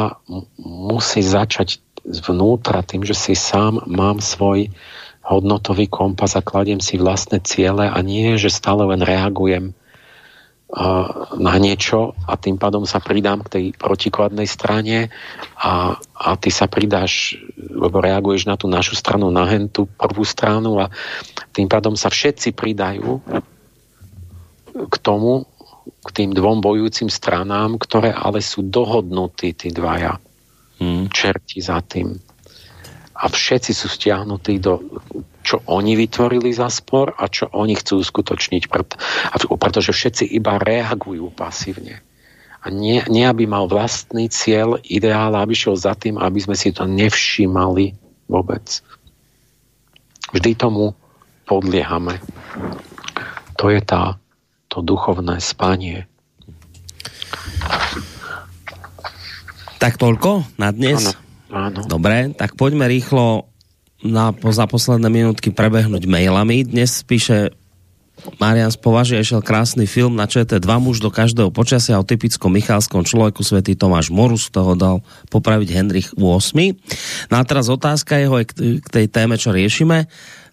musí 0.60 1.20
začať 1.20 1.84
zvnútra 2.04 2.84
tým, 2.84 3.08
že 3.08 3.16
si 3.16 3.34
sám 3.36 3.88
mám 3.88 4.20
svoj 4.20 4.72
hodnotový 5.24 5.88
kompas 5.88 6.36
a 6.36 6.44
kladiem 6.44 6.84
si 6.84 7.00
vlastné 7.00 7.40
ciele 7.40 7.88
a 7.88 7.96
nie, 8.04 8.36
že 8.36 8.52
stále 8.52 8.84
len 8.84 9.00
reagujem 9.00 9.72
na 11.38 11.54
niečo 11.62 12.18
a 12.26 12.34
tým 12.34 12.58
pádom 12.58 12.82
sa 12.90 12.98
pridám 12.98 13.46
k 13.46 13.52
tej 13.52 13.66
protikladnej 13.78 14.50
strane 14.50 15.14
a, 15.54 16.02
a 16.18 16.30
ty 16.34 16.50
sa 16.50 16.66
pridáš, 16.66 17.38
lebo 17.62 18.02
reaguješ 18.02 18.50
na 18.50 18.58
tú 18.58 18.66
našu 18.66 18.98
stranu, 18.98 19.30
na 19.30 19.46
hen 19.46 19.70
tú 19.70 19.86
prvú 19.86 20.26
stranu 20.26 20.82
a 20.82 20.90
tým 21.54 21.70
pádom 21.70 21.94
sa 21.94 22.10
všetci 22.10 22.58
pridajú 22.58 23.22
k 24.74 24.96
tomu, 25.00 25.46
k 26.04 26.10
tým 26.12 26.32
dvom 26.32 26.60
bojujúcim 26.64 27.08
stranám, 27.12 27.78
ktoré 27.80 28.12
ale 28.12 28.42
sú 28.42 28.66
dohodnutí, 28.66 29.54
tí 29.54 29.70
dvaja 29.70 30.18
hmm. 30.80 31.12
čerti 31.12 31.60
za 31.64 31.80
tým. 31.84 32.18
A 33.14 33.30
všetci 33.30 33.72
sú 33.72 33.88
stiahnutí 33.88 34.60
do, 34.60 34.84
čo 35.46 35.62
oni 35.70 35.96
vytvorili 35.96 36.52
za 36.52 36.68
spor 36.68 37.14
a 37.16 37.30
čo 37.30 37.48
oni 37.54 37.78
chcú 37.78 38.02
uskutočniť. 38.04 38.68
Pretože 39.48 39.92
všetci 39.96 40.28
iba 40.34 40.60
reagujú 40.60 41.32
pasívne. 41.32 42.04
A 42.64 42.72
nie, 42.72 43.04
nie 43.12 43.28
aby 43.28 43.44
mal 43.44 43.68
vlastný 43.68 44.32
cieľ, 44.32 44.80
ideál, 44.88 45.36
aby 45.36 45.52
šiel 45.52 45.76
za 45.76 45.96
tým, 46.00 46.16
aby 46.16 46.40
sme 46.40 46.56
si 46.56 46.72
to 46.72 46.88
nevšímali 46.88 47.96
vôbec. 48.28 48.82
Vždy 50.32 50.52
tomu 50.56 50.96
podliehame. 51.44 52.18
To 53.60 53.68
je 53.68 53.84
tá 53.84 54.16
to 54.74 54.82
duchovné 54.82 55.38
spanie. 55.38 56.10
Tak 59.78 60.02
toľko 60.02 60.58
na 60.58 60.74
dnes? 60.74 61.14
Áno, 61.54 61.70
áno. 61.70 61.80
Dobre, 61.86 62.34
tak 62.34 62.58
poďme 62.58 62.90
rýchlo 62.90 63.46
na, 64.02 64.34
za 64.34 64.66
posledné 64.66 65.14
minútky 65.14 65.54
prebehnúť 65.54 66.10
mailami. 66.10 66.66
Dnes 66.66 67.06
píše 67.06 67.54
Marian 68.42 68.74
z 68.74 68.80
Považia 68.82 69.22
išiel 69.22 69.46
krásny 69.46 69.86
film 69.86 70.18
na 70.18 70.26
ČT2 70.26 70.66
muž 70.82 71.04
do 71.04 71.14
každého 71.14 71.54
počasia 71.54 72.00
o 72.00 72.08
typickom 72.08 72.50
michalskom 72.50 73.06
človeku 73.06 73.46
svätý 73.46 73.78
Tomáš 73.78 74.10
Morus, 74.10 74.50
toho 74.50 74.74
dal 74.74 75.06
popraviť 75.30 75.70
Henrich 75.70 76.10
VIII. 76.18 76.74
No 77.30 77.36
a 77.38 77.44
teraz 77.46 77.70
otázka 77.70 78.18
jeho 78.18 78.42
je 78.42 78.46
k 78.80 78.88
tej 78.90 79.06
téme, 79.12 79.36
čo 79.36 79.54
riešime, 79.54 80.08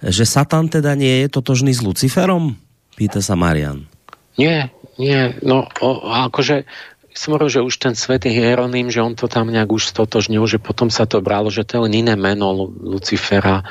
že 0.05 0.25
Satan 0.29 0.69
teda 0.69 0.93
nie 0.93 1.25
je 1.25 1.27
totožný 1.33 1.73
s 1.73 1.85
Luciferom? 1.85 2.57
Pýta 2.97 3.23
sa 3.23 3.39
Marian. 3.39 3.90
Nie, 4.39 4.71
nie, 4.99 5.35
no 5.43 5.67
o, 5.81 5.89
akože 6.31 6.69
som 7.11 7.35
hovoril, 7.35 7.51
že 7.51 7.67
už 7.67 7.75
ten 7.83 7.95
svätý 7.99 8.31
Hieronym, 8.31 8.89
že 8.89 9.03
on 9.03 9.19
to 9.19 9.27
tam 9.27 9.51
nejak 9.51 9.69
už 9.69 9.91
stotožnil, 9.91 10.47
že 10.47 10.63
potom 10.63 10.89
sa 10.89 11.05
to 11.11 11.19
bralo, 11.19 11.51
že 11.51 11.67
to 11.67 11.77
je 11.79 11.85
len 11.91 11.95
iné 12.07 12.15
meno 12.15 12.71
Lucifera, 12.71 13.67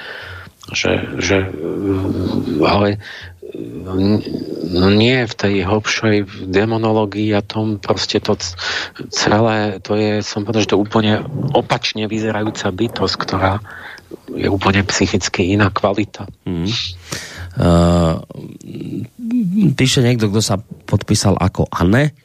že, 0.75 1.07
že 1.17 1.49
ale 2.61 2.99
no 4.69 4.93
nie 4.93 5.25
v 5.25 5.33
tej 5.33 5.55
hlbšej 5.65 6.45
demonológii 6.53 7.33
a 7.33 7.41
tom 7.41 7.81
proste 7.81 8.21
to 8.21 8.37
celé, 9.09 9.81
to 9.81 9.97
je, 9.97 10.21
som 10.21 10.45
povedal, 10.45 10.63
že 10.67 10.71
to 10.75 10.81
úplne 10.81 11.25
opačne 11.57 12.05
vyzerajúca 12.05 12.69
bytosť, 12.69 13.15
ktorá 13.17 13.63
je 14.29 14.45
úplne 14.49 14.85
psychicky 14.85 15.53
iná 15.57 15.73
kvalita. 15.73 16.29
Mm. 16.45 16.69
Uh, 17.59 18.23
píše 19.75 19.99
niekto, 19.99 20.31
kto 20.31 20.39
sa 20.39 20.55
podpísal 20.87 21.35
ako 21.35 21.67
Anne. 21.67 22.15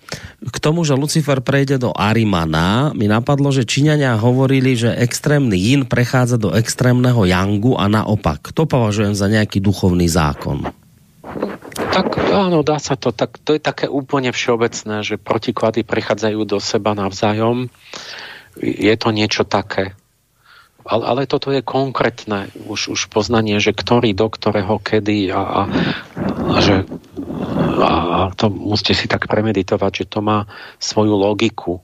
K 0.46 0.56
tomu, 0.62 0.86
že 0.86 0.94
Lucifer 0.94 1.42
prejde 1.42 1.82
do 1.82 1.90
Arimana, 1.90 2.94
mi 2.94 3.10
napadlo, 3.10 3.50
že 3.50 3.66
Číňania 3.66 4.14
hovorili, 4.14 4.78
že 4.78 4.94
extrémny 4.94 5.58
yin 5.58 5.90
prechádza 5.90 6.38
do 6.38 6.54
extrémneho 6.54 7.26
yangu 7.26 7.74
a 7.74 7.90
naopak. 7.90 8.54
To 8.54 8.62
považujem 8.70 9.18
za 9.18 9.26
nejaký 9.26 9.58
duchovný 9.58 10.06
zákon. 10.06 10.70
Tak 11.74 12.14
áno, 12.30 12.62
dá 12.62 12.78
sa 12.78 12.94
to. 12.94 13.10
Tak, 13.10 13.42
to 13.42 13.58
je 13.58 13.62
také 13.62 13.90
úplne 13.90 14.30
všeobecné, 14.30 15.02
že 15.02 15.18
protiklady 15.18 15.82
prechádzajú 15.82 16.40
do 16.46 16.62
seba 16.62 16.94
navzájom. 16.94 17.66
Je 18.62 18.94
to 18.94 19.10
niečo 19.10 19.42
také 19.42 19.98
ale, 20.84 21.04
ale 21.08 21.22
toto 21.24 21.48
je 21.48 21.64
konkrétne 21.64 22.52
už, 22.68 22.92
už 22.92 23.00
poznanie, 23.08 23.56
že 23.56 23.72
ktorý 23.72 24.12
do 24.12 24.28
ktorého 24.28 24.76
kedy 24.76 25.32
a, 25.32 25.40
a, 25.40 25.62
a 26.52 26.56
že 26.60 26.84
a 27.74 28.30
to 28.36 28.52
musíte 28.52 28.94
si 28.94 29.06
tak 29.10 29.26
premeditovať, 29.26 30.04
že 30.04 30.06
to 30.06 30.20
má 30.22 30.46
svoju 30.78 31.14
logiku. 31.18 31.82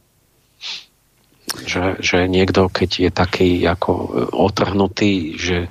Že, 1.51 1.99
že 1.99 2.19
niekto, 2.31 2.71
keď 2.71 2.91
je 3.03 3.11
taký 3.11 3.51
ako 3.67 3.91
otrhnutý, 4.31 5.35
že 5.35 5.67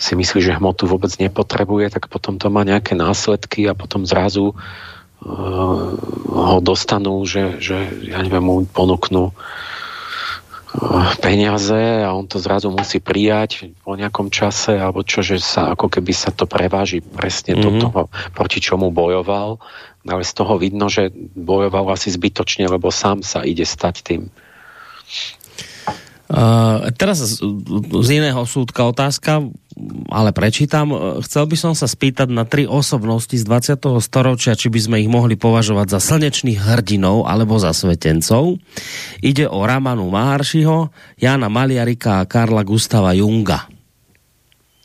si 0.00 0.16
myslí, 0.16 0.40
že 0.40 0.56
hmotu 0.56 0.88
vôbec 0.88 1.12
nepotrebuje, 1.20 1.92
tak 1.92 2.08
potom 2.08 2.40
to 2.40 2.48
má 2.48 2.64
nejaké 2.64 2.96
následky 2.96 3.68
a 3.68 3.76
potom 3.76 4.08
zrazu 4.08 4.56
uh, 4.56 5.88
ho 6.32 6.58
dostanú, 6.64 7.20
že, 7.28 7.60
že 7.60 7.76
ja 8.08 8.24
neviem, 8.24 8.40
mu 8.40 8.64
ponúknú 8.64 9.36
peniaze 11.18 12.04
a 12.04 12.12
on 12.14 12.26
to 12.26 12.38
zrazu 12.40 12.70
musí 12.72 13.02
prijať 13.02 13.74
po 13.82 13.98
nejakom 13.98 14.30
čase, 14.32 14.78
alebo 14.78 15.02
čo, 15.02 15.20
že 15.24 15.42
sa 15.42 15.74
ako 15.74 15.90
keby 15.90 16.12
sa 16.14 16.30
to 16.30 16.46
preváži 16.48 17.02
presne 17.02 17.56
mm-hmm. 17.56 17.64
do 17.64 17.70
mhm. 17.70 17.80
toho, 17.82 18.00
proti 18.32 18.58
čomu 18.62 18.90
bojoval. 18.94 19.60
Ale 20.08 20.24
z 20.24 20.32
toho 20.32 20.56
vidno, 20.56 20.88
že 20.88 21.12
bojoval 21.36 21.92
asi 21.92 22.08
zbytočne, 22.08 22.64
lebo 22.70 22.88
sám 22.88 23.20
sa 23.20 23.44
ide 23.44 23.66
stať 23.66 23.94
tým. 24.00 24.22
Uh, 26.28 26.92
teraz 26.96 27.24
z, 27.24 27.40
z 28.04 28.08
iného 28.20 28.40
súdka 28.44 28.84
otázka, 28.84 29.48
ale 30.08 30.30
prečítam. 30.34 30.90
Chcel 31.22 31.44
by 31.48 31.56
som 31.56 31.72
sa 31.72 31.86
spýtať 31.86 32.28
na 32.30 32.44
tri 32.44 32.66
osobnosti 32.66 33.32
z 33.32 33.44
20. 33.44 34.02
storočia, 34.02 34.58
či 34.58 34.68
by 34.68 34.80
sme 34.80 34.96
ich 35.02 35.10
mohli 35.10 35.38
považovať 35.38 35.98
za 35.98 36.00
slnečných 36.00 36.58
hrdinov 36.58 37.26
alebo 37.26 37.56
za 37.56 37.70
svetencov. 37.70 38.58
Ide 39.22 39.46
o 39.46 39.64
Ramanu 39.64 40.10
Maharšiho, 40.10 40.90
Jana 41.18 41.46
Maliarika 41.46 42.22
a 42.22 42.28
Karla 42.28 42.66
Gustava 42.66 43.14
Junga. 43.14 43.66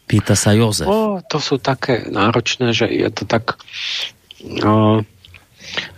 Pýta 0.04 0.36
sa 0.36 0.52
Jozef. 0.52 0.86
O, 0.86 1.24
to 1.26 1.40
sú 1.40 1.58
také 1.58 2.06
náročné, 2.12 2.76
že 2.76 2.92
je 2.92 3.10
to 3.10 3.24
tak 3.24 3.58
Uh, 4.44 5.00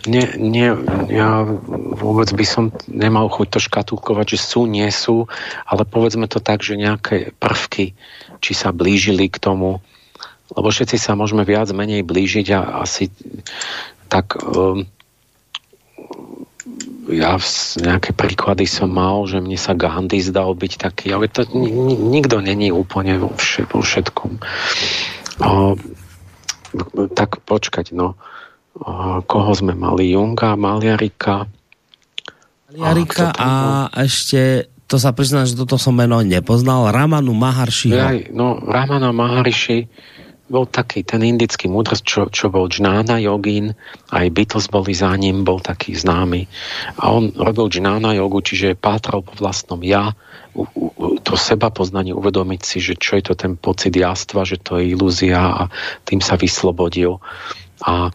nie, 0.06 0.24
nie, 0.38 0.70
ja 1.12 1.44
vôbec 1.98 2.30
by 2.32 2.46
som 2.46 2.64
nemal 2.88 3.28
chuť 3.28 3.46
to 3.56 3.60
škatulkovať, 3.60 4.36
že 4.36 4.38
sú, 4.40 4.64
nie 4.64 4.88
sú, 4.88 5.28
ale 5.68 5.84
povedzme 5.84 6.30
to 6.30 6.40
tak, 6.40 6.64
že 6.64 6.80
nejaké 6.80 7.36
prvky, 7.36 7.92
či 8.40 8.52
sa 8.56 8.72
blížili 8.72 9.28
k 9.28 9.36
tomu, 9.36 9.84
lebo 10.54 10.68
všetci 10.70 10.96
sa 10.96 11.18
môžeme 11.18 11.42
viac 11.42 11.68
menej 11.74 12.06
blížiť 12.06 12.46
a 12.54 12.60
asi 12.86 13.10
tak 14.06 14.38
um, 14.38 14.86
ja 17.06 17.38
nejaké 17.78 18.10
príklady 18.14 18.66
som 18.66 18.90
mal, 18.90 19.26
že 19.30 19.38
mne 19.38 19.58
sa 19.58 19.78
Gandhi 19.78 20.18
zdal 20.22 20.54
byť 20.54 20.72
taký, 20.78 21.14
ale 21.14 21.30
to 21.30 21.46
nikto 21.54 22.42
není 22.42 22.74
úplne 22.74 23.22
vo, 23.22 23.30
všetkom. 23.82 24.42
O, 25.42 25.78
tak 27.14 27.42
počkať, 27.46 27.94
no 27.94 28.18
koho 29.24 29.52
sme 29.56 29.72
mali? 29.72 30.12
Junga, 30.12 30.54
Maliarika. 30.54 31.48
Maliarika 32.72 33.32
a, 33.32 33.50
a 33.88 33.98
ešte 34.04 34.68
to 34.86 35.02
sa 35.02 35.10
priznám, 35.10 35.50
že 35.50 35.58
toto 35.58 35.80
som 35.82 35.98
meno 35.98 36.22
nepoznal, 36.22 36.94
Ramanu 36.94 37.34
Maharshi. 37.34 37.90
no, 38.30 38.62
Ramana 38.62 39.10
Maharshi 39.10 39.90
bol 40.46 40.70
taký 40.70 41.02
ten 41.02 41.26
indický 41.26 41.66
múdrc, 41.66 42.06
čo, 42.06 42.30
čo 42.30 42.46
bol 42.46 42.70
Jnana 42.70 43.18
Yogin, 43.18 43.74
aj 44.14 44.26
Beatles 44.30 44.70
boli 44.70 44.94
za 44.94 45.10
ním, 45.18 45.42
bol 45.42 45.58
taký 45.58 45.98
známy. 45.98 46.46
A 47.02 47.10
on 47.10 47.34
robil 47.34 47.66
Jnana 47.66 48.14
jogu, 48.14 48.46
čiže 48.46 48.78
pátral 48.78 49.26
po 49.26 49.34
vlastnom 49.34 49.82
ja, 49.82 50.14
u, 50.54 50.62
u, 50.70 51.18
to 51.18 51.34
seba 51.34 51.74
poznanie, 51.74 52.14
uvedomiť 52.14 52.60
si, 52.62 52.78
že 52.78 52.94
čo 52.94 53.18
je 53.18 53.26
to 53.26 53.34
ten 53.34 53.58
pocit 53.58 53.90
jastva, 53.90 54.46
že 54.46 54.62
to 54.62 54.78
je 54.78 54.94
ilúzia 54.94 55.42
a 55.42 55.62
tým 56.06 56.22
sa 56.22 56.38
vyslobodil. 56.38 57.18
A 57.82 58.14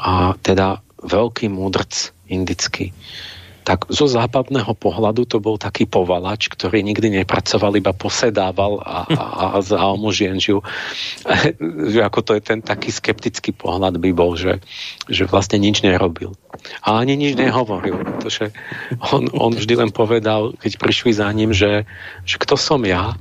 a 0.00 0.36
teda 0.40 0.80
veľký 1.02 1.48
múdrc 1.52 2.12
indický. 2.26 2.90
Tak 3.66 3.90
zo 3.90 4.06
západného 4.06 4.78
pohľadu 4.78 5.26
to 5.26 5.42
bol 5.42 5.58
taký 5.58 5.90
povalač, 5.90 6.46
ktorý 6.46 6.86
nikdy 6.86 7.10
nepracoval, 7.10 7.74
iba 7.74 7.90
posedával 7.90 8.78
a, 8.78 9.10
a, 9.10 9.24
a 9.26 9.44
za 9.58 9.82
žil. 10.38 10.62
ako 12.06 12.18
to 12.22 12.38
je 12.38 12.42
ten 12.46 12.62
taký 12.62 12.94
skeptický 12.94 13.50
pohľad 13.50 13.98
by 13.98 14.10
bol, 14.14 14.38
že, 14.38 14.62
že 15.10 15.26
vlastne 15.26 15.58
nič 15.58 15.82
nerobil. 15.82 16.38
A 16.86 17.02
ani 17.02 17.18
nič 17.18 17.34
nehovoril, 17.34 18.06
pretože 18.06 18.54
on, 19.10 19.26
on 19.34 19.50
vždy 19.50 19.82
len 19.82 19.90
povedal, 19.90 20.54
keď 20.54 20.78
prišli 20.78 21.18
za 21.18 21.26
ním, 21.34 21.50
že, 21.50 21.90
že 22.22 22.38
kto 22.38 22.54
som 22.54 22.86
ja, 22.86 23.18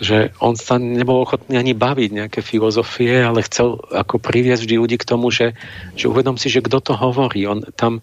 že 0.00 0.34
on 0.42 0.58
sa 0.58 0.78
nebol 0.80 1.22
ochotný 1.22 1.58
ani 1.58 1.74
baviť 1.74 2.10
nejaké 2.10 2.40
filozofie, 2.42 3.22
ale 3.22 3.46
chcel 3.46 3.78
ako 3.90 4.18
priviesť 4.18 4.66
vždy 4.66 4.76
ľudí 4.78 4.96
k 4.98 5.08
tomu, 5.08 5.30
že, 5.30 5.54
že 5.94 6.10
uvedom 6.10 6.34
si, 6.38 6.50
že 6.50 6.64
kto 6.64 6.80
to 6.80 6.92
hovorí. 6.98 7.46
On 7.46 7.62
tam 7.74 8.02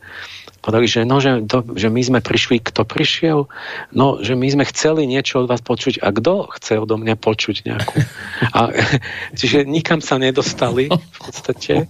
povedali, 0.62 0.86
že, 0.86 1.02
no, 1.04 1.18
že, 1.18 1.42
to, 1.50 1.66
že 1.74 1.90
my 1.90 2.02
sme 2.06 2.20
prišli, 2.22 2.62
kto 2.62 2.86
prišiel, 2.86 3.50
no, 3.92 4.22
že 4.22 4.38
my 4.38 4.48
sme 4.48 4.64
chceli 4.70 5.10
niečo 5.10 5.44
od 5.44 5.50
vás 5.50 5.60
počuť 5.60 6.00
a 6.00 6.14
kto 6.14 6.48
chce 6.54 6.78
odo 6.78 7.02
mňa 7.02 7.18
počuť 7.18 7.56
nejakú. 7.66 7.98
A, 8.54 8.60
čiže 9.40 9.66
nikam 9.66 10.00
sa 10.00 10.22
nedostali 10.22 10.88
v 10.88 11.18
podstate, 11.18 11.90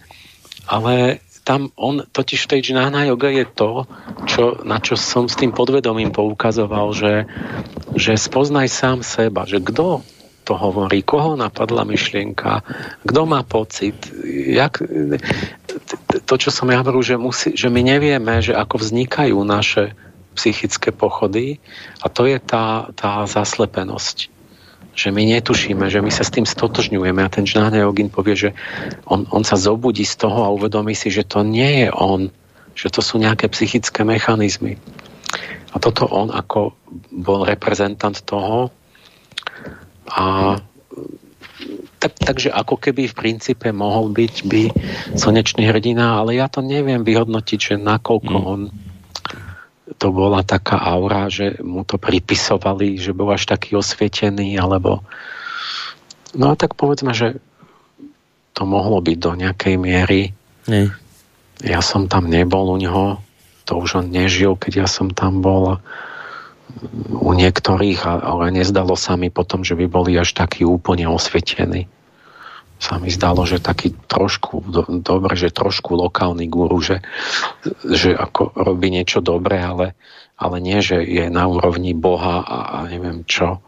ale 0.72 1.20
tam 1.42 1.74
on 1.76 2.06
totiž 2.06 2.46
tej 2.48 2.62
džnána 2.62 3.10
yoga 3.10 3.30
je 3.34 3.46
to, 3.46 3.90
čo, 4.30 4.62
na 4.62 4.78
čo 4.78 4.94
som 4.94 5.26
s 5.26 5.36
tým 5.38 5.52
podvedomím 5.52 6.14
poukazoval, 6.14 6.94
že, 6.94 7.26
že 7.98 8.14
spoznaj 8.18 8.70
sám 8.70 9.00
seba, 9.02 9.50
že 9.50 9.58
kto 9.58 10.06
to 10.42 10.54
hovorí, 10.58 11.06
koho 11.06 11.38
napadla 11.38 11.86
myšlienka, 11.86 12.66
kto 13.06 13.22
má 13.30 13.46
pocit, 13.46 13.94
jak, 14.50 14.82
to, 16.26 16.34
čo 16.38 16.50
som 16.50 16.66
ja 16.74 16.82
hovoril, 16.82 17.06
že, 17.06 17.16
musí, 17.18 17.54
že 17.54 17.70
my 17.70 17.82
nevieme, 17.86 18.42
že 18.42 18.58
ako 18.58 18.82
vznikajú 18.82 19.38
naše 19.46 19.94
psychické 20.34 20.90
pochody 20.90 21.62
a 22.02 22.10
to 22.10 22.26
je 22.26 22.42
tá, 22.42 22.90
tá 22.98 23.28
zaslepenosť 23.30 24.41
že 24.92 25.10
my 25.10 25.24
netušíme, 25.24 25.88
že 25.88 26.04
my 26.04 26.12
sa 26.12 26.28
s 26.28 26.34
tým 26.36 26.44
stotožňujeme 26.44 27.24
a 27.24 27.32
ten 27.32 27.48
Jnana 27.48 27.88
Yogin 27.88 28.12
povie, 28.12 28.36
že 28.36 28.50
on, 29.08 29.24
on 29.32 29.48
sa 29.48 29.56
zobudí 29.56 30.04
z 30.04 30.28
toho 30.28 30.44
a 30.44 30.54
uvedomí 30.54 30.92
si, 30.92 31.08
že 31.08 31.24
to 31.24 31.48
nie 31.48 31.88
je 31.88 31.90
on, 31.96 32.28
že 32.76 32.92
to 32.92 33.00
sú 33.00 33.16
nejaké 33.16 33.48
psychické 33.52 34.04
mechanizmy. 34.04 34.76
A 35.72 35.80
toto 35.80 36.04
on 36.12 36.36
ako 36.36 36.76
bol 37.12 37.48
reprezentant 37.48 38.20
toho 38.28 38.68
a 40.12 40.60
tak, 42.02 42.18
takže 42.18 42.50
ako 42.50 42.82
keby 42.82 43.08
v 43.08 43.16
princípe 43.16 43.70
mohol 43.70 44.10
byť 44.10 44.36
by 44.50 44.64
slnečný 45.16 45.70
hrdina, 45.70 46.18
ale 46.18 46.42
ja 46.42 46.50
to 46.50 46.66
neviem 46.66 47.06
vyhodnotiť, 47.06 47.60
že 47.62 47.76
nakoľko 47.78 48.34
mm. 48.34 48.44
on 48.44 48.62
to 49.98 50.08
bola 50.12 50.44
taká 50.44 50.80
aura, 50.80 51.28
že 51.28 51.60
mu 51.60 51.84
to 51.84 52.00
pripisovali, 52.00 52.96
že 53.00 53.16
bol 53.16 53.32
až 53.32 53.50
taký 53.50 53.76
osvietený, 53.76 54.56
alebo 54.60 55.04
no 56.36 56.52
a 56.52 56.56
tak 56.56 56.76
povedzme, 56.80 57.12
že 57.12 57.40
to 58.56 58.64
mohlo 58.68 59.00
byť 59.00 59.18
do 59.18 59.32
nejakej 59.36 59.76
miery. 59.80 60.22
Nie. 60.68 60.92
Ja 61.64 61.80
som 61.80 62.12
tam 62.12 62.28
nebol 62.28 62.72
u 62.72 62.78
neho, 62.78 63.24
to 63.68 63.80
už 63.80 64.04
on 64.04 64.08
nežil, 64.12 64.58
keď 64.58 64.86
ja 64.86 64.88
som 64.88 65.12
tam 65.12 65.40
bol 65.40 65.80
u 67.12 67.32
niektorých, 67.36 68.08
ale 68.08 68.56
nezdalo 68.56 68.96
sa 68.96 69.20
mi 69.20 69.28
potom, 69.28 69.64
že 69.68 69.76
by 69.76 69.86
boli 69.92 70.16
až 70.16 70.32
takí 70.32 70.64
úplne 70.64 71.08
osvietení 71.12 71.92
sa 72.82 72.98
mi 72.98 73.14
zdalo, 73.14 73.46
že 73.46 73.62
taký 73.62 73.94
trošku, 74.10 74.66
do, 74.66 74.82
dobre, 75.06 75.38
že 75.38 75.54
trošku 75.54 75.94
lokálny 75.94 76.50
guru, 76.50 76.82
že, 76.82 77.06
že 77.86 78.18
ako 78.18 78.58
robí 78.58 78.90
niečo 78.90 79.22
dobré, 79.22 79.62
ale, 79.62 79.94
ale 80.34 80.58
nie, 80.58 80.82
že 80.82 80.98
je 81.06 81.30
na 81.30 81.46
úrovni 81.46 81.94
Boha 81.94 82.42
a, 82.42 82.58
a 82.82 82.90
neviem 82.90 83.22
čo. 83.30 83.62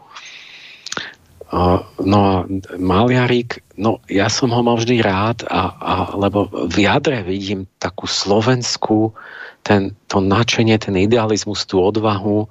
Uh, 1.54 1.86
no 2.02 2.18
a 2.18 2.34
Maliarik, 2.74 3.62
no 3.78 4.02
ja 4.10 4.26
som 4.26 4.50
ho 4.50 4.58
mal 4.66 4.74
vždy 4.82 4.98
rád, 4.98 5.46
a, 5.46 5.70
a, 5.70 5.94
lebo 6.18 6.50
v 6.50 6.82
jadre 6.82 7.22
vidím 7.22 7.70
takú 7.78 8.10
slovenskú, 8.10 9.14
ten, 9.62 9.94
to 10.10 10.18
načenie, 10.18 10.74
ten 10.82 10.98
idealizmus, 10.98 11.62
tú 11.70 11.78
odvahu, 11.78 12.50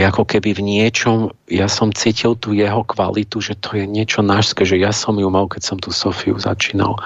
ako 0.00 0.24
keby 0.24 0.56
v 0.56 0.62
niečom, 0.64 1.36
ja 1.52 1.68
som 1.68 1.92
cítil 1.92 2.32
tú 2.40 2.56
jeho 2.56 2.80
kvalitu, 2.80 3.44
že 3.44 3.52
to 3.60 3.76
je 3.76 3.84
niečo 3.84 4.24
nášské, 4.24 4.64
že 4.64 4.80
ja 4.80 4.88
som 4.88 5.20
ju 5.20 5.28
mal, 5.28 5.44
keď 5.52 5.62
som 5.62 5.76
tú 5.76 5.92
Sofiu 5.92 6.40
začínal. 6.40 6.96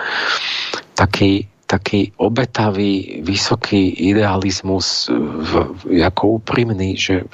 Taký, 0.94 1.50
taký 1.66 2.14
obetavý, 2.14 3.18
vysoký 3.26 3.90
idealizmus, 3.90 5.10
v, 5.10 5.50
ako 5.98 6.38
úprimný, 6.38 6.94
že 6.94 7.26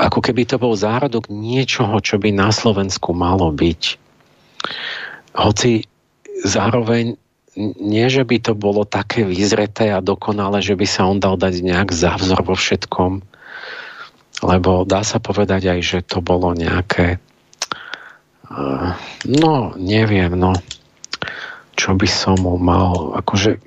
ako 0.00 0.18
keby 0.24 0.48
to 0.48 0.56
bol 0.56 0.72
zárodok 0.72 1.28
niečoho, 1.28 2.00
čo 2.00 2.16
by 2.16 2.32
na 2.32 2.48
Slovensku 2.48 3.12
malo 3.12 3.52
byť. 3.52 3.82
Hoci 5.36 5.84
zároveň 6.48 7.20
nie, 7.78 8.06
že 8.10 8.26
by 8.26 8.42
to 8.42 8.52
bolo 8.58 8.82
také 8.82 9.22
vyzreté 9.22 9.94
a 9.94 10.02
dokonale, 10.02 10.58
že 10.58 10.74
by 10.74 10.86
sa 10.88 11.06
on 11.06 11.22
dal 11.22 11.38
dať 11.38 11.62
nejak 11.62 11.94
za 11.94 12.18
vzor 12.18 12.42
vo 12.42 12.58
všetkom, 12.58 13.22
lebo 14.42 14.82
dá 14.88 15.06
sa 15.06 15.22
povedať 15.22 15.70
aj, 15.70 15.80
že 15.84 15.98
to 16.02 16.18
bolo 16.24 16.50
nejaké 16.56 17.22
uh, 18.50 18.96
no, 19.28 19.76
neviem, 19.78 20.34
no 20.34 20.56
čo 21.74 21.94
by 21.98 22.08
som 22.08 22.38
mu 22.38 22.56
mal 22.58 23.18
akože 23.18 23.58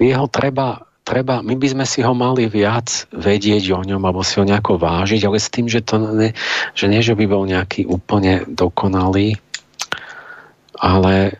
jeho 0.00 0.26
treba 0.28 0.84
treba, 1.04 1.44
my 1.44 1.54
by 1.54 1.68
sme 1.68 1.84
si 1.84 2.00
ho 2.00 2.16
mali 2.16 2.48
viac 2.48 3.06
vedieť 3.12 3.76
o 3.76 3.84
ňom, 3.84 4.00
alebo 4.00 4.24
si 4.24 4.40
ho 4.40 4.48
nejako 4.48 4.80
vážiť, 4.80 5.28
ale 5.28 5.36
s 5.36 5.52
tým, 5.52 5.68
že 5.68 5.84
to 5.84 6.00
ne, 6.00 6.32
že 6.72 6.88
nie, 6.88 7.04
že 7.04 7.12
by 7.12 7.28
bol 7.28 7.44
nejaký 7.44 7.84
úplne 7.84 8.48
dokonalý, 8.48 9.36
ale 10.80 11.36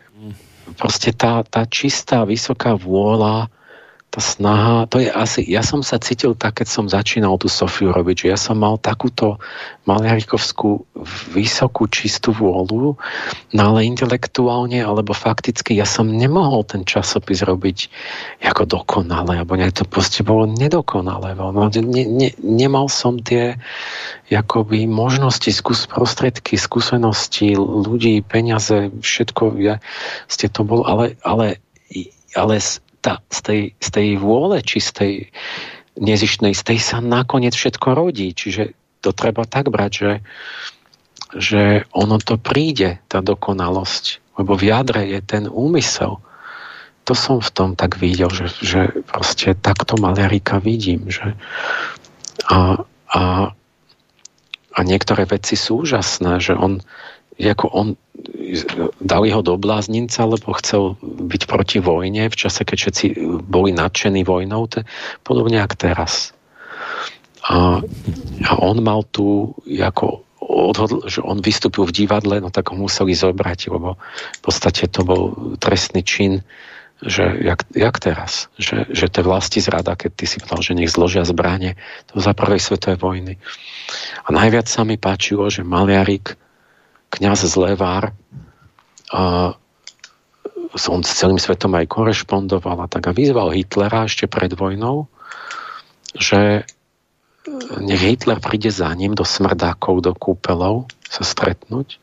proste 0.77 1.11
tá, 1.17 1.41
tá 1.41 1.65
čistá, 1.65 2.23
vysoká 2.29 2.77
vôľa 2.77 3.49
tá 4.15 4.23
snaha, 4.23 4.87
to 4.87 5.03
je 5.03 5.11
asi, 5.11 5.43
ja 5.43 5.59
som 5.59 5.83
sa 5.83 5.99
cítil 5.99 6.39
tak, 6.39 6.63
keď 6.63 6.67
som 6.71 6.85
začínal 6.87 7.35
tú 7.35 7.51
Sofiu 7.51 7.91
robiť, 7.91 8.15
že 8.23 8.27
ja 8.31 8.39
som 8.39 8.55
mal 8.55 8.79
takúto 8.79 9.43
maliarikovskú 9.83 10.87
vysokú 11.35 11.91
čistú 11.91 12.31
vôľu, 12.31 12.95
no 13.51 13.59
ale 13.59 13.83
intelektuálne 13.83 14.79
alebo 14.79 15.11
fakticky 15.11 15.75
ja 15.75 15.83
som 15.83 16.07
nemohol 16.07 16.63
ten 16.63 16.87
časopis 16.87 17.43
robiť 17.43 17.91
ako 18.39 18.63
dokonale, 18.63 19.43
alebo 19.43 19.59
nie, 19.59 19.67
to 19.75 19.83
proste 19.83 20.23
bolo 20.23 20.47
nedokonalé. 20.47 21.35
No, 21.35 21.51
ne, 21.51 22.03
ne, 22.07 22.31
nemal 22.39 22.87
som 22.87 23.19
tie 23.19 23.59
jakoby 24.31 24.87
možnosti, 24.87 25.51
skús 25.51 25.91
prostriedky, 25.91 26.55
skúsenosti, 26.55 27.59
ľudí, 27.59 28.23
peniaze, 28.23 28.95
všetko, 28.95 29.59
ja, 29.59 29.83
ste 30.31 30.47
to 30.47 30.63
bol, 30.63 30.87
ale, 30.87 31.19
ale 31.27 31.59
ale 32.35 32.59
tá, 33.05 33.21
z, 33.29 33.39
tej, 33.45 33.61
z 33.77 33.89
tej 33.93 34.07
vôle 34.17 34.65
čistej, 34.65 35.29
nezištnej, 35.93 36.57
z 36.57 36.63
tej 36.65 36.79
sa 36.81 36.97
nakoniec 36.97 37.53
všetko 37.53 37.93
rodí. 37.93 38.33
Čiže 38.33 38.73
to 39.05 39.13
treba 39.13 39.45
tak 39.45 39.69
brať, 39.69 39.91
že, 39.93 40.13
že 41.37 41.61
ono 41.93 42.17
to 42.17 42.41
príde, 42.41 42.97
tá 43.05 43.21
dokonalosť. 43.21 44.25
Lebo 44.41 44.57
v 44.57 44.73
jadre 44.73 45.05
je 45.05 45.21
ten 45.21 45.45
úmysel. 45.45 46.17
to 47.05 47.13
som 47.13 47.37
v 47.37 47.53
tom 47.53 47.69
tak 47.77 48.01
videl, 48.01 48.33
že, 48.33 48.49
že 48.65 48.81
proste 49.05 49.53
takto 49.53 49.93
maliarika 50.01 50.57
vidím, 50.57 51.13
že 51.13 51.37
a, 52.49 52.81
a, 53.13 53.21
a 54.73 54.79
niektoré 54.81 55.29
veci 55.29 55.53
sú 55.53 55.85
úžasné, 55.85 56.41
že 56.41 56.57
on, 56.57 56.81
ako 57.39 57.65
on 57.67 57.87
dali 59.03 59.29
ho 59.31 59.41
do 59.43 59.59
bláznica, 59.59 60.19
lebo 60.23 60.55
chcel 60.55 60.95
byť 61.03 61.41
proti 61.45 61.77
vojne 61.83 62.31
v 62.31 62.35
čase, 62.35 62.63
keď 62.63 62.77
všetci 62.79 63.05
boli 63.43 63.75
nadšení 63.75 64.23
vojnou, 64.23 64.71
to 64.71 64.87
podobne 65.27 65.59
ako 65.59 65.75
teraz. 65.75 66.31
A, 67.45 67.83
a 68.41 68.51
on 68.57 68.81
mal 68.81 69.05
tu 69.05 69.53
ako 69.67 70.25
odhodl, 70.45 71.05
že 71.09 71.21
on 71.25 71.41
vystúpil 71.41 71.85
v 71.89 72.05
divadle, 72.05 72.37
no 72.41 72.49
tak 72.53 72.71
ho 72.71 72.75
museli 72.77 73.17
zobrať, 73.17 73.69
lebo 73.69 73.97
v 74.37 74.41
podstate 74.41 74.87
to 74.89 75.01
bol 75.05 75.33
trestný 75.57 76.05
čin, 76.05 76.45
že 77.03 77.27
jak, 77.43 77.67
jak 77.75 77.95
teraz, 77.99 78.47
že, 78.55 78.87
že 78.87 79.11
to 79.11 79.19
je 79.21 79.27
vlasti 79.27 79.59
zrada, 79.59 79.99
keď 79.99 80.11
ty 80.15 80.25
si 80.25 80.39
povedal, 80.39 80.63
že 80.63 80.77
nech 80.77 80.93
zložia 80.93 81.27
zbranie, 81.27 81.75
to 82.07 82.23
za 82.23 82.31
prvej 82.31 82.61
svetovej 82.61 82.97
vojny. 82.97 83.33
A 84.23 84.31
najviac 84.31 84.65
sa 84.71 84.87
mi 84.87 84.95
páčilo, 84.95 85.51
že 85.51 85.67
Maliarik, 85.67 86.39
kniaz 87.15 87.47
z 87.47 87.55
Levár, 87.55 88.11
a 89.15 89.53
on 90.91 91.01
s 91.07 91.15
celým 91.15 91.39
svetom 91.39 91.71
aj 91.79 91.87
korešpondoval 91.87 92.83
a 92.83 92.87
tak 92.91 93.07
a 93.07 93.15
vyzval 93.15 93.55
Hitlera 93.55 94.11
ešte 94.11 94.27
pred 94.27 94.51
vojnou, 94.51 95.07
že 96.19 96.67
nech 97.79 98.01
Hitler 98.01 98.41
príde 98.41 98.73
za 98.73 98.89
ním 98.97 99.13
do 99.13 99.23
smrdákov, 99.23 100.01
do 100.01 100.11
kúpelov 100.17 100.89
sa 101.05 101.21
stretnúť, 101.21 102.01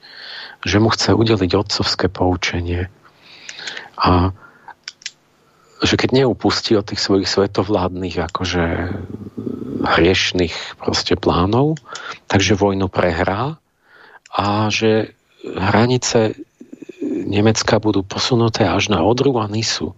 že 0.63 0.77
mu 0.79 0.89
chce 0.89 1.13
udeliť 1.13 1.51
otcovské 1.59 2.07
poučenie. 2.07 2.87
A 3.99 4.31
že 5.83 5.99
keď 5.99 6.23
neupustí 6.23 6.79
od 6.79 6.87
tých 6.87 7.03
svojich 7.03 7.27
svetovládnych 7.27 8.15
akože 8.31 8.95
hriešných 9.83 10.79
proste 10.79 11.19
plánov, 11.19 11.75
takže 12.31 12.55
vojnu 12.55 12.87
prehrá 12.87 13.59
a 14.33 14.69
že 14.73 15.13
hranice 15.45 16.35
Nemecka 17.03 17.77
budú 17.83 18.01
posunuté 18.07 18.65
až 18.65 18.89
na 18.89 19.05
Odru 19.05 19.37
a 19.37 19.47
Nisu, 19.47 19.93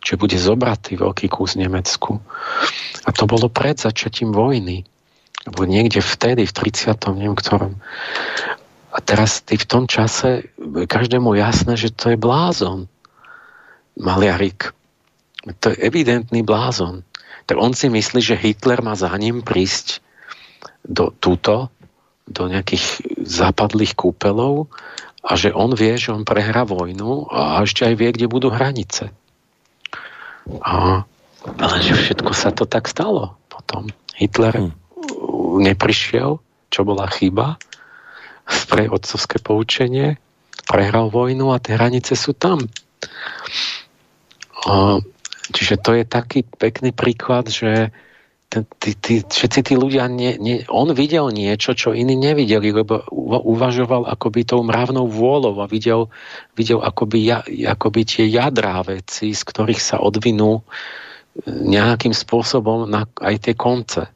čiže 0.00 0.20
bude 0.20 0.38
zobratý 0.40 0.96
veľký 0.96 1.28
kus 1.28 1.56
Nemecku. 1.60 2.20
A 3.04 3.08
to 3.12 3.28
bolo 3.28 3.52
pred 3.52 3.76
začatím 3.76 4.32
vojny. 4.32 4.88
Lebo 5.44 5.68
niekde 5.68 6.00
vtedy, 6.00 6.48
v 6.48 6.56
30. 6.56 6.96
neviem 7.12 7.36
ktorom. 7.36 7.76
A 8.94 8.98
teraz 9.04 9.44
ty 9.44 9.60
v 9.60 9.68
tom 9.68 9.84
čase 9.84 10.48
každému 10.88 11.36
jasné, 11.36 11.76
že 11.76 11.92
to 11.92 12.14
je 12.14 12.18
blázon. 12.18 12.88
Maliarik 14.00 14.72
to 15.52 15.74
je 15.74 15.76
evidentný 15.84 16.40
blázon. 16.40 17.04
Tak 17.44 17.60
on 17.60 17.76
si 17.76 17.92
myslí, 17.92 18.20
že 18.24 18.40
Hitler 18.40 18.80
má 18.80 18.96
za 18.96 19.12
ním 19.20 19.44
prísť 19.44 20.00
do 20.80 21.12
túto, 21.12 21.68
do 22.24 22.48
nejakých 22.48 23.04
západlých 23.24 23.96
kúpelov 23.96 24.68
a 25.24 25.34
že 25.34 25.50
on 25.50 25.72
vie, 25.72 25.96
že 25.96 26.12
on 26.12 26.22
prehrá 26.28 26.68
vojnu 26.68 27.32
a 27.32 27.64
ešte 27.64 27.88
aj 27.88 27.94
vie, 27.96 28.10
kde 28.12 28.26
budú 28.28 28.52
hranice. 28.52 29.10
A, 30.60 31.02
ale 31.44 31.76
že 31.80 31.96
všetko 31.96 32.32
sa 32.36 32.52
to 32.52 32.68
tak 32.68 32.86
stalo 32.86 33.40
potom. 33.48 33.88
Hitler 34.14 34.68
hmm. 34.68 34.72
neprišiel, 35.64 36.38
čo 36.68 36.80
bola 36.84 37.08
chyba, 37.08 37.56
pre 38.68 38.92
otcovské 38.92 39.40
poučenie, 39.40 40.20
prehral 40.68 41.08
vojnu 41.08 41.50
a 41.50 41.58
tie 41.58 41.80
hranice 41.80 42.12
sú 42.12 42.36
tam. 42.36 42.60
A 44.68 45.00
Čiže 45.52 45.76
to 45.76 45.90
je 45.92 46.04
taký 46.08 46.40
pekný 46.56 46.96
príklad, 46.96 47.52
že 47.52 47.92
tí, 48.78 48.94
tí, 48.94 49.14
všetci 49.26 49.60
tí 49.66 49.74
ľudia, 49.74 50.06
nie, 50.06 50.38
nie, 50.38 50.62
on 50.70 50.94
videl 50.94 51.34
niečo, 51.34 51.74
čo 51.74 51.90
iní 51.90 52.14
nevideli, 52.14 52.70
lebo 52.70 53.02
uvažoval 53.42 54.06
akoby 54.06 54.46
tou 54.46 54.62
mravnou 54.62 55.10
vôľou 55.10 55.58
a 55.58 55.66
videl, 55.66 56.12
videl 56.54 56.78
akoby, 56.78 57.18
ja, 57.26 57.42
akoby 57.44 58.06
tie 58.06 58.24
jadrá 58.30 58.84
veci, 58.86 59.34
z 59.34 59.42
ktorých 59.42 59.82
sa 59.82 59.96
odvinú 59.98 60.60
e, 60.60 60.62
nejakým 61.50 62.14
spôsobom 62.14 62.86
na 62.86 63.10
aj 63.18 63.34
tie 63.50 63.54
konce 63.58 64.14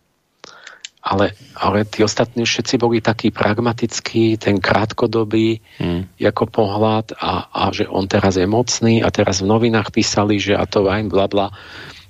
ale, 1.08 1.32
ale 1.56 1.88
tí 1.88 2.04
ostatní 2.04 2.44
všetci 2.44 2.74
boli 2.76 3.00
takí 3.00 3.32
pragmatickí, 3.32 4.36
ten 4.36 4.60
krátkodobý 4.60 5.62
hmm. 5.80 6.20
ako 6.20 6.44
pohľad 6.52 7.16
a, 7.16 7.48
a 7.48 7.62
že 7.72 7.88
on 7.88 8.04
teraz 8.04 8.36
je 8.36 8.44
mocný 8.44 9.00
a 9.00 9.08
teraz 9.08 9.40
v 9.40 9.48
novinách 9.48 9.88
písali, 9.88 10.36
že 10.36 10.52
a 10.52 10.68
to 10.68 10.84
aj 10.84 11.08
bla 11.08 11.24
bla 11.24 11.48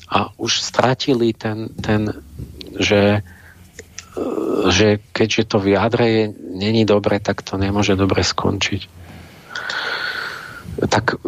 a 0.08 0.32
už 0.40 0.64
stratili 0.64 1.36
ten, 1.36 1.68
ten 1.78 2.12
že, 2.78 3.22
že 4.72 5.00
keďže 5.12 5.42
to 5.44 5.56
v 5.60 5.76
jadre 5.76 6.06
je, 6.08 6.24
není 6.56 6.84
dobre, 6.88 7.20
tak 7.20 7.44
to 7.44 7.60
nemôže 7.60 7.96
dobre 7.96 8.24
skončiť. 8.24 8.88
Tak 10.78 11.20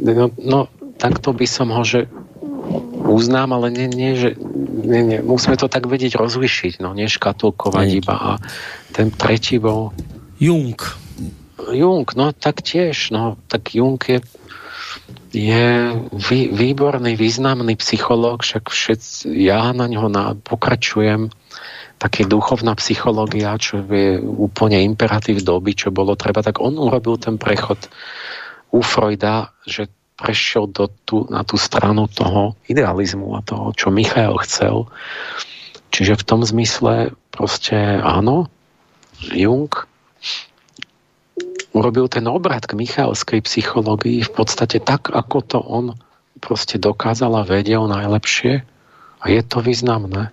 no, 0.00 0.32
no 0.40 0.60
takto 0.96 1.36
by 1.36 1.46
som 1.46 1.68
ho, 1.70 1.84
že 1.84 2.08
uznám, 3.06 3.54
ale 3.54 3.70
nie, 3.70 3.86
nie 3.86 4.12
že 4.16 4.34
nie, 4.86 5.02
nie, 5.02 5.18
musíme 5.22 5.54
to 5.58 5.70
tak 5.70 5.86
vedieť 5.86 6.18
rozlišiť, 6.18 6.82
no, 6.82 6.96
neškatulkovať 6.96 7.88
iba. 8.02 8.14
A 8.14 8.30
ten 8.90 9.12
tretí 9.12 9.58
bol... 9.60 9.92
Jung. 10.40 10.78
Jung, 11.72 12.06
no 12.14 12.30
tak 12.36 12.62
tiež, 12.62 13.10
no, 13.10 13.40
tak 13.48 13.74
Jung 13.74 13.98
je, 13.98 14.20
je 15.30 15.92
vý, 16.10 16.40
výborný, 16.50 17.14
významný 17.14 17.76
psychológ, 17.78 18.42
však 18.42 18.70
všetci, 18.70 19.30
ja 19.46 19.70
na 19.70 19.86
ňo 19.86 20.08
na, 20.10 20.34
pokračujem, 20.34 21.30
taký 21.96 22.28
duchovná 22.28 22.76
psychológia, 22.76 23.56
čo 23.56 23.80
je 23.84 24.20
úplne 24.20 24.80
imperatív 24.84 25.40
doby, 25.40 25.72
čo 25.72 25.94
bolo 25.94 26.12
treba, 26.18 26.44
tak 26.44 26.60
on 26.60 26.76
urobil 26.76 27.16
ten 27.16 27.40
prechod 27.40 27.88
u 28.72 28.84
Freuda, 28.84 29.56
že 29.64 29.88
prešiel 30.16 30.68
do 30.72 30.88
tú, 31.04 31.28
na 31.28 31.44
tú 31.44 31.60
stranu 31.60 32.08
toho 32.08 32.56
idealizmu 32.68 33.36
a 33.36 33.44
toho, 33.44 33.76
čo 33.76 33.92
Michael 33.92 34.40
chcel. 34.44 34.88
Čiže 35.92 36.20
v 36.20 36.26
tom 36.26 36.40
zmysle 36.44 37.12
proste 37.32 37.76
áno, 38.00 38.48
Jung 39.32 39.68
urobil 41.76 42.08
ten 42.08 42.24
obrad 42.24 42.64
k 42.64 42.72
Michalskej 42.72 43.44
psychológii 43.44 44.24
v 44.24 44.30
podstate 44.32 44.80
tak, 44.80 45.12
ako 45.12 45.38
to 45.44 45.58
on 45.60 45.92
proste 46.40 46.80
dokázal 46.80 47.32
a 47.36 47.48
vedel 47.48 47.84
najlepšie 47.84 48.64
a 49.20 49.24
je 49.28 49.40
to 49.44 49.60
významné. 49.60 50.32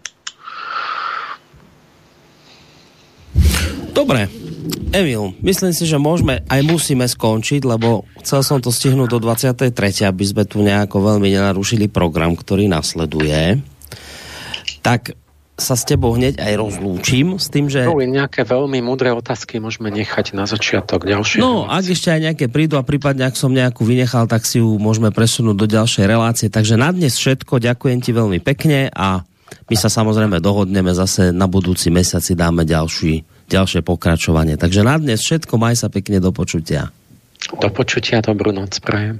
Dobre, 3.93 4.25
Emil, 4.89 5.37
myslím 5.45 5.73
si, 5.75 5.85
že 5.85 6.01
môžeme 6.01 6.41
aj 6.49 6.61
musíme 6.65 7.05
skončiť, 7.05 7.61
lebo 7.61 8.09
chcel 8.23 8.41
som 8.41 8.57
to 8.57 8.73
stihnúť 8.73 9.09
do 9.11 9.19
23. 9.21 9.69
aby 10.09 10.23
sme 10.25 10.43
tu 10.49 10.65
nejako 10.65 10.97
veľmi 11.13 11.29
nenarušili 11.29 11.91
program, 11.91 12.33
ktorý 12.33 12.65
nasleduje. 12.71 13.61
Tak 14.81 15.13
sa 15.53 15.77
s 15.77 15.85
tebou 15.85 16.17
hneď 16.17 16.41
aj 16.41 16.53
rozlúčim 16.57 17.37
s 17.37 17.47
tým, 17.53 17.69
že... 17.69 17.85
No, 17.85 18.01
nejaké 18.01 18.41
veľmi 18.41 18.81
múdre 18.81 19.13
otázky 19.13 19.61
môžeme 19.61 19.93
nechať 19.93 20.33
na 20.33 20.49
začiatok 20.49 21.05
ďalšie. 21.05 21.45
No, 21.45 21.69
ak 21.69 21.85
ešte 21.93 22.09
aj 22.09 22.33
nejaké 22.33 22.45
prídu 22.49 22.81
a 22.81 22.83
prípadne 22.83 23.29
ak 23.29 23.37
som 23.37 23.53
nejakú 23.53 23.85
vynechal, 23.85 24.25
tak 24.25 24.49
si 24.49 24.57
ju 24.57 24.81
môžeme 24.81 25.13
presunúť 25.13 25.55
do 25.55 25.67
ďalšej 25.69 26.05
relácie. 26.09 26.47
Takže 26.49 26.73
na 26.73 26.89
dnes 26.89 27.13
všetko, 27.13 27.61
ďakujem 27.61 27.99
ti 28.01 28.11
veľmi 28.11 28.41
pekne 28.41 28.89
a 28.89 29.21
my 29.69 29.75
sa 29.77 29.93
samozrejme 29.93 30.41
dohodneme 30.41 30.89
zase 30.97 31.29
na 31.29 31.45
budúci 31.45 31.93
mesiac 31.93 32.25
si 32.25 32.33
dáme 32.33 32.65
ďalší 32.65 33.21
ďalšie 33.53 33.85
pokračovanie. 33.85 34.57
Takže 34.57 34.81
na 34.81 34.97
dnes 34.97 35.21
všetko, 35.21 35.61
maj 35.61 35.77
sa 35.77 35.91
pekne 35.93 36.17
do 36.17 36.33
počutia. 36.33 36.89
Do 37.59 37.69
počutia, 37.69 38.23
dobrú 38.23 38.55
noc 38.55 38.79
prajem. 38.81 39.19